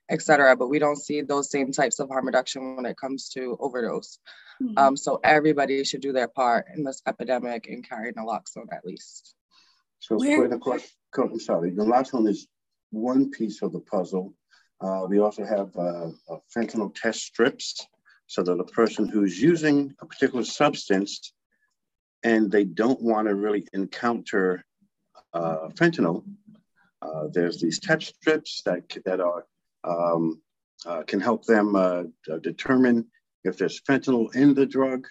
et 0.09 0.21
cetera. 0.21 0.55
But 0.55 0.67
we 0.67 0.77
don't 0.77 1.01
see 1.07 1.21
those 1.21 1.49
same 1.49 1.71
types 1.71 1.99
of 1.99 2.09
harm 2.09 2.27
reduction 2.27 2.75
when 2.75 2.85
it 2.85 2.97
comes 2.97 3.29
to 3.29 3.57
overdose. 3.59 4.19
Mhm. 4.61 4.77
Um, 4.77 4.97
so 4.97 5.19
everybody 5.23 5.83
should 5.83 6.01
do 6.01 6.13
their 6.13 6.27
part 6.27 6.67
in 6.75 6.83
this 6.83 7.01
epidemic 7.07 7.67
and 7.67 7.87
carry 7.87 8.13
naloxone 8.13 8.71
at 8.71 8.85
least. 8.85 9.35
So, 9.99 10.17
Where- 10.17 10.43
for 10.43 10.47
the 10.47 10.59
question, 10.59 10.91
I'm 11.17 11.39
sorry, 11.39 11.71
the 11.71 11.83
naloxone 11.83 12.27
is 12.29 12.47
one 12.91 13.31
piece 13.31 13.61
of 13.63 13.71
the 13.71 13.79
puzzle. 13.79 14.35
Uh, 14.79 15.07
we 15.09 15.17
also 15.19 15.43
have 15.43 15.75
uh, 15.75 16.09
uh, 16.29 16.37
fentanyl 16.55 16.93
test 16.93 17.21
strips 17.21 17.87
so 18.27 18.43
that 18.43 18.59
a 18.59 18.63
person 18.65 19.07
who's 19.07 19.41
using 19.41 19.95
a 20.01 20.05
particular 20.05 20.43
substance 20.43 21.33
and 22.27 22.51
they 22.51 22.65
don't 22.65 23.01
want 23.01 23.27
to 23.27 23.35
really 23.35 23.65
encounter 23.73 24.65
uh, 25.33 25.69
fentanyl, 25.79 26.23
uh, 27.01 27.27
there's 27.31 27.61
these 27.61 27.79
test 27.79 28.15
strips 28.15 28.61
that, 28.65 28.83
that 29.05 29.21
are 29.21 29.45
um, 29.85 30.41
uh, 30.85 31.03
can 31.03 31.21
help 31.21 31.45
them 31.45 31.75
uh, 31.75 32.03
determine 32.41 33.05
if 33.45 33.57
there's 33.57 33.81
fentanyl 33.81 34.35
in 34.35 34.53
the 34.53 34.65
drug. 34.65 35.07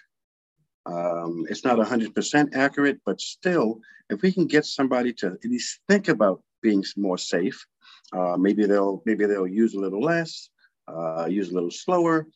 Um, 0.85 1.45
it's 1.49 1.65
not 1.65 1.79
100% 1.79 2.55
accurate, 2.55 2.99
but 3.03 3.19
still, 3.19 3.79
if 4.09 4.21
we 4.21 4.31
can 4.31 4.45
get 4.45 4.65
somebody 4.65 5.11
to 5.13 5.27
at 5.43 5.43
least 5.43 5.79
think 5.89 6.07
about 6.07 6.43
being 6.61 6.83
more 6.95 7.17
safe, 7.17 7.65
uh, 8.13 8.37
maybe 8.37 8.65
they'll 8.65 9.01
maybe 9.05 9.25
they'll 9.25 9.55
use 9.63 9.73
a 9.73 9.79
little 9.79 10.01
less, 10.01 10.49
uh, 10.87 11.25
use 11.25 11.49
a 11.49 11.53
little 11.53 11.71
slower. 11.71 12.27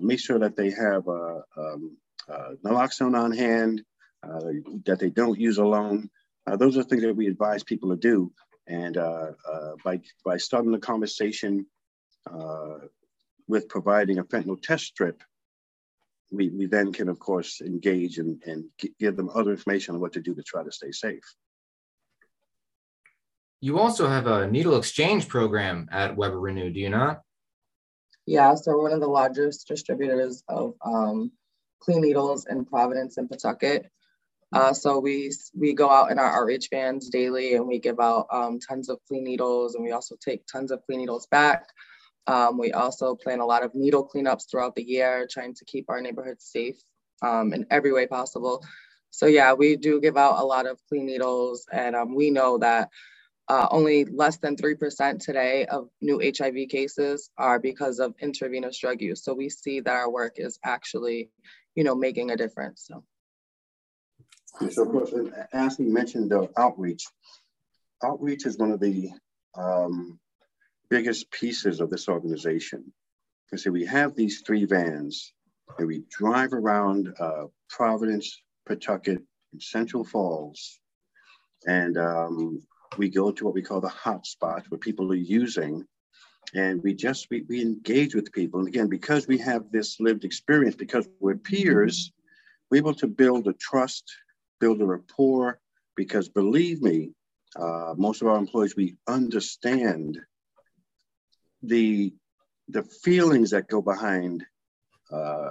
Make 0.00 0.20
sure 0.20 0.38
that 0.38 0.56
they 0.56 0.70
have 0.70 1.04
um, 1.08 1.96
naloxone 2.64 3.16
on 3.16 3.32
hand, 3.32 3.82
that 4.22 4.98
they 4.98 5.10
don't 5.10 5.38
use 5.38 5.58
alone. 5.58 6.10
Uh, 6.46 6.56
those 6.56 6.76
are 6.76 6.82
things 6.82 7.02
that 7.02 7.14
we 7.14 7.26
advise 7.26 7.62
people 7.62 7.90
to 7.90 7.96
do. 7.96 8.32
And 8.66 8.96
uh, 8.96 9.32
uh, 9.50 9.72
by 9.84 10.00
by 10.24 10.36
starting 10.36 10.72
the 10.72 10.78
conversation 10.78 11.66
uh, 12.30 12.78
with 13.46 13.68
providing 13.68 14.18
a 14.18 14.24
fentanyl 14.24 14.60
test 14.60 14.84
strip, 14.84 15.22
we, 16.30 16.50
we 16.50 16.66
then 16.66 16.92
can 16.92 17.08
of 17.08 17.18
course 17.18 17.60
engage 17.60 18.18
and, 18.18 18.42
and 18.44 18.64
give 18.98 19.16
them 19.16 19.30
other 19.34 19.52
information 19.52 19.94
on 19.94 20.00
what 20.00 20.12
to 20.12 20.20
do 20.20 20.34
to 20.34 20.42
try 20.42 20.62
to 20.62 20.72
stay 20.72 20.92
safe. 20.92 21.24
You 23.60 23.78
also 23.78 24.06
have 24.06 24.26
a 24.26 24.46
needle 24.46 24.76
exchange 24.76 25.28
program 25.28 25.88
at 25.90 26.16
Weber 26.16 26.38
Renew, 26.38 26.70
do 26.70 26.78
you 26.78 26.90
not? 26.90 27.22
Yeah, 28.26 28.54
so 28.54 28.72
we're 28.72 28.82
one 28.82 28.92
of 28.92 29.00
the 29.00 29.08
largest 29.08 29.66
distributors 29.66 30.44
of 30.48 30.74
um, 30.84 31.32
clean 31.80 32.02
needles 32.02 32.46
in 32.46 32.66
Providence 32.66 33.16
and 33.16 33.28
Pawtucket. 33.28 33.90
Uh, 34.52 34.72
so 34.72 34.98
we 34.98 35.30
we 35.54 35.74
go 35.74 35.90
out 35.90 36.10
in 36.10 36.18
our 36.18 36.40
outreach 36.40 36.68
vans 36.70 37.10
daily 37.10 37.54
and 37.54 37.66
we 37.66 37.78
give 37.78 38.00
out 38.00 38.26
um, 38.32 38.58
tons 38.58 38.88
of 38.88 38.98
clean 39.06 39.24
needles 39.24 39.74
and 39.74 39.84
we 39.84 39.92
also 39.92 40.16
take 40.24 40.46
tons 40.46 40.70
of 40.70 40.80
clean 40.86 41.00
needles 41.00 41.26
back. 41.26 41.68
Um, 42.26 42.58
we 42.58 42.72
also 42.72 43.14
plan 43.14 43.40
a 43.40 43.46
lot 43.46 43.62
of 43.62 43.74
needle 43.74 44.08
cleanups 44.08 44.50
throughout 44.50 44.74
the 44.74 44.82
year, 44.82 45.26
trying 45.30 45.54
to 45.54 45.64
keep 45.64 45.86
our 45.88 46.00
neighborhoods 46.00 46.44
safe 46.44 46.76
um, 47.22 47.52
in 47.52 47.66
every 47.70 47.92
way 47.92 48.06
possible. 48.06 48.62
So 49.10 49.26
yeah, 49.26 49.54
we 49.54 49.76
do 49.76 50.00
give 50.00 50.16
out 50.16 50.38
a 50.38 50.44
lot 50.44 50.66
of 50.66 50.78
clean 50.88 51.06
needles, 51.06 51.66
and 51.72 51.96
um, 51.96 52.14
we 52.14 52.30
know 52.30 52.58
that 52.58 52.90
uh, 53.48 53.66
only 53.70 54.04
less 54.04 54.36
than 54.36 54.56
3% 54.56 55.24
today 55.24 55.64
of 55.64 55.88
new 56.02 56.20
HIV 56.20 56.68
cases 56.68 57.30
are 57.38 57.58
because 57.58 57.98
of 57.98 58.14
intravenous 58.20 58.78
drug 58.78 59.00
use. 59.00 59.24
So 59.24 59.32
we 59.32 59.48
see 59.48 59.80
that 59.80 59.90
our 59.90 60.10
work 60.10 60.34
is 60.36 60.58
actually, 60.62 61.30
you 61.74 61.82
know, 61.82 61.94
making 61.94 62.30
a 62.30 62.36
difference. 62.36 62.84
So. 62.86 63.04
So, 64.70 64.82
of 64.82 64.90
course, 64.90 65.12
and 65.12 65.32
Ashley 65.52 65.86
mentioned 65.86 66.30
the 66.30 66.48
outreach. 66.56 67.04
Outreach 68.02 68.44
is 68.44 68.58
one 68.58 68.72
of 68.72 68.80
the 68.80 69.10
um, 69.56 70.18
biggest 70.90 71.30
pieces 71.30 71.80
of 71.80 71.90
this 71.90 72.08
organization. 72.08 72.92
Because 73.50 73.66
we 73.66 73.86
have 73.86 74.14
these 74.14 74.42
three 74.46 74.64
vans, 74.64 75.32
and 75.78 75.86
we 75.86 76.02
drive 76.10 76.52
around 76.52 77.14
uh, 77.18 77.44
Providence, 77.70 78.42
Pawtucket, 78.66 79.22
and 79.52 79.62
Central 79.62 80.04
Falls, 80.04 80.80
and 81.66 81.96
um, 81.96 82.62
we 82.98 83.08
go 83.08 83.30
to 83.30 83.44
what 83.44 83.54
we 83.54 83.62
call 83.62 83.80
the 83.80 83.88
hot 83.88 84.26
spot 84.26 84.64
where 84.68 84.78
people 84.78 85.10
are 85.12 85.16
using, 85.16 85.86
and 86.54 86.82
we 86.82 86.94
just 86.94 87.28
we, 87.30 87.44
we 87.48 87.62
engage 87.62 88.14
with 88.14 88.32
people. 88.32 88.60
And 88.60 88.68
again, 88.68 88.88
because 88.88 89.26
we 89.26 89.38
have 89.38 89.70
this 89.70 89.98
lived 90.00 90.24
experience, 90.24 90.74
because 90.74 91.08
we're 91.20 91.36
peers, 91.36 92.12
we're 92.70 92.78
able 92.78 92.94
to 92.94 93.06
build 93.06 93.46
a 93.46 93.54
trust 93.54 94.04
build 94.60 94.80
a 94.80 94.86
rapport 94.86 95.60
because 95.96 96.28
believe 96.28 96.82
me, 96.82 97.12
uh, 97.56 97.94
most 97.96 98.22
of 98.22 98.28
our 98.28 98.36
employees, 98.36 98.76
we 98.76 98.96
understand 99.06 100.18
the, 101.62 102.12
the 102.68 102.82
feelings 102.82 103.50
that 103.50 103.68
go 103.68 103.82
behind 103.82 104.44
uh, 105.10 105.50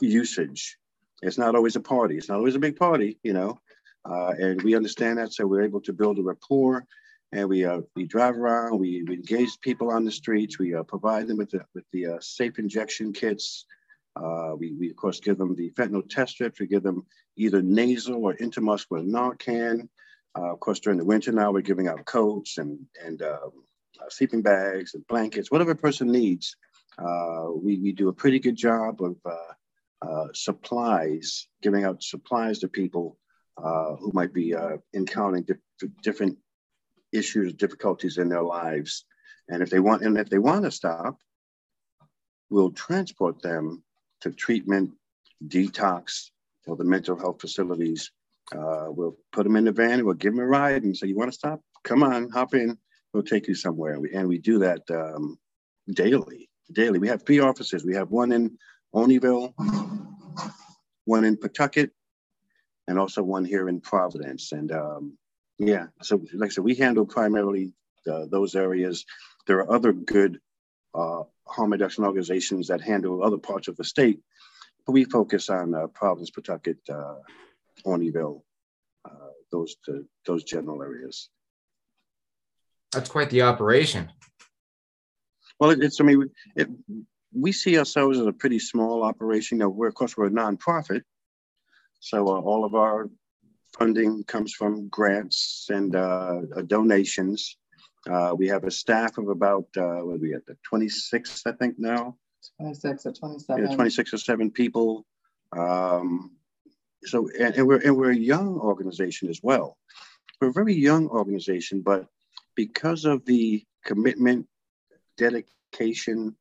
usage. 0.00 0.78
It's 1.22 1.38
not 1.38 1.54
always 1.54 1.76
a 1.76 1.80
party. 1.80 2.16
It's 2.16 2.28
not 2.28 2.38
always 2.38 2.54
a 2.54 2.60
big 2.60 2.76
party, 2.76 3.18
you 3.22 3.32
know, 3.32 3.60
uh, 4.04 4.32
and 4.38 4.60
we 4.62 4.74
understand 4.74 5.18
that. 5.18 5.32
So 5.32 5.46
we're 5.46 5.62
able 5.62 5.80
to 5.82 5.92
build 5.92 6.18
a 6.18 6.22
rapport 6.22 6.86
and 7.34 7.48
we 7.48 7.64
uh, 7.64 7.80
we 7.96 8.06
drive 8.06 8.36
around. 8.36 8.78
We, 8.78 9.02
we 9.02 9.14
engage 9.14 9.60
people 9.60 9.90
on 9.90 10.04
the 10.04 10.10
streets. 10.10 10.58
We 10.58 10.74
uh, 10.74 10.84
provide 10.84 11.26
them 11.26 11.38
with 11.38 11.50
the 11.50 11.64
with 11.74 11.84
the 11.92 12.06
uh, 12.06 12.18
safe 12.20 12.58
injection 12.58 13.12
kits. 13.12 13.66
Uh, 14.16 14.54
we, 14.56 14.72
we 14.78 14.90
of 14.90 14.96
course 14.96 15.20
give 15.20 15.38
them 15.38 15.54
the 15.54 15.70
fentanyl 15.70 16.08
test 16.08 16.32
strips. 16.32 16.60
We 16.60 16.66
give 16.66 16.82
them 16.82 17.06
either 17.36 17.62
nasal 17.62 18.24
or 18.24 18.34
intramuscular 18.34 19.04
Narcan. 19.04 19.88
Uh, 20.36 20.52
of 20.52 20.60
course, 20.60 20.80
during 20.80 20.98
the 20.98 21.04
winter 21.04 21.32
now, 21.32 21.52
we're 21.52 21.60
giving 21.60 21.88
out 21.88 22.04
coats 22.04 22.58
and 22.58 22.78
and 23.04 23.22
um, 23.22 23.50
uh, 24.00 24.08
sleeping 24.08 24.42
bags 24.42 24.94
and 24.94 25.06
blankets, 25.06 25.50
whatever 25.50 25.72
a 25.72 25.76
person 25.76 26.10
needs. 26.10 26.56
we 27.62 27.78
we 27.78 27.92
do 27.92 28.08
a 28.08 28.12
pretty 28.12 28.38
good 28.38 28.56
job 28.56 29.00
of 29.02 29.16
supplies, 30.34 31.48
giving 31.62 31.84
out 31.84 32.02
supplies 32.02 32.58
to 32.60 32.68
people 32.68 33.18
who 33.56 34.10
might 34.12 34.34
be 34.34 34.54
encountering 34.94 35.44
di- 35.44 35.88
different 36.02 36.38
issues, 37.12 37.54
difficulties 37.54 38.18
in 38.18 38.28
their 38.28 38.42
lives. 38.42 39.06
And 39.48 39.62
if 39.62 39.70
they 39.70 39.78
want, 39.78 40.02
and 40.02 40.18
if 40.18 40.28
they 40.28 40.38
want 40.38 40.64
to 40.64 40.70
stop, 40.70 41.18
we'll 42.50 42.72
transport 42.72 43.40
them 43.40 43.83
to 44.24 44.32
treatment, 44.32 44.90
detox, 45.46 46.30
or 46.66 46.76
the 46.76 46.84
mental 46.84 47.16
health 47.16 47.40
facilities. 47.42 48.10
Uh, 48.52 48.86
we'll 48.88 49.16
put 49.32 49.44
them 49.44 49.56
in 49.56 49.64
the 49.64 49.72
van 49.72 49.92
and 49.92 50.04
we'll 50.04 50.14
give 50.14 50.32
them 50.32 50.42
a 50.42 50.46
ride 50.46 50.82
and 50.82 50.96
say, 50.96 51.06
"You 51.06 51.16
want 51.16 51.30
to 51.30 51.38
stop? 51.38 51.60
Come 51.82 52.02
on, 52.02 52.30
hop 52.30 52.54
in. 52.54 52.78
We'll 53.12 53.22
take 53.22 53.48
you 53.48 53.54
somewhere." 53.54 54.00
We, 54.00 54.12
and 54.14 54.26
we 54.26 54.38
do 54.38 54.60
that 54.60 54.82
um, 54.90 55.38
daily. 55.90 56.48
Daily, 56.72 56.98
we 56.98 57.08
have 57.08 57.22
three 57.22 57.40
offices. 57.40 57.84
We 57.84 57.94
have 57.94 58.10
one 58.10 58.32
in 58.32 58.58
Olneyville, 58.94 59.52
one 61.04 61.24
in 61.24 61.36
Pawtucket, 61.36 61.90
and 62.88 62.98
also 62.98 63.22
one 63.22 63.44
here 63.44 63.68
in 63.68 63.82
Providence. 63.82 64.52
And 64.52 64.72
um, 64.72 65.18
yeah. 65.58 65.86
So, 66.02 66.22
like 66.32 66.50
I 66.50 66.52
said, 66.54 66.64
we 66.64 66.76
handle 66.76 67.04
primarily 67.04 67.74
uh, 68.10 68.24
those 68.30 68.54
areas. 68.54 69.04
There 69.46 69.58
are 69.58 69.70
other 69.70 69.92
good 69.92 70.40
uh, 70.94 71.24
harm 71.46 71.72
reduction 71.72 72.04
organizations 72.04 72.68
that 72.68 72.80
handle 72.80 73.22
other 73.22 73.38
parts 73.38 73.68
of 73.68 73.76
the 73.76 73.84
state, 73.84 74.20
but 74.86 74.92
we 74.92 75.04
focus 75.04 75.48
on 75.48 75.74
uh, 75.74 75.86
Providence, 75.88 76.30
Pawtucket, 76.30 76.78
uh, 76.88 77.16
Olneyville, 77.86 78.42
uh, 79.04 79.30
those 79.50 79.76
those 80.26 80.44
general 80.44 80.82
areas. 80.82 81.28
That's 82.92 83.10
quite 83.10 83.30
the 83.30 83.42
operation. 83.42 84.10
Well, 85.58 85.70
it, 85.70 85.82
it's 85.82 86.00
I 86.00 86.04
mean, 86.04 86.30
it, 86.56 86.68
we 87.32 87.52
see 87.52 87.78
ourselves 87.78 88.18
as 88.18 88.26
a 88.26 88.32
pretty 88.32 88.58
small 88.58 89.02
operation. 89.02 89.58
You 89.58 89.64
know, 89.64 89.68
we're 89.70 89.88
of 89.88 89.94
course 89.94 90.16
we're 90.16 90.26
a 90.26 90.30
nonprofit, 90.30 91.02
so 92.00 92.28
uh, 92.28 92.40
all 92.40 92.64
of 92.64 92.74
our 92.74 93.10
funding 93.78 94.24
comes 94.24 94.52
from 94.52 94.88
grants 94.88 95.66
and 95.68 95.96
uh, 95.96 96.42
donations. 96.66 97.56
Uh, 98.10 98.34
we 98.36 98.48
have 98.48 98.64
a 98.64 98.70
staff 98.70 99.16
of 99.18 99.28
about, 99.28 99.66
uh, 99.76 100.00
what 100.04 100.16
are 100.16 100.18
we 100.18 100.34
at, 100.34 100.44
the 100.46 100.56
26, 100.64 101.42
I 101.46 101.52
think 101.52 101.78
now? 101.78 102.16
26 102.60 103.06
or 103.06 103.12
27. 103.12 103.70
Yeah, 103.70 103.74
26 103.74 104.14
or 104.14 104.18
seven 104.18 104.50
people. 104.50 105.06
Um, 105.56 106.32
so, 107.04 107.28
and, 107.38 107.54
and, 107.54 107.66
we're, 107.66 107.78
and 107.78 107.96
we're 107.96 108.10
a 108.10 108.16
young 108.16 108.58
organization 108.58 109.28
as 109.28 109.40
well. 109.42 109.78
We're 110.40 110.48
a 110.48 110.52
very 110.52 110.74
young 110.74 111.08
organization, 111.08 111.80
but 111.80 112.06
because 112.54 113.04
of 113.04 113.24
the 113.24 113.64
commitment, 113.84 114.46
dedication, 115.16 116.36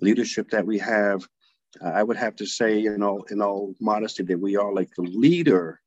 leadership 0.00 0.50
that 0.50 0.66
we 0.66 0.78
have, 0.78 1.26
uh, 1.82 1.88
I 1.88 2.02
would 2.02 2.16
have 2.16 2.36
to 2.36 2.46
say, 2.46 2.84
in 2.84 3.02
all 3.02 3.24
in 3.30 3.42
all 3.42 3.74
modesty, 3.80 4.22
that 4.24 4.40
we 4.40 4.56
are 4.56 4.72
like 4.72 4.90
the 4.96 5.02
leader 5.02 5.80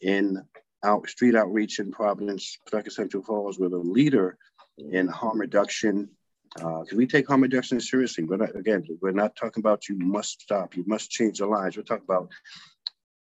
in 0.00 0.42
out, 0.84 1.08
street 1.08 1.34
outreach 1.34 1.78
in 1.78 1.92
Providence, 1.92 2.58
Pawtucket 2.66 2.92
Central 2.92 3.22
Falls. 3.22 3.58
We're 3.58 3.68
the 3.68 3.78
leader 3.78 4.36
in 4.78 5.08
harm 5.08 5.40
reduction 5.40 6.08
because 6.54 6.92
uh, 6.92 6.96
we 6.96 7.06
take 7.06 7.26
harm 7.26 7.42
reduction 7.42 7.80
seriously. 7.80 8.24
But 8.24 8.56
again, 8.56 8.84
we're 9.00 9.10
not 9.10 9.34
talking 9.34 9.60
about 9.60 9.88
you 9.88 9.98
must 9.98 10.42
stop, 10.42 10.76
you 10.76 10.84
must 10.86 11.10
change 11.10 11.38
the 11.38 11.46
lives. 11.46 11.76
We're 11.76 11.82
talking 11.82 12.04
about 12.08 12.30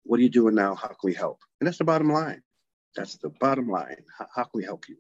what 0.04 0.20
are 0.20 0.24
you 0.24 0.30
doing 0.30 0.56
now? 0.56 0.76
How 0.76 0.90
can 0.90 0.98
we 1.04 1.14
help? 1.14 1.40
And 1.60 1.68
that's 1.68 1.78
the 1.78 1.86
bottom 1.86 2.12
line. 2.12 2.42
That's 2.96 3.18
the 3.18 3.30
bottom 3.30 3.70
line. 3.70 4.04
How, 4.18 4.28
how 4.36 4.44
can 4.44 4.52
we 4.56 4.64
help 4.66 4.90
you? 4.90 4.98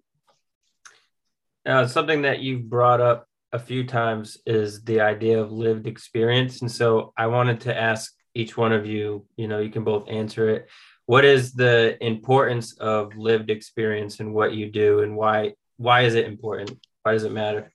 Now, 1.65 1.85
something 1.85 2.21
that 2.21 2.39
you've 2.39 2.69
brought 2.69 3.01
up 3.01 3.27
a 3.51 3.59
few 3.59 3.85
times 3.85 4.37
is 4.45 4.83
the 4.83 5.01
idea 5.01 5.41
of 5.41 5.51
lived 5.51 5.85
experience. 5.85 6.61
And 6.61 6.71
so 6.71 7.13
I 7.17 7.27
wanted 7.27 7.61
to 7.61 7.77
ask 7.77 8.13
each 8.33 8.57
one 8.57 8.71
of 8.71 8.85
you, 8.85 9.25
you 9.35 9.47
know, 9.47 9.59
you 9.59 9.69
can 9.69 9.83
both 9.83 10.07
answer 10.09 10.49
it 10.49 10.69
what 11.05 11.25
is 11.25 11.53
the 11.53 11.97
importance 12.03 12.73
of 12.77 13.15
lived 13.17 13.49
experience 13.49 14.19
in 14.19 14.33
what 14.33 14.53
you 14.53 14.71
do 14.71 15.01
and 15.01 15.15
why 15.15 15.53
why 15.83 16.01
is 16.03 16.15
it 16.15 16.25
important? 16.25 16.79
Why 17.03 17.11
does 17.11 17.25
it 17.25 17.33
matter? 17.33 17.71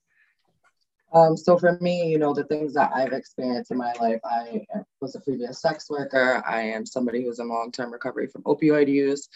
Um, 1.12 1.36
so 1.36 1.58
for 1.58 1.78
me 1.80 2.06
you 2.06 2.18
know 2.18 2.34
the 2.34 2.44
things 2.44 2.74
that 2.74 2.90
i've 2.94 3.14
experienced 3.14 3.70
in 3.70 3.78
my 3.78 3.94
life 3.98 4.20
i 4.24 4.60
was 5.00 5.14
a 5.14 5.20
previous 5.20 5.62
sex 5.62 5.88
worker. 5.88 6.42
I 6.46 6.60
am 6.60 6.84
somebody 6.84 7.24
who's 7.24 7.38
in 7.38 7.48
long-term 7.48 7.90
recovery 7.90 8.26
from 8.26 8.42
opioid 8.42 8.88
use. 8.88 9.28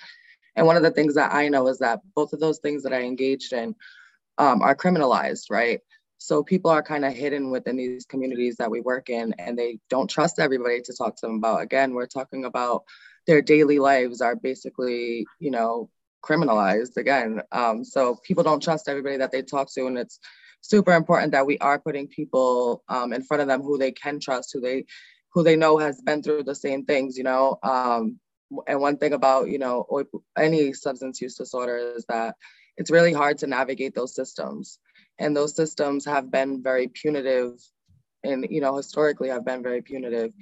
And 0.55 0.67
one 0.67 0.77
of 0.77 0.83
the 0.83 0.91
things 0.91 1.15
that 1.15 1.33
i 1.33 1.49
know 1.49 1.69
is 1.69 1.79
that 1.79 2.01
both 2.15 2.35
of 2.35 2.41
those 2.41 2.59
things 2.59 2.83
that 2.83 2.93
i 2.93 3.01
engaged 3.01 3.55
in 3.55 3.75
um, 4.37 4.61
are 4.61 4.77
criminalized 4.77 5.51
right? 5.51 5.81
So 6.19 6.43
people 6.43 6.71
are 6.71 6.83
kind 6.83 7.07
of 7.07 7.15
hidden 7.15 7.51
within 7.51 7.77
these 7.77 8.05
communities 8.05 8.57
that 8.57 8.71
we 8.71 8.81
work 8.81 9.09
in 9.09 9.35
and 9.39 9.59
they 9.59 9.79
don't 9.89 10.11
trust 10.11 10.39
everybody 10.39 10.83
to 10.83 10.93
talk 10.95 11.17
to 11.17 11.27
them 11.27 11.37
about. 11.37 11.63
Again 11.63 11.95
we're 11.95 12.07
talking 12.07 12.45
about 12.45 12.85
their 13.27 13.41
daily 13.41 13.79
lives 13.79 14.21
are 14.21 14.37
basically, 14.37 15.27
you 15.39 15.51
know, 15.51 15.89
criminalized 16.23 16.97
again. 16.97 17.41
Um, 17.53 17.85
so 17.85 18.17
people 18.23 18.45
don't 18.45 18.63
trust 18.63 18.89
everybody 18.89 19.17
that 19.19 19.33
they 19.33 19.43
talk 19.43 19.73
to, 19.75 19.87
and 19.87 19.99
it's 19.99 20.19
super 20.61 20.93
important 20.93 21.33
that 21.33 21.47
we 21.47 21.59
are 21.59 21.79
putting 21.79 22.09
people 22.09 22.83
um, 22.89 23.13
in 23.13 23.23
front 23.23 23.43
of 23.43 23.49
them 23.49 23.63
who 23.63 23.79
they 23.79 23.93
can 23.93 24.21
trust, 24.21 24.51
who 24.53 24.61
they 24.61 24.85
who 25.33 25.43
they 25.43 25.57
know 25.57 25.79
has 25.79 26.01
been 26.03 26.23
through 26.23 26.43
the 26.43 26.55
same 26.55 26.85
things, 26.85 27.17
you 27.17 27.25
know. 27.25 27.59
Um, 27.63 28.19
and 28.67 28.81
one 28.81 28.99
thing 28.99 29.15
about 29.15 29.49
you 29.49 29.59
know 29.59 29.87
any 30.37 30.73
substance 30.73 31.21
use 31.21 31.37
disorder 31.37 31.77
is 31.97 32.05
that 32.09 32.37
it's 32.77 32.91
really 32.91 33.13
hard 33.13 33.39
to 33.39 33.47
navigate 33.47 33.95
those 33.95 34.15
systems, 34.15 34.79
and 35.19 35.37
those 35.37 35.57
systems 35.57 36.05
have 36.05 36.31
been 36.31 36.63
very 36.63 36.89
punitive, 36.89 37.53
and 38.23 38.47
you 38.51 38.61
know 38.61 38.77
historically 38.77 39.29
have 39.29 39.45
been 39.45 39.63
very 39.63 39.83
punitive 39.83 40.33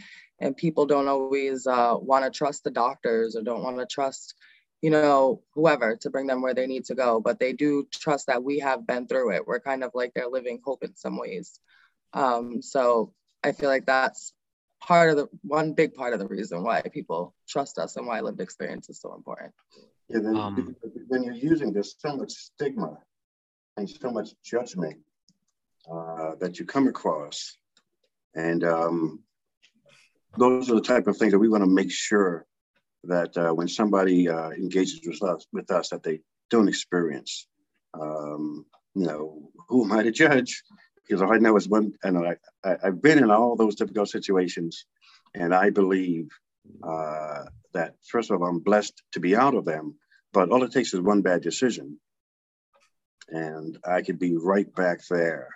and 0.40 0.56
people 0.56 0.86
don't 0.86 1.08
always 1.08 1.66
uh, 1.66 1.94
want 2.00 2.24
to 2.24 2.30
trust 2.30 2.64
the 2.64 2.70
doctors 2.70 3.36
or 3.36 3.42
don't 3.42 3.62
want 3.62 3.78
to 3.78 3.86
trust 3.86 4.34
you 4.82 4.90
know 4.90 5.42
whoever 5.54 5.96
to 5.96 6.10
bring 6.10 6.26
them 6.26 6.40
where 6.42 6.54
they 6.54 6.66
need 6.66 6.84
to 6.84 6.94
go 6.94 7.20
but 7.20 7.38
they 7.38 7.52
do 7.52 7.86
trust 7.92 8.26
that 8.26 8.42
we 8.42 8.58
have 8.58 8.86
been 8.86 9.06
through 9.06 9.32
it. 9.32 9.46
We're 9.46 9.60
kind 9.60 9.84
of 9.84 9.90
like 9.94 10.14
their 10.14 10.28
living 10.28 10.60
hope 10.64 10.82
in 10.82 10.96
some 10.96 11.18
ways. 11.18 11.58
Um, 12.12 12.60
so 12.62 13.12
i 13.42 13.52
feel 13.52 13.70
like 13.70 13.86
that's 13.86 14.34
part 14.80 15.10
of 15.10 15.16
the 15.16 15.28
one 15.42 15.72
big 15.72 15.94
part 15.94 16.12
of 16.12 16.18
the 16.18 16.26
reason 16.26 16.62
why 16.62 16.82
people 16.82 17.34
trust 17.48 17.78
us 17.78 17.96
and 17.96 18.06
why 18.06 18.20
lived 18.20 18.40
experience 18.40 18.88
is 18.88 19.00
so 19.00 19.14
important. 19.14 19.52
Yeah, 20.08 20.20
then, 20.20 20.36
um, 20.36 20.76
when 21.08 21.22
you're 21.22 21.34
using 21.34 21.72
there's 21.72 21.94
so 21.98 22.16
much 22.16 22.32
stigma 22.32 22.98
and 23.76 23.88
so 23.88 24.10
much 24.10 24.30
judgment 24.42 24.98
uh, 25.90 26.34
that 26.40 26.58
you 26.58 26.64
come 26.64 26.88
across. 26.88 27.56
And 28.34 28.64
um, 28.64 29.20
those 30.38 30.70
are 30.70 30.74
the 30.74 30.80
type 30.80 31.06
of 31.06 31.16
things 31.16 31.32
that 31.32 31.38
we 31.38 31.48
want 31.48 31.64
to 31.64 31.70
make 31.70 31.90
sure 31.90 32.46
that 33.04 33.36
uh, 33.36 33.52
when 33.52 33.68
somebody 33.68 34.28
uh, 34.28 34.50
engages 34.50 35.00
with 35.06 35.22
us, 35.22 35.46
with 35.52 35.70
us, 35.70 35.90
that 35.90 36.02
they 36.02 36.20
don't 36.50 36.68
experience. 36.68 37.46
Um, 37.98 38.66
you 38.94 39.06
know, 39.06 39.50
who 39.68 39.84
am 39.84 39.92
I 39.92 40.02
to 40.02 40.10
judge? 40.10 40.62
Because 40.96 41.22
all 41.22 41.32
I 41.32 41.38
know 41.38 41.56
is 41.56 41.68
one, 41.68 41.94
and 42.02 42.18
I, 42.18 42.36
I, 42.64 42.76
have 42.82 43.02
been 43.02 43.18
in 43.18 43.30
all 43.30 43.56
those 43.56 43.74
difficult 43.74 44.08
situations, 44.08 44.84
and 45.34 45.54
I 45.54 45.70
believe 45.70 46.28
uh, 46.82 47.44
that 47.74 47.94
first 48.06 48.30
of 48.30 48.42
all, 48.42 48.48
I'm 48.48 48.60
blessed 48.60 49.02
to 49.12 49.20
be 49.20 49.34
out 49.34 49.54
of 49.54 49.64
them. 49.64 49.96
But 50.32 50.50
all 50.50 50.62
it 50.62 50.72
takes 50.72 50.94
is 50.94 51.00
one 51.00 51.22
bad 51.22 51.42
decision, 51.42 51.98
and 53.28 53.78
I 53.84 54.02
could 54.02 54.18
be 54.18 54.36
right 54.36 54.72
back 54.74 55.00
there. 55.08 55.48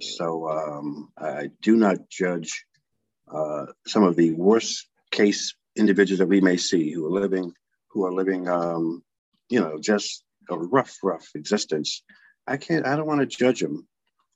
So 0.00 0.48
um, 0.48 1.10
I 1.18 1.50
do 1.60 1.76
not 1.76 2.08
judge 2.08 2.64
uh, 3.30 3.66
some 3.86 4.04
of 4.04 4.16
the 4.16 4.32
worst 4.32 4.88
case 5.10 5.54
individuals 5.78 6.18
that 6.18 6.28
we 6.28 6.40
may 6.40 6.56
see 6.56 6.90
who 6.90 7.06
are 7.06 7.20
living, 7.20 7.52
who 7.88 8.04
are 8.04 8.12
living, 8.12 8.48
um, 8.48 9.02
you 9.48 9.60
know, 9.60 9.78
just 9.78 10.24
a 10.50 10.58
rough, 10.58 10.96
rough 11.02 11.28
existence. 11.34 12.02
I 12.46 12.56
can't, 12.56 12.86
I 12.86 12.96
don't 12.96 13.06
want 13.06 13.20
to 13.20 13.26
judge 13.26 13.60
them. 13.60 13.86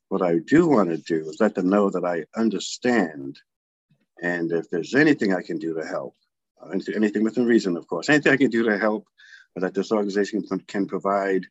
What 0.09 0.23
I 0.23 0.39
do 0.39 0.69
want 0.69 0.91
to 0.91 0.99
do 0.99 1.29
is 1.29 1.41
let 1.41 1.55
them 1.55 1.71
know 1.71 1.91
that 1.91 2.05
I 2.05 2.25
understand. 2.39 3.39
And 4.23 4.53
if 4.53 4.69
there's 4.71 4.95
anything 4.95 5.35
I 5.35 5.43
can 5.43 5.59
do 5.59 5.75
to 5.75 5.87
help, 5.87 6.15
anything 6.95 7.25
within 7.25 7.47
reason, 7.47 7.77
of 7.77 7.87
course, 7.87 8.09
anything 8.09 8.33
I 8.33 8.37
can 8.37 8.51
do 8.51 8.65
to 8.65 8.79
help 8.79 9.07
that 9.57 9.75
this 9.75 9.93
organization 9.93 10.43
can 10.67 10.87
provide, 10.87 11.47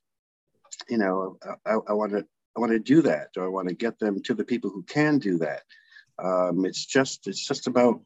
you 0.89 0.97
know, 0.97 1.37
I, 1.65 1.77
I 1.87 1.93
want 1.93 2.13
to 2.13 2.25
I 2.55 2.59
want 2.59 2.73
to 2.73 2.79
do 2.79 3.01
that, 3.03 3.29
or 3.37 3.45
I 3.45 3.47
want 3.47 3.69
to 3.69 3.75
get 3.75 3.97
them 3.99 4.21
to 4.23 4.33
the 4.33 4.43
people 4.43 4.69
who 4.69 4.83
can 4.83 5.19
do 5.19 5.37
that. 5.37 5.63
Um, 6.21 6.65
it's 6.65 6.85
just 6.85 7.27
it's 7.27 7.45
just 7.45 7.67
about 7.67 8.01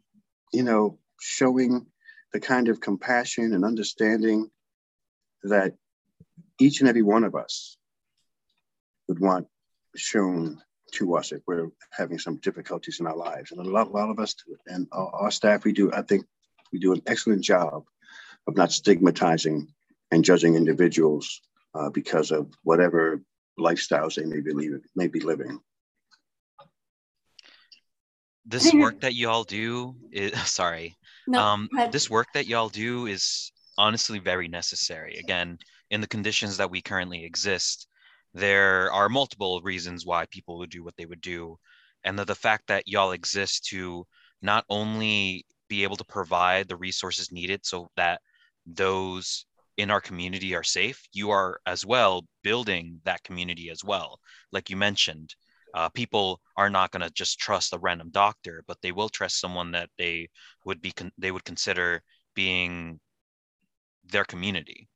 you 0.54 0.64
know 0.64 1.00
showing 1.20 1.86
the 2.34 2.40
kind 2.40 2.68
of 2.68 2.82
compassion 2.82 3.54
and 3.54 3.64
understanding 3.64 4.50
that 5.44 5.74
each 6.60 6.80
and 6.80 6.90
every 6.90 7.02
one 7.02 7.24
of 7.24 7.36
us 7.36 7.78
would 9.08 9.20
want 9.20 9.48
shown 9.96 10.62
to 10.92 11.16
us 11.16 11.32
if 11.32 11.42
we're 11.48 11.70
having 11.92 12.20
some 12.20 12.38
difficulties 12.38 13.00
in 13.00 13.08
our 13.08 13.16
lives. 13.16 13.52
And 13.52 13.60
a 13.60 13.70
lot, 13.70 13.88
a 13.88 13.92
lot 13.92 14.10
of 14.10 14.20
us 14.20 14.36
and 14.68 14.88
our, 14.92 15.10
our 15.16 15.32
staff, 15.32 15.64
we 15.64 15.74
do, 15.74 15.92
I 15.92 16.02
think 16.02 16.26
we 16.72 16.80
do 16.80 16.94
an 16.94 17.02
excellent 17.06 17.44
job 17.44 17.84
of 18.48 18.56
not 18.56 18.72
stigmatizing 18.72 19.68
and 20.12 20.24
judging 20.24 20.56
individuals 20.56 21.42
uh, 21.74 21.90
because 21.90 22.32
of 22.32 22.54
whatever 22.64 23.22
lifestyles 23.60 24.16
they 24.16 24.26
may 24.26 24.42
be, 24.42 24.54
living, 24.54 24.82
may 24.96 25.08
be 25.08 25.20
living. 25.20 25.60
This 28.46 28.74
work 28.74 29.02
that 29.02 29.16
y'all 29.16 29.44
do 29.44 29.96
is 30.12 30.40
sorry. 30.50 30.96
No, 31.28 31.40
um, 31.40 31.70
this 31.92 32.10
work 32.10 32.28
that 32.34 32.48
y'all 32.48 32.70
do 32.70 33.08
is 33.08 33.52
honestly 33.78 34.20
very 34.20 34.48
necessary. 34.48 35.18
Again, 35.18 35.58
in 35.90 36.02
the 36.02 36.08
conditions 36.08 36.58
that 36.58 36.72
we 36.72 36.82
currently 36.82 37.24
exist, 37.26 37.88
there 38.34 38.92
are 38.92 39.10
multiple 39.10 39.62
reasons 39.62 40.06
why 40.06 40.26
people 40.28 40.58
would 40.58 40.70
do 40.70 40.84
what 40.84 40.96
they 40.98 41.06
would 41.06 41.22
do. 41.22 41.58
And 42.04 42.20
the, 42.20 42.26
the 42.26 42.36
fact 42.36 42.68
that 42.68 42.88
y'all 42.88 43.12
exist 43.12 43.66
to 43.68 44.06
not 44.42 44.66
only 44.70 45.46
be 45.68 45.84
able 45.84 45.96
to 45.96 46.06
provide 46.06 46.68
the 46.68 46.76
resources 46.76 47.32
needed 47.32 47.66
so 47.66 47.90
that 47.96 48.22
those 48.66 49.46
in 49.78 49.92
our 49.92 50.02
community 50.02 50.56
are 50.56 50.64
safe, 50.64 51.02
you 51.12 51.32
are 51.32 51.60
as 51.66 51.86
well 51.86 52.26
building 52.44 53.02
that 53.04 53.24
community 53.24 53.70
as 53.70 53.84
well. 53.84 54.20
Like 54.52 54.70
you 54.70 54.78
mentioned, 54.78 55.36
uh, 55.76 55.90
people 55.90 56.40
are 56.56 56.70
not 56.70 56.92
going 56.92 57.02
to 57.02 57.10
just 57.12 57.38
trust 57.38 57.74
a 57.74 57.78
random 57.78 58.10
doctor, 58.10 58.64
but 58.66 58.78
they 58.82 58.94
will 58.94 59.10
trust 59.10 59.42
someone 59.42 59.72
that 59.74 59.90
they 59.98 60.30
would 60.64 60.82
be 60.82 60.92
con- 60.92 61.12
they 61.18 61.32
would 61.32 61.44
consider 61.44 62.02
being 62.34 63.00
their 64.06 64.24
community. 64.24 64.88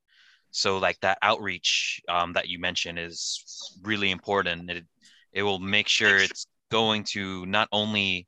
So 0.51 0.77
like 0.77 0.97
that 1.01 1.17
outreach 1.21 2.01
um, 2.07 2.34
that 2.34 2.47
you 2.47 2.59
mentioned 2.59 2.97
is 2.97 3.43
really 3.84 4.09
important. 4.09 4.69
It 4.71 4.86
it 5.34 5.43
will 5.43 5.59
make 5.59 5.89
sure 5.89 6.15
it's 6.17 6.47
going 6.71 7.03
to 7.11 7.45
not 7.45 7.67
only 7.71 8.25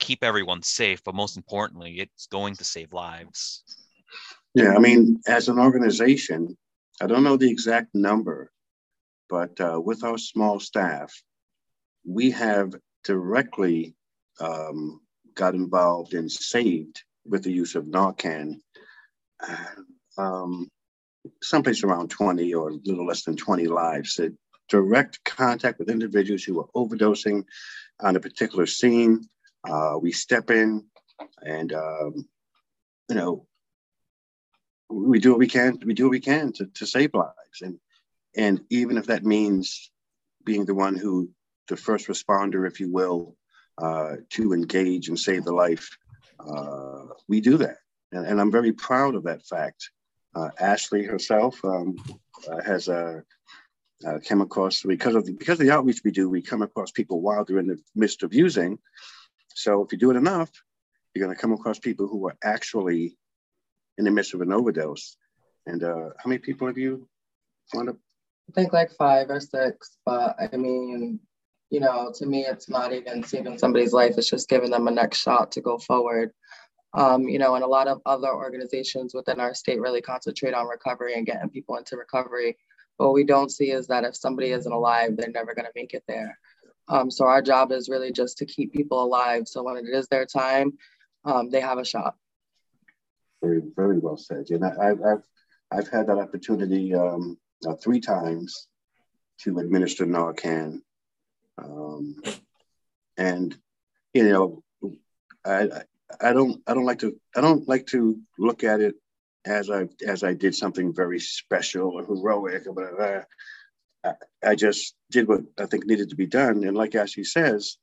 keep 0.00 0.24
everyone 0.24 0.62
safe, 0.62 1.00
but 1.04 1.14
most 1.14 1.36
importantly, 1.36 2.00
it's 2.00 2.26
going 2.26 2.56
to 2.56 2.64
save 2.64 2.92
lives. 2.92 3.62
Yeah, 4.54 4.74
I 4.74 4.80
mean, 4.80 5.20
as 5.28 5.48
an 5.48 5.58
organization, 5.58 6.58
I 7.00 7.06
don't 7.06 7.22
know 7.22 7.36
the 7.36 7.50
exact 7.50 7.94
number, 7.94 8.50
but 9.28 9.58
uh, 9.60 9.80
with 9.80 10.02
our 10.02 10.18
small 10.18 10.58
staff, 10.58 11.14
we 12.10 12.32
have 12.32 12.74
directly 13.04 13.94
um, 14.40 15.00
got 15.34 15.54
involved 15.54 16.14
and 16.14 16.30
saved 16.30 17.02
with 17.24 17.42
the 17.44 17.52
use 17.52 17.74
of 17.74 17.84
Narcan. 17.84 18.60
Um, 20.18 20.68
someplace 21.42 21.84
around 21.84 22.10
20 22.10 22.52
or 22.54 22.70
a 22.70 22.78
little 22.84 23.06
less 23.06 23.22
than 23.22 23.36
20 23.36 23.66
lives. 23.68 24.16
That 24.16 24.34
direct 24.68 25.22
contact 25.24 25.78
with 25.78 25.90
individuals 25.90 26.42
who 26.42 26.60
are 26.60 26.68
overdosing 26.74 27.44
on 28.00 28.16
a 28.16 28.20
particular 28.20 28.66
scene. 28.66 29.28
Uh, 29.68 29.96
we 30.00 30.12
step 30.12 30.50
in 30.50 30.84
and, 31.42 31.72
um, 31.72 32.28
you 33.08 33.14
know, 33.14 33.46
we 34.88 35.20
do 35.20 35.30
what 35.30 35.38
we 35.38 35.46
can. 35.46 35.78
We 35.84 35.94
do 35.94 36.04
what 36.04 36.10
we 36.10 36.20
can 36.20 36.52
to, 36.54 36.66
to 36.66 36.86
save 36.86 37.14
lives, 37.14 37.62
and 37.62 37.78
and 38.36 38.60
even 38.70 38.96
if 38.96 39.06
that 39.06 39.24
means 39.24 39.90
being 40.44 40.64
the 40.64 40.74
one 40.74 40.96
who, 40.96 41.30
the 41.70 41.76
first 41.76 42.08
responder, 42.08 42.66
if 42.66 42.80
you 42.80 42.92
will, 42.92 43.36
uh, 43.78 44.16
to 44.28 44.52
engage 44.52 45.08
and 45.08 45.18
save 45.18 45.44
the 45.44 45.54
life, 45.54 45.96
uh, 46.38 47.06
we 47.28 47.40
do 47.40 47.56
that, 47.56 47.78
and, 48.12 48.26
and 48.26 48.40
I'm 48.40 48.52
very 48.52 48.72
proud 48.72 49.14
of 49.14 49.24
that 49.24 49.46
fact. 49.46 49.90
Uh, 50.34 50.50
Ashley 50.60 51.04
herself 51.04 51.64
um, 51.64 51.96
uh, 52.50 52.62
has 52.62 52.88
uh, 52.88 53.20
uh, 54.06 54.18
come 54.26 54.40
across 54.42 54.82
because 54.82 55.14
of 55.14 55.24
the, 55.26 55.32
because 55.32 55.58
of 55.60 55.66
the 55.66 55.72
outreach 55.72 56.02
we 56.04 56.10
do. 56.10 56.28
We 56.28 56.42
come 56.42 56.62
across 56.62 56.90
people 56.90 57.20
while 57.20 57.44
they're 57.44 57.58
in 57.58 57.66
the 57.66 57.80
midst 57.94 58.22
of 58.22 58.32
using. 58.32 58.78
So 59.54 59.82
if 59.82 59.92
you 59.92 59.98
do 59.98 60.10
it 60.10 60.16
enough, 60.16 60.50
you're 61.14 61.24
going 61.24 61.34
to 61.34 61.40
come 61.40 61.52
across 61.52 61.78
people 61.78 62.06
who 62.06 62.28
are 62.28 62.36
actually 62.42 63.16
in 63.98 64.04
the 64.04 64.10
midst 64.10 64.34
of 64.34 64.40
an 64.40 64.52
overdose. 64.52 65.16
And 65.66 65.82
uh, 65.82 66.10
how 66.18 66.28
many 66.28 66.38
people 66.38 66.66
have 66.66 66.78
you 66.78 67.08
wound 67.74 67.90
up? 67.90 67.96
I 68.48 68.52
think 68.52 68.72
like 68.72 68.90
five 68.92 69.30
or 69.30 69.40
six, 69.40 69.96
but 70.04 70.36
I 70.40 70.56
mean, 70.56 71.20
you 71.70 71.78
know, 71.78 72.12
to 72.16 72.26
me, 72.26 72.44
it's 72.44 72.68
not 72.68 72.92
even 72.92 73.22
saving 73.22 73.56
somebody's 73.56 73.92
life. 73.92 74.14
It's 74.18 74.28
just 74.28 74.48
giving 74.48 74.70
them 74.70 74.88
a 74.88 74.90
next 74.90 75.18
shot 75.18 75.52
to 75.52 75.60
go 75.60 75.78
forward. 75.78 76.32
Um, 76.92 77.28
you 77.28 77.38
know, 77.38 77.54
and 77.54 77.62
a 77.62 77.68
lot 77.68 77.86
of 77.86 78.00
other 78.04 78.34
organizations 78.34 79.14
within 79.14 79.38
our 79.38 79.54
state 79.54 79.80
really 79.80 80.02
concentrate 80.02 80.54
on 80.54 80.66
recovery 80.66 81.14
and 81.14 81.24
getting 81.24 81.48
people 81.48 81.76
into 81.76 81.96
recovery. 81.96 82.56
But 82.98 83.06
what 83.06 83.14
we 83.14 83.24
don't 83.24 83.52
see 83.52 83.70
is 83.70 83.86
that 83.86 84.04
if 84.04 84.16
somebody 84.16 84.50
isn't 84.50 84.72
alive, 84.72 85.16
they're 85.16 85.30
never 85.30 85.54
going 85.54 85.66
to 85.66 85.72
make 85.76 85.94
it 85.94 86.02
there. 86.08 86.36
Um, 86.88 87.08
so 87.08 87.24
our 87.24 87.40
job 87.40 87.70
is 87.70 87.88
really 87.88 88.10
just 88.10 88.38
to 88.38 88.46
keep 88.46 88.72
people 88.72 89.02
alive. 89.02 89.46
So 89.46 89.62
when 89.62 89.76
it 89.76 89.88
is 89.88 90.08
their 90.08 90.26
time, 90.26 90.72
um, 91.24 91.50
they 91.50 91.60
have 91.60 91.78
a 91.78 91.84
shot. 91.84 92.16
Very, 93.40 93.62
very 93.76 93.98
well 94.00 94.16
said. 94.16 94.50
And 94.50 94.64
I, 94.64 94.86
have 94.86 95.00
I've, 95.02 95.22
I've 95.70 95.88
had 95.88 96.08
that 96.08 96.18
opportunity 96.18 96.92
um, 96.94 97.38
uh, 97.66 97.76
three 97.76 98.00
times 98.00 98.66
to 99.42 99.60
administer 99.60 100.04
Narcan. 100.04 100.80
Um, 101.62 102.16
and, 103.16 103.56
you 104.14 104.28
know, 104.28 104.62
I, 105.44 105.68
I 106.20 106.32
don't, 106.32 106.60
I 106.66 106.74
don't 106.74 106.86
like 106.86 107.00
to, 107.00 107.18
I 107.36 107.40
don't 107.40 107.68
like 107.68 107.86
to 107.88 108.18
look 108.38 108.64
at 108.64 108.80
it 108.80 108.94
as 109.44 109.70
I, 109.70 109.88
as 110.06 110.22
I 110.22 110.34
did 110.34 110.54
something 110.54 110.94
very 110.94 111.20
special 111.20 111.90
or 111.90 112.04
heroic 112.04 112.64
whatever. 112.66 113.26
I, 114.04 114.12
I 114.44 114.54
just 114.54 114.94
did 115.10 115.28
what 115.28 115.42
I 115.58 115.66
think 115.66 115.86
needed 115.86 116.10
to 116.10 116.16
be 116.16 116.26
done. 116.26 116.64
And 116.64 116.76
like 116.76 116.94
Ashley 116.94 117.24
says, 117.24 117.76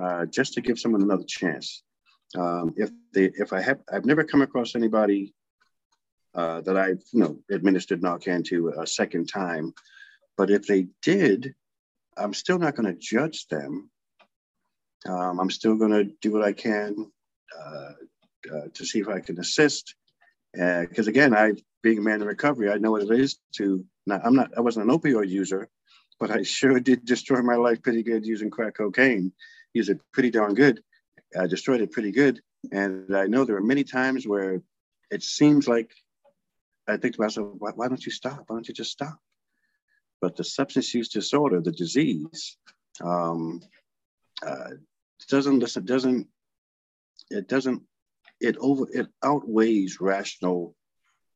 uh, 0.00 0.26
just 0.26 0.54
to 0.54 0.60
give 0.60 0.78
someone 0.78 1.02
another 1.02 1.24
chance. 1.26 1.82
Um, 2.36 2.74
if 2.76 2.90
they, 3.14 3.30
if 3.34 3.52
I 3.52 3.60
have, 3.62 3.80
I've 3.90 4.04
never 4.04 4.24
come 4.24 4.42
across 4.42 4.74
anybody 4.74 5.34
uh, 6.34 6.60
that 6.62 6.76
I've, 6.76 7.02
you 7.12 7.20
know, 7.20 7.38
administered 7.50 8.02
Narcan 8.02 8.44
to 8.46 8.74
a 8.80 8.86
second 8.86 9.28
time, 9.28 9.72
but 10.36 10.50
if 10.50 10.66
they 10.66 10.88
did, 11.02 11.54
I'm 12.18 12.34
still 12.34 12.58
not 12.58 12.74
going 12.74 12.92
to 12.92 12.98
judge 12.98 13.46
them. 13.48 13.90
Um, 15.06 15.40
I'm 15.40 15.50
still 15.50 15.76
going 15.76 15.92
to 15.92 16.04
do 16.20 16.32
what 16.32 16.42
I 16.42 16.52
can 16.52 17.10
uh, 17.58 17.92
uh, 18.52 18.68
to 18.74 18.84
see 18.84 19.00
if 19.00 19.08
I 19.08 19.20
can 19.20 19.38
assist. 19.38 19.94
Because 20.52 21.08
again, 21.08 21.34
I, 21.34 21.52
being 21.82 21.98
a 21.98 22.02
man 22.02 22.20
in 22.20 22.26
recovery, 22.26 22.70
I 22.70 22.78
know 22.78 22.90
what 22.90 23.02
it 23.02 23.10
is 23.10 23.38
to. 23.56 23.84
Not, 24.06 24.22
I'm 24.24 24.34
not. 24.34 24.50
I 24.56 24.60
wasn't 24.60 24.90
an 24.90 24.98
opioid 24.98 25.28
user, 25.28 25.68
but 26.18 26.30
I 26.30 26.42
sure 26.42 26.80
did 26.80 27.04
destroy 27.04 27.42
my 27.42 27.56
life 27.56 27.82
pretty 27.82 28.02
good 28.02 28.26
using 28.26 28.50
crack 28.50 28.76
cocaine. 28.76 29.32
Use 29.74 29.88
it 29.88 30.00
pretty 30.12 30.30
darn 30.30 30.54
good. 30.54 30.82
I 31.38 31.46
destroyed 31.46 31.82
it 31.82 31.92
pretty 31.92 32.10
good. 32.10 32.40
And 32.72 33.14
I 33.14 33.26
know 33.26 33.44
there 33.44 33.56
are 33.56 33.62
many 33.62 33.84
times 33.84 34.26
where 34.26 34.62
it 35.10 35.22
seems 35.22 35.68
like 35.68 35.92
I 36.88 36.96
think 36.96 37.14
to 37.14 37.20
myself, 37.20 37.54
why, 37.58 37.70
why 37.74 37.88
don't 37.88 38.04
you 38.04 38.10
stop? 38.10 38.44
Why 38.46 38.56
don't 38.56 38.66
you 38.66 38.74
just 38.74 38.90
stop? 38.90 39.18
But 40.20 40.36
the 40.36 40.44
substance 40.44 40.94
use 40.94 41.08
disorder, 41.08 41.60
the 41.60 41.72
disease, 41.72 42.56
um, 43.00 43.60
uh, 44.44 44.70
doesn't 45.28 45.58
listen, 45.58 45.84
doesn't, 45.84 46.26
it 47.30 47.48
doesn't, 47.48 47.82
it 48.40 48.56
over, 48.58 48.86
it 48.92 49.08
outweighs 49.22 50.00
rational, 50.00 50.74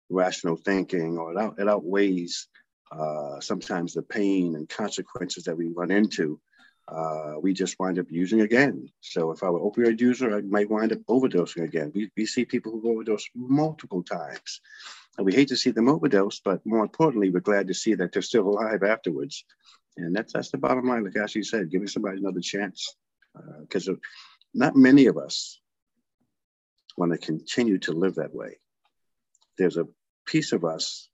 rational 0.08 0.56
thinking, 0.56 1.18
or 1.18 1.32
it, 1.32 1.38
out, 1.38 1.58
it 1.58 1.68
outweighs 1.68 2.48
uh, 2.90 3.40
sometimes 3.40 3.94
the 3.94 4.02
pain 4.02 4.56
and 4.56 4.68
consequences 4.68 5.44
that 5.44 5.56
we 5.56 5.68
run 5.68 5.90
into 5.90 6.40
uh, 6.88 7.34
we 7.40 7.52
just 7.52 7.78
wind 7.78 7.98
up 7.98 8.06
using 8.10 8.40
again. 8.40 8.88
So 9.00 9.30
if 9.30 9.42
I 9.42 9.50
were 9.50 9.60
an 9.60 9.70
opioid 9.70 10.00
user, 10.00 10.36
I 10.36 10.40
might 10.42 10.70
wind 10.70 10.92
up 10.92 10.98
overdosing 11.08 11.62
again. 11.62 11.92
We, 11.94 12.10
we 12.16 12.26
see 12.26 12.44
people 12.44 12.72
who 12.72 12.90
overdose 12.90 13.28
multiple 13.34 14.02
times. 14.02 14.60
And 15.16 15.26
we 15.26 15.34
hate 15.34 15.48
to 15.48 15.56
see 15.56 15.70
them 15.70 15.88
overdose, 15.88 16.40
but 16.40 16.64
more 16.64 16.82
importantly, 16.82 17.30
we're 17.30 17.40
glad 17.40 17.68
to 17.68 17.74
see 17.74 17.94
that 17.94 18.12
they're 18.12 18.22
still 18.22 18.48
alive 18.48 18.82
afterwards. 18.82 19.44
And 19.96 20.16
that's 20.16 20.32
that's 20.32 20.50
the 20.50 20.58
bottom 20.58 20.88
line, 20.88 21.04
like 21.04 21.16
Ashley 21.16 21.42
said, 21.42 21.70
giving 21.70 21.86
somebody 21.86 22.18
another 22.18 22.40
chance. 22.40 22.96
Because 23.60 23.88
uh, 23.88 23.94
not 24.54 24.74
many 24.74 25.06
of 25.06 25.18
us 25.18 25.60
want 26.96 27.12
to 27.12 27.18
continue 27.18 27.78
to 27.78 27.92
live 27.92 28.16
that 28.16 28.34
way. 28.34 28.58
There's 29.58 29.76
a 29.76 29.86
piece 30.26 30.52
of 30.52 30.64
us 30.64 31.08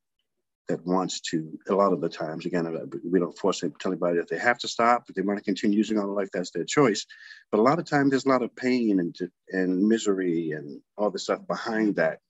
that 0.68 0.86
wants 0.86 1.20
to, 1.20 1.58
a 1.68 1.74
lot 1.74 1.92
of 1.92 2.00
the 2.00 2.08
times, 2.08 2.44
again, 2.44 2.66
uh, 2.66 2.84
we 3.10 3.18
don't 3.18 3.36
force 3.38 3.60
them, 3.60 3.72
to 3.72 3.76
tell 3.78 3.92
anybody 3.92 4.18
that 4.18 4.28
they 4.28 4.38
have 4.38 4.58
to 4.58 4.68
stop, 4.68 5.04
if 5.08 5.14
they 5.14 5.22
want 5.22 5.38
to 5.38 5.44
continue 5.44 5.76
using 5.76 5.98
all 5.98 6.14
life, 6.14 6.28
that's 6.32 6.50
their 6.50 6.64
choice. 6.64 7.06
But 7.50 7.60
a 7.60 7.62
lot 7.62 7.78
of 7.78 7.86
times 7.86 8.10
there's 8.10 8.26
a 8.26 8.28
lot 8.28 8.42
of 8.42 8.54
pain 8.54 9.00
and, 9.00 9.16
and 9.50 9.88
misery 9.88 10.52
and 10.52 10.80
all 10.96 11.10
the 11.10 11.18
stuff 11.18 11.46
behind 11.46 11.96
that. 11.96 12.20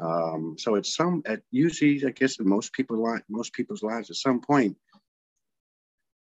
Um, 0.00 0.54
so 0.56 0.76
at 0.76 0.86
some, 0.86 1.22
at 1.26 1.42
usually, 1.50 2.04
I 2.06 2.10
guess 2.10 2.38
in 2.38 2.48
most 2.48 2.72
people, 2.72 3.18
most 3.28 3.52
people's 3.52 3.82
lives, 3.82 4.08
at 4.08 4.16
some 4.16 4.40
point, 4.40 4.76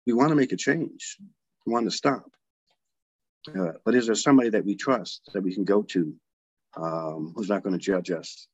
we 0.07 0.15
want 0.15 0.31
to 0.31 0.37
make 0.37 0.53
a 0.53 0.57
change, 0.57 1.19
we 1.67 1.73
want 1.73 1.85
to 1.85 1.91
stop. 1.91 2.31
Uh, 3.55 3.73
but 3.85 3.95
is 3.95 4.07
there 4.07 4.15
somebody 4.15 4.51
that 4.51 4.65
we 4.65 4.75
trust 4.75 5.31
that 5.35 5.43
we 5.43 5.55
can 5.55 5.65
go 5.65 5.83
to 5.83 6.15
um, 6.77 7.35
who's 7.37 7.51
not 7.51 7.63
going 7.63 7.79
to 7.79 7.79
judge 7.79 8.11
us? 8.11 8.49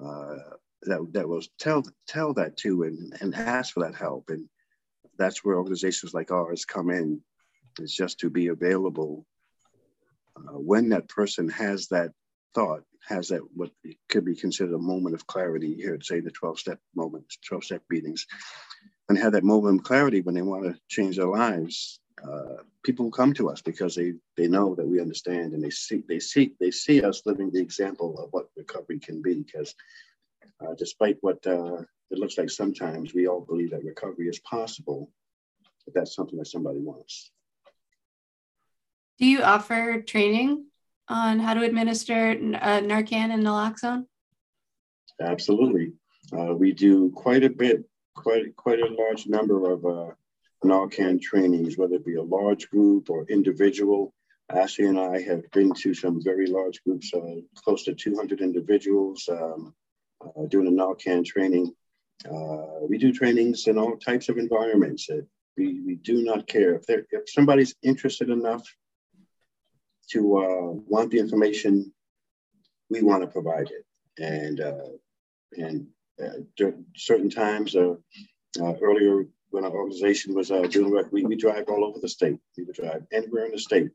Uh, 0.00 0.36
that 0.82 1.06
that 1.12 1.28
was 1.28 1.48
tell 1.58 1.84
tell 2.06 2.34
that 2.34 2.56
to 2.58 2.82
and, 2.84 3.16
and 3.20 3.34
ask 3.34 3.74
for 3.74 3.80
that 3.84 3.94
help 3.94 4.28
and 4.28 4.48
that's 5.18 5.44
where 5.44 5.56
organizations 5.56 6.14
like 6.14 6.30
ours 6.30 6.64
come 6.64 6.90
in, 6.90 7.20
is 7.78 7.94
just 7.94 8.20
to 8.20 8.30
be 8.30 8.48
available 8.48 9.24
uh, 10.36 10.58
when 10.58 10.88
that 10.90 11.08
person 11.08 11.48
has 11.48 11.88
that 11.88 12.12
thought, 12.54 12.82
has 13.08 13.28
that 13.28 13.40
what 13.54 13.70
could 14.08 14.24
be 14.24 14.36
considered 14.36 14.74
a 14.74 14.78
moment 14.78 15.14
of 15.14 15.26
clarity 15.26 15.74
here 15.74 15.94
at 15.94 16.04
say 16.04 16.20
the 16.20 16.30
12 16.30 16.58
step 16.58 16.78
moments, 16.94 17.38
12 17.46 17.64
step 17.64 17.82
meetings, 17.90 18.26
and 19.08 19.18
have 19.18 19.32
that 19.32 19.44
moment 19.44 19.80
of 19.80 19.84
clarity 19.84 20.20
when 20.20 20.34
they 20.34 20.42
want 20.42 20.64
to 20.64 20.78
change 20.88 21.16
their 21.16 21.26
lives. 21.26 22.00
Uh, 22.22 22.62
people 22.84 23.10
come 23.10 23.32
to 23.32 23.48
us 23.48 23.62
because 23.62 23.94
they 23.94 24.12
they 24.36 24.46
know 24.46 24.74
that 24.74 24.86
we 24.86 25.00
understand 25.00 25.54
and 25.54 25.64
they 25.64 25.70
see 25.70 26.04
they 26.08 26.20
see 26.20 26.54
they 26.60 26.70
see 26.70 27.02
us 27.02 27.22
living 27.24 27.50
the 27.50 27.60
example 27.60 28.18
of 28.18 28.28
what 28.32 28.48
recovery 28.56 28.98
can 28.98 29.22
be 29.22 29.34
because 29.34 29.74
uh, 30.60 30.74
despite 30.76 31.18
what 31.20 31.44
uh, 31.46 31.82
it 32.10 32.18
looks 32.18 32.38
like 32.38 32.50
sometimes 32.50 33.14
we 33.14 33.26
all 33.26 33.40
believe 33.40 33.70
that 33.70 33.84
recovery 33.84 34.28
is 34.28 34.38
possible 34.40 35.10
if 35.86 35.94
that's 35.94 36.14
something 36.14 36.38
that 36.38 36.46
somebody 36.46 36.78
wants. 36.78 37.30
Do 39.18 39.26
you 39.26 39.42
offer 39.42 40.02
training 40.02 40.66
on 41.08 41.38
how 41.38 41.54
to 41.54 41.62
administer 41.62 42.30
uh, 42.30 42.80
Narcan 42.80 43.32
and 43.32 43.44
naloxone? 43.44 44.06
Absolutely. 45.20 45.92
Uh, 46.36 46.54
we 46.54 46.72
do 46.72 47.10
quite 47.10 47.44
a 47.44 47.50
bit, 47.50 47.84
quite 48.14 48.56
quite 48.56 48.80
a 48.80 48.94
large 48.94 49.26
number 49.26 49.70
of 49.70 49.84
uh, 49.84 50.10
Narcan 50.64 51.20
trainings, 51.20 51.76
whether 51.76 51.96
it 51.96 52.04
be 52.04 52.14
a 52.14 52.22
large 52.22 52.70
group 52.70 53.10
or 53.10 53.24
individual. 53.28 54.14
Ashley 54.50 54.86
and 54.86 54.98
I 54.98 55.20
have 55.22 55.50
been 55.52 55.72
to 55.74 55.94
some 55.94 56.22
very 56.22 56.46
large 56.46 56.82
groups, 56.84 57.12
uh, 57.14 57.36
close 57.56 57.84
to 57.84 57.94
200 57.94 58.40
individuals 58.40 59.28
um, 59.30 59.74
uh, 60.36 60.46
doing 60.46 60.66
a 60.66 60.70
Narcan 60.70 61.24
training. 61.24 61.74
Uh, 62.24 62.86
we 62.88 62.98
do 62.98 63.12
trainings 63.12 63.66
in 63.66 63.78
all 63.78 63.96
types 63.96 64.28
of 64.28 64.38
environments. 64.38 65.08
we, 65.56 65.80
we 65.80 65.96
do 65.96 66.24
not 66.24 66.46
care 66.46 66.74
if, 66.74 66.84
if 66.88 67.28
somebody's 67.28 67.74
interested 67.82 68.30
enough 68.30 68.66
to 70.10 70.36
uh, 70.38 70.72
want 70.86 71.10
the 71.10 71.18
information, 71.18 71.92
we 72.90 73.02
want 73.02 73.22
to 73.22 73.26
provide 73.26 73.70
it. 73.70 73.86
And 74.22 74.60
uh, 74.60 74.88
and 75.56 75.86
uh, 76.22 76.70
certain 76.96 77.30
times, 77.30 77.74
uh, 77.74 77.94
earlier 78.60 79.26
when 79.50 79.64
our 79.64 79.70
organization 79.70 80.34
was 80.34 80.48
doing 80.48 80.90
work, 80.90 81.08
we, 81.12 81.24
we 81.24 81.36
drive 81.36 81.68
all 81.68 81.84
over 81.84 81.98
the 82.00 82.08
state. 82.08 82.38
We 82.56 82.64
would 82.64 82.76
drive 82.76 83.04
anywhere 83.12 83.46
in 83.46 83.52
the 83.52 83.58
state 83.58 83.90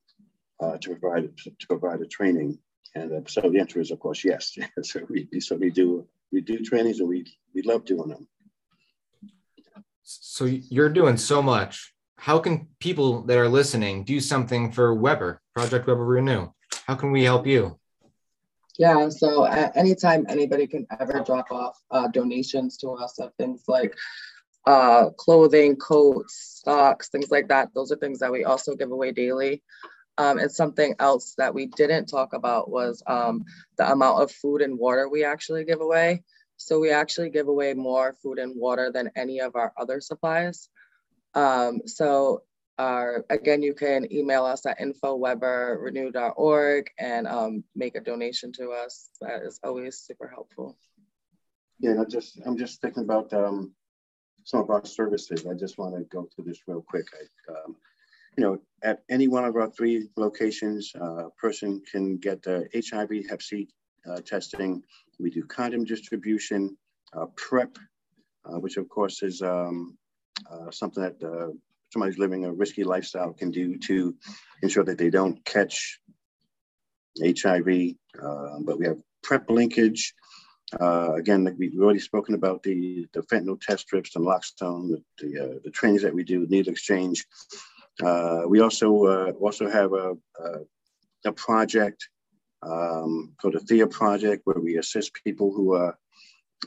to 0.62 0.96
provide 0.96 1.30
to 1.38 1.68
provide 1.68 2.02
a 2.02 2.08
training. 2.08 2.60
And 2.96 3.30
so 3.30 3.42
the 3.42 3.60
answer 3.60 3.80
is, 3.80 3.92
of 3.92 4.00
course, 4.00 4.24
yes. 4.24 4.58
so 4.82 5.02
we, 5.10 5.28
we 5.32 5.40
certainly 5.40 5.72
do 5.72 6.08
we 6.32 6.42
do 6.42 6.60
trainings, 6.60 7.00
and 7.00 7.10
we 7.10 7.26
we 7.54 7.62
love 7.64 7.86
doing 7.86 8.10
them. 8.10 8.28
So 10.04 10.46
you're 10.46 10.90
doing 10.90 11.18
so 11.18 11.42
much. 11.42 11.94
How 12.18 12.40
can 12.40 12.68
people 12.80 13.24
that 13.24 13.38
are 13.38 13.50
listening 13.50 14.04
do 14.04 14.20
something 14.20 14.72
for 14.72 14.94
Weber, 14.94 15.42
Project 15.54 15.88
Weber 15.88 16.06
Renew? 16.06 16.48
How 16.88 16.96
can 16.96 17.12
we 17.12 17.24
help 17.24 17.46
you? 17.46 17.80
Yeah, 18.78 19.10
so 19.10 19.46
at 19.46 19.76
anytime 19.76 20.26
anybody 20.30 20.68
can 20.68 20.86
ever 21.00 21.24
drop 21.26 21.52
off 21.52 21.78
uh, 21.90 22.08
donations 22.08 22.78
to 22.78 22.92
us 22.92 23.20
of 23.20 23.34
things 23.36 23.64
like 23.68 23.96
uh, 24.68 25.10
clothing, 25.18 25.76
coats, 25.78 26.62
socks, 26.64 27.10
things 27.10 27.32
like 27.32 27.48
that. 27.48 27.70
Those 27.74 27.92
are 27.92 27.96
things 27.96 28.20
that 28.20 28.32
we 28.32 28.44
also 28.44 28.76
give 28.76 28.92
away 28.92 29.12
daily. 29.12 29.64
Um, 30.20 30.40
and 30.40 30.52
something 30.52 30.96
else 31.00 31.36
that 31.38 31.54
we 31.54 31.68
didn't 31.68 32.08
talk 32.08 32.34
about 32.34 32.72
was 32.72 33.04
um, 33.06 33.46
the 33.78 33.92
amount 33.92 34.24
of 34.24 34.32
food 34.32 34.62
and 34.62 34.80
water 34.80 35.08
we 35.08 35.24
actually 35.24 35.64
give 35.64 35.82
away. 35.82 36.24
So 36.56 36.80
we 36.80 36.90
actually 36.90 37.30
give 37.30 37.48
away 37.48 37.76
more 37.76 38.16
food 38.24 38.40
and 38.40 38.60
water 38.60 38.92
than 38.92 39.12
any 39.16 39.42
of 39.42 39.56
our 39.56 39.74
other 39.78 40.02
supplies. 40.02 40.70
Um, 41.36 41.82
so 41.86 42.42
again, 42.78 43.62
you 43.62 43.74
can 43.74 44.12
email 44.12 44.46
us 44.46 44.66
at 44.66 44.80
infoweberrenew.org 44.80 46.90
and 47.00 47.28
um, 47.28 47.64
make 47.76 47.96
a 47.96 48.02
donation 48.02 48.52
to 48.54 48.72
us. 48.72 49.10
That 49.22 49.44
is 49.44 49.60
always 49.64 50.00
super 50.00 50.28
helpful. 50.28 50.78
Yeah, 51.80 52.02
I 52.02 52.06
just 52.06 52.40
I'm 52.46 52.58
just 52.58 52.82
thinking 52.82 53.04
about 53.04 53.32
um, 53.34 53.74
some 54.44 54.62
of 54.62 54.70
our 54.70 54.86
services. 54.86 55.46
I 55.46 55.54
just 55.54 55.78
want 55.78 55.96
to 55.96 56.04
go 56.06 56.28
through 56.36 56.46
this 56.46 56.62
real 56.68 56.82
quick. 56.82 57.06
I, 57.14 57.52
um, 57.52 57.76
you 58.38 58.44
know, 58.44 58.60
at 58.84 59.00
any 59.10 59.28
one 59.28 59.44
of 59.44 59.56
our 59.56 59.70
three 59.72 60.10
locations, 60.16 60.94
uh, 61.00 61.28
a 61.28 61.32
person 61.32 61.82
can 61.92 62.18
get 62.18 62.44
the 62.44 62.68
HIV 62.74 63.26
Hep 63.30 63.42
C 63.42 63.68
uh, 64.08 64.22
testing. 64.22 64.84
We 65.20 65.32
do 65.32 65.44
condom 65.44 65.84
distribution, 65.84 66.78
uh, 67.14 67.26
PrEP, 67.36 67.78
uh, 68.46 68.60
which 68.60 68.78
of 68.78 68.88
course 68.90 69.24
is 69.24 69.42
um, 69.42 69.98
uh, 70.50 70.70
something 70.70 71.04
that 71.04 71.24
uh, 71.24 71.52
somebody 71.90 72.12
who's 72.12 72.20
living 72.20 72.46
a 72.46 72.54
risky 72.54 72.84
lifestyle 72.84 73.34
can 73.34 73.50
do 73.50 73.78
to 73.80 74.16
ensure 74.62 74.84
that 74.84 75.00
they 75.00 75.10
don't 75.10 75.44
catch 75.44 76.00
HIV. 77.20 77.96
but 78.62 78.78
we 78.78 78.86
have 78.86 79.02
PrEP 79.24 79.50
linkage. 79.50 80.14
again, 80.80 81.44
like 81.44 81.56
we've 81.58 81.80
already 81.82 82.00
spoken 82.00 82.36
about 82.36 82.62
the, 82.62 83.08
the 83.14 83.22
fentanyl 83.22 83.60
test 83.60 83.88
strips 83.88 84.16
and 84.16 84.28
naloxone, 84.28 84.92
the, 84.92 85.04
the, 85.18 85.62
the 85.64 85.72
trainings 85.72 86.04
that 86.04 86.14
we 86.14 86.24
do, 86.24 86.46
needle 86.48 86.72
exchange. 86.72 87.26
Uh, 88.04 88.44
we 88.48 88.62
also 88.62 89.06
uh, 89.06 89.32
also 89.40 89.70
have 89.70 89.94
a, 89.94 90.16
a, 90.40 90.60
a 91.26 91.32
project 91.32 92.10
um, 92.62 93.34
called 93.40 93.56
the 93.56 93.60
Thea 93.60 93.88
Project, 93.88 94.42
where 94.46 94.60
we 94.60 94.78
assist 94.78 95.14
people 95.24 95.52
who 95.52 95.76
uh, 95.76 95.94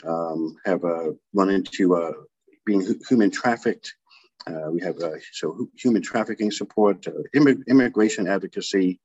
um, 0.05 0.57
have 0.65 0.83
run 0.83 1.51
into 1.51 1.95
uh, 1.95 2.13
being 2.65 2.97
human 3.09 3.31
trafficked. 3.31 3.95
Uh, 4.47 4.71
we 4.71 4.81
have 4.81 4.97
so 5.33 5.69
human 5.77 6.03
trafficking 6.03 6.51
support, 6.51 7.03
imm- 7.35 7.67
immigration 7.69 8.27
advocacy. 8.27 8.99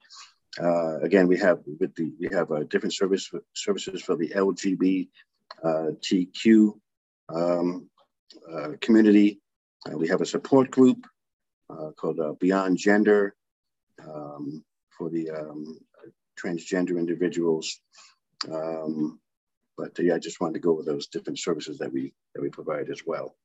again, 0.57 1.27
we 1.27 1.37
have 1.37 1.59
with 1.79 1.93
the 1.95 2.13
we 2.19 2.29
have 2.31 2.47
different 2.69 2.93
service 2.93 3.29
services 3.53 4.01
for 4.01 4.15
the 4.15 4.29
LGBTQ 4.29 6.79
um, 7.29 7.89
community. 8.81 9.41
we 9.93 10.07
have 10.07 10.21
a 10.21 10.25
support 10.25 10.71
group 10.71 11.05
uh, 11.05 11.09
called 11.97 12.19
uh, 12.19 12.33
Beyond 12.39 12.77
Gender 12.77 13.35
um, 14.03 14.63
for 14.97 15.09
the 15.09 15.29
um, 15.31 15.77
transgender 16.39 16.97
individuals. 16.97 17.79
Um, 18.51 19.19
but 19.77 19.99
uh, 19.99 20.03
yeah, 20.03 20.15
I 20.15 20.19
just 20.19 20.39
wanted 20.39 20.53
to 20.53 20.59
go 20.59 20.71
over 20.71 20.83
those 20.83 21.07
different 21.07 21.39
services 21.39 21.79
that 21.79 21.91
we 21.91 22.13
that 22.33 22.41
we 22.41 22.49
provide 22.49 22.89
as 22.89 23.01
well. 23.05 23.35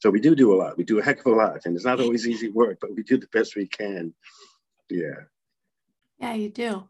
So 0.00 0.10
we 0.10 0.20
do 0.20 0.34
do 0.34 0.52
a 0.52 0.56
lot. 0.56 0.76
We 0.76 0.84
do 0.84 0.98
a 0.98 1.02
heck 1.02 1.20
of 1.20 1.26
a 1.26 1.30
lot, 1.30 1.64
and 1.64 1.74
it's 1.74 1.84
not 1.84 2.00
always 2.00 2.28
easy 2.28 2.50
work, 2.50 2.78
but 2.80 2.94
we 2.94 3.02
do 3.02 3.16
the 3.16 3.28
best 3.32 3.56
we 3.56 3.66
can. 3.66 4.12
Yeah. 4.90 5.24
Yeah, 6.18 6.34
you 6.34 6.50
do. 6.50 6.88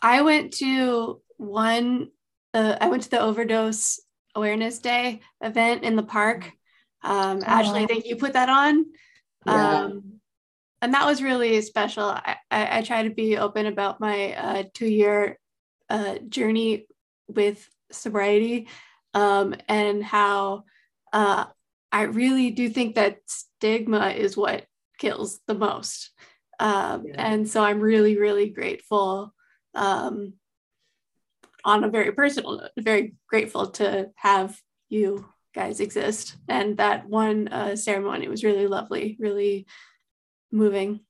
I 0.00 0.22
went 0.22 0.54
to 0.54 1.20
one. 1.36 2.10
Uh, 2.54 2.76
I 2.80 2.88
went 2.88 3.02
to 3.02 3.10
the 3.10 3.20
overdose 3.20 4.00
awareness 4.34 4.78
day 4.78 5.20
event 5.40 5.82
in 5.82 5.96
the 5.96 6.02
park 6.02 6.52
um, 7.06 7.38
oh. 7.38 7.44
Ashley, 7.46 7.84
I 7.84 7.86
think 7.86 8.04
you 8.04 8.16
put 8.16 8.32
that 8.32 8.48
on. 8.48 8.86
Yeah. 9.46 9.80
Um, 9.84 10.20
and 10.82 10.92
that 10.92 11.06
was 11.06 11.22
really 11.22 11.60
special. 11.62 12.04
I, 12.04 12.36
I, 12.50 12.78
I, 12.78 12.82
try 12.82 13.04
to 13.04 13.10
be 13.10 13.38
open 13.38 13.66
about 13.66 14.00
my 14.00 14.34
uh, 14.34 14.64
two 14.74 14.88
year 14.88 15.38
uh, 15.88 16.16
journey 16.28 16.86
with 17.28 17.66
sobriety 17.92 18.68
um, 19.14 19.54
and 19.68 20.02
how 20.02 20.64
uh, 21.12 21.44
I 21.92 22.02
really 22.02 22.50
do 22.50 22.68
think 22.68 22.96
that 22.96 23.18
stigma 23.26 24.10
is 24.10 24.36
what 24.36 24.66
kills 24.98 25.40
the 25.46 25.54
most. 25.54 26.10
Um, 26.58 27.06
yeah. 27.06 27.14
And 27.16 27.48
so 27.48 27.62
I'm 27.62 27.80
really, 27.80 28.18
really 28.18 28.50
grateful 28.50 29.32
um, 29.74 30.34
on 31.64 31.84
a 31.84 31.88
very 31.88 32.12
personal 32.12 32.58
note, 32.58 32.70
very 32.78 33.14
grateful 33.28 33.68
to 33.72 34.10
have 34.16 34.60
you 34.88 35.26
guys 35.56 35.80
exist. 35.80 36.36
And 36.48 36.76
that 36.76 37.08
one 37.08 37.48
uh, 37.48 37.74
ceremony 37.74 38.28
was 38.28 38.44
really 38.44 38.66
lovely, 38.66 39.16
really 39.18 39.66
moving. 40.52 41.00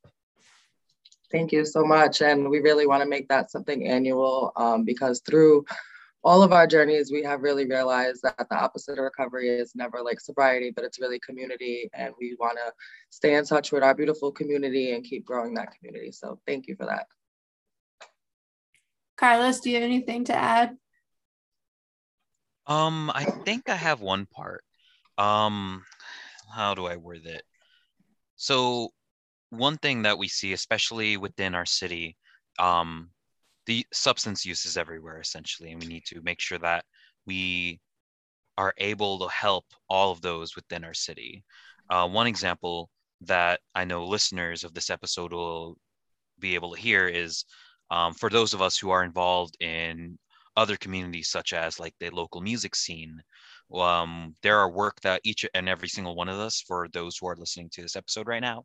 Thank 1.33 1.51
you 1.51 1.65
so 1.67 1.85
much. 1.85 2.23
And 2.23 2.49
we 2.49 2.61
really 2.61 2.87
want 2.87 3.03
to 3.03 3.09
make 3.09 3.29
that 3.29 3.51
something 3.51 3.89
annual 3.89 4.53
um, 4.57 4.85
because 4.85 5.21
through 5.27 5.65
all 6.23 6.43
of 6.43 6.53
our 6.53 6.67
journeys, 6.67 7.11
we 7.11 7.25
have 7.25 7.43
really 7.43 7.67
realized 7.67 8.23
that 8.23 8.47
the 8.49 8.57
opposite 8.57 8.99
of 8.99 9.05
recovery 9.05 9.49
is 9.49 9.73
never 9.75 10.01
like 10.01 10.21
sobriety, 10.21 10.71
but 10.71 10.85
it's 10.85 11.01
really 11.01 11.19
community. 11.19 11.91
And 11.93 12.15
we 12.21 12.37
want 12.39 12.59
to 12.65 12.73
stay 13.11 13.35
in 13.35 13.45
touch 13.45 13.73
with 13.73 13.83
our 13.83 13.95
beautiful 13.95 14.31
community 14.31 14.93
and 14.93 15.05
keep 15.05 15.25
growing 15.25 15.55
that 15.55 15.73
community. 15.77 16.13
So 16.13 16.39
thank 16.47 16.69
you 16.69 16.77
for 16.77 16.87
that. 16.87 17.07
Carlos, 19.17 19.61
do 19.61 19.71
you 19.71 19.77
have 19.77 19.85
anything 19.85 20.25
to 20.27 20.35
add? 20.35 20.77
Um, 22.67 23.11
I 23.15 23.25
think 23.25 23.69
I 23.69 23.77
have 23.77 24.01
one 24.01 24.27
part. 24.27 24.65
Um, 25.19 25.85
how 26.55 26.75
do 26.75 26.87
I 26.87 26.97
word 26.97 27.25
it? 27.25 27.43
So, 28.37 28.91
one 29.51 29.79
thing 29.79 30.03
that 30.03 30.19
we 30.19 30.29
see, 30.29 30.53
especially 30.53 31.17
within 31.17 31.55
our 31.55 31.67
city, 31.67 32.17
um, 32.59 33.11
the 33.67 33.87
substance 33.93 34.45
use 34.45 34.67
is 34.67 34.77
everywhere 34.77 35.21
essentially, 35.21 35.73
and 35.73 35.81
we 35.81 35.89
need 35.89 36.05
to 36.07 36.21
make 36.23 36.41
sure 36.41 36.59
that 36.59 36.85
we 37.27 37.81
are 38.59 38.75
able 38.79 39.19
to 39.21 39.29
help 39.29 39.67
all 39.89 40.13
of 40.13 40.21
those 40.23 40.57
within 40.57 40.85
our 40.85 40.95
city. 40.95 41.45
Uh, 41.91 42.09
one 42.09 42.27
example 42.27 42.91
that 43.23 43.61
I 43.75 43.85
know 43.85 44.07
listeners 44.07 44.65
of 44.65 44.75
this 44.75 44.91
episode 44.91 45.33
will 45.33 45.77
be 46.39 46.55
able 46.55 46.75
to 46.75 46.81
hear 46.81 47.07
is 47.07 47.45
um, 47.91 48.15
for 48.15 48.31
those 48.31 48.55
of 48.55 48.63
us 48.63 48.79
who 48.79 48.91
are 48.91 49.05
involved 49.05 49.57
in 49.61 50.19
other 50.57 50.77
communities, 50.77 51.29
such 51.29 51.53
as 51.53 51.81
like 51.81 51.95
the 52.01 52.11
local 52.11 52.41
music 52.41 52.75
scene. 52.75 53.21
Um, 53.73 54.35
there 54.43 54.59
are 54.59 54.71
work 54.71 55.01
that 55.03 55.21
each 55.25 55.45
and 55.55 55.69
every 55.69 55.89
single 55.89 56.17
one 56.17 56.29
of 56.29 56.39
us, 56.39 56.63
for 56.67 56.89
those 56.93 57.19
who 57.19 57.29
are 57.29 57.37
listening 57.37 57.71
to 57.73 57.83
this 57.83 57.97
episode 57.97 58.27
right 58.29 58.41
now, 58.41 58.65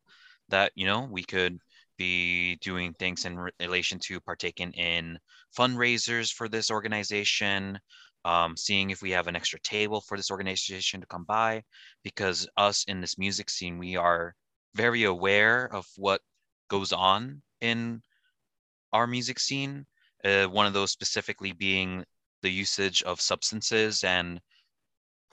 that 0.50 0.72
you 0.76 0.86
know 0.86 1.08
we 1.10 1.24
could 1.24 1.58
be 1.98 2.56
doing 2.62 2.94
things 2.94 3.26
in 3.26 3.38
relation 3.60 4.00
to 4.00 4.20
partaking 4.22 4.72
in 4.74 5.18
fundraisers 5.58 6.32
for 6.32 6.48
this 6.50 6.72
organization, 6.72 7.78
um, 8.26 8.56
seeing 8.58 8.90
if 8.90 9.02
we 9.02 9.12
have 9.12 9.28
an 9.28 9.36
extra 9.36 9.60
table 9.62 10.02
for 10.02 10.18
this 10.18 10.32
organization 10.32 11.02
to 11.02 11.08
come 11.08 11.26
by, 11.26 11.62
because 12.04 12.48
us 12.58 12.84
in 12.88 13.02
this 13.02 13.18
music 13.18 13.50
scene, 13.50 13.78
we 13.78 13.96
are 13.96 14.34
very 14.76 15.04
aware 15.04 15.66
of 15.74 15.86
what 15.98 16.22
goes 16.70 16.92
on 16.94 17.42
in 17.60 18.02
our 18.94 19.08
music 19.08 19.40
scene. 19.40 19.86
Uh, 20.24 20.46
one 20.46 20.66
of 20.66 20.74
those 20.74 20.92
specifically 20.92 21.52
being 21.52 22.04
the 22.42 22.52
usage 22.52 23.04
of 23.04 23.22
substances, 23.22 24.04
and 24.04 24.40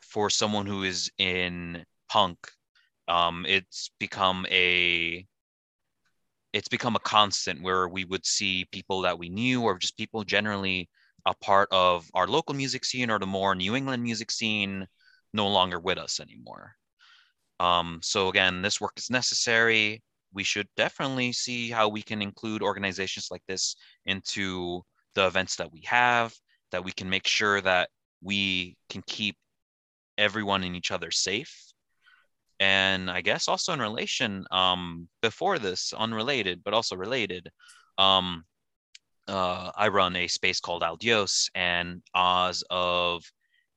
for 0.00 0.30
someone 0.30 0.66
who 0.66 0.82
is 0.82 1.10
in 1.18 1.84
punk, 2.08 2.38
um, 3.08 3.44
it's 3.48 3.90
become 3.98 4.46
a 4.50 5.26
it's 6.52 6.68
become 6.68 6.96
a 6.96 7.00
constant 7.00 7.62
where 7.62 7.88
we 7.88 8.04
would 8.06 8.24
see 8.24 8.66
people 8.72 9.02
that 9.02 9.18
we 9.18 9.28
knew 9.28 9.62
or 9.62 9.78
just 9.78 9.96
people 9.96 10.24
generally 10.24 10.88
a 11.26 11.34
part 11.34 11.68
of 11.72 12.08
our 12.14 12.26
local 12.26 12.54
music 12.54 12.84
scene 12.84 13.10
or 13.10 13.18
the 13.18 13.26
more 13.26 13.54
New 13.54 13.76
England 13.76 14.02
music 14.02 14.30
scene 14.30 14.86
no 15.34 15.46
longer 15.48 15.78
with 15.78 15.98
us 15.98 16.20
anymore. 16.20 16.72
Um, 17.60 18.00
so 18.02 18.28
again, 18.28 18.62
this 18.62 18.80
work 18.80 18.92
is 18.96 19.10
necessary. 19.10 20.02
We 20.32 20.44
should 20.44 20.68
definitely 20.76 21.32
see 21.32 21.70
how 21.70 21.88
we 21.88 22.02
can 22.02 22.22
include 22.22 22.62
organizations 22.62 23.28
like 23.30 23.42
this 23.48 23.76
into 24.06 24.82
the 25.14 25.26
events 25.26 25.56
that 25.56 25.72
we 25.72 25.82
have, 25.86 26.34
that 26.70 26.84
we 26.84 26.92
can 26.92 27.08
make 27.08 27.26
sure 27.26 27.60
that 27.60 27.88
we 28.22 28.76
can 28.88 29.02
keep 29.06 29.36
everyone 30.16 30.64
and 30.64 30.76
each 30.76 30.90
other 30.90 31.10
safe. 31.10 31.72
And 32.60 33.10
I 33.10 33.20
guess 33.20 33.48
also 33.48 33.72
in 33.72 33.80
relation, 33.80 34.44
um, 34.50 35.08
before 35.22 35.58
this, 35.58 35.92
unrelated 35.92 36.62
but 36.64 36.74
also 36.74 36.96
related, 36.96 37.48
um, 37.98 38.44
uh, 39.28 39.70
I 39.76 39.88
run 39.88 40.16
a 40.16 40.26
space 40.26 40.58
called 40.58 40.82
Aldios, 40.82 41.50
and 41.54 42.02
as 42.14 42.64
of 42.70 43.22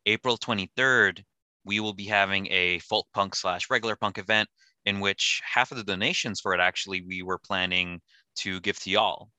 April 0.06 0.38
23rd, 0.38 1.24
we 1.66 1.80
will 1.80 1.94
be 1.94 2.06
having 2.06 2.48
a 2.50 2.80
folk 2.80 3.06
punk 3.14 3.36
slash 3.36 3.70
regular 3.70 3.96
punk 3.96 4.18
event 4.18 4.50
in 4.86 5.00
which 5.00 5.42
half 5.44 5.72
of 5.72 5.78
the 5.78 5.84
donations 5.84 6.40
for 6.40 6.54
it 6.54 6.60
actually 6.60 7.02
we 7.02 7.22
were 7.22 7.38
planning 7.38 8.02
to 8.36 8.60
give 8.62 8.80
to 8.80 8.90
y'all. 8.90 9.30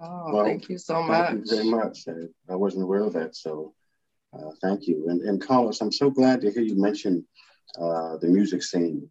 Oh, 0.00 0.32
well, 0.32 0.44
thank 0.44 0.68
you 0.68 0.78
so 0.78 1.02
much. 1.02 1.28
Thank 1.28 1.50
you 1.50 1.56
very 1.56 1.70
much. 1.70 2.04
I 2.48 2.56
wasn't 2.56 2.82
aware 2.82 3.02
of 3.02 3.12
that, 3.12 3.36
so 3.36 3.74
uh, 4.32 4.50
thank 4.60 4.86
you. 4.86 5.08
And, 5.08 5.20
and 5.22 5.40
Carlos, 5.40 5.80
I'm 5.80 5.92
so 5.92 6.10
glad 6.10 6.40
to 6.40 6.50
hear 6.50 6.62
you 6.62 6.76
mention 6.76 7.24
uh, 7.80 8.16
the 8.18 8.28
music 8.28 8.62
scene. 8.62 9.08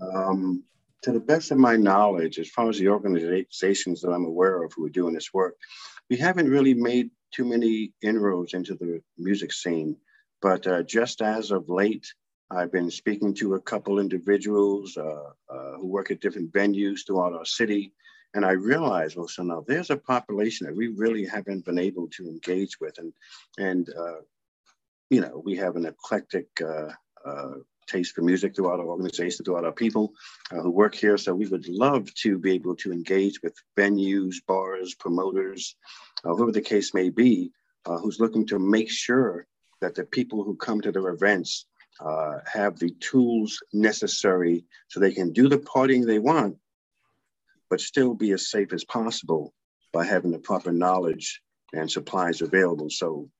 Um, 0.00 0.64
to 1.02 1.12
the 1.12 1.20
best 1.20 1.50
of 1.50 1.58
my 1.58 1.76
knowledge, 1.76 2.38
as 2.38 2.50
far 2.50 2.68
as 2.68 2.78
the 2.78 2.88
organizations 2.88 4.00
that 4.00 4.10
I'm 4.10 4.24
aware 4.24 4.62
of 4.64 4.72
who 4.74 4.84
are 4.84 4.90
doing 4.90 5.14
this 5.14 5.32
work, 5.32 5.54
we 6.10 6.16
haven't 6.16 6.50
really 6.50 6.74
made 6.74 7.10
too 7.32 7.44
many 7.44 7.92
inroads 8.02 8.54
into 8.54 8.74
the 8.74 9.00
music 9.16 9.52
scene. 9.52 9.96
But 10.42 10.66
uh, 10.66 10.82
just 10.82 11.22
as 11.22 11.50
of 11.50 11.68
late, 11.68 12.06
I've 12.50 12.72
been 12.72 12.90
speaking 12.90 13.34
to 13.34 13.54
a 13.54 13.60
couple 13.60 13.98
individuals 13.98 14.96
uh, 14.96 15.32
uh, 15.50 15.72
who 15.76 15.86
work 15.86 16.10
at 16.10 16.20
different 16.20 16.50
venues 16.52 17.00
throughout 17.06 17.34
our 17.34 17.44
city. 17.44 17.92
And 18.32 18.44
I 18.44 18.52
realized, 18.52 19.16
well, 19.16 19.28
so 19.28 19.42
now 19.42 19.64
there's 19.66 19.90
a 19.90 19.96
population 19.96 20.66
that 20.66 20.76
we 20.76 20.88
really 20.88 21.26
haven't 21.26 21.66
been 21.66 21.78
able 21.78 22.08
to 22.16 22.26
engage 22.26 22.80
with. 22.80 22.98
And, 22.98 23.12
and 23.58 23.88
uh, 23.90 24.20
you 25.10 25.20
know, 25.20 25.42
we 25.44 25.56
have 25.56 25.76
an 25.76 25.84
eclectic 25.84 26.48
uh, 26.62 26.92
uh, 27.24 27.54
taste 27.86 28.14
for 28.14 28.22
music 28.22 28.56
throughout 28.56 28.80
our 28.80 28.86
organization, 28.86 29.44
throughout 29.44 29.64
our 29.64 29.72
people 29.72 30.12
uh, 30.50 30.60
who 30.60 30.70
work 30.70 30.94
here. 30.94 31.18
So 31.18 31.34
we 31.34 31.46
would 31.46 31.68
love 31.68 32.12
to 32.22 32.38
be 32.38 32.52
able 32.52 32.76
to 32.76 32.92
engage 32.92 33.42
with 33.42 33.54
venues, 33.76 34.36
bars, 34.46 34.94
promoters, 34.94 35.76
whoever 36.22 36.52
the 36.52 36.62
case 36.62 36.94
may 36.94 37.10
be, 37.10 37.52
who's 37.84 38.20
looking 38.20 38.46
to 38.46 38.58
make 38.58 38.90
sure 38.90 39.46
that 39.80 39.94
the 39.94 40.04
people 40.04 40.44
who 40.44 40.56
come 40.56 40.82
to 40.82 40.92
their 40.92 41.08
events 41.08 41.64
uh, 42.00 42.38
have 42.52 42.78
the 42.78 42.90
tools 43.00 43.62
necessary 43.72 44.64
so 44.88 45.00
they 45.00 45.12
can 45.12 45.32
do 45.32 45.48
the 45.48 45.58
partying 45.58 46.06
they 46.06 46.18
want, 46.18 46.56
but 47.70 47.80
still 47.80 48.14
be 48.14 48.32
as 48.32 48.50
safe 48.50 48.72
as 48.72 48.84
possible 48.84 49.52
by 49.92 50.04
having 50.04 50.30
the 50.30 50.38
proper 50.38 50.72
knowledge 50.72 51.42
and 51.72 51.90
supplies 51.90 52.40
available. 52.40 52.90
So 52.90 53.30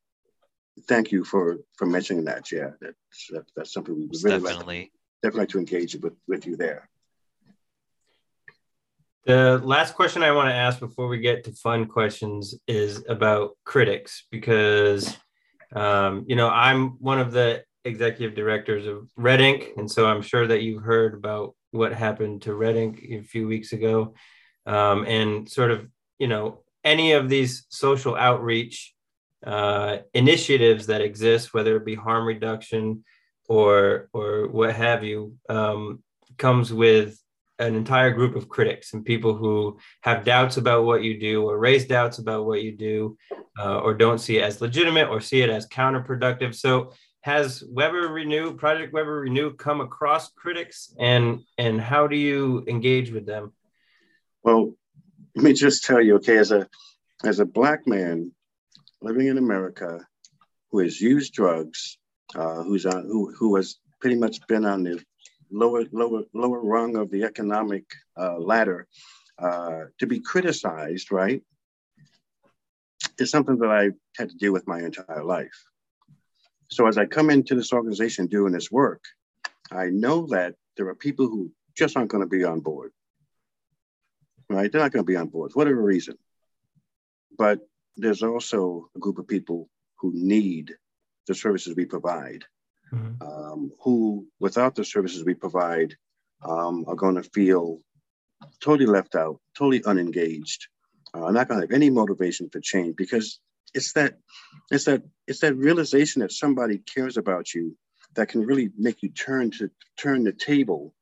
thank 0.87 1.13
you 1.13 1.25
for 1.25 1.59
for 1.77 1.87
mentioning 1.87 2.25
that. 2.25 2.51
Yeah, 2.53 2.71
that's 2.81 3.29
that, 3.31 3.45
that's 3.57 3.73
something 3.73 3.95
we 3.95 4.07
would 4.07 4.17
really 4.23 4.41
definitely 4.41 4.79
like, 4.79 4.93
definitely 5.23 5.41
like 5.41 5.49
to 5.51 5.59
engage 5.59 5.97
with 5.97 6.15
with 6.27 6.47
you 6.47 6.57
there. 6.57 6.89
The 9.25 9.61
last 9.63 9.95
question 9.95 10.23
I 10.23 10.33
want 10.33 10.49
to 10.49 10.55
ask 10.55 10.81
before 10.81 11.07
we 11.07 11.19
get 11.19 11.45
to 11.45 11.53
fun 11.53 11.87
questions 11.87 12.55
is 12.67 13.05
about 13.09 13.59
critics 13.65 14.27
because 14.31 15.17
um, 15.75 16.25
you 16.27 16.37
know 16.37 16.49
I'm 16.49 16.93
one 17.03 17.21
of 17.21 17.33
the 17.33 17.65
executive 17.89 18.35
directors 18.35 18.87
of 18.87 19.11
Red 19.17 19.41
Ink, 19.41 19.71
and 19.77 19.91
so 19.91 20.07
I'm 20.07 20.23
sure 20.23 20.47
that 20.47 20.63
you've 20.63 20.83
heard 20.83 21.15
about 21.15 21.55
what 21.71 21.93
happened 21.93 22.43
to 22.43 22.55
Red 22.55 22.77
Ink 22.77 23.05
a 23.11 23.23
few 23.23 23.49
weeks 23.49 23.73
ago, 23.73 24.15
um, 24.67 25.05
and 25.07 25.49
sort 25.49 25.71
of 25.71 25.89
you 26.19 26.29
know 26.29 26.63
any 26.85 27.13
of 27.13 27.29
these 27.29 27.67
social 27.69 28.15
outreach 28.15 28.95
uh, 29.47 29.99
initiatives 30.15 30.87
that 30.87 31.01
exist, 31.01 31.55
whether 31.55 31.77
it 31.77 31.85
be 31.85 31.95
harm 31.95 32.27
reduction 32.27 33.05
or 33.49 34.09
or 34.13 34.49
what 34.49 34.75
have 34.75 35.03
you, 35.05 35.35
um, 35.49 36.03
comes 36.37 36.73
with 36.73 37.19
an 37.59 37.75
entire 37.75 38.11
group 38.11 38.37
of 38.37 38.49
critics 38.49 38.93
and 38.93 39.05
people 39.05 39.35
who 39.35 39.79
have 40.03 40.25
doubts 40.25 40.57
about 40.57 40.85
what 40.85 41.03
you 41.03 41.19
do 41.19 41.45
or 41.45 41.59
raise 41.59 41.87
doubts 41.87 42.19
about 42.19 42.47
what 42.47 42.63
you 42.63 42.73
do 42.73 43.17
uh, 43.59 43.79
or 43.81 43.95
don't 43.95 44.21
see 44.21 44.39
it 44.39 44.43
as 44.43 44.61
legitimate 44.61 45.09
or 45.09 45.21
see 45.21 45.41
it 45.43 45.51
as 45.51 45.67
counterproductive. 45.67 46.55
So 46.55 46.93
has 47.29 47.63
Weber 47.69 48.09
Renew, 48.09 48.55
Project 48.55 48.95
Weber 48.95 49.21
Renew 49.21 49.53
come 49.53 49.83
across 49.83 50.33
critics 50.33 50.95
and 50.99 51.41
and 51.59 51.79
how 51.79 52.07
do 52.07 52.17
you 52.17 52.65
engage 52.67 53.11
with 53.11 53.27
them? 53.27 53.53
Well, 54.43 54.75
let 55.37 55.45
me 55.45 55.53
just 55.53 55.85
tell 55.85 56.01
you, 56.01 56.17
okay, 56.17 56.39
as 56.39 56.53
a 56.53 56.67
as 57.25 57.39
a 57.39 57.45
black 57.45 57.87
man 57.87 58.33
living 59.03 59.27
in 59.27 59.37
America 59.37 60.07
who 60.71 60.79
has 60.79 60.99
used 60.99 61.35
drugs, 61.35 61.99
uh, 62.35 62.63
who's 62.63 62.87
on, 62.87 63.03
who, 63.03 63.31
who 63.39 63.57
has 63.57 63.77
pretty 64.01 64.17
much 64.17 64.47
been 64.47 64.65
on 64.65 64.83
the 64.83 64.99
lower, 65.51 65.85
lower, 65.93 66.23
lower 66.33 66.61
rung 66.63 66.97
of 66.97 67.11
the 67.11 67.25
economic 67.25 67.85
uh, 68.17 68.39
ladder, 68.39 68.87
uh, 69.39 69.83
to 69.99 70.07
be 70.07 70.21
criticized, 70.21 71.13
right, 71.13 71.43
is 73.19 73.31
something 73.31 73.59
that 73.59 73.71
I've 73.71 73.99
had 74.17 74.31
to 74.31 74.37
deal 74.37 74.53
with 74.53 74.67
my 74.67 74.81
entire 74.81 75.25
life. 75.25 75.59
So 76.69 76.87
as 76.87 76.99
I 76.99 77.07
come 77.07 77.31
into 77.31 77.55
this 77.55 77.73
organization 77.73 78.27
doing 78.27 78.53
this 78.53 78.71
work, 78.71 79.05
I 79.71 79.87
know 79.87 80.27
that 80.29 80.55
there 80.77 80.89
are 80.89 80.95
people 80.95 81.27
who 81.27 81.51
just 81.77 81.97
aren't 81.97 82.11
going 82.11 82.23
to 82.23 82.29
be 82.29 82.45
on 82.45 82.61
board, 82.61 82.93
right? 84.51 84.71
They're 84.71 84.81
not 84.81 84.93
going 84.93 85.05
to 85.05 85.11
be 85.11 85.17
on 85.17 85.29
board 85.29 85.53
for 85.53 85.59
whatever 85.59 85.83
reason. 85.83 86.17
But 87.37 87.61
there's 87.97 88.23
also 88.23 88.91
a 88.97 88.99
group 88.99 89.19
of 89.19 89.29
people 89.29 89.69
who 89.99 90.13
need 90.15 90.75
the 91.27 91.35
services 91.35 91.75
we 91.75 91.85
provide, 91.85 92.45
mm-hmm. 92.93 93.23
um, 93.23 93.71
who, 93.83 94.27
without 94.41 94.75
the 94.75 94.85
services 94.85 95.25
we 95.25 95.35
provide, 95.35 95.95
um, 96.43 96.85
are 96.87 96.95
going 96.95 97.17
to 97.17 97.23
feel 97.23 97.81
totally 98.61 98.87
left 98.87 99.15
out, 99.15 99.41
totally 99.57 99.83
unengaged, 99.85 100.69
uh, 101.15 101.31
not 101.31 101.49
going 101.49 101.61
to 101.61 101.67
have 101.67 101.73
any 101.73 101.91
motivation 101.91 102.49
for 102.51 102.61
change 102.61 102.97
because 102.97 103.41
it's 103.75 103.93
that, 103.93 104.19
it's 104.71 104.85
that, 104.85 105.03
it's 105.27 105.41
that 105.41 105.57
realization 105.57 106.21
that 106.21 106.33
somebody 106.33 106.79
cares 106.79 107.17
about 107.17 107.55
you 107.55 107.77
that 108.15 108.29
can 108.29 108.45
really 108.45 108.71
make 108.77 109.03
you 109.03 109.11
turn 109.11 109.51
to 109.53 109.71
turn 109.97 110.25
the 110.25 110.33
table 110.33 110.95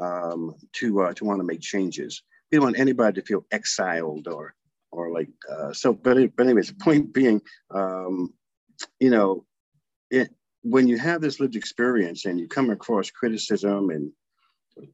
um, 0.00 0.54
to 0.72 1.02
uh, 1.02 1.12
to 1.14 1.24
want 1.24 1.40
to 1.40 1.44
make 1.44 1.60
changes. 1.60 2.22
We 2.50 2.56
don't 2.56 2.64
want 2.64 2.78
anybody 2.78 3.20
to 3.20 3.26
feel 3.26 3.44
exiled 3.50 4.28
or 4.28 4.54
or 4.90 5.12
like 5.12 5.28
uh, 5.50 5.72
so. 5.72 5.92
But 5.92 6.36
but 6.36 6.46
anyways, 6.46 6.68
the 6.68 6.74
point 6.74 7.12
being, 7.12 7.42
um, 7.70 8.32
you 8.98 9.10
know, 9.10 9.44
it 10.10 10.30
when 10.62 10.88
you 10.88 10.98
have 10.98 11.20
this 11.20 11.40
lived 11.40 11.56
experience 11.56 12.24
and 12.24 12.38
you 12.38 12.48
come 12.48 12.70
across 12.70 13.10
criticism 13.10 13.90
and 13.90 14.12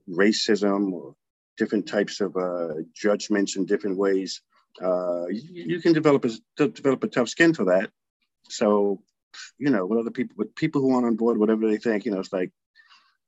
racism 0.08 0.92
or 0.92 1.14
different 1.56 1.86
types 1.86 2.20
of 2.20 2.36
uh, 2.36 2.74
judgments 2.94 3.56
in 3.56 3.64
different 3.64 3.96
ways, 3.96 4.42
uh, 4.82 5.26
you, 5.28 5.64
you, 5.66 5.80
can 5.80 5.92
develop 5.92 6.24
a 6.24 6.68
develop 6.68 7.04
a 7.04 7.08
tough 7.08 7.28
skin 7.28 7.54
for 7.54 7.66
that. 7.66 7.90
So 8.48 9.00
you 9.58 9.70
know, 9.70 9.86
what 9.86 9.98
other 9.98 10.10
people, 10.10 10.34
with 10.36 10.54
people 10.54 10.80
who 10.80 10.94
aren't 10.94 11.06
on 11.06 11.16
board, 11.16 11.38
whatever 11.38 11.68
they 11.68 11.76
think, 11.76 12.04
you 12.04 12.12
know, 12.12 12.20
it's 12.20 12.32
like, 12.32 12.50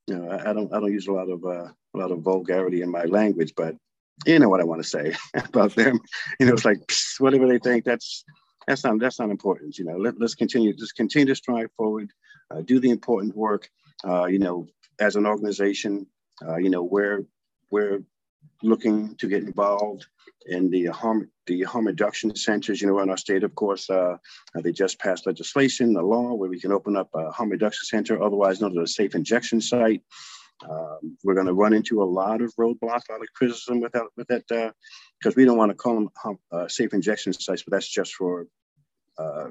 you 0.06 0.16
know, 0.16 0.30
I, 0.30 0.50
I 0.50 0.52
don't, 0.52 0.72
I 0.72 0.80
don't 0.80 0.92
use 0.92 1.06
a 1.06 1.12
lot 1.12 1.28
of, 1.28 1.44
uh, 1.44 1.68
a 1.68 1.98
lot 1.98 2.10
of 2.10 2.20
vulgarity 2.20 2.82
in 2.82 2.90
my 2.90 3.04
language, 3.04 3.54
but 3.56 3.74
you 4.24 4.38
know 4.38 4.48
what 4.48 4.60
I 4.60 4.64
want 4.64 4.82
to 4.82 4.88
say 4.88 5.14
about 5.34 5.74
them. 5.74 6.00
You 6.40 6.46
know, 6.46 6.54
it's 6.54 6.64
like 6.64 6.78
psst, 6.86 7.20
whatever 7.20 7.46
they 7.46 7.58
think. 7.58 7.84
That's 7.84 8.24
that's 8.66 8.82
not 8.84 8.98
that's 8.98 9.18
not 9.18 9.30
important. 9.30 9.78
You 9.78 9.84
know, 9.84 9.96
let, 9.96 10.18
let's 10.18 10.34
continue. 10.34 10.74
Just 10.74 10.96
continue 10.96 11.26
to 11.26 11.34
strive 11.34 11.70
forward. 11.76 12.10
Uh, 12.50 12.62
do 12.62 12.80
the 12.80 12.90
important 12.90 13.36
work. 13.36 13.68
Uh, 14.06 14.24
you 14.24 14.38
know, 14.38 14.68
as 14.98 15.16
an 15.16 15.26
organization, 15.26 16.06
uh, 16.46 16.56
you 16.56 16.70
know, 16.70 16.82
we're 16.82 17.26
we're 17.70 18.02
looking 18.62 19.14
to 19.16 19.28
get 19.28 19.42
involved 19.42 20.06
in 20.46 20.70
the 20.70 20.86
harm 20.86 21.30
the 21.46 21.62
harm 21.62 21.86
reduction 21.86 22.34
centers. 22.34 22.80
You 22.80 22.88
know, 22.88 22.98
in 23.00 23.10
our 23.10 23.16
state, 23.16 23.44
of 23.44 23.54
course, 23.54 23.88
uh, 23.90 24.16
they 24.62 24.72
just 24.72 24.98
passed 24.98 25.26
legislation, 25.26 25.92
the 25.92 26.02
law, 26.02 26.34
where 26.34 26.50
we 26.50 26.60
can 26.60 26.72
open 26.72 26.96
up 26.96 27.08
a 27.14 27.30
harm 27.30 27.50
reduction 27.50 27.84
center, 27.84 28.22
otherwise 28.22 28.60
known 28.60 28.78
as 28.78 28.90
a 28.90 28.92
safe 28.92 29.14
injection 29.14 29.60
site. 29.60 30.02
Um, 30.68 31.16
we're 31.22 31.34
going 31.34 31.46
to 31.46 31.52
run 31.52 31.74
into 31.74 32.02
a 32.02 32.04
lot 32.04 32.40
of 32.40 32.52
roadblocks, 32.56 33.08
a 33.08 33.12
lot 33.12 33.20
of 33.20 33.32
criticism 33.34 33.80
with 33.80 33.92
that, 33.92 34.04
with 34.16 34.26
that, 34.28 34.46
because 34.48 35.34
uh, 35.34 35.36
we 35.36 35.44
don't 35.44 35.58
want 35.58 35.70
to 35.70 35.76
call 35.76 35.94
them 35.94 36.38
uh, 36.50 36.66
safe 36.66 36.94
injection 36.94 37.32
sites, 37.34 37.62
but 37.62 37.72
that's 37.72 37.88
just 37.88 38.14
for 38.14 38.46
uh, 39.18 39.48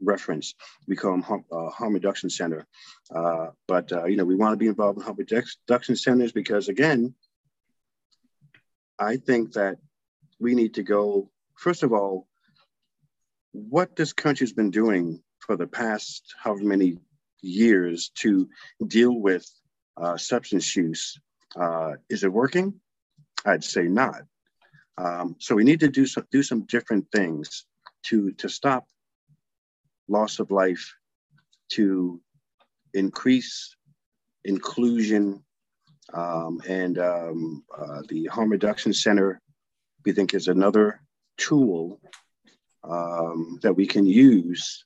reference. 0.00 0.54
We 0.88 0.96
call 0.96 1.12
them 1.12 1.22
harm, 1.22 1.44
uh, 1.52 1.68
harm 1.70 1.94
reduction 1.94 2.30
center. 2.30 2.66
Uh, 3.14 3.48
but 3.68 3.92
uh, 3.92 4.06
you 4.06 4.16
know, 4.16 4.24
we 4.24 4.34
want 4.34 4.52
to 4.52 4.56
be 4.56 4.68
involved 4.68 4.98
in 4.98 5.04
harm 5.04 5.16
reduction 5.18 5.96
centers 5.96 6.32
because, 6.32 6.68
again, 6.68 7.14
I 8.98 9.16
think 9.16 9.52
that 9.52 9.76
we 10.38 10.54
need 10.54 10.74
to 10.74 10.82
go. 10.82 11.30
First 11.54 11.82
of 11.82 11.92
all, 11.92 12.28
what 13.52 13.96
this 13.96 14.12
country's 14.12 14.52
been 14.52 14.70
doing 14.70 15.22
for 15.40 15.56
the 15.56 15.66
past 15.66 16.34
however 16.42 16.64
many 16.64 16.98
years 17.42 18.10
to 18.16 18.48
deal 18.86 19.12
with 19.12 19.48
uh, 19.96 20.16
substance 20.16 20.74
use. 20.76 21.18
Uh, 21.54 21.92
is 22.10 22.24
it 22.24 22.32
working? 22.32 22.80
I'd 23.44 23.64
say 23.64 23.84
not. 23.84 24.22
Um, 24.98 25.36
so 25.38 25.54
we 25.54 25.64
need 25.64 25.80
to 25.80 25.88
do 25.88 26.06
some 26.06 26.26
do 26.30 26.42
some 26.42 26.64
different 26.66 27.06
things 27.12 27.64
to 28.04 28.32
to 28.32 28.48
stop 28.48 28.86
loss 30.08 30.38
of 30.38 30.50
life, 30.50 30.94
to 31.70 32.20
increase 32.94 33.76
inclusion, 34.44 35.42
um, 36.14 36.60
and 36.68 36.98
um, 36.98 37.64
uh, 37.76 38.02
the 38.08 38.26
harm 38.26 38.50
reduction 38.50 38.92
center 38.92 39.40
we 40.04 40.12
think 40.12 40.34
is 40.34 40.48
another 40.48 41.00
tool 41.36 42.00
um, 42.84 43.58
that 43.62 43.74
we 43.74 43.86
can 43.86 44.06
use 44.06 44.84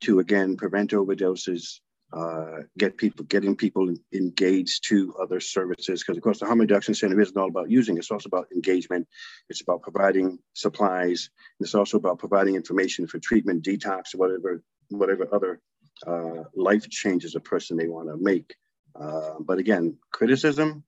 to 0.00 0.20
again 0.20 0.56
prevent 0.56 0.92
overdoses 0.92 1.80
uh, 2.12 2.60
get 2.78 2.96
people 2.96 3.24
getting 3.24 3.56
people 3.56 3.92
engaged 4.12 4.84
to 4.88 5.12
other 5.20 5.40
services. 5.40 6.00
Because 6.00 6.16
of 6.16 6.22
course 6.22 6.38
the 6.38 6.46
harm 6.46 6.60
reduction 6.60 6.94
center 6.94 7.20
isn't 7.20 7.36
all 7.36 7.48
about 7.48 7.70
using 7.70 7.98
it's 7.98 8.10
also 8.10 8.28
about 8.28 8.46
engagement. 8.54 9.08
It's 9.48 9.62
about 9.62 9.82
providing 9.82 10.38
supplies. 10.52 11.30
It's 11.58 11.74
also 11.74 11.96
about 11.96 12.20
providing 12.20 12.54
information 12.54 13.08
for 13.08 13.18
treatment 13.18 13.64
detox 13.64 14.14
whatever 14.14 14.62
whatever 14.90 15.26
other 15.34 15.60
uh, 16.06 16.44
life 16.54 16.88
changes 16.88 17.34
a 17.34 17.40
person 17.40 17.76
may 17.76 17.88
want 17.88 18.08
to 18.08 18.16
make 18.16 18.54
uh, 19.00 19.34
but 19.40 19.58
again 19.58 19.96
criticism 20.10 20.84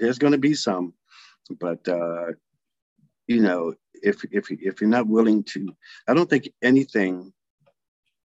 there's 0.00 0.18
going 0.18 0.32
to 0.32 0.38
be 0.38 0.54
some 0.54 0.92
but 1.58 1.86
uh, 1.88 2.26
you 3.26 3.40
know 3.40 3.74
if 3.94 4.24
if 4.30 4.50
if 4.50 4.80
you're 4.80 4.90
not 4.90 5.06
willing 5.06 5.44
to 5.44 5.74
i 6.08 6.14
don't 6.14 6.30
think 6.30 6.48
anything 6.62 7.32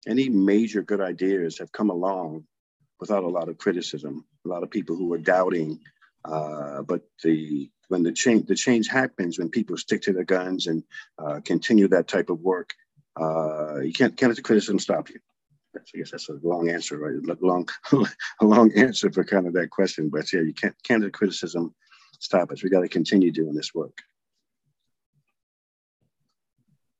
any 0.07 0.29
major 0.29 0.81
good 0.81 1.01
ideas 1.01 1.57
have 1.59 1.71
come 1.71 1.89
along 1.89 2.45
without 2.99 3.23
a 3.23 3.27
lot 3.27 3.49
of 3.49 3.57
criticism, 3.57 4.25
a 4.45 4.47
lot 4.47 4.63
of 4.63 4.69
people 4.69 4.95
who 4.95 5.11
are 5.13 5.17
doubting. 5.17 5.79
Uh, 6.23 6.81
but 6.81 7.01
the 7.23 7.69
when 7.87 8.01
the 8.01 8.11
change 8.11 8.47
the 8.47 8.55
change 8.55 8.87
happens 8.87 9.37
when 9.37 9.49
people 9.49 9.77
stick 9.77 10.01
to 10.01 10.13
their 10.13 10.23
guns 10.23 10.65
and 10.65 10.83
uh, 11.19 11.39
continue 11.43 11.87
that 11.87 12.07
type 12.07 12.29
of 12.29 12.39
work, 12.39 12.73
uh, 13.19 13.79
you 13.79 13.93
can't 13.93 14.17
can't 14.17 14.31
let 14.31 14.35
the 14.35 14.41
criticism 14.41 14.79
stop 14.79 15.09
you. 15.09 15.19
I 15.77 15.97
guess 15.97 16.11
that's 16.11 16.29
a 16.29 16.39
long 16.43 16.69
answer, 16.69 16.97
right? 16.97 17.39
Long 17.41 17.67
a 18.41 18.45
long 18.45 18.71
answer 18.73 19.11
for 19.11 19.23
kind 19.23 19.47
of 19.47 19.53
that 19.53 19.69
question. 19.69 20.09
But 20.09 20.31
yeah, 20.31 20.41
you 20.41 20.53
can't 20.53 21.03
let 21.03 21.13
criticism 21.13 21.73
stop 22.19 22.51
us. 22.51 22.63
We 22.63 22.69
got 22.69 22.81
to 22.81 22.89
continue 22.89 23.31
doing 23.31 23.55
this 23.55 23.73
work. 23.73 23.97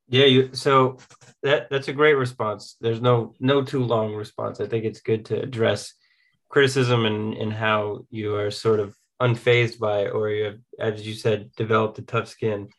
Yeah, 0.07 0.25
you 0.25 0.49
so 0.53 0.97
that 1.41 1.69
that's 1.69 1.87
a 1.87 1.93
great 1.93 2.13
response. 2.13 2.77
There's 2.79 3.01
no 3.01 3.33
no 3.39 3.63
too 3.63 3.83
long 3.83 4.13
response. 4.13 4.59
I 4.59 4.67
think 4.67 4.85
it's 4.85 5.01
good 5.01 5.25
to 5.25 5.41
address 5.41 5.93
criticism 6.49 7.05
and 7.05 7.33
and 7.33 7.51
how 7.51 8.05
you 8.11 8.35
are 8.35 8.51
sort 8.51 8.79
of 8.79 8.95
unfazed 9.21 9.79
by 9.79 10.01
it, 10.01 10.13
or 10.13 10.29
you 10.29 10.43
have, 10.45 10.59
as 10.79 11.07
you 11.07 11.13
said, 11.13 11.51
developed 11.55 11.97
a 11.99 12.03
tough 12.03 12.27
skin. 12.27 12.69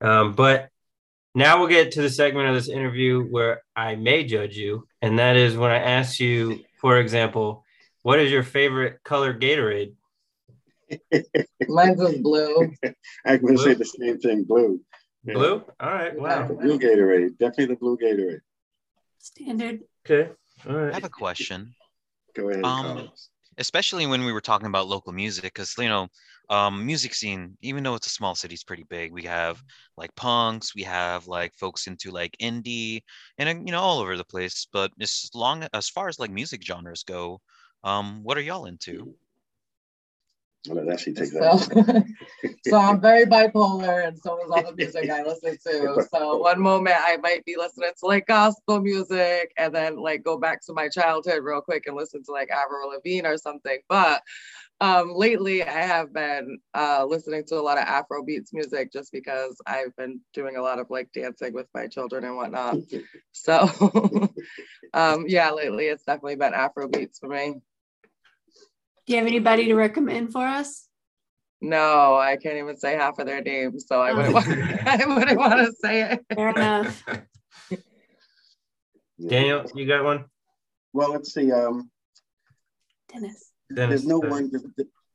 Um, 0.00 0.32
but 0.32 0.70
now 1.34 1.58
we'll 1.58 1.68
get 1.68 1.92
to 1.92 2.02
the 2.02 2.10
segment 2.10 2.48
of 2.48 2.54
this 2.54 2.68
interview 2.68 3.22
where 3.22 3.62
I 3.74 3.96
may 3.96 4.24
judge 4.24 4.56
you, 4.56 4.86
and 5.00 5.18
that 5.18 5.36
is 5.36 5.56
when 5.56 5.70
I 5.70 5.78
ask 5.78 6.20
you, 6.20 6.60
for 6.80 6.98
example, 6.98 7.64
what 8.02 8.18
is 8.18 8.30
your 8.30 8.42
favorite 8.42 9.02
color 9.04 9.32
Gatorade? 9.32 9.94
Mine's 11.68 12.00
is 12.00 12.20
blue. 12.20 12.72
I'm 13.24 13.40
going 13.40 13.56
to 13.56 13.62
say 13.62 13.74
the 13.74 13.84
same 13.84 14.18
thing, 14.18 14.44
blue. 14.44 14.80
Blue? 15.24 15.64
All 15.80 15.90
right. 15.90 16.18
Wow. 16.18 16.48
The 16.48 16.54
blue 16.54 16.78
Gatorade. 16.78 17.38
Definitely 17.38 17.66
the 17.66 17.76
blue 17.76 17.96
Gatorade. 17.96 18.40
Standard. 19.18 19.80
Okay. 20.04 20.30
All 20.68 20.76
right. 20.76 20.90
I 20.90 20.94
have 20.94 21.04
a 21.04 21.08
question. 21.08 21.74
Go 22.34 22.50
ahead. 22.50 22.64
Um, 22.64 23.08
especially 23.58 24.06
when 24.06 24.24
we 24.24 24.32
were 24.32 24.40
talking 24.40 24.66
about 24.66 24.88
local 24.88 25.12
music, 25.12 25.44
because 25.44 25.74
you 25.78 25.88
know, 25.88 26.08
um, 26.50 26.84
music 26.86 27.14
scene, 27.14 27.56
even 27.62 27.82
though 27.82 27.94
it's 27.94 28.06
a 28.06 28.10
small 28.10 28.34
city, 28.34 28.54
it's 28.54 28.64
pretty 28.64 28.84
big. 28.84 29.12
We 29.12 29.22
have 29.24 29.62
like 29.96 30.14
punks, 30.16 30.74
we 30.74 30.82
have 30.84 31.26
like 31.26 31.54
folks 31.56 31.86
into 31.86 32.10
like 32.10 32.36
indie, 32.40 33.02
and 33.38 33.66
you 33.66 33.72
know, 33.72 33.80
all 33.80 34.00
over 34.00 34.16
the 34.16 34.24
place. 34.24 34.66
But 34.72 34.92
as 35.00 35.30
long 35.34 35.66
as 35.72 35.88
far 35.88 36.08
as 36.08 36.18
like 36.18 36.30
music 36.30 36.62
genres 36.64 37.04
go, 37.04 37.40
um, 37.84 38.22
what 38.22 38.36
are 38.38 38.42
y'all 38.42 38.66
into? 38.66 39.14
I'll 40.70 40.76
let 40.76 40.88
Ashley 40.88 41.12
take 41.12 41.26
So, 41.26 41.40
that. 41.40 42.04
so 42.66 42.76
I'm 42.76 43.00
very 43.00 43.26
bipolar, 43.26 44.06
and 44.06 44.18
so 44.18 44.44
is 44.44 44.50
all 44.50 44.62
the 44.62 44.76
music 44.76 45.10
I 45.10 45.22
listen 45.22 45.58
to. 45.66 46.06
So 46.10 46.36
one 46.38 46.60
moment 46.60 46.96
I 46.98 47.16
might 47.16 47.44
be 47.44 47.56
listening 47.56 47.90
to 47.98 48.06
like 48.06 48.26
gospel 48.26 48.80
music, 48.80 49.52
and 49.56 49.74
then 49.74 49.96
like 49.96 50.22
go 50.22 50.38
back 50.38 50.64
to 50.66 50.72
my 50.72 50.88
childhood 50.88 51.42
real 51.42 51.60
quick 51.60 51.86
and 51.86 51.96
listen 51.96 52.22
to 52.24 52.32
like 52.32 52.50
Avril 52.50 52.90
Lavigne 52.90 53.26
or 53.26 53.36
something. 53.38 53.78
But 53.88 54.22
um, 54.80 55.12
lately, 55.14 55.62
I 55.62 55.82
have 55.82 56.12
been 56.12 56.58
uh, 56.74 57.04
listening 57.08 57.44
to 57.46 57.56
a 57.56 57.62
lot 57.62 57.78
of 57.78 57.84
Afro 57.84 58.24
beats 58.24 58.52
music 58.52 58.92
just 58.92 59.12
because 59.12 59.56
I've 59.66 59.94
been 59.96 60.20
doing 60.34 60.56
a 60.56 60.62
lot 60.62 60.78
of 60.80 60.90
like 60.90 61.12
dancing 61.12 61.54
with 61.54 61.68
my 61.74 61.86
children 61.86 62.24
and 62.24 62.36
whatnot. 62.36 62.76
So 63.34 64.30
um, 64.92 65.24
yeah, 65.26 65.50
lately 65.52 65.86
it's 65.86 66.04
definitely 66.04 66.36
been 66.36 66.52
Afro 66.52 66.86
beats 66.86 67.18
for 67.18 67.28
me. 67.28 67.54
Do 69.06 69.12
you 69.12 69.18
have 69.18 69.26
anybody 69.26 69.66
to 69.66 69.74
recommend 69.74 70.32
for 70.32 70.46
us? 70.46 70.88
No, 71.60 72.16
I 72.16 72.36
can't 72.36 72.56
even 72.56 72.76
say 72.76 72.96
half 72.96 73.18
of 73.18 73.26
their 73.26 73.40
names, 73.40 73.86
so 73.86 74.00
I 74.00 74.12
wouldn't 74.12 74.34
want, 74.34 74.48
I 74.48 75.04
wouldn't 75.06 75.38
want 75.38 75.54
to 75.54 75.72
say 75.80 76.02
it. 76.02 76.24
Fair 76.34 76.50
enough. 76.50 77.04
Daniel, 79.28 79.64
you 79.74 79.86
got 79.86 80.04
one? 80.04 80.24
Well, 80.92 81.12
let's 81.12 81.32
see. 81.32 81.52
Um, 81.52 81.90
Dennis. 83.12 83.52
Dennis, 83.72 84.02
there's 84.02 84.06
no 84.06 84.18
one. 84.18 84.50
There's, 84.50 84.64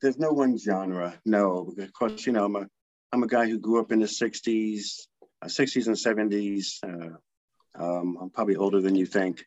there's 0.01 0.17
no 0.17 0.31
one 0.31 0.57
genre. 0.57 1.13
No, 1.25 1.73
of 1.77 1.93
course, 1.93 2.25
you 2.25 2.33
know, 2.33 2.45
I'm 2.45 2.55
a 2.55 2.67
I'm 3.11 3.23
a 3.23 3.27
guy 3.27 3.47
who 3.47 3.59
grew 3.59 3.81
up 3.81 3.91
in 3.91 3.99
the 3.99 4.05
'60s, 4.05 5.07
uh, 5.41 5.47
'60s 5.47 5.87
and 5.87 6.31
'70s. 6.31 6.77
Uh, 6.83 7.83
um, 7.83 8.17
I'm 8.21 8.29
probably 8.29 8.55
older 8.55 8.81
than 8.81 8.95
you 8.95 9.05
think, 9.05 9.43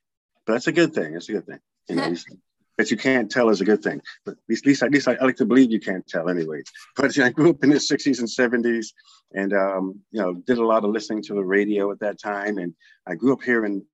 but 0.47 0.55
that's 0.55 0.67
a 0.67 0.73
good 0.73 0.93
thing. 0.93 1.15
It's 1.15 1.29
a 1.29 1.33
good 1.33 1.47
thing. 1.47 1.59
You 1.89 1.97
know, 1.97 2.13
that 2.81 2.91
you 2.91 2.97
can't 2.97 3.31
tell 3.31 3.51
is 3.51 3.61
a 3.61 3.65
good 3.65 3.83
thing. 3.83 4.01
But 4.25 4.33
at 4.33 4.39
least, 4.49 4.65
at 4.65 4.69
least, 4.69 4.83
at 4.83 4.93
least 4.93 5.09
I, 5.09 5.15
I 5.15 5.25
like 5.25 5.37
to 5.37 5.45
believe 5.45 5.71
you 5.71 5.81
can't 5.81 6.07
tell 6.07 6.31
anyway. 6.31 6.63
But 6.97 7.15
you 7.15 7.23
know, 7.23 7.27
I 7.29 7.31
grew 7.31 7.51
up 7.51 7.63
in 7.63 7.69
the 7.69 7.77
60s 7.77 8.21
and 8.21 8.29
70s 8.29 8.87
and, 9.35 9.53
um, 9.53 10.01
you 10.11 10.21
know, 10.21 10.35
did 10.35 10.57
a 10.57 10.65
lot 10.65 10.85
of 10.85 10.91
listening 10.91 11.23
to 11.25 11.35
the 11.35 11.45
radio 11.45 11.93
at 11.93 12.01
that 12.01 12.19
time. 12.19 12.57
And 12.57 12.75
I 13.07 13.17
grew 13.17 13.35
up 13.35 13.43
here 13.43 13.67
in, 13.67 13.85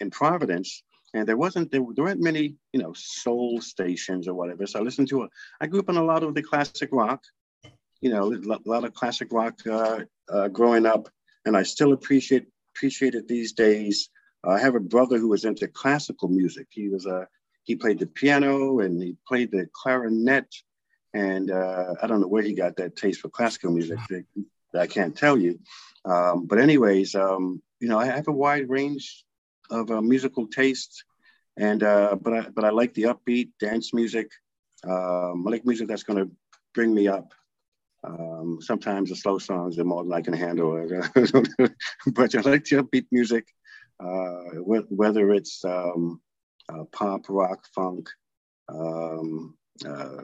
in 0.00 0.10
Providence 0.10 0.82
and 1.14 1.26
there 1.26 1.36
wasn't, 1.36 1.70
there, 1.70 1.82
there 1.94 2.04
weren't 2.04 2.20
many, 2.20 2.56
you 2.72 2.82
know, 2.82 2.92
soul 2.96 3.60
stations 3.60 4.26
or 4.26 4.34
whatever. 4.34 4.66
So 4.66 4.80
I 4.80 4.82
listened 4.82 5.08
to, 5.10 5.22
a, 5.22 5.28
I 5.60 5.68
grew 5.68 5.78
up 5.78 5.88
on 5.88 5.96
a 5.96 6.04
lot 6.04 6.24
of 6.24 6.34
the 6.34 6.42
classic 6.42 6.88
rock, 6.90 7.22
you 8.00 8.10
know, 8.10 8.32
a 8.32 8.68
lot 8.68 8.84
of 8.84 8.92
classic 8.92 9.28
rock 9.30 9.54
uh, 9.70 10.00
uh, 10.28 10.48
growing 10.48 10.84
up. 10.84 11.08
And 11.44 11.56
I 11.56 11.62
still 11.62 11.92
appreciate, 11.92 12.46
appreciate 12.74 13.14
it 13.14 13.28
these 13.28 13.52
days. 13.52 14.10
I 14.44 14.58
have 14.58 14.74
a 14.74 14.80
brother 14.80 15.18
who 15.18 15.28
was 15.28 15.44
into 15.44 15.68
classical 15.68 16.28
music. 16.28 16.66
He 16.70 16.88
was 16.88 17.06
a 17.06 17.28
he 17.64 17.76
played 17.76 17.98
the 17.98 18.06
piano 18.06 18.80
and 18.80 19.02
he 19.02 19.16
played 19.26 19.50
the 19.50 19.68
clarinet. 19.72 20.46
And 21.14 21.50
uh, 21.50 21.94
I 22.02 22.06
don't 22.06 22.20
know 22.20 22.28
where 22.28 22.42
he 22.42 22.54
got 22.54 22.76
that 22.76 22.96
taste 22.96 23.20
for 23.20 23.28
classical 23.28 23.70
music. 23.70 23.98
That, 24.08 24.24
I 24.74 24.86
can't 24.86 25.16
tell 25.16 25.38
you. 25.38 25.58
Um, 26.04 26.46
but 26.46 26.58
anyways, 26.58 27.14
um, 27.14 27.62
you 27.80 27.88
know, 27.88 27.98
I 27.98 28.06
have 28.06 28.28
a 28.28 28.32
wide 28.32 28.68
range 28.68 29.24
of 29.70 29.90
uh, 29.90 30.00
musical 30.00 30.46
taste. 30.46 31.04
and 31.56 31.82
uh, 31.82 32.16
but 32.20 32.32
I 32.32 32.40
but 32.48 32.64
I 32.64 32.70
like 32.70 32.94
the 32.94 33.04
upbeat 33.04 33.50
dance 33.60 33.92
music. 33.92 34.30
Um, 34.88 35.44
I 35.46 35.50
like 35.50 35.66
music 35.66 35.88
that's 35.88 36.02
going 36.02 36.18
to 36.18 36.30
bring 36.74 36.94
me 36.94 37.08
up. 37.08 37.32
Um, 38.04 38.58
sometimes 38.60 39.10
the 39.10 39.16
slow 39.16 39.38
songs 39.38 39.78
are 39.78 39.84
more 39.84 40.02
than 40.02 40.12
I 40.12 40.22
can 40.22 40.34
handle, 40.34 40.72
but 42.18 42.34
I 42.34 42.40
like 42.40 42.64
the 42.64 42.82
upbeat 42.82 43.06
music, 43.12 43.46
uh, 44.00 44.58
whether 44.58 45.32
it's 45.32 45.64
um, 45.64 46.20
uh, 46.68 46.84
pop, 46.92 47.26
rock, 47.28 47.66
funk, 47.74 48.08
um, 48.68 49.56
uh, 49.86 50.22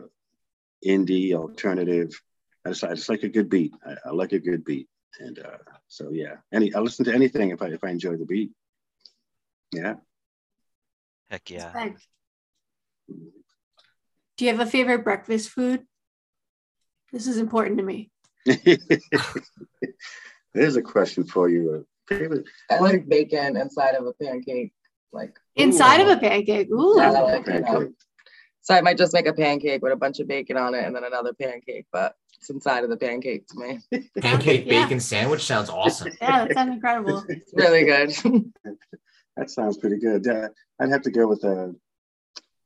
indie, 0.86 1.34
alternative. 1.34 2.20
I 2.64 2.70
just, 2.70 2.84
I 2.84 2.94
just 2.94 3.08
like 3.08 3.22
a 3.22 3.28
good 3.28 3.48
beat. 3.48 3.72
I, 3.84 3.94
I 4.06 4.10
like 4.10 4.32
a 4.32 4.38
good 4.38 4.64
beat, 4.64 4.88
and 5.20 5.38
uh, 5.38 5.58
so 5.88 6.10
yeah. 6.10 6.36
Any 6.52 6.74
I 6.74 6.80
listen 6.80 7.04
to 7.06 7.14
anything 7.14 7.50
if 7.50 7.62
I 7.62 7.66
if 7.66 7.84
I 7.84 7.90
enjoy 7.90 8.16
the 8.16 8.26
beat. 8.26 8.50
Yeah. 9.72 9.94
Heck 11.30 11.50
yeah. 11.50 11.66
Respect. 11.66 12.06
Do 14.36 14.44
you 14.44 14.50
have 14.50 14.60
a 14.60 14.70
favorite 14.70 15.04
breakfast 15.04 15.50
food? 15.50 15.84
This 17.12 17.26
is 17.26 17.38
important 17.38 17.78
to 17.78 17.84
me. 17.84 18.10
There's 20.54 20.76
a 20.76 20.82
question 20.82 21.24
for 21.24 21.48
you. 21.48 21.86
Favorite? 22.08 22.46
I 22.70 22.78
like 22.78 23.08
bacon 23.08 23.56
inside 23.56 23.94
of 23.94 24.06
a 24.06 24.12
pancake. 24.12 24.72
Like 25.12 25.36
inside 25.56 26.00
ooh. 26.00 26.10
of 26.10 26.18
a 26.18 26.20
pancake. 26.20 26.68
Ooh. 26.70 26.94
Yeah, 26.98 27.12
I 27.12 27.20
like 27.20 27.46
pancake. 27.46 27.92
So 28.68 28.74
I 28.74 28.82
might 28.82 28.98
just 28.98 29.14
make 29.14 29.26
a 29.26 29.32
pancake 29.32 29.82
with 29.82 29.92
a 29.92 29.96
bunch 29.96 30.20
of 30.20 30.28
bacon 30.28 30.58
on 30.58 30.74
it 30.74 30.84
and 30.84 30.94
then 30.94 31.02
another 31.02 31.32
pancake, 31.32 31.86
but 31.90 32.14
it's 32.38 32.50
inside 32.50 32.84
of 32.84 32.90
the 32.90 32.98
pancake 32.98 33.46
to 33.48 33.58
me. 33.58 33.80
Pancake 34.20 34.66
yeah. 34.66 34.82
bacon 34.84 35.00
sandwich 35.00 35.42
sounds 35.42 35.70
awesome. 35.70 36.12
Yeah, 36.20 36.44
that 36.44 36.54
sounds 36.54 36.74
incredible. 36.74 37.24
It's 37.28 37.52
really 37.54 37.84
good. 37.84 38.10
that 39.36 39.50
sounds 39.50 39.78
pretty 39.78 39.98
good. 39.98 40.26
Uh, 40.28 40.50
I'd 40.78 40.90
have 40.90 41.00
to 41.02 41.10
go 41.10 41.26
with 41.26 41.44
a, 41.44 41.74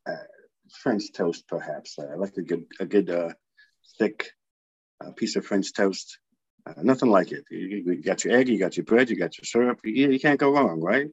a 0.07 0.13
French 0.83 1.13
toast, 1.13 1.47
perhaps. 1.47 1.97
I 1.99 2.17
like 2.17 2.37
a 2.37 2.43
good, 2.43 2.65
a 2.81 2.85
good 2.85 3.09
uh, 3.09 3.31
thick 3.99 4.33
uh, 5.05 5.13
piece 5.13 5.37
of 5.37 5.47
French 5.47 5.73
toast. 5.73 6.19
Uh, 6.67 6.83
nothing 6.83 7.11
like 7.11 7.33
it. 7.33 7.45
You, 7.51 7.83
you, 7.87 8.03
got 8.03 8.25
your 8.25 8.37
egg, 8.37 8.49
you 8.49 8.59
got 8.59 8.77
your 8.77 8.85
bread, 8.85 9.09
you 9.09 9.17
got 9.17 9.39
your 9.39 9.45
syrup. 9.45 9.79
You, 9.85 10.11
you 10.11 10.21
can't 10.21 10.41
go 10.41 10.51
wrong, 10.53 10.81
right? 10.81 11.09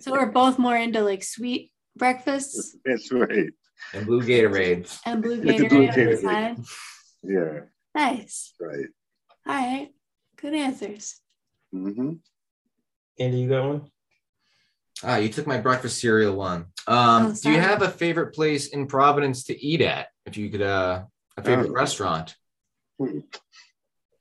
So 0.00 0.12
we're 0.12 0.32
both 0.32 0.58
more 0.58 0.76
into 0.76 1.02
like 1.02 1.22
sweet 1.22 1.72
breakfasts. 1.96 2.76
That's 2.84 3.10
right. 3.12 3.50
And 3.92 4.06
blue 4.06 4.22
Gatorade. 4.22 4.98
And 5.04 5.22
blue 5.22 5.40
Gatorade, 5.40 5.68
blue 5.68 5.88
Gatorade. 5.88 6.66
Yeah. 7.22 7.60
Nice. 7.94 8.54
Right. 8.60 8.86
All 9.46 9.54
right. 9.54 9.90
Good 10.36 10.54
answers. 10.54 11.20
Mm-hmm. 11.74 12.12
Andy, 13.18 13.38
you 13.38 13.48
got 13.48 13.68
one? 13.68 13.90
Ah, 15.02 15.16
you 15.16 15.28
took 15.28 15.46
my 15.46 15.58
breakfast 15.58 16.00
cereal 16.00 16.34
one. 16.34 16.66
Um, 16.86 17.26
oh, 17.26 17.34
do 17.42 17.50
you 17.50 17.60
have 17.60 17.82
a 17.82 17.90
favorite 17.90 18.34
place 18.34 18.68
in 18.68 18.86
Providence 18.86 19.44
to 19.44 19.64
eat 19.64 19.80
at? 19.80 20.08
If 20.26 20.36
you 20.36 20.50
could, 20.50 20.62
uh, 20.62 21.04
a 21.36 21.42
favorite 21.42 21.68
um, 21.68 21.74
restaurant. 21.74 22.36
Hmm. 22.98 23.20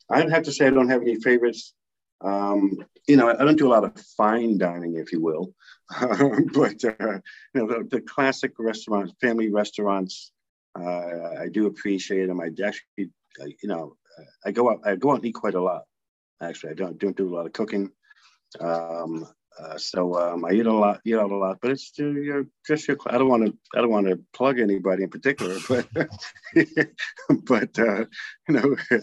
I'd 0.10 0.32
have 0.32 0.44
to 0.44 0.52
say 0.52 0.68
I 0.68 0.72
don't 0.72 0.90
have 0.90 1.02
any 1.02 1.16
favorites. 1.16 1.74
Um, 2.22 2.86
you 3.08 3.18
know, 3.18 3.30
I 3.30 3.44
don't 3.44 3.58
do 3.58 3.68
a 3.68 3.76
lot 3.76 3.84
of 3.84 4.00
fine 4.18 4.58
dining, 4.58 4.96
if 4.96 5.12
you 5.12 5.22
will, 5.22 5.54
but 6.00 6.84
uh, 6.86 7.20
you 7.54 7.56
know, 7.56 7.68
the, 7.68 7.88
the, 7.92 8.02
classic 8.02 8.54
restaurants, 8.58 9.14
family 9.20 9.52
restaurants, 9.52 10.32
uh, 10.80 11.42
I 11.42 11.50
do 11.52 11.68
appreciate 11.68 12.28
them. 12.28 12.40
I 12.40 12.48
actually, 12.66 13.12
you 13.38 13.70
know, 13.70 13.98
I 14.46 14.52
go 14.52 14.72
out, 14.72 14.82
I 14.86 14.96
go 14.96 15.12
out 15.12 15.18
and 15.18 15.26
eat 15.26 15.34
quite 15.34 15.56
a 15.56 15.62
lot. 15.62 15.84
Actually, 16.42 16.72
I 16.72 16.76
don't 16.76 16.98
don't 16.98 17.18
do 17.18 17.34
a 17.34 17.36
lot 17.36 17.46
of 17.46 17.54
cooking. 17.54 17.92
Um, 18.60 19.28
uh, 19.60 19.78
so 19.78 20.16
um, 20.20 20.46
I 20.46 20.52
eat 20.52 20.66
a 20.66 20.74
lot, 20.74 21.02
eat 21.06 21.16
out 21.16 21.32
a 21.32 21.36
lot, 21.36 21.60
but 21.62 21.72
it's 21.72 21.92
your 21.98 22.46
just 22.66 22.88
your. 22.88 22.98
I 23.08 23.18
don't 23.18 23.28
want 23.28 23.46
to, 23.46 23.58
I 23.76 23.82
don't 23.82 23.92
want 23.92 24.08
to 24.08 24.20
plug 24.34 24.60
anybody 24.60 25.04
in 25.04 25.10
particular, 25.10 25.58
but 25.70 25.88
but 27.46 27.80
uh, 27.80 28.06
you 28.48 28.56
know, 28.56 28.76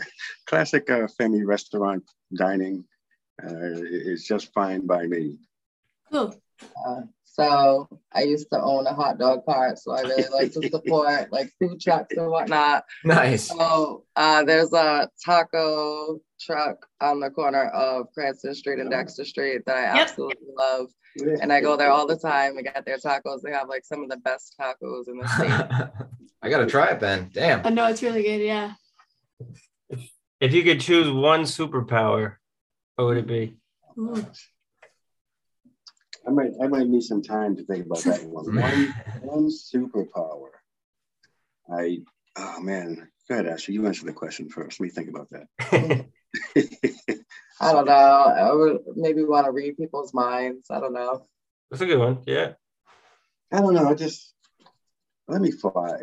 classic 0.46 0.90
uh, 0.90 1.06
family 1.18 1.44
restaurant 1.44 2.04
dining 2.34 2.84
uh, 3.44 3.80
is 3.82 4.24
just 4.24 4.52
fine 4.52 4.86
by 4.86 5.06
me. 5.06 5.38
Cool. 6.10 6.34
Uh, 6.86 7.02
so 7.24 7.88
I 8.12 8.22
used 8.22 8.48
to 8.52 8.60
own 8.60 8.86
a 8.86 8.92
hot 8.92 9.18
dog 9.18 9.44
cart, 9.46 9.78
so 9.78 9.92
I 9.92 10.02
really 10.02 10.28
like 10.32 10.52
to 10.52 10.68
support 10.68 11.32
like 11.32 11.52
food 11.60 11.80
trucks 11.80 12.16
and 12.16 12.28
whatnot. 12.28 12.84
Nice. 13.04 13.48
So 13.48 14.04
uh, 14.16 14.44
there's 14.44 14.72
a 14.72 15.08
taco 15.24 16.20
truck 16.40 16.86
on 17.00 17.20
the 17.20 17.30
corner 17.30 17.66
of 17.68 18.12
Cranston 18.12 18.54
Street 18.54 18.80
and 18.80 18.90
Dexter 18.90 19.24
Street 19.24 19.62
that 19.66 19.76
I 19.76 19.82
yep. 19.94 20.08
absolutely 20.08 20.48
love. 20.56 20.88
And 21.40 21.52
I 21.52 21.60
go 21.60 21.76
there 21.76 21.90
all 21.90 22.06
the 22.06 22.18
time 22.18 22.56
and 22.56 22.64
get 22.66 22.84
their 22.84 22.98
tacos. 22.98 23.42
They 23.42 23.52
have 23.52 23.68
like 23.68 23.84
some 23.84 24.02
of 24.02 24.10
the 24.10 24.16
best 24.18 24.54
tacos 24.60 25.08
in 25.08 25.18
the 25.18 25.28
state. 25.36 26.06
I 26.42 26.48
gotta 26.48 26.66
try 26.66 26.88
it 26.88 27.00
then. 27.00 27.30
Damn. 27.32 27.64
I 27.66 27.70
know 27.70 27.86
it's 27.86 28.02
really 28.02 28.22
good, 28.22 28.40
yeah. 28.40 28.74
If 30.40 30.52
you 30.52 30.62
could 30.62 30.80
choose 30.80 31.10
one 31.10 31.42
superpower, 31.42 32.36
what 33.00 33.14
would 33.14 33.16
it 33.18 33.26
be? 33.26 33.56
I 36.26 36.30
might 36.30 36.50
I 36.62 36.66
might 36.66 36.86
need 36.86 37.02
some 37.02 37.22
time 37.22 37.56
to 37.56 37.64
think 37.64 37.86
about 37.86 38.00
that 38.00 38.22
one. 38.24 38.54
one 38.54 38.94
one 39.22 39.48
superpower. 39.48 40.50
I 41.72 42.00
oh 42.36 42.60
man, 42.60 43.08
go 43.28 43.34
ahead, 43.34 43.46
Ashley. 43.46 43.74
You 43.74 43.86
answer 43.86 44.04
the 44.04 44.12
question 44.12 44.50
first. 44.50 44.80
Let 44.80 44.84
me 44.84 44.90
think 44.90 45.08
about 45.08 45.30
that. 45.30 45.46
I 47.60 47.72
don't 47.72 47.86
know. 47.86 47.92
I 47.92 48.52
would 48.52 48.80
maybe 48.96 49.24
want 49.24 49.46
to 49.46 49.52
read 49.52 49.78
people's 49.78 50.12
minds. 50.12 50.70
I 50.70 50.80
don't 50.80 50.92
know. 50.92 51.26
That's 51.70 51.82
a 51.82 51.86
good 51.86 51.98
one. 51.98 52.22
Yeah. 52.26 52.52
I 53.50 53.60
don't 53.60 53.74
know. 53.74 53.88
I 53.88 53.94
just 53.94 54.34
let 55.26 55.40
me 55.40 55.50
fly. 55.50 56.00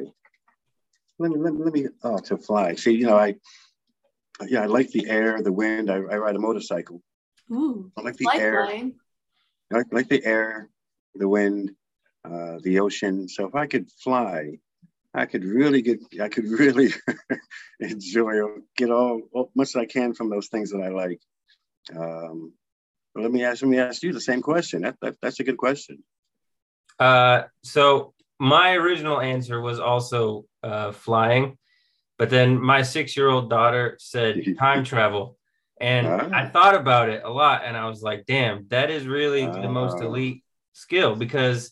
Let 1.19 1.31
me 1.31 1.37
let 1.37 1.53
me, 1.53 1.63
let 1.63 1.73
me 1.73 1.87
oh 2.03 2.17
to 2.17 2.37
fly. 2.37 2.73
See, 2.75 2.93
you 2.93 3.05
know, 3.05 3.17
I 3.17 3.35
yeah, 4.47 4.61
I 4.61 4.65
like 4.65 4.91
the 4.91 5.09
air, 5.09 5.41
the 5.41 5.51
wind. 5.51 5.89
I, 5.89 5.95
I 5.95 6.17
ride 6.17 6.35
a 6.35 6.39
motorcycle. 6.39 7.01
Ooh, 7.51 7.91
I 7.97 8.01
like 8.01 8.17
the 8.17 8.29
air. 8.35 8.65
I 8.65 9.75
like, 9.77 9.87
like 9.91 10.09
the 10.09 10.23
air, 10.23 10.69
the 11.15 11.27
wind, 11.27 11.71
uh, 12.23 12.57
the 12.61 12.79
ocean. 12.79 13.27
So 13.27 13.47
if 13.47 13.55
I 13.55 13.67
could 13.67 13.89
fly, 13.91 14.59
I 15.13 15.25
could 15.25 15.43
really 15.43 15.81
get, 15.81 15.99
I 16.21 16.29
could 16.29 16.45
really 16.45 16.93
enjoy 17.79 18.39
or 18.41 18.61
get 18.75 18.91
all, 18.91 19.21
all 19.31 19.51
much 19.55 19.69
as 19.69 19.75
I 19.75 19.85
can 19.85 20.13
from 20.13 20.29
those 20.29 20.47
things 20.47 20.71
that 20.71 20.81
I 20.81 20.89
like. 20.89 21.19
Um, 21.95 22.53
but 23.13 23.23
let 23.23 23.31
me 23.31 23.43
ask, 23.43 23.61
let 23.61 23.69
me 23.69 23.79
ask 23.79 24.03
you 24.03 24.13
the 24.13 24.21
same 24.21 24.41
question. 24.41 24.83
That, 24.83 24.95
that 25.01 25.15
that's 25.21 25.39
a 25.39 25.43
good 25.43 25.57
question. 25.57 26.03
Uh, 26.99 27.43
so 27.63 28.13
my 28.39 28.73
original 28.73 29.19
answer 29.19 29.59
was 29.59 29.79
also 29.79 30.45
uh, 30.63 30.91
flying, 30.91 31.57
but 32.17 32.29
then 32.29 32.61
my 32.61 32.81
six-year-old 32.81 33.49
daughter 33.49 33.97
said 33.99 34.43
time 34.59 34.83
travel, 34.83 35.37
and 35.79 36.07
uh, 36.07 36.29
I 36.33 36.47
thought 36.47 36.75
about 36.75 37.09
it 37.09 37.23
a 37.23 37.29
lot, 37.29 37.63
and 37.63 37.77
I 37.77 37.87
was 37.87 38.01
like, 38.01 38.25
"Damn, 38.25 38.67
that 38.69 38.89
is 38.89 39.05
really 39.05 39.43
uh, 39.43 39.61
the 39.61 39.69
most 39.69 39.97
ah. 40.01 40.05
elite 40.05 40.43
skill." 40.73 41.15
Because 41.15 41.71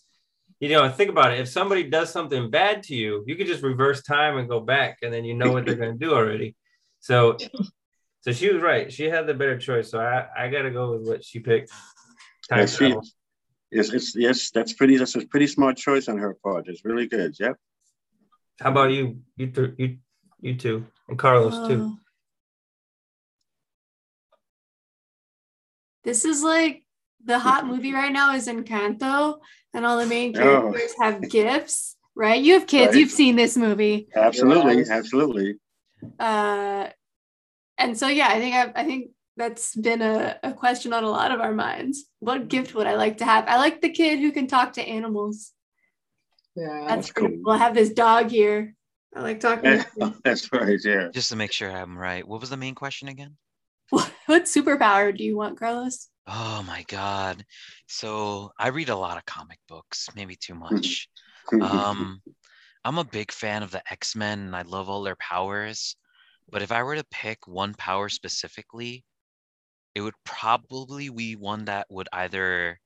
you 0.60 0.70
know, 0.70 0.88
think 0.90 1.10
about 1.10 1.34
it. 1.34 1.40
If 1.40 1.50
somebody 1.50 1.84
does 1.84 2.12
something 2.12 2.50
bad 2.50 2.84
to 2.84 2.96
you, 2.96 3.24
you 3.28 3.36
could 3.36 3.48
just 3.48 3.64
reverse 3.64 4.02
time 4.04 4.38
and 4.38 4.48
go 4.48 4.60
back, 4.60 5.00
and 5.02 5.14
then 5.14 5.26
you 5.26 5.34
know 5.34 5.52
what 5.52 5.66
they're 5.66 5.76
going 5.84 5.98
to 5.98 6.06
do 6.06 6.14
already. 6.14 6.56
So, 7.00 7.38
so 8.22 8.32
she 8.32 8.52
was 8.52 8.62
right. 8.62 8.92
She 8.92 9.06
had 9.06 9.28
the 9.28 9.34
better 9.34 9.58
choice. 9.60 9.92
So 9.92 10.00
I, 10.00 10.28
I 10.36 10.50
got 10.50 10.64
to 10.64 10.72
go 10.72 10.94
with 10.94 11.08
what 11.08 11.24
she 11.24 11.40
picked. 11.40 11.72
Time 12.50 12.60
yes, 12.60 12.78
travel. 12.78 13.04
Yes, 13.72 13.92
it's, 13.92 14.16
yes, 14.16 14.52
that's 14.52 14.74
pretty. 14.74 14.98
That's 14.98 15.16
a 15.16 15.26
pretty 15.26 15.48
smart 15.48 15.78
choice 15.78 16.08
on 16.08 16.18
her 16.18 16.36
part. 16.44 16.68
It's 16.68 16.86
really 16.86 17.08
good. 17.08 17.36
Yep. 17.40 17.58
How 18.60 18.72
about 18.72 18.92
you? 18.92 19.20
You, 19.36 19.48
th- 19.48 19.74
you, 19.78 19.98
you 20.40 20.56
too, 20.56 20.86
and 21.08 21.18
Carlos 21.18 21.54
uh, 21.54 21.68
too. 21.68 21.98
This 26.04 26.24
is 26.24 26.44
like 26.44 26.84
the 27.24 27.40
hot 27.40 27.66
movie 27.68 27.94
right 27.94 28.12
now 28.12 28.34
is 28.34 28.48
Encanto, 28.48 29.40
and 29.74 29.86
all 29.86 29.98
the 29.98 30.06
main 30.06 30.36
oh. 30.38 30.40
characters 30.40 30.94
oh. 31.00 31.04
have 31.04 31.30
gifts, 31.30 31.98
right? 32.16 32.42
You 32.42 32.54
have 32.54 32.68
kids, 32.68 32.94
right. 32.94 33.00
you've 33.00 33.12
seen 33.12 33.36
this 33.36 33.58
movie. 33.58 34.08
Absolutely, 34.16 34.78
yes. 34.78 34.90
absolutely. 34.90 35.56
Uh, 36.20 36.88
and 37.78 37.98
so 37.98 38.08
yeah, 38.08 38.28
I 38.30 38.40
think 38.40 38.56
I've, 38.56 38.72
I 38.76 38.84
think 38.84 39.10
that's 39.38 39.76
been 39.76 40.02
a, 40.02 40.38
a 40.44 40.54
question 40.54 40.94
on 40.94 41.04
a 41.04 41.10
lot 41.10 41.32
of 41.32 41.42
our 41.42 41.54
minds. 41.54 42.06
What 42.20 42.48
gift 42.48 42.74
would 42.74 42.88
I 42.88 42.96
like 42.96 43.18
to 43.18 43.26
have? 43.26 43.46
I 43.48 43.58
like 43.58 43.82
the 43.82 43.90
kid 43.90 44.20
who 44.20 44.32
can 44.32 44.48
talk 44.48 44.74
to 44.74 44.82
animals. 44.82 45.52
Yeah, 46.56 46.86
that's, 46.88 47.08
that's 47.08 47.12
cool. 47.12 47.30
cool. 47.44 47.54
I 47.54 47.58
have 47.58 47.76
this 47.76 47.90
dog 47.90 48.30
here. 48.30 48.76
I 49.16 49.22
like 49.22 49.40
talking. 49.40 49.84
that's 50.24 50.52
right. 50.52 50.80
Yeah. 50.84 51.10
Just 51.14 51.30
to 51.30 51.36
make 51.36 51.52
sure 51.52 51.72
I'm 51.72 51.98
right. 51.98 52.28
What 52.28 52.42
was 52.42 52.50
the 52.50 52.58
main 52.58 52.76
question 52.76 53.08
again? 53.08 53.38
What, 53.90 54.12
what 54.26 54.44
superpower 54.44 55.16
do 55.16 55.24
you 55.24 55.38
want, 55.38 55.58
Carlos? 55.58 56.10
Oh 56.28 56.64
my 56.68 56.84
god. 56.88 57.46
So 57.88 58.52
I 58.60 58.70
read 58.70 58.90
a 58.90 58.96
lot 58.96 59.18
of 59.18 59.26
comic 59.26 59.60
books, 59.68 60.10
maybe 60.16 60.36
too 60.36 60.56
much. 60.56 61.08
um 61.62 62.22
I'm 62.86 62.98
a 63.00 63.04
big 63.04 63.32
fan 63.32 63.64
of 63.64 63.72
the 63.72 63.82
X-Men 63.92 64.40
and 64.40 64.56
I 64.56 64.64
love 64.64 64.90
all 64.90 65.04
their 65.04 65.16
powers. 65.18 65.96
But 66.52 66.62
if 66.62 66.72
I 66.72 66.84
were 66.84 66.96
to 66.96 67.06
pick 67.12 67.48
one 67.48 67.74
power 67.76 68.10
specifically, 68.10 69.06
it 69.96 70.02
would 70.02 70.16
probably 70.26 71.10
be 71.10 71.36
one 71.36 71.66
that 71.66 71.88
would 71.90 72.10
either 72.14 72.80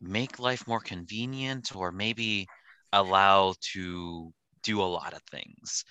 make 0.00 0.38
life 0.38 0.66
more 0.66 0.80
convenient 0.80 1.74
or 1.74 1.90
maybe 1.92 2.46
allow 2.92 3.54
to 3.72 4.32
do 4.64 4.80
a 4.82 4.84
lot 4.84 5.12
of 5.14 5.22
things. 5.30 5.84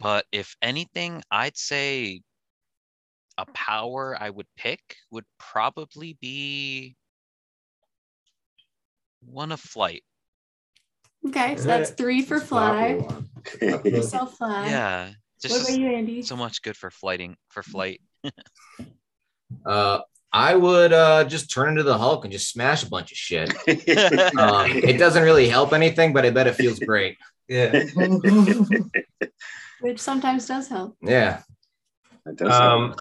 But 0.00 0.24
if 0.32 0.56
anything, 0.62 1.22
I'd 1.30 1.56
say 1.56 2.22
a 3.36 3.46
power 3.52 4.16
I 4.18 4.30
would 4.30 4.46
pick 4.56 4.80
would 5.10 5.24
probably 5.38 6.16
be 6.20 6.96
one 9.20 9.52
of 9.52 9.60
flight. 9.60 10.02
Okay, 11.26 11.56
so 11.56 11.64
that's 11.64 11.90
three 11.90 12.22
for 12.22 12.36
It's 12.36 12.46
a 12.46 12.48
popular 12.48 13.02
fly. 13.40 13.90
Yourself 13.90 14.36
fly. 14.36 14.68
yeah, 14.68 15.10
What 15.48 15.60
about 15.62 15.78
you, 15.78 15.88
Andy? 15.88 16.22
so 16.22 16.36
much 16.36 16.62
good 16.62 16.76
for 16.76 16.90
flighting 16.90 17.36
for 17.50 17.62
flight. 17.62 18.00
Uh, 19.64 20.00
I 20.32 20.56
would 20.56 20.92
uh, 20.92 21.24
just 21.24 21.50
turn 21.50 21.70
into 21.70 21.84
the 21.84 21.96
Hulk 21.96 22.24
and 22.24 22.32
just 22.32 22.50
smash 22.50 22.82
a 22.82 22.88
bunch 22.90 23.12
of 23.12 23.16
shit. 23.16 23.50
Um, 24.36 24.70
it 24.82 24.98
doesn't 24.98 25.22
really 25.22 25.48
help 25.48 25.72
anything, 25.72 26.12
but 26.12 26.26
I 26.26 26.30
bet 26.30 26.46
it 26.46 26.54
feels 26.56 26.80
great. 26.80 27.16
Yeah. 27.48 27.84
Which 29.80 30.00
sometimes 30.00 30.46
does 30.46 30.68
help. 30.68 30.96
Yeah. 31.02 31.42
That 32.24 32.36
does 32.36 32.52
Um, 32.52 32.94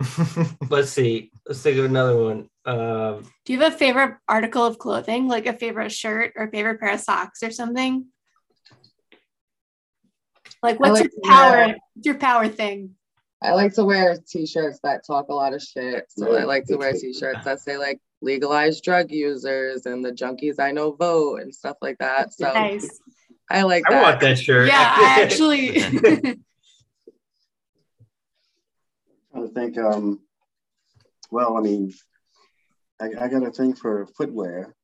sound- 0.00 0.56
let's 0.70 0.90
see. 0.90 1.30
Let's 1.46 1.60
think 1.62 1.78
of 1.78 1.84
another 1.84 2.16
one. 2.22 2.48
Um, 2.64 3.24
Do 3.44 3.52
you 3.52 3.60
have 3.60 3.74
a 3.74 3.76
favorite 3.76 4.16
article 4.28 4.64
of 4.64 4.78
clothing, 4.78 5.28
like 5.28 5.46
a 5.46 5.52
favorite 5.52 5.92
shirt 5.92 6.32
or 6.36 6.48
favorite 6.48 6.80
pair 6.80 6.94
of 6.94 7.00
socks 7.00 7.42
or 7.42 7.50
something? 7.50 8.06
Like, 10.62 10.78
what's 10.80 11.00
like 11.00 11.10
your 11.22 11.30
power? 11.32 11.50
wear- 11.56 11.76
your 12.02 12.14
power 12.16 12.48
thing? 12.48 12.94
I 13.42 13.52
like 13.52 13.72
to 13.74 13.84
wear 13.84 14.18
t-shirts 14.28 14.80
that 14.82 15.06
talk 15.06 15.28
a 15.30 15.34
lot 15.34 15.54
of 15.54 15.62
shit. 15.62 16.04
So 16.10 16.36
I 16.36 16.44
like 16.44 16.66
to 16.66 16.76
wear 16.76 16.92
t-shirts 16.92 17.44
that 17.46 17.60
say 17.60 17.78
like 17.78 17.98
legalized 18.20 18.84
drug 18.84 19.10
users 19.10 19.86
and 19.86 20.04
the 20.04 20.12
junkies 20.12 20.58
I 20.58 20.72
know 20.72 20.92
vote 20.92 21.40
and 21.40 21.54
stuff 21.54 21.78
like 21.80 21.96
that. 21.98 22.34
So 22.34 22.52
Nice. 22.52 23.00
I 23.50 23.62
like 23.62 23.82
I 23.88 23.94
that. 23.94 24.02
want 24.02 24.20
that 24.20 24.38
shirt. 24.38 24.68
Yeah, 24.68 24.94
I 24.96 25.22
actually. 25.22 25.80
trying 29.32 29.48
to 29.48 29.54
think. 29.54 29.76
Um, 29.78 30.20
well, 31.30 31.56
I 31.56 31.60
mean, 31.60 31.92
I, 33.00 33.10
I 33.20 33.28
got 33.28 33.46
a 33.46 33.50
thing 33.50 33.74
for 33.74 34.06
footwear 34.16 34.74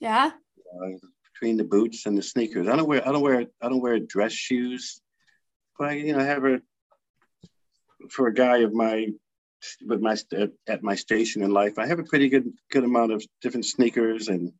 yeah. 0.00 0.32
uh, 0.74 0.88
between 1.32 1.56
the 1.56 1.64
boots 1.64 2.06
and 2.06 2.16
the 2.16 2.22
sneakers. 2.22 2.68
I 2.68 2.76
don't 2.76 2.88
wear. 2.88 3.06
I 3.06 3.12
don't 3.12 3.22
wear. 3.22 3.46
I 3.62 3.68
don't 3.68 3.80
wear 3.80 3.98
dress 3.98 4.32
shoes. 4.32 5.00
But 5.78 5.88
I, 5.88 5.92
you 5.94 6.12
know, 6.12 6.20
I 6.20 6.24
have 6.24 6.44
a 6.44 6.60
for 8.10 8.28
a 8.28 8.34
guy 8.34 8.58
of 8.58 8.74
my 8.74 9.08
with 9.86 10.00
my 10.00 10.14
st- 10.14 10.52
at 10.68 10.82
my 10.82 10.94
station 10.94 11.42
in 11.42 11.50
life. 11.50 11.78
I 11.78 11.86
have 11.86 11.98
a 11.98 12.04
pretty 12.04 12.28
good 12.28 12.52
good 12.70 12.84
amount 12.84 13.12
of 13.12 13.24
different 13.40 13.64
sneakers 13.64 14.28
and 14.28 14.52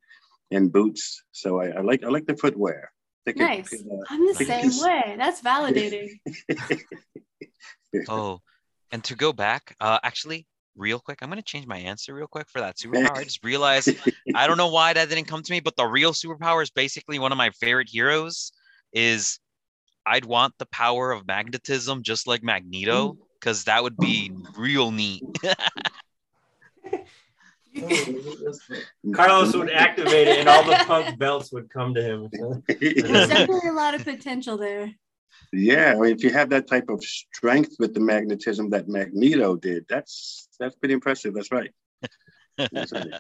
and 0.51 0.73
boots. 0.73 1.25
So 1.33 1.61
I, 1.61 1.69
I 1.69 1.81
like 1.81 2.05
I 2.05 2.09
like 2.09 2.27
the 2.27 2.37
footwear. 2.37 2.91
They 3.25 3.33
could- 3.33 3.41
Nice. 3.41 3.69
could, 3.71 3.81
uh, 3.81 4.05
I'm 4.11 4.27
the 4.27 4.35
same 4.35 4.67
this- 4.67 4.83
way. 4.83 5.15
That's 5.19 5.41
validating. 5.51 6.11
Oh, 8.09 8.41
and 8.91 9.05
to 9.05 9.15
go 9.15 9.33
back, 9.33 9.77
uh, 9.81 10.01
actually, 10.03 10.49
real 10.77 10.99
quick, 10.99 11.19
I'm 11.23 11.29
gonna 11.29 11.43
change 11.43 11.65
my 11.69 11.79
answer 11.79 12.13
real 12.13 12.27
quick 12.27 12.49
for 12.51 12.61
that 12.61 12.77
superpower. 12.77 13.17
I 13.17 13.23
just 13.23 13.45
realized 13.45 13.89
I 14.35 14.49
don't 14.49 14.57
know 14.57 14.69
why 14.69 14.93
that 14.93 15.09
didn't 15.09 15.27
come 15.27 15.45
to 15.45 15.53
me, 15.53 15.61
but 15.61 15.77
the 15.77 15.85
real 15.87 16.13
superpower 16.13 16.61
is 16.63 16.71
basically 16.71 17.21
one 17.21 17.31
of 17.31 17.39
my 17.39 17.51
favorite 17.51 17.89
heroes. 17.89 18.51
Is 18.93 19.39
I'd 20.05 20.25
want 20.25 20.55
the 20.59 20.67
power 20.67 21.13
of 21.13 21.25
magnetism, 21.27 22.03
just 22.03 22.27
like 22.27 22.43
Magneto, 22.43 23.17
because 23.39 23.65
that 23.65 23.83
would 23.85 23.97
be 23.97 24.33
real 24.57 24.91
neat. 24.91 25.23
Carlos 29.15 29.55
would 29.57 29.71
activate 29.71 30.29
it, 30.29 30.39
and 30.39 30.49
all 30.49 30.65
the 30.65 30.77
punk 30.87 31.19
belts 31.19 31.53
would 31.53 31.71
come 31.71 31.95
to 31.95 32.03
him. 32.03 32.29
There's 32.69 33.29
definitely 33.29 33.69
a 33.69 33.73
lot 33.73 33.95
of 33.95 34.05
potential 34.05 34.57
there. 34.57 34.93
Yeah, 35.53 35.95
I 35.97 36.01
mean, 36.01 36.13
if 36.13 36.23
you 36.25 36.31
have 36.31 36.51
that 36.51 36.67
type 36.69 36.89
of 36.89 37.03
strength 37.03 37.77
with 37.79 37.95
the 37.95 38.01
magnetism 38.01 38.71
that 38.71 38.89
Magneto 38.89 39.57
did, 39.57 39.85
that's 39.89 40.49
that's 40.59 40.75
pretty 40.77 40.95
impressive. 40.95 41.35
That's 41.35 41.53
right. 41.53 41.71
That's 42.73 42.93
right. 42.93 43.13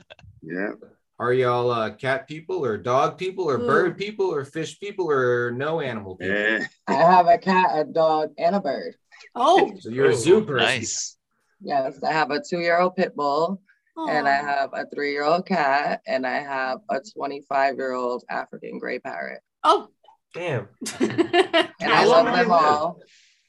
Yeah. 0.43 0.70
Are 1.18 1.32
y'all 1.32 1.70
uh, 1.70 1.90
cat 1.90 2.26
people 2.26 2.64
or 2.64 2.76
dog 2.76 3.18
people 3.18 3.48
or 3.48 3.60
Ooh. 3.60 3.66
bird 3.66 3.97
people 3.97 4.26
or 4.26 4.44
fish 4.44 4.81
people 4.81 5.09
or 5.10 5.52
no 5.52 5.81
animal 5.81 6.16
people? 6.16 6.35
Yeah. 6.35 6.66
I 6.89 6.94
have 6.94 7.26
a 7.28 7.39
cat, 7.39 7.70
a 7.72 7.85
dog, 7.85 8.32
and 8.36 8.56
a 8.56 8.60
bird. 8.60 8.97
Oh, 9.35 9.72
So 9.78 9.90
you're 9.90 10.06
a 10.10 10.12
Oh, 10.12 10.16
zoo 10.16 10.44
person. 10.44 10.56
nice. 10.66 11.16
Yes, 11.60 12.02
I 12.02 12.12
have 12.12 12.31
a 12.32 12.40
two-year-old 12.43 12.97
pit 12.97 13.14
bull, 13.14 13.62
and 13.96 14.28
I 14.28 14.34
have 14.34 14.70
a 14.72 14.86
three-year-old 14.94 15.46
cat, 15.46 16.00
and 16.06 16.26
I 16.26 16.38
have 16.40 16.78
a 16.90 17.00
25-year-old 17.00 18.24
African 18.28 18.78
gray 18.78 18.98
parrot. 18.98 19.40
oh. 19.62 19.88
Damn. 20.34 20.66
And 21.00 21.92
I 21.92 22.04
love 22.06 22.26
them 22.26 22.50
all. 22.50 22.98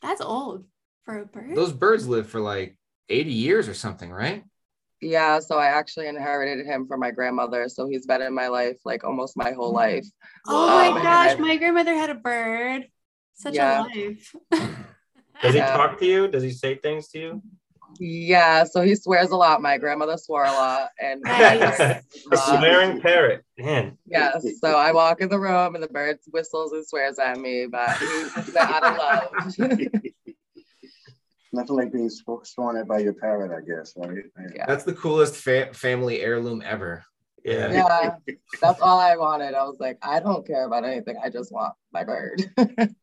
That's 0.04 0.22
old 0.22 0.66
for 1.04 1.18
a 1.22 1.26
bird. 1.26 1.56
Those 1.56 1.74
birds 1.74 2.08
live 2.08 2.28
for 2.30 2.40
like 2.40 2.78
80 3.10 3.32
years 3.32 3.68
or 3.68 3.74
something, 3.74 4.12
right? 4.12 4.44
Yeah, 5.02 5.40
so 5.40 5.58
I 5.58 5.68
actually 5.68 6.08
inherited 6.08 6.64
him 6.66 6.86
from 6.88 7.00
my 7.00 7.10
grandmother. 7.10 7.70
So 7.70 7.88
he's 7.88 8.06
been 8.06 8.22
in 8.22 8.36
my 8.36 8.50
life 8.50 8.78
like 8.86 9.04
almost 9.04 9.36
my 9.36 9.52
whole 9.52 9.72
life. 9.74 10.06
oh 10.48 10.68
my 10.68 10.88
Um, 11.00 11.04
gosh, 11.04 11.32
and- 11.32 11.42
my 11.42 11.56
grandmother 11.58 11.96
had 11.96 12.12
a 12.12 12.16
bird. 12.16 12.88
Such 13.34 13.56
Yeah. 13.56 13.82
a 13.82 13.84
life. 13.84 14.36
Does 15.42 15.54
he 15.54 15.58
Yeah. 15.58 15.76
talk 15.76 15.98
to 16.00 16.06
you? 16.06 16.28
Does 16.28 16.44
he 16.44 16.52
say 16.52 16.76
things 16.76 17.08
to 17.10 17.20
you? 17.20 17.42
Yeah, 18.00 18.64
so 18.66 18.82
he 18.82 18.96
swears 18.96 19.30
a 19.32 19.38
lot. 19.38 19.62
My 19.62 19.78
grandmother 19.78 20.18
swore 20.18 20.46
a 20.46 20.52
lot. 20.52 20.90
And 21.02 21.22
Nice. 21.22 21.80
A 21.80 22.02
Uh, 22.32 22.36
swearing 22.58 23.02
parrot. 23.02 23.44
Man. 23.58 23.98
yes, 24.06 24.46
so 24.60 24.76
I 24.78 24.92
walk 24.92 25.22
in 25.22 25.30
the 25.30 25.40
room 25.40 25.76
and 25.76 25.84
the 25.84 25.88
bird 25.88 26.18
whistles 26.32 26.72
and 26.74 26.86
swears 26.86 27.20
at 27.20 27.38
me, 27.38 27.68
but 27.68 27.90
he's 27.98 28.56
out 28.56 28.84
of 28.84 28.98
love. 28.98 29.56
Nothing 31.54 31.76
like 31.78 31.94
being 31.94 32.10
sw- 32.10 32.44
sworn 32.44 32.76
at 32.78 32.88
by 32.88 33.00
your 33.00 33.14
parrot, 33.14 33.52
I 33.56 33.62
guess, 33.66 33.94
right? 33.96 34.24
Yeah. 34.54 34.66
That's 34.68 34.84
the 34.84 34.94
coolest 34.94 35.36
fa- 35.38 35.74
family 35.74 36.22
heirloom 36.22 36.62
ever. 36.66 37.06
Yeah. 37.46 37.72
yeah, 37.72 38.16
that's 38.60 38.82
all 38.82 39.00
I 39.00 39.16
wanted. 39.16 39.54
I 39.54 39.64
was 39.64 39.78
like, 39.80 40.00
I 40.02 40.20
don't 40.20 40.46
care 40.46 40.66
about 40.66 40.84
anything. 40.84 41.16
I 41.24 41.30
just 41.30 41.52
want 41.52 41.74
my 41.94 42.04
bird. 42.04 42.42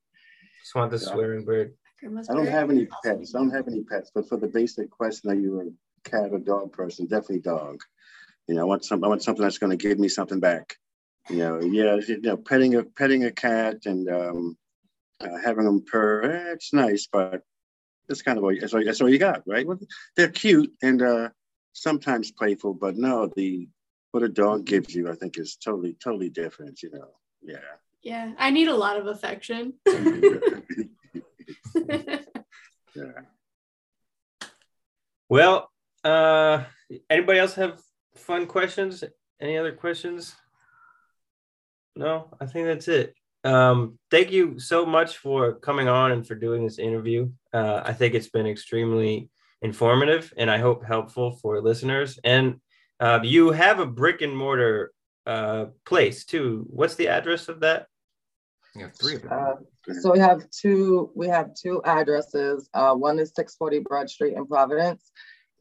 Just 0.62 0.76
want 0.76 0.90
the 0.92 0.98
swearing 0.98 1.44
bird. 1.44 1.74
Grandma's 2.02 2.28
I 2.28 2.34
don't 2.34 2.46
have 2.48 2.70
any 2.70 2.88
pets. 3.04 3.34
I 3.34 3.38
don't 3.38 3.54
have 3.54 3.68
any 3.68 3.82
pets, 3.82 4.10
but 4.12 4.28
for 4.28 4.36
the 4.36 4.48
basic 4.48 4.90
question, 4.90 5.30
are 5.30 5.34
you 5.34 5.60
a 5.60 6.08
cat 6.08 6.30
or 6.32 6.38
dog 6.40 6.72
person? 6.72 7.06
Definitely 7.06 7.40
dog. 7.40 7.80
You 8.48 8.56
know, 8.56 8.62
I 8.62 8.64
want 8.64 8.84
some. 8.84 9.04
I 9.04 9.08
want 9.08 9.22
something 9.22 9.42
that's 9.42 9.58
going 9.58 9.70
to 9.70 9.76
give 9.76 10.00
me 10.00 10.08
something 10.08 10.40
back. 10.40 10.76
You 11.30 11.36
know, 11.36 11.60
yeah, 11.60 11.94
you 12.06 12.20
know, 12.20 12.36
petting 12.36 12.74
a 12.74 12.82
petting 12.82 13.24
a 13.24 13.30
cat 13.30 13.86
and 13.86 14.08
um, 14.08 14.56
uh, 15.20 15.38
having 15.44 15.64
them 15.64 15.84
purr. 15.84 16.24
Eh, 16.24 16.52
it's 16.52 16.72
nice, 16.72 17.06
but 17.10 17.42
that's 18.08 18.22
kind 18.22 18.36
of 18.36 18.42
all. 18.42 18.54
That's 18.58 18.74
all, 18.74 18.84
that's 18.84 19.00
all 19.00 19.08
you 19.08 19.18
got, 19.18 19.42
right? 19.46 19.64
Well, 19.64 19.78
they're 20.16 20.28
cute 20.28 20.72
and 20.82 21.00
uh, 21.00 21.28
sometimes 21.72 22.32
playful, 22.32 22.74
but 22.74 22.96
no, 22.96 23.30
the 23.36 23.68
what 24.10 24.24
a 24.24 24.28
dog 24.28 24.64
gives 24.64 24.92
you, 24.92 25.08
I 25.08 25.14
think, 25.14 25.38
is 25.38 25.56
totally 25.56 25.96
totally 26.02 26.30
different. 26.30 26.82
You 26.82 26.90
know, 26.90 27.08
yeah. 27.40 27.58
Yeah, 28.02 28.32
I 28.36 28.50
need 28.50 28.66
a 28.66 28.74
lot 28.74 28.96
of 28.96 29.06
affection. 29.06 29.74
yeah. 31.74 33.04
Well, 35.28 35.70
uh, 36.04 36.64
anybody 37.08 37.38
else 37.38 37.54
have 37.54 37.80
fun 38.16 38.44
questions? 38.44 39.02
Any 39.40 39.56
other 39.56 39.72
questions? 39.72 40.34
No, 41.96 42.28
I 42.38 42.44
think 42.44 42.66
that's 42.66 42.86
it. 42.86 43.14
Um, 43.44 43.98
thank 44.10 44.30
you 44.30 44.58
so 44.58 44.84
much 44.84 45.16
for 45.16 45.54
coming 45.54 45.88
on 45.88 46.12
and 46.12 46.26
for 46.26 46.34
doing 46.34 46.64
this 46.64 46.78
interview. 46.78 47.30
Uh, 47.52 47.80
I 47.82 47.94
think 47.94 48.14
it's 48.14 48.28
been 48.28 48.46
extremely 48.46 49.30
informative 49.62 50.32
and 50.36 50.50
I 50.50 50.58
hope 50.58 50.84
helpful 50.84 51.38
for 51.40 51.62
listeners. 51.62 52.18
And 52.22 52.60
uh, 53.00 53.20
you 53.22 53.52
have 53.52 53.78
a 53.78 53.86
brick 53.86 54.20
and 54.20 54.36
mortar 54.36 54.92
uh, 55.26 55.66
place 55.86 56.24
too. 56.24 56.66
What's 56.68 56.96
the 56.96 57.08
address 57.08 57.48
of 57.48 57.60
that? 57.60 57.86
You 58.74 58.82
have 58.82 58.94
three 58.94 59.16
of 59.16 59.22
them. 59.22 59.66
So 60.00 60.12
we 60.12 60.18
have 60.20 60.48
two. 60.50 61.10
We 61.14 61.28
have 61.28 61.54
two 61.54 61.82
addresses. 61.84 62.68
Uh, 62.72 62.94
one 62.94 63.18
is 63.18 63.32
640 63.34 63.80
Broad 63.80 64.08
Street 64.08 64.34
in 64.36 64.46
Providence, 64.46 65.10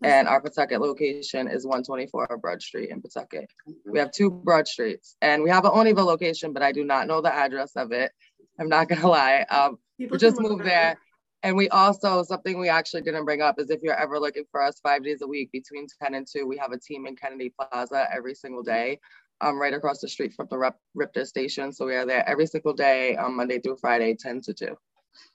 and 0.03 0.27
our 0.27 0.41
Pawtucket 0.41 0.79
location 0.79 1.47
is 1.47 1.65
124 1.65 2.37
Broad 2.41 2.61
Street 2.61 2.89
in 2.91 3.01
Pawtucket. 3.01 3.49
We 3.85 3.99
have 3.99 4.11
two 4.11 4.29
Broad 4.29 4.67
Streets, 4.67 5.15
and 5.21 5.41
we 5.41 5.49
have 5.49 5.65
an 5.65 5.71
Olneyville 5.71 6.05
location, 6.05 6.53
but 6.53 6.61
I 6.61 6.71
do 6.71 6.83
not 6.83 7.07
know 7.07 7.21
the 7.21 7.33
address 7.33 7.75
of 7.75 7.91
it. 7.91 8.11
I'm 8.59 8.69
not 8.69 8.87
gonna 8.89 9.07
lie. 9.07 9.45
Um, 9.49 9.77
People 9.97 10.15
we 10.15 10.19
just 10.19 10.37
can 10.37 10.49
moved 10.49 10.65
there. 10.65 10.97
And 11.43 11.55
we 11.55 11.69
also, 11.69 12.21
something 12.23 12.59
we 12.59 12.69
actually 12.69 13.01
didn't 13.01 13.25
bring 13.25 13.41
up 13.41 13.59
is 13.59 13.71
if 13.71 13.81
you're 13.81 13.99
ever 13.99 14.19
looking 14.19 14.43
for 14.51 14.61
us 14.61 14.79
five 14.79 15.03
days 15.03 15.21
a 15.23 15.27
week 15.27 15.51
between 15.51 15.87
10 16.01 16.13
and 16.13 16.27
2, 16.31 16.45
we 16.45 16.57
have 16.57 16.71
a 16.71 16.77
team 16.77 17.07
in 17.07 17.15
Kennedy 17.15 17.51
Plaza 17.57 18.07
every 18.13 18.35
single 18.35 18.61
day, 18.61 18.99
um, 19.41 19.59
right 19.59 19.73
across 19.73 19.99
the 19.99 20.07
street 20.07 20.33
from 20.33 20.47
the 20.49 20.57
Rep- 20.57 20.79
RIPTA 20.95 21.25
station. 21.25 21.71
So 21.71 21.85
we 21.85 21.95
are 21.95 22.05
there 22.05 22.27
every 22.27 22.45
single 22.45 22.73
day, 22.73 23.15
um, 23.15 23.35
Monday 23.35 23.59
through 23.59 23.77
Friday, 23.77 24.15
10 24.15 24.41
to 24.41 24.53
2. 24.53 24.77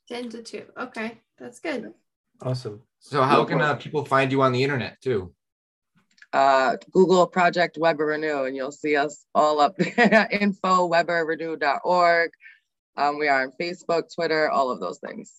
10 0.08 0.28
to 0.30 0.42
2. 0.42 0.62
Okay, 0.78 1.20
that's 1.38 1.60
good. 1.60 1.92
Awesome. 2.40 2.82
So 3.00 3.22
how 3.22 3.44
can 3.44 3.60
uh, 3.60 3.74
people 3.74 4.04
find 4.04 4.30
you 4.30 4.42
on 4.42 4.52
the 4.52 4.62
internet 4.62 5.00
too? 5.00 5.34
uh, 6.36 6.76
Google 6.92 7.26
Project 7.26 7.78
Weber 7.78 8.06
Renew, 8.06 8.44
and 8.44 8.54
you'll 8.54 8.72
see 8.72 8.96
us 8.96 9.24
all 9.34 9.60
up 9.60 9.76
there. 9.76 10.28
Info 10.40 10.88
weberrenew.org. 10.88 12.30
Um, 12.96 13.18
we 13.18 13.28
are 13.28 13.42
on 13.42 13.52
Facebook, 13.60 14.14
Twitter, 14.14 14.50
all 14.50 14.70
of 14.70 14.80
those 14.80 14.98
things. 14.98 15.34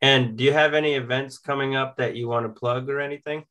And 0.00 0.36
do 0.36 0.44
you 0.44 0.52
have 0.52 0.74
any 0.74 0.94
events 0.94 1.38
coming 1.38 1.76
up 1.76 1.96
that 1.96 2.16
you 2.16 2.28
want 2.28 2.46
to 2.46 2.60
plug 2.60 2.88
or 2.90 3.00
anything? 3.00 3.44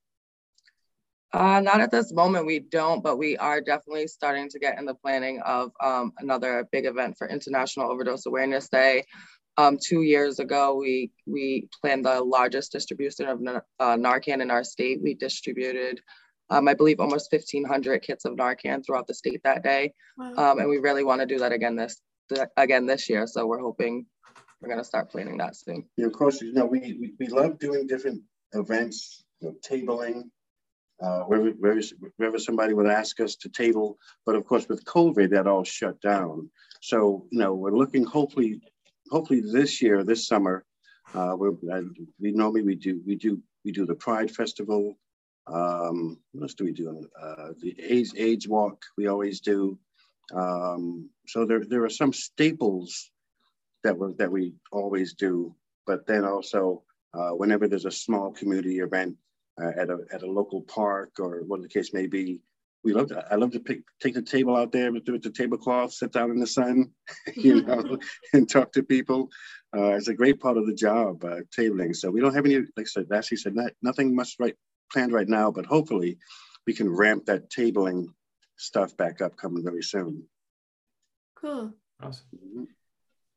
Uh, 1.34 1.60
not 1.60 1.82
at 1.82 1.90
this 1.90 2.14
moment, 2.14 2.46
we 2.46 2.60
don't, 2.60 3.04
but 3.04 3.18
we 3.18 3.36
are 3.38 3.60
definitely 3.60 4.06
starting 4.08 4.48
to 4.48 4.60
get 4.60 4.78
in 4.78 4.86
the 4.86 4.94
planning 4.94 5.42
of 5.42 5.72
um, 5.82 6.14
another 6.20 6.68
big 6.72 6.86
event 6.86 7.18
for 7.18 7.28
International 7.28 7.92
Overdose 7.92 8.28
Awareness 8.28 8.70
Day. 8.70 9.04
Um, 9.58 9.78
two 9.82 10.04
years 10.04 10.40
ago, 10.40 10.76
we 10.76 11.12
we 11.26 11.68
planned 11.82 12.06
the 12.06 12.24
largest 12.24 12.72
distribution 12.72 13.28
of 13.28 13.40
uh, 13.80 13.96
Narcan 13.96 14.42
in 14.42 14.52
our 14.52 14.64
state. 14.64 15.02
We 15.02 15.16
distributed, 15.16 16.02
um, 16.52 16.68
I 16.68 16.76
believe, 16.76 17.00
almost 17.00 17.32
1,500 17.32 18.00
kits 18.04 18.26
of 18.26 18.34
Narcan 18.34 18.86
throughout 18.86 19.08
the 19.08 19.14
state 19.16 19.42
that 19.44 19.64
day, 19.64 19.94
Wow. 20.18 20.34
um, 20.52 20.60
and 20.60 20.70
we 20.70 20.78
really 20.78 21.04
want 21.04 21.22
to 21.22 21.28
do 21.28 21.40
that 21.40 21.52
again 21.52 21.76
this 21.76 22.00
again 22.58 22.86
this 22.86 23.10
year. 23.10 23.26
So 23.26 23.48
we're 23.48 23.60
hoping 23.60 24.06
we're 24.62 24.70
gonna 24.70 24.84
start 24.84 25.10
planning 25.12 25.38
that 25.38 25.56
soon. 25.56 25.86
Yeah, 25.98 26.06
of 26.08 26.14
course, 26.14 26.42
you 26.42 26.54
know, 26.54 26.66
we, 26.66 26.80
we, 27.00 27.14
we 27.20 27.28
love 27.28 27.60
doing 27.60 27.86
different 27.86 28.22
events, 28.54 29.24
you 29.42 29.50
know, 29.50 29.56
tabling, 29.68 30.30
uh, 31.04 31.22
wherever, 31.24 31.50
wherever, 31.60 31.82
wherever 32.18 32.40
somebody 32.40 32.74
would 32.74 32.88
ask 32.88 33.20
us 33.20 33.36
to 33.36 33.50
table. 33.50 33.98
But 34.26 34.36
of 34.36 34.46
course, 34.46 34.68
with 34.70 34.86
COVID, 34.86 35.32
that 35.32 35.48
all 35.48 35.64
shut 35.64 36.00
down. 36.02 36.50
So, 36.82 37.28
you 37.32 37.40
know, 37.40 37.54
we're 37.54 37.76
looking 37.76 38.06
hopefully, 38.06 38.62
hopefully 39.12 39.42
this 39.42 39.82
year, 39.82 40.04
this 40.04 40.28
summer, 40.28 40.66
uh, 41.14 41.34
we're, 41.38 41.52
uh, 41.72 41.82
we 42.20 42.32
normally 42.32 42.64
we 42.64 42.76
do, 42.76 43.02
we 43.06 43.16
do, 43.16 43.42
we 43.66 43.72
do 43.72 43.86
the 43.86 43.96
Pride 43.96 44.32
Festival. 44.32 44.98
Um, 45.46 46.20
what 46.32 46.44
else 46.44 46.54
do 46.54 46.64
we 46.64 46.72
do? 46.72 47.06
Uh, 47.22 47.50
the 47.62 47.76
AIDS, 47.80 48.14
AIDS 48.18 48.48
Walk, 48.48 48.82
we 48.98 49.08
always 49.08 49.42
do. 49.42 49.78
Um, 50.34 51.10
so 51.28 51.46
there, 51.46 51.66
there 51.66 51.84
are 51.84 51.90
some 51.90 52.14
staples 52.14 53.12
that 53.84 53.98
we 53.98 54.14
that 54.14 54.32
we 54.32 54.54
always 54.72 55.14
do. 55.14 55.54
But 55.86 56.08
then 56.08 56.24
also, 56.24 56.84
uh, 57.14 57.32
whenever 57.32 57.68
there's 57.68 57.86
a 57.86 57.92
small 57.92 58.32
community 58.32 58.80
event 58.80 59.18
uh, 59.62 59.72
at 59.78 59.90
a 59.90 60.00
at 60.12 60.24
a 60.24 60.32
local 60.32 60.62
park 60.62 61.20
or 61.20 61.44
what 61.46 61.62
the 61.62 61.68
case 61.68 61.94
may 61.94 62.08
be, 62.08 62.42
we 62.84 62.94
love 62.94 63.08
to. 63.08 63.26
I 63.32 63.36
love 63.36 63.52
to 63.52 63.60
pick 63.60 63.84
take 64.02 64.14
the 64.14 64.22
table 64.22 64.56
out 64.56 64.72
there 64.72 64.92
with, 64.92 65.08
with 65.08 65.24
the 65.24 65.30
tablecloth, 65.30 65.94
sit 65.94 66.12
down 66.12 66.32
in 66.32 66.40
the 66.40 66.48
sun, 66.48 66.92
you 67.36 67.62
know, 67.62 67.98
and 68.34 68.50
talk 68.50 68.72
to 68.74 68.84
people. 68.84 69.30
Uh, 69.76 69.94
it's 69.94 70.08
a 70.08 70.14
great 70.14 70.40
part 70.40 70.58
of 70.58 70.68
the 70.68 70.74
job, 70.74 71.24
uh, 71.24 71.42
tabling. 71.58 71.96
So 71.96 72.12
we 72.12 72.22
don't 72.22 72.36
have 72.36 72.46
any, 72.46 72.58
like 72.58 72.68
I 72.80 72.84
said, 72.84 73.08
Lassie 73.10 73.36
said, 73.36 73.56
not, 73.56 73.72
nothing 73.82 74.16
much 74.16 74.36
right 74.38 74.56
planned 74.92 75.14
right 75.14 75.28
now, 75.28 75.50
but 75.50 75.66
hopefully 75.66 76.20
we 76.68 76.74
can 76.74 76.90
ramp 76.90 77.26
that 77.26 77.50
tabling 77.50 78.08
stuff 78.58 78.96
back 78.96 79.22
up 79.22 79.36
coming 79.36 79.64
very 79.64 79.82
soon. 79.82 80.28
Cool. 81.36 81.74
Awesome. 82.02 82.26
Mhm. 82.36 82.68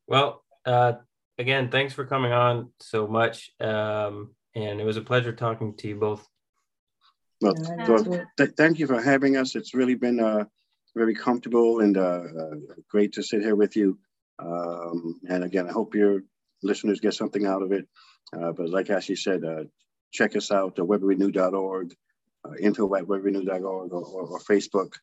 Well, 0.07 0.43
uh, 0.65 0.93
again, 1.37 1.69
thanks 1.69 1.93
for 1.93 2.05
coming 2.05 2.31
on 2.31 2.71
so 2.79 3.07
much. 3.07 3.51
Um, 3.59 4.35
and 4.57 4.81
it 4.81 4.85
was 4.85 4.97
a 4.97 5.01
pleasure 5.01 5.31
talking 5.31 5.75
to 5.75 5.87
you 5.87 5.95
both. 5.95 6.27
Well, 7.41 7.53
Yeah, 7.57 7.85
so 7.85 7.93
absolutely. 7.93 8.25
th- 8.37 8.51
thank 8.57 8.79
you 8.79 8.87
for 8.87 9.01
having 9.01 9.37
us. 9.37 9.55
It's 9.55 9.75
really 9.75 9.95
been 9.95 10.19
uh, 10.19 10.45
very 10.95 11.13
comfortable 11.13 11.81
and 11.81 11.95
uh, 11.95 12.23
uh, 12.41 12.55
great 12.89 13.13
to 13.13 13.23
sit 13.23 13.41
here 13.41 13.55
with 13.55 13.75
you. 13.75 13.99
Um, 14.39 15.19
and 15.29 15.43
again, 15.43 15.69
I 15.69 15.71
hope 15.71 15.93
your 15.93 16.23
listeners 16.63 16.99
get 16.99 17.13
something 17.13 17.45
out 17.45 17.61
of 17.61 17.71
it. 17.71 17.87
Uh, 18.33 18.51
but 18.51 18.69
like 18.69 18.89
Ashley 18.89 19.15
said, 19.15 19.45
uh, 19.45 19.65
check 20.11 20.35
us 20.35 20.51
out 20.51 20.79
at 20.79 20.85
webrenew.org, 20.85 21.95
uh, 22.45 22.53
info 22.59 22.95
at 22.95 23.03
webrenew.org 23.03 23.63
or, 23.63 24.03
or, 24.05 24.21
or 24.27 24.39
Facebook. 24.39 24.93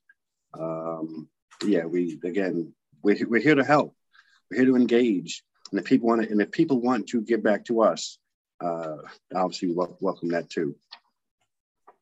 Um, 0.58 1.28
yeah, 1.64 1.84
we 1.84 2.18
again, 2.24 2.74
we're, 3.02 3.26
we're 3.28 3.40
here 3.40 3.54
to 3.54 3.64
help. 3.64 3.94
We're 4.50 4.58
here 4.58 4.66
to 4.66 4.76
engage. 4.76 5.44
And 5.70 5.80
if 5.80 5.86
people 5.86 6.08
want 6.08 6.22
to, 6.22 6.30
and 6.30 6.42
if 6.42 6.50
people 6.50 6.80
want 6.80 7.08
to 7.08 7.22
give 7.22 7.42
back 7.42 7.64
to 7.66 7.82
us, 7.82 8.18
uh, 8.60 8.96
obviously 9.34 9.68
we 9.68 9.86
welcome 10.00 10.28
that 10.28 10.50
too. 10.50 10.74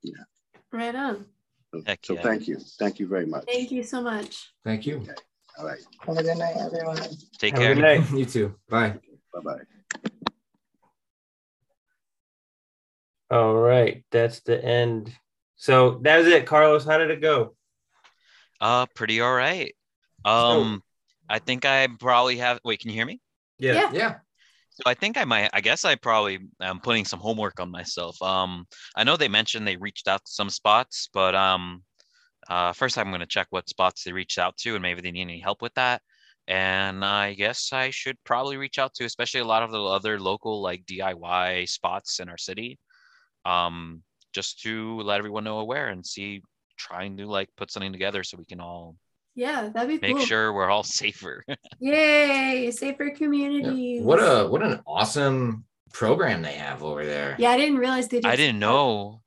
Yeah. 0.03 0.25
Right 0.73 0.95
on. 0.95 1.27
So, 1.73 1.83
Heck 1.87 2.01
so 2.05 2.15
yeah. 2.15 2.23
thank 2.23 2.49
you. 2.49 2.59
Thank 2.79 2.99
you 2.99 3.07
very 3.07 3.27
much. 3.27 3.45
Thank 3.47 3.71
you 3.71 3.83
so 3.83 4.03
much. 4.03 4.53
Thank 4.65 4.87
you. 4.87 5.07
All 5.59 5.67
right. 5.67 5.81
Have 6.07 6.19
a 6.19 6.23
good 6.23 6.39
night, 6.39 6.57
everyone. 6.59 6.99
Take 7.39 7.55
Have 7.55 7.63
care. 7.63 7.75
good 7.75 7.83
night. 7.83 8.11
you 8.15 8.25
too. 8.25 8.55
Bye. 8.69 8.99
Bye 9.33 9.41
bye. 9.43 9.61
All 13.31 13.55
right, 13.55 14.05
that's 14.11 14.41
the 14.41 14.63
end. 14.63 15.11
So 15.57 16.01
that 16.03 16.19
was 16.19 16.27
it, 16.27 16.45
Carlos. 16.45 16.85
How 16.85 16.99
did 16.99 17.11
it 17.11 17.23
go? 17.23 17.55
Uh, 18.61 18.85
pretty 18.95 19.23
all 19.23 19.33
right. 19.33 19.75
Um, 20.27 20.83
I 21.31 21.39
think 21.39 21.65
I 21.65 21.89
probably 21.99 22.37
have. 22.37 22.61
Wait, 22.63 22.81
can 22.81 22.91
you 22.91 22.97
hear 22.97 23.07
me? 23.07 23.21
Yeah. 23.59 23.91
Yeah. 23.93 24.15
So 24.75 24.83
I 24.87 24.95
think 24.95 25.19
I 25.19 25.25
might. 25.25 25.51
I 25.53 25.61
guess 25.61 25.85
I 25.85 25.97
probably 25.97 26.39
am 26.61 26.81
putting 26.81 27.05
some 27.05 27.21
homework 27.21 27.61
on 27.61 27.71
myself. 27.71 28.21
Um, 28.23 28.67
I 28.97 29.05
know 29.05 29.17
they 29.17 29.29
mentioned 29.29 29.67
they 29.67 29.77
reached 29.77 30.09
out 30.09 30.25
to 30.25 30.33
some 30.33 30.49
spots, 30.49 31.11
but 31.13 31.35
um, 31.35 31.83
uh, 32.49 32.73
first 32.73 32.97
I'm 32.99 33.11
gonna 33.11 33.27
check 33.27 33.49
what 33.51 33.69
spots 33.69 34.05
they 34.05 34.13
reached 34.13 34.39
out 34.39 34.57
to, 34.59 34.75
and 34.75 34.83
maybe 34.83 35.03
they 35.03 35.13
need 35.13 35.23
any 35.23 35.41
help 35.41 35.61
with 35.63 35.75
that. 35.75 36.01
And 36.49 37.05
I 37.05 37.35
guess 37.35 37.73
I 37.73 37.91
should 37.91 38.17
probably 38.25 38.57
reach 38.57 38.79
out 38.79 38.95
to, 38.95 39.05
especially 39.05 39.41
a 39.41 39.45
lot 39.45 39.63
of 39.63 39.71
the 39.73 39.83
other 39.83 40.19
local 40.19 40.63
like 40.63 40.87
DIY 40.87 41.69
spots 41.69 42.19
in 42.21 42.29
our 42.31 42.39
city, 42.39 42.79
um, 43.45 44.03
just 44.33 44.63
to 44.63 45.01
let 45.03 45.19
everyone 45.19 45.45
know 45.45 45.59
aware 45.59 45.89
and 45.89 46.05
see, 46.07 46.43
trying 46.79 47.19
to 47.19 47.27
like 47.27 47.49
put 47.57 47.71
something 47.71 47.93
together 47.93 48.25
so 48.25 48.39
we 48.39 48.47
can 48.47 48.61
all 48.61 48.97
Yeah, 49.35 49.71
that'd 49.73 49.89
be 49.89 50.07
make 50.07 50.17
cool. 50.17 50.27
sure 50.27 50.53
we're 50.53 50.69
all 50.71 50.83
safer. 50.83 51.45
Yay, 51.81 52.71
safer 52.71 53.13
Yeah. 53.19 54.03
What 54.03 54.19
a 54.19 54.47
what 54.49 54.63
an 54.63 54.81
awesome 54.87 55.65
program 55.93 56.43
they 56.43 56.55
have 56.55 56.83
over 56.83 57.05
there. 57.05 57.37
Yeah, 57.39 57.51
I 57.51 57.57
didn't 57.57 57.77
realize 57.79 58.09
they. 58.09 58.21
Did 58.21 58.27
I 58.27 58.37
didn't 58.37 58.59
know. 58.59 59.21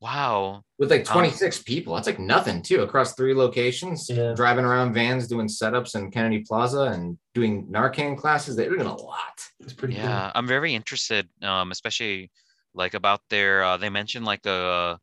Wow. 0.00 0.64
With 0.80 0.90
like 0.90 1.08
Um, 1.10 1.18
26 1.18 1.62
people. 1.62 1.94
That's 1.94 2.08
like 2.08 2.18
nothing 2.18 2.60
too 2.60 2.82
across 2.82 3.14
three 3.14 3.34
locations. 3.34 4.10
Yeah. 4.10 4.32
Driving 4.34 4.64
around 4.64 4.94
vans 4.94 5.28
doing 5.28 5.46
setups 5.46 5.94
in 5.94 6.10
Kennedy 6.10 6.40
Plaza 6.40 6.90
and 6.92 7.16
doing 7.34 7.68
Narcan 7.68 8.18
classes. 8.18 8.56
They're 8.56 8.68
doing 8.68 8.80
a 8.88 8.96
lot. 8.96 9.40
It's 9.60 9.72
pretty 9.72 9.94
Yeah, 9.94 10.32
I'm 10.34 10.48
very 10.48 10.74
interested, 10.74 11.28
um, 11.42 11.70
especially 11.70 12.32
like 12.74 12.94
about 12.94 13.20
their. 13.30 13.62
Uh, 13.62 13.76
they 13.76 13.90
mentioned 13.90 14.24
like 14.24 14.44
a, 14.44 14.98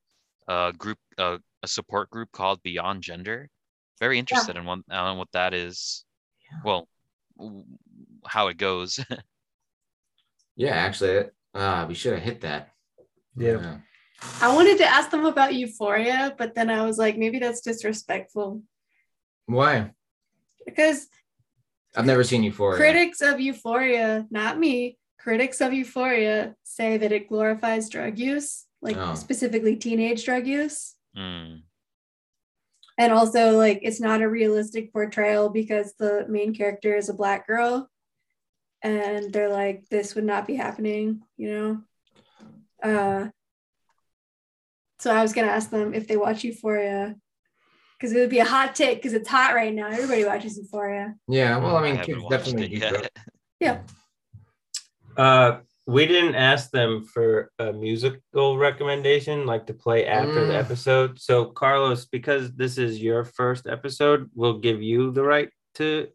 a 0.49 0.73
group, 0.77 0.97
a, 1.17 1.39
a 1.63 1.67
support 1.67 2.09
group 2.09 2.29
called 2.33 2.61
Beyond 2.61 3.01
Gender. 3.01 3.49
Very 3.99 4.17
interested 4.19 4.55
in 4.55 4.65
one 4.65 4.83
on 4.89 5.17
what 5.17 5.31
that 5.33 5.53
is. 5.53 6.05
Yeah. 6.51 6.59
Well, 6.63 6.87
w- 7.37 7.65
how 8.25 8.47
it 8.47 8.57
goes. 8.57 8.99
Yeah, 10.55 10.71
actually, 10.75 11.23
uh, 11.55 11.85
we 11.87 11.93
should 11.93 12.11
have 12.15 12.21
hit 12.21 12.41
that. 12.41 12.71
Yeah. 13.37 13.77
I 14.41 14.53
wanted 14.53 14.77
to 14.79 14.85
ask 14.85 15.09
them 15.09 15.23
about 15.23 15.53
Euphoria, 15.53 16.35
but 16.37 16.53
then 16.53 16.69
I 16.69 16.85
was 16.85 16.97
like, 16.97 17.17
maybe 17.17 17.39
that's 17.39 17.61
disrespectful 17.61 18.61
Why? 19.45 19.91
because 20.65 21.07
I've 21.95 22.05
never 22.05 22.25
seen 22.25 22.43
Euphoria. 22.43 22.77
critics 22.77 23.21
of 23.21 23.39
Euphoria, 23.39 24.27
not 24.29 24.59
me, 24.59 24.97
critics 25.17 25.61
of 25.61 25.71
Euphoria 25.71 26.55
say 26.63 26.97
that 26.97 27.13
it 27.13 27.29
glorifies 27.29 27.87
drug 27.87 28.19
use, 28.19 28.65
like 28.81 28.97
Oh. 28.97 29.15
specifically 29.15 29.77
teenage 29.77 30.25
drug 30.25 30.45
use. 30.45 30.95
Mm, 31.17 31.61
And 32.99 33.13
also, 33.13 33.57
like, 33.57 33.79
it's 33.81 34.01
not 34.01 34.21
a 34.21 34.29
realistic 34.29 34.91
portrayal 34.91 35.47
because 35.47 35.93
the 35.93 36.25
main 36.27 36.53
character 36.53 36.97
is 36.97 37.07
a 37.07 37.13
black 37.13 37.47
girl. 37.47 37.89
And 38.83 39.31
they're 39.31 39.49
like, 39.49 39.87
this 39.89 40.15
would 40.15 40.25
not 40.25 40.45
be 40.45 40.55
happening, 40.55 41.21
you 41.37 41.53
know? 41.53 41.81
Uh, 42.83 43.29
so 44.99 45.11
I 45.11 45.21
was 45.21 45.31
going 45.31 45.47
to 45.47 45.53
ask 45.53 45.69
them 45.69 45.93
if 45.93 46.07
they 46.07 46.17
watch 46.17 46.43
Euphoria 46.43 47.15
because 47.97 48.13
it 48.13 48.19
would 48.19 48.29
be 48.29 48.39
a 48.39 48.45
hot 48.45 48.75
take 48.75 48.97
because 48.97 49.13
it's 49.13 49.29
hot 49.29 49.55
right 49.55 49.73
now. 49.73 49.87
Everybody 49.87 50.25
watches 50.25 50.57
Euphoria. 50.57 51.15
Yeah, 51.29 51.55
well, 51.57 51.77
I 51.77 51.83
mean, 51.83 51.95
haven't 51.95 52.15
kids 52.15 52.27
definitely 52.29 52.65
it 52.65 52.69
do 52.69 52.79
drugs. 52.79 53.09
yet. 53.61 53.85
Yeah. 55.15 55.23
Uh, 55.23 55.59
we 55.89 56.05
didn't 56.05 56.35
ask 56.35 56.69
them 56.69 57.03
for 57.03 57.51
a 57.57 57.73
musical 57.73 58.57
recommendation, 58.57 59.45
like 59.45 59.65
to 59.67 59.73
play 59.73 60.05
after 60.05 60.45
the 60.45 60.53
Mm. 60.53 60.63
episode. 60.63 61.19
So, 61.19 61.45
Carlos, 61.61 62.05
because 62.05 62.53
this 62.61 62.77
is 62.77 63.01
your 63.01 63.23
first 63.25 63.65
episode, 63.65 64.29
we'll 64.35 64.59
give 64.59 64.81
you 64.81 65.11
the 65.11 65.23
right 65.23 65.49
to 65.81 66.07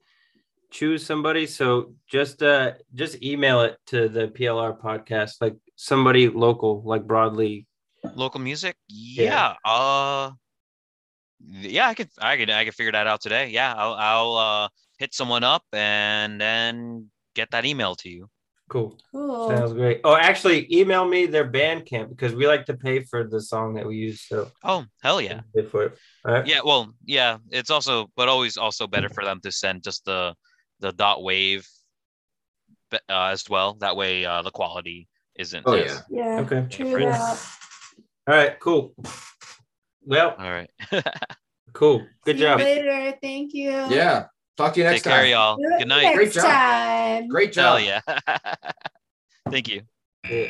choose 0.70 1.04
somebody. 1.06 1.46
So 1.46 1.94
just 2.06 2.42
uh 2.42 2.72
just 2.94 3.22
email 3.22 3.62
it 3.62 3.74
to 3.86 4.08
the 4.08 4.28
PLR 4.36 4.72
podcast, 4.86 5.32
like 5.40 5.56
somebody 5.76 6.28
local, 6.28 6.82
like 6.82 7.04
broadly. 7.06 7.66
Local 8.14 8.40
music? 8.40 8.76
Yeah. 8.88 9.54
Uh 9.64 10.32
yeah, 11.46 11.88
I 11.88 11.94
could 11.94 12.10
I 12.18 12.36
could 12.36 12.50
I 12.50 12.64
could 12.64 12.74
figure 12.74 12.92
that 12.92 13.06
out 13.06 13.20
today. 13.20 13.50
Yeah, 13.50 13.74
I'll 13.76 13.94
I'll 13.94 14.34
uh 14.36 14.68
hit 14.98 15.14
someone 15.14 15.44
up 15.44 15.64
and 15.72 16.40
then 16.40 17.10
get 17.34 17.50
that 17.50 17.64
email 17.64 17.94
to 17.96 18.08
you. 18.08 18.30
Cool. 18.68 18.98
Cool. 19.12 19.48
Sounds 19.50 19.72
great. 19.74 20.00
Oh, 20.04 20.16
actually, 20.16 20.66
email 20.74 21.04
me 21.06 21.26
their 21.26 21.48
Bandcamp 21.50 22.08
because 22.08 22.34
we 22.34 22.46
like 22.46 22.64
to 22.66 22.74
pay 22.74 23.02
for 23.04 23.22
the 23.24 23.40
song 23.40 23.74
that 23.74 23.86
we 23.86 23.96
use. 23.96 24.22
So 24.22 24.50
Oh, 24.62 24.84
hell 25.02 25.20
yeah. 25.20 25.42
pay 25.54 25.64
for 25.66 25.84
it. 25.84 25.98
All 26.24 26.32
right. 26.34 26.46
Yeah, 26.46 26.60
well, 26.64 26.94
yeah, 27.04 27.36
it's 27.50 27.70
also, 27.70 28.10
but 28.16 28.28
always 28.28 28.56
also 28.56 28.86
better 28.86 29.08
for 29.10 29.22
them 29.24 29.40
to 29.42 29.52
send 29.52 29.82
just 29.84 30.04
the 30.06 30.34
the 30.80 30.92
dot 30.92 31.22
wave 31.22 31.66
uh, 32.92 32.98
as 33.08 33.44
well. 33.48 33.74
That 33.74 33.96
way, 33.96 34.24
uh, 34.24 34.42
the 34.42 34.50
quality 34.50 35.08
isn't. 35.36 35.64
Oh, 35.66 35.74
as- 35.74 36.02
Yeah. 36.10 36.40
Okay. 36.40 36.66
True 36.70 37.00
Yeah. 37.02 37.10
that. 37.18 37.46
All 38.26 38.34
right. 38.34 38.58
Cool. 38.60 38.94
Well, 40.06 40.34
All 40.38 40.50
right. 40.50 40.70
cool. 41.74 42.06
Good 42.24 42.36
See 42.36 42.42
you 42.42 42.48
job. 42.48 42.58
later. 42.60 43.18
Thank 43.22 43.52
you. 43.54 43.70
Yeah. 43.70 44.26
Talk 44.56 44.74
to 44.74 44.80
you 44.80 44.84
next 44.84 45.02
Take 45.02 45.12
care, 45.12 45.22
time. 45.22 45.30
y'all. 45.30 45.56
Good 45.56 45.88
night. 45.88 46.02
Next 46.02 46.16
Great 46.16 46.32
job. 46.32 46.44
time. 46.44 47.28
Great 47.28 47.52
job. 47.52 47.80
Hell 47.80 47.80
yeah. 47.80 48.00
Thank 49.50 49.68
you. 49.68 49.82
Yeah. 50.30 50.46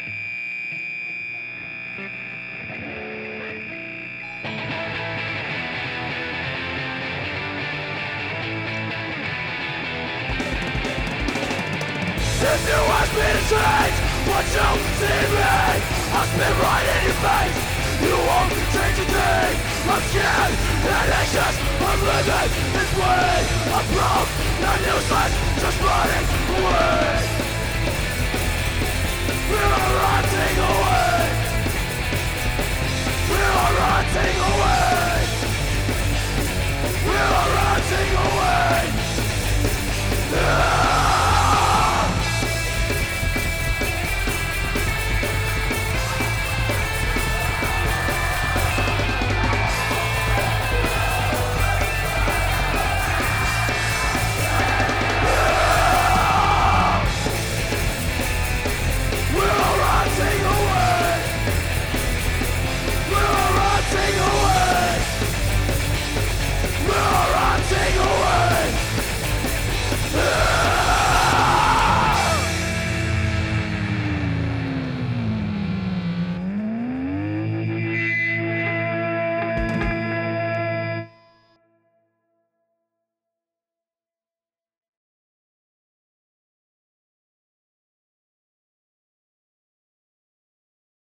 If 12.47 12.68
you 12.68 12.74
ask 12.76 13.12
me 13.16 13.26
to 13.35 13.43
change 13.51 13.97
what 14.28 14.44
you 14.55 14.68
see 15.01 15.24
me 15.32 15.48
I 16.12 16.22
spit 16.28 16.55
right 16.62 16.86
in 16.93 17.01
your 17.09 17.18
face 17.24 17.59
You 18.05 18.14
won't 18.28 18.52
change 18.74 18.98
a 19.01 19.06
thing 19.10 19.73
I'm 19.86 20.02
scared 20.09 20.55
and 20.93 21.11
anxious 21.20 21.56
I'm 21.89 22.01
living 22.09 22.52
this 22.74 22.90
way 23.01 23.36
I'm 23.77 23.86
broke, 23.93 24.32
not 24.65 24.78
useless 24.81 25.32
Just 25.62 25.78
running 25.85 26.27
away 26.56 27.15
We 29.51 29.59
are 29.73 29.90
rotting 30.01 30.59
away 30.70 31.23
We 33.31 33.39
are 33.52 33.73
rotting 33.82 34.39
away 34.51 35.20
We 37.06 37.16
are 37.16 37.48
rotting 37.56 38.12
away 38.24 39.05
yeah. 40.35 40.84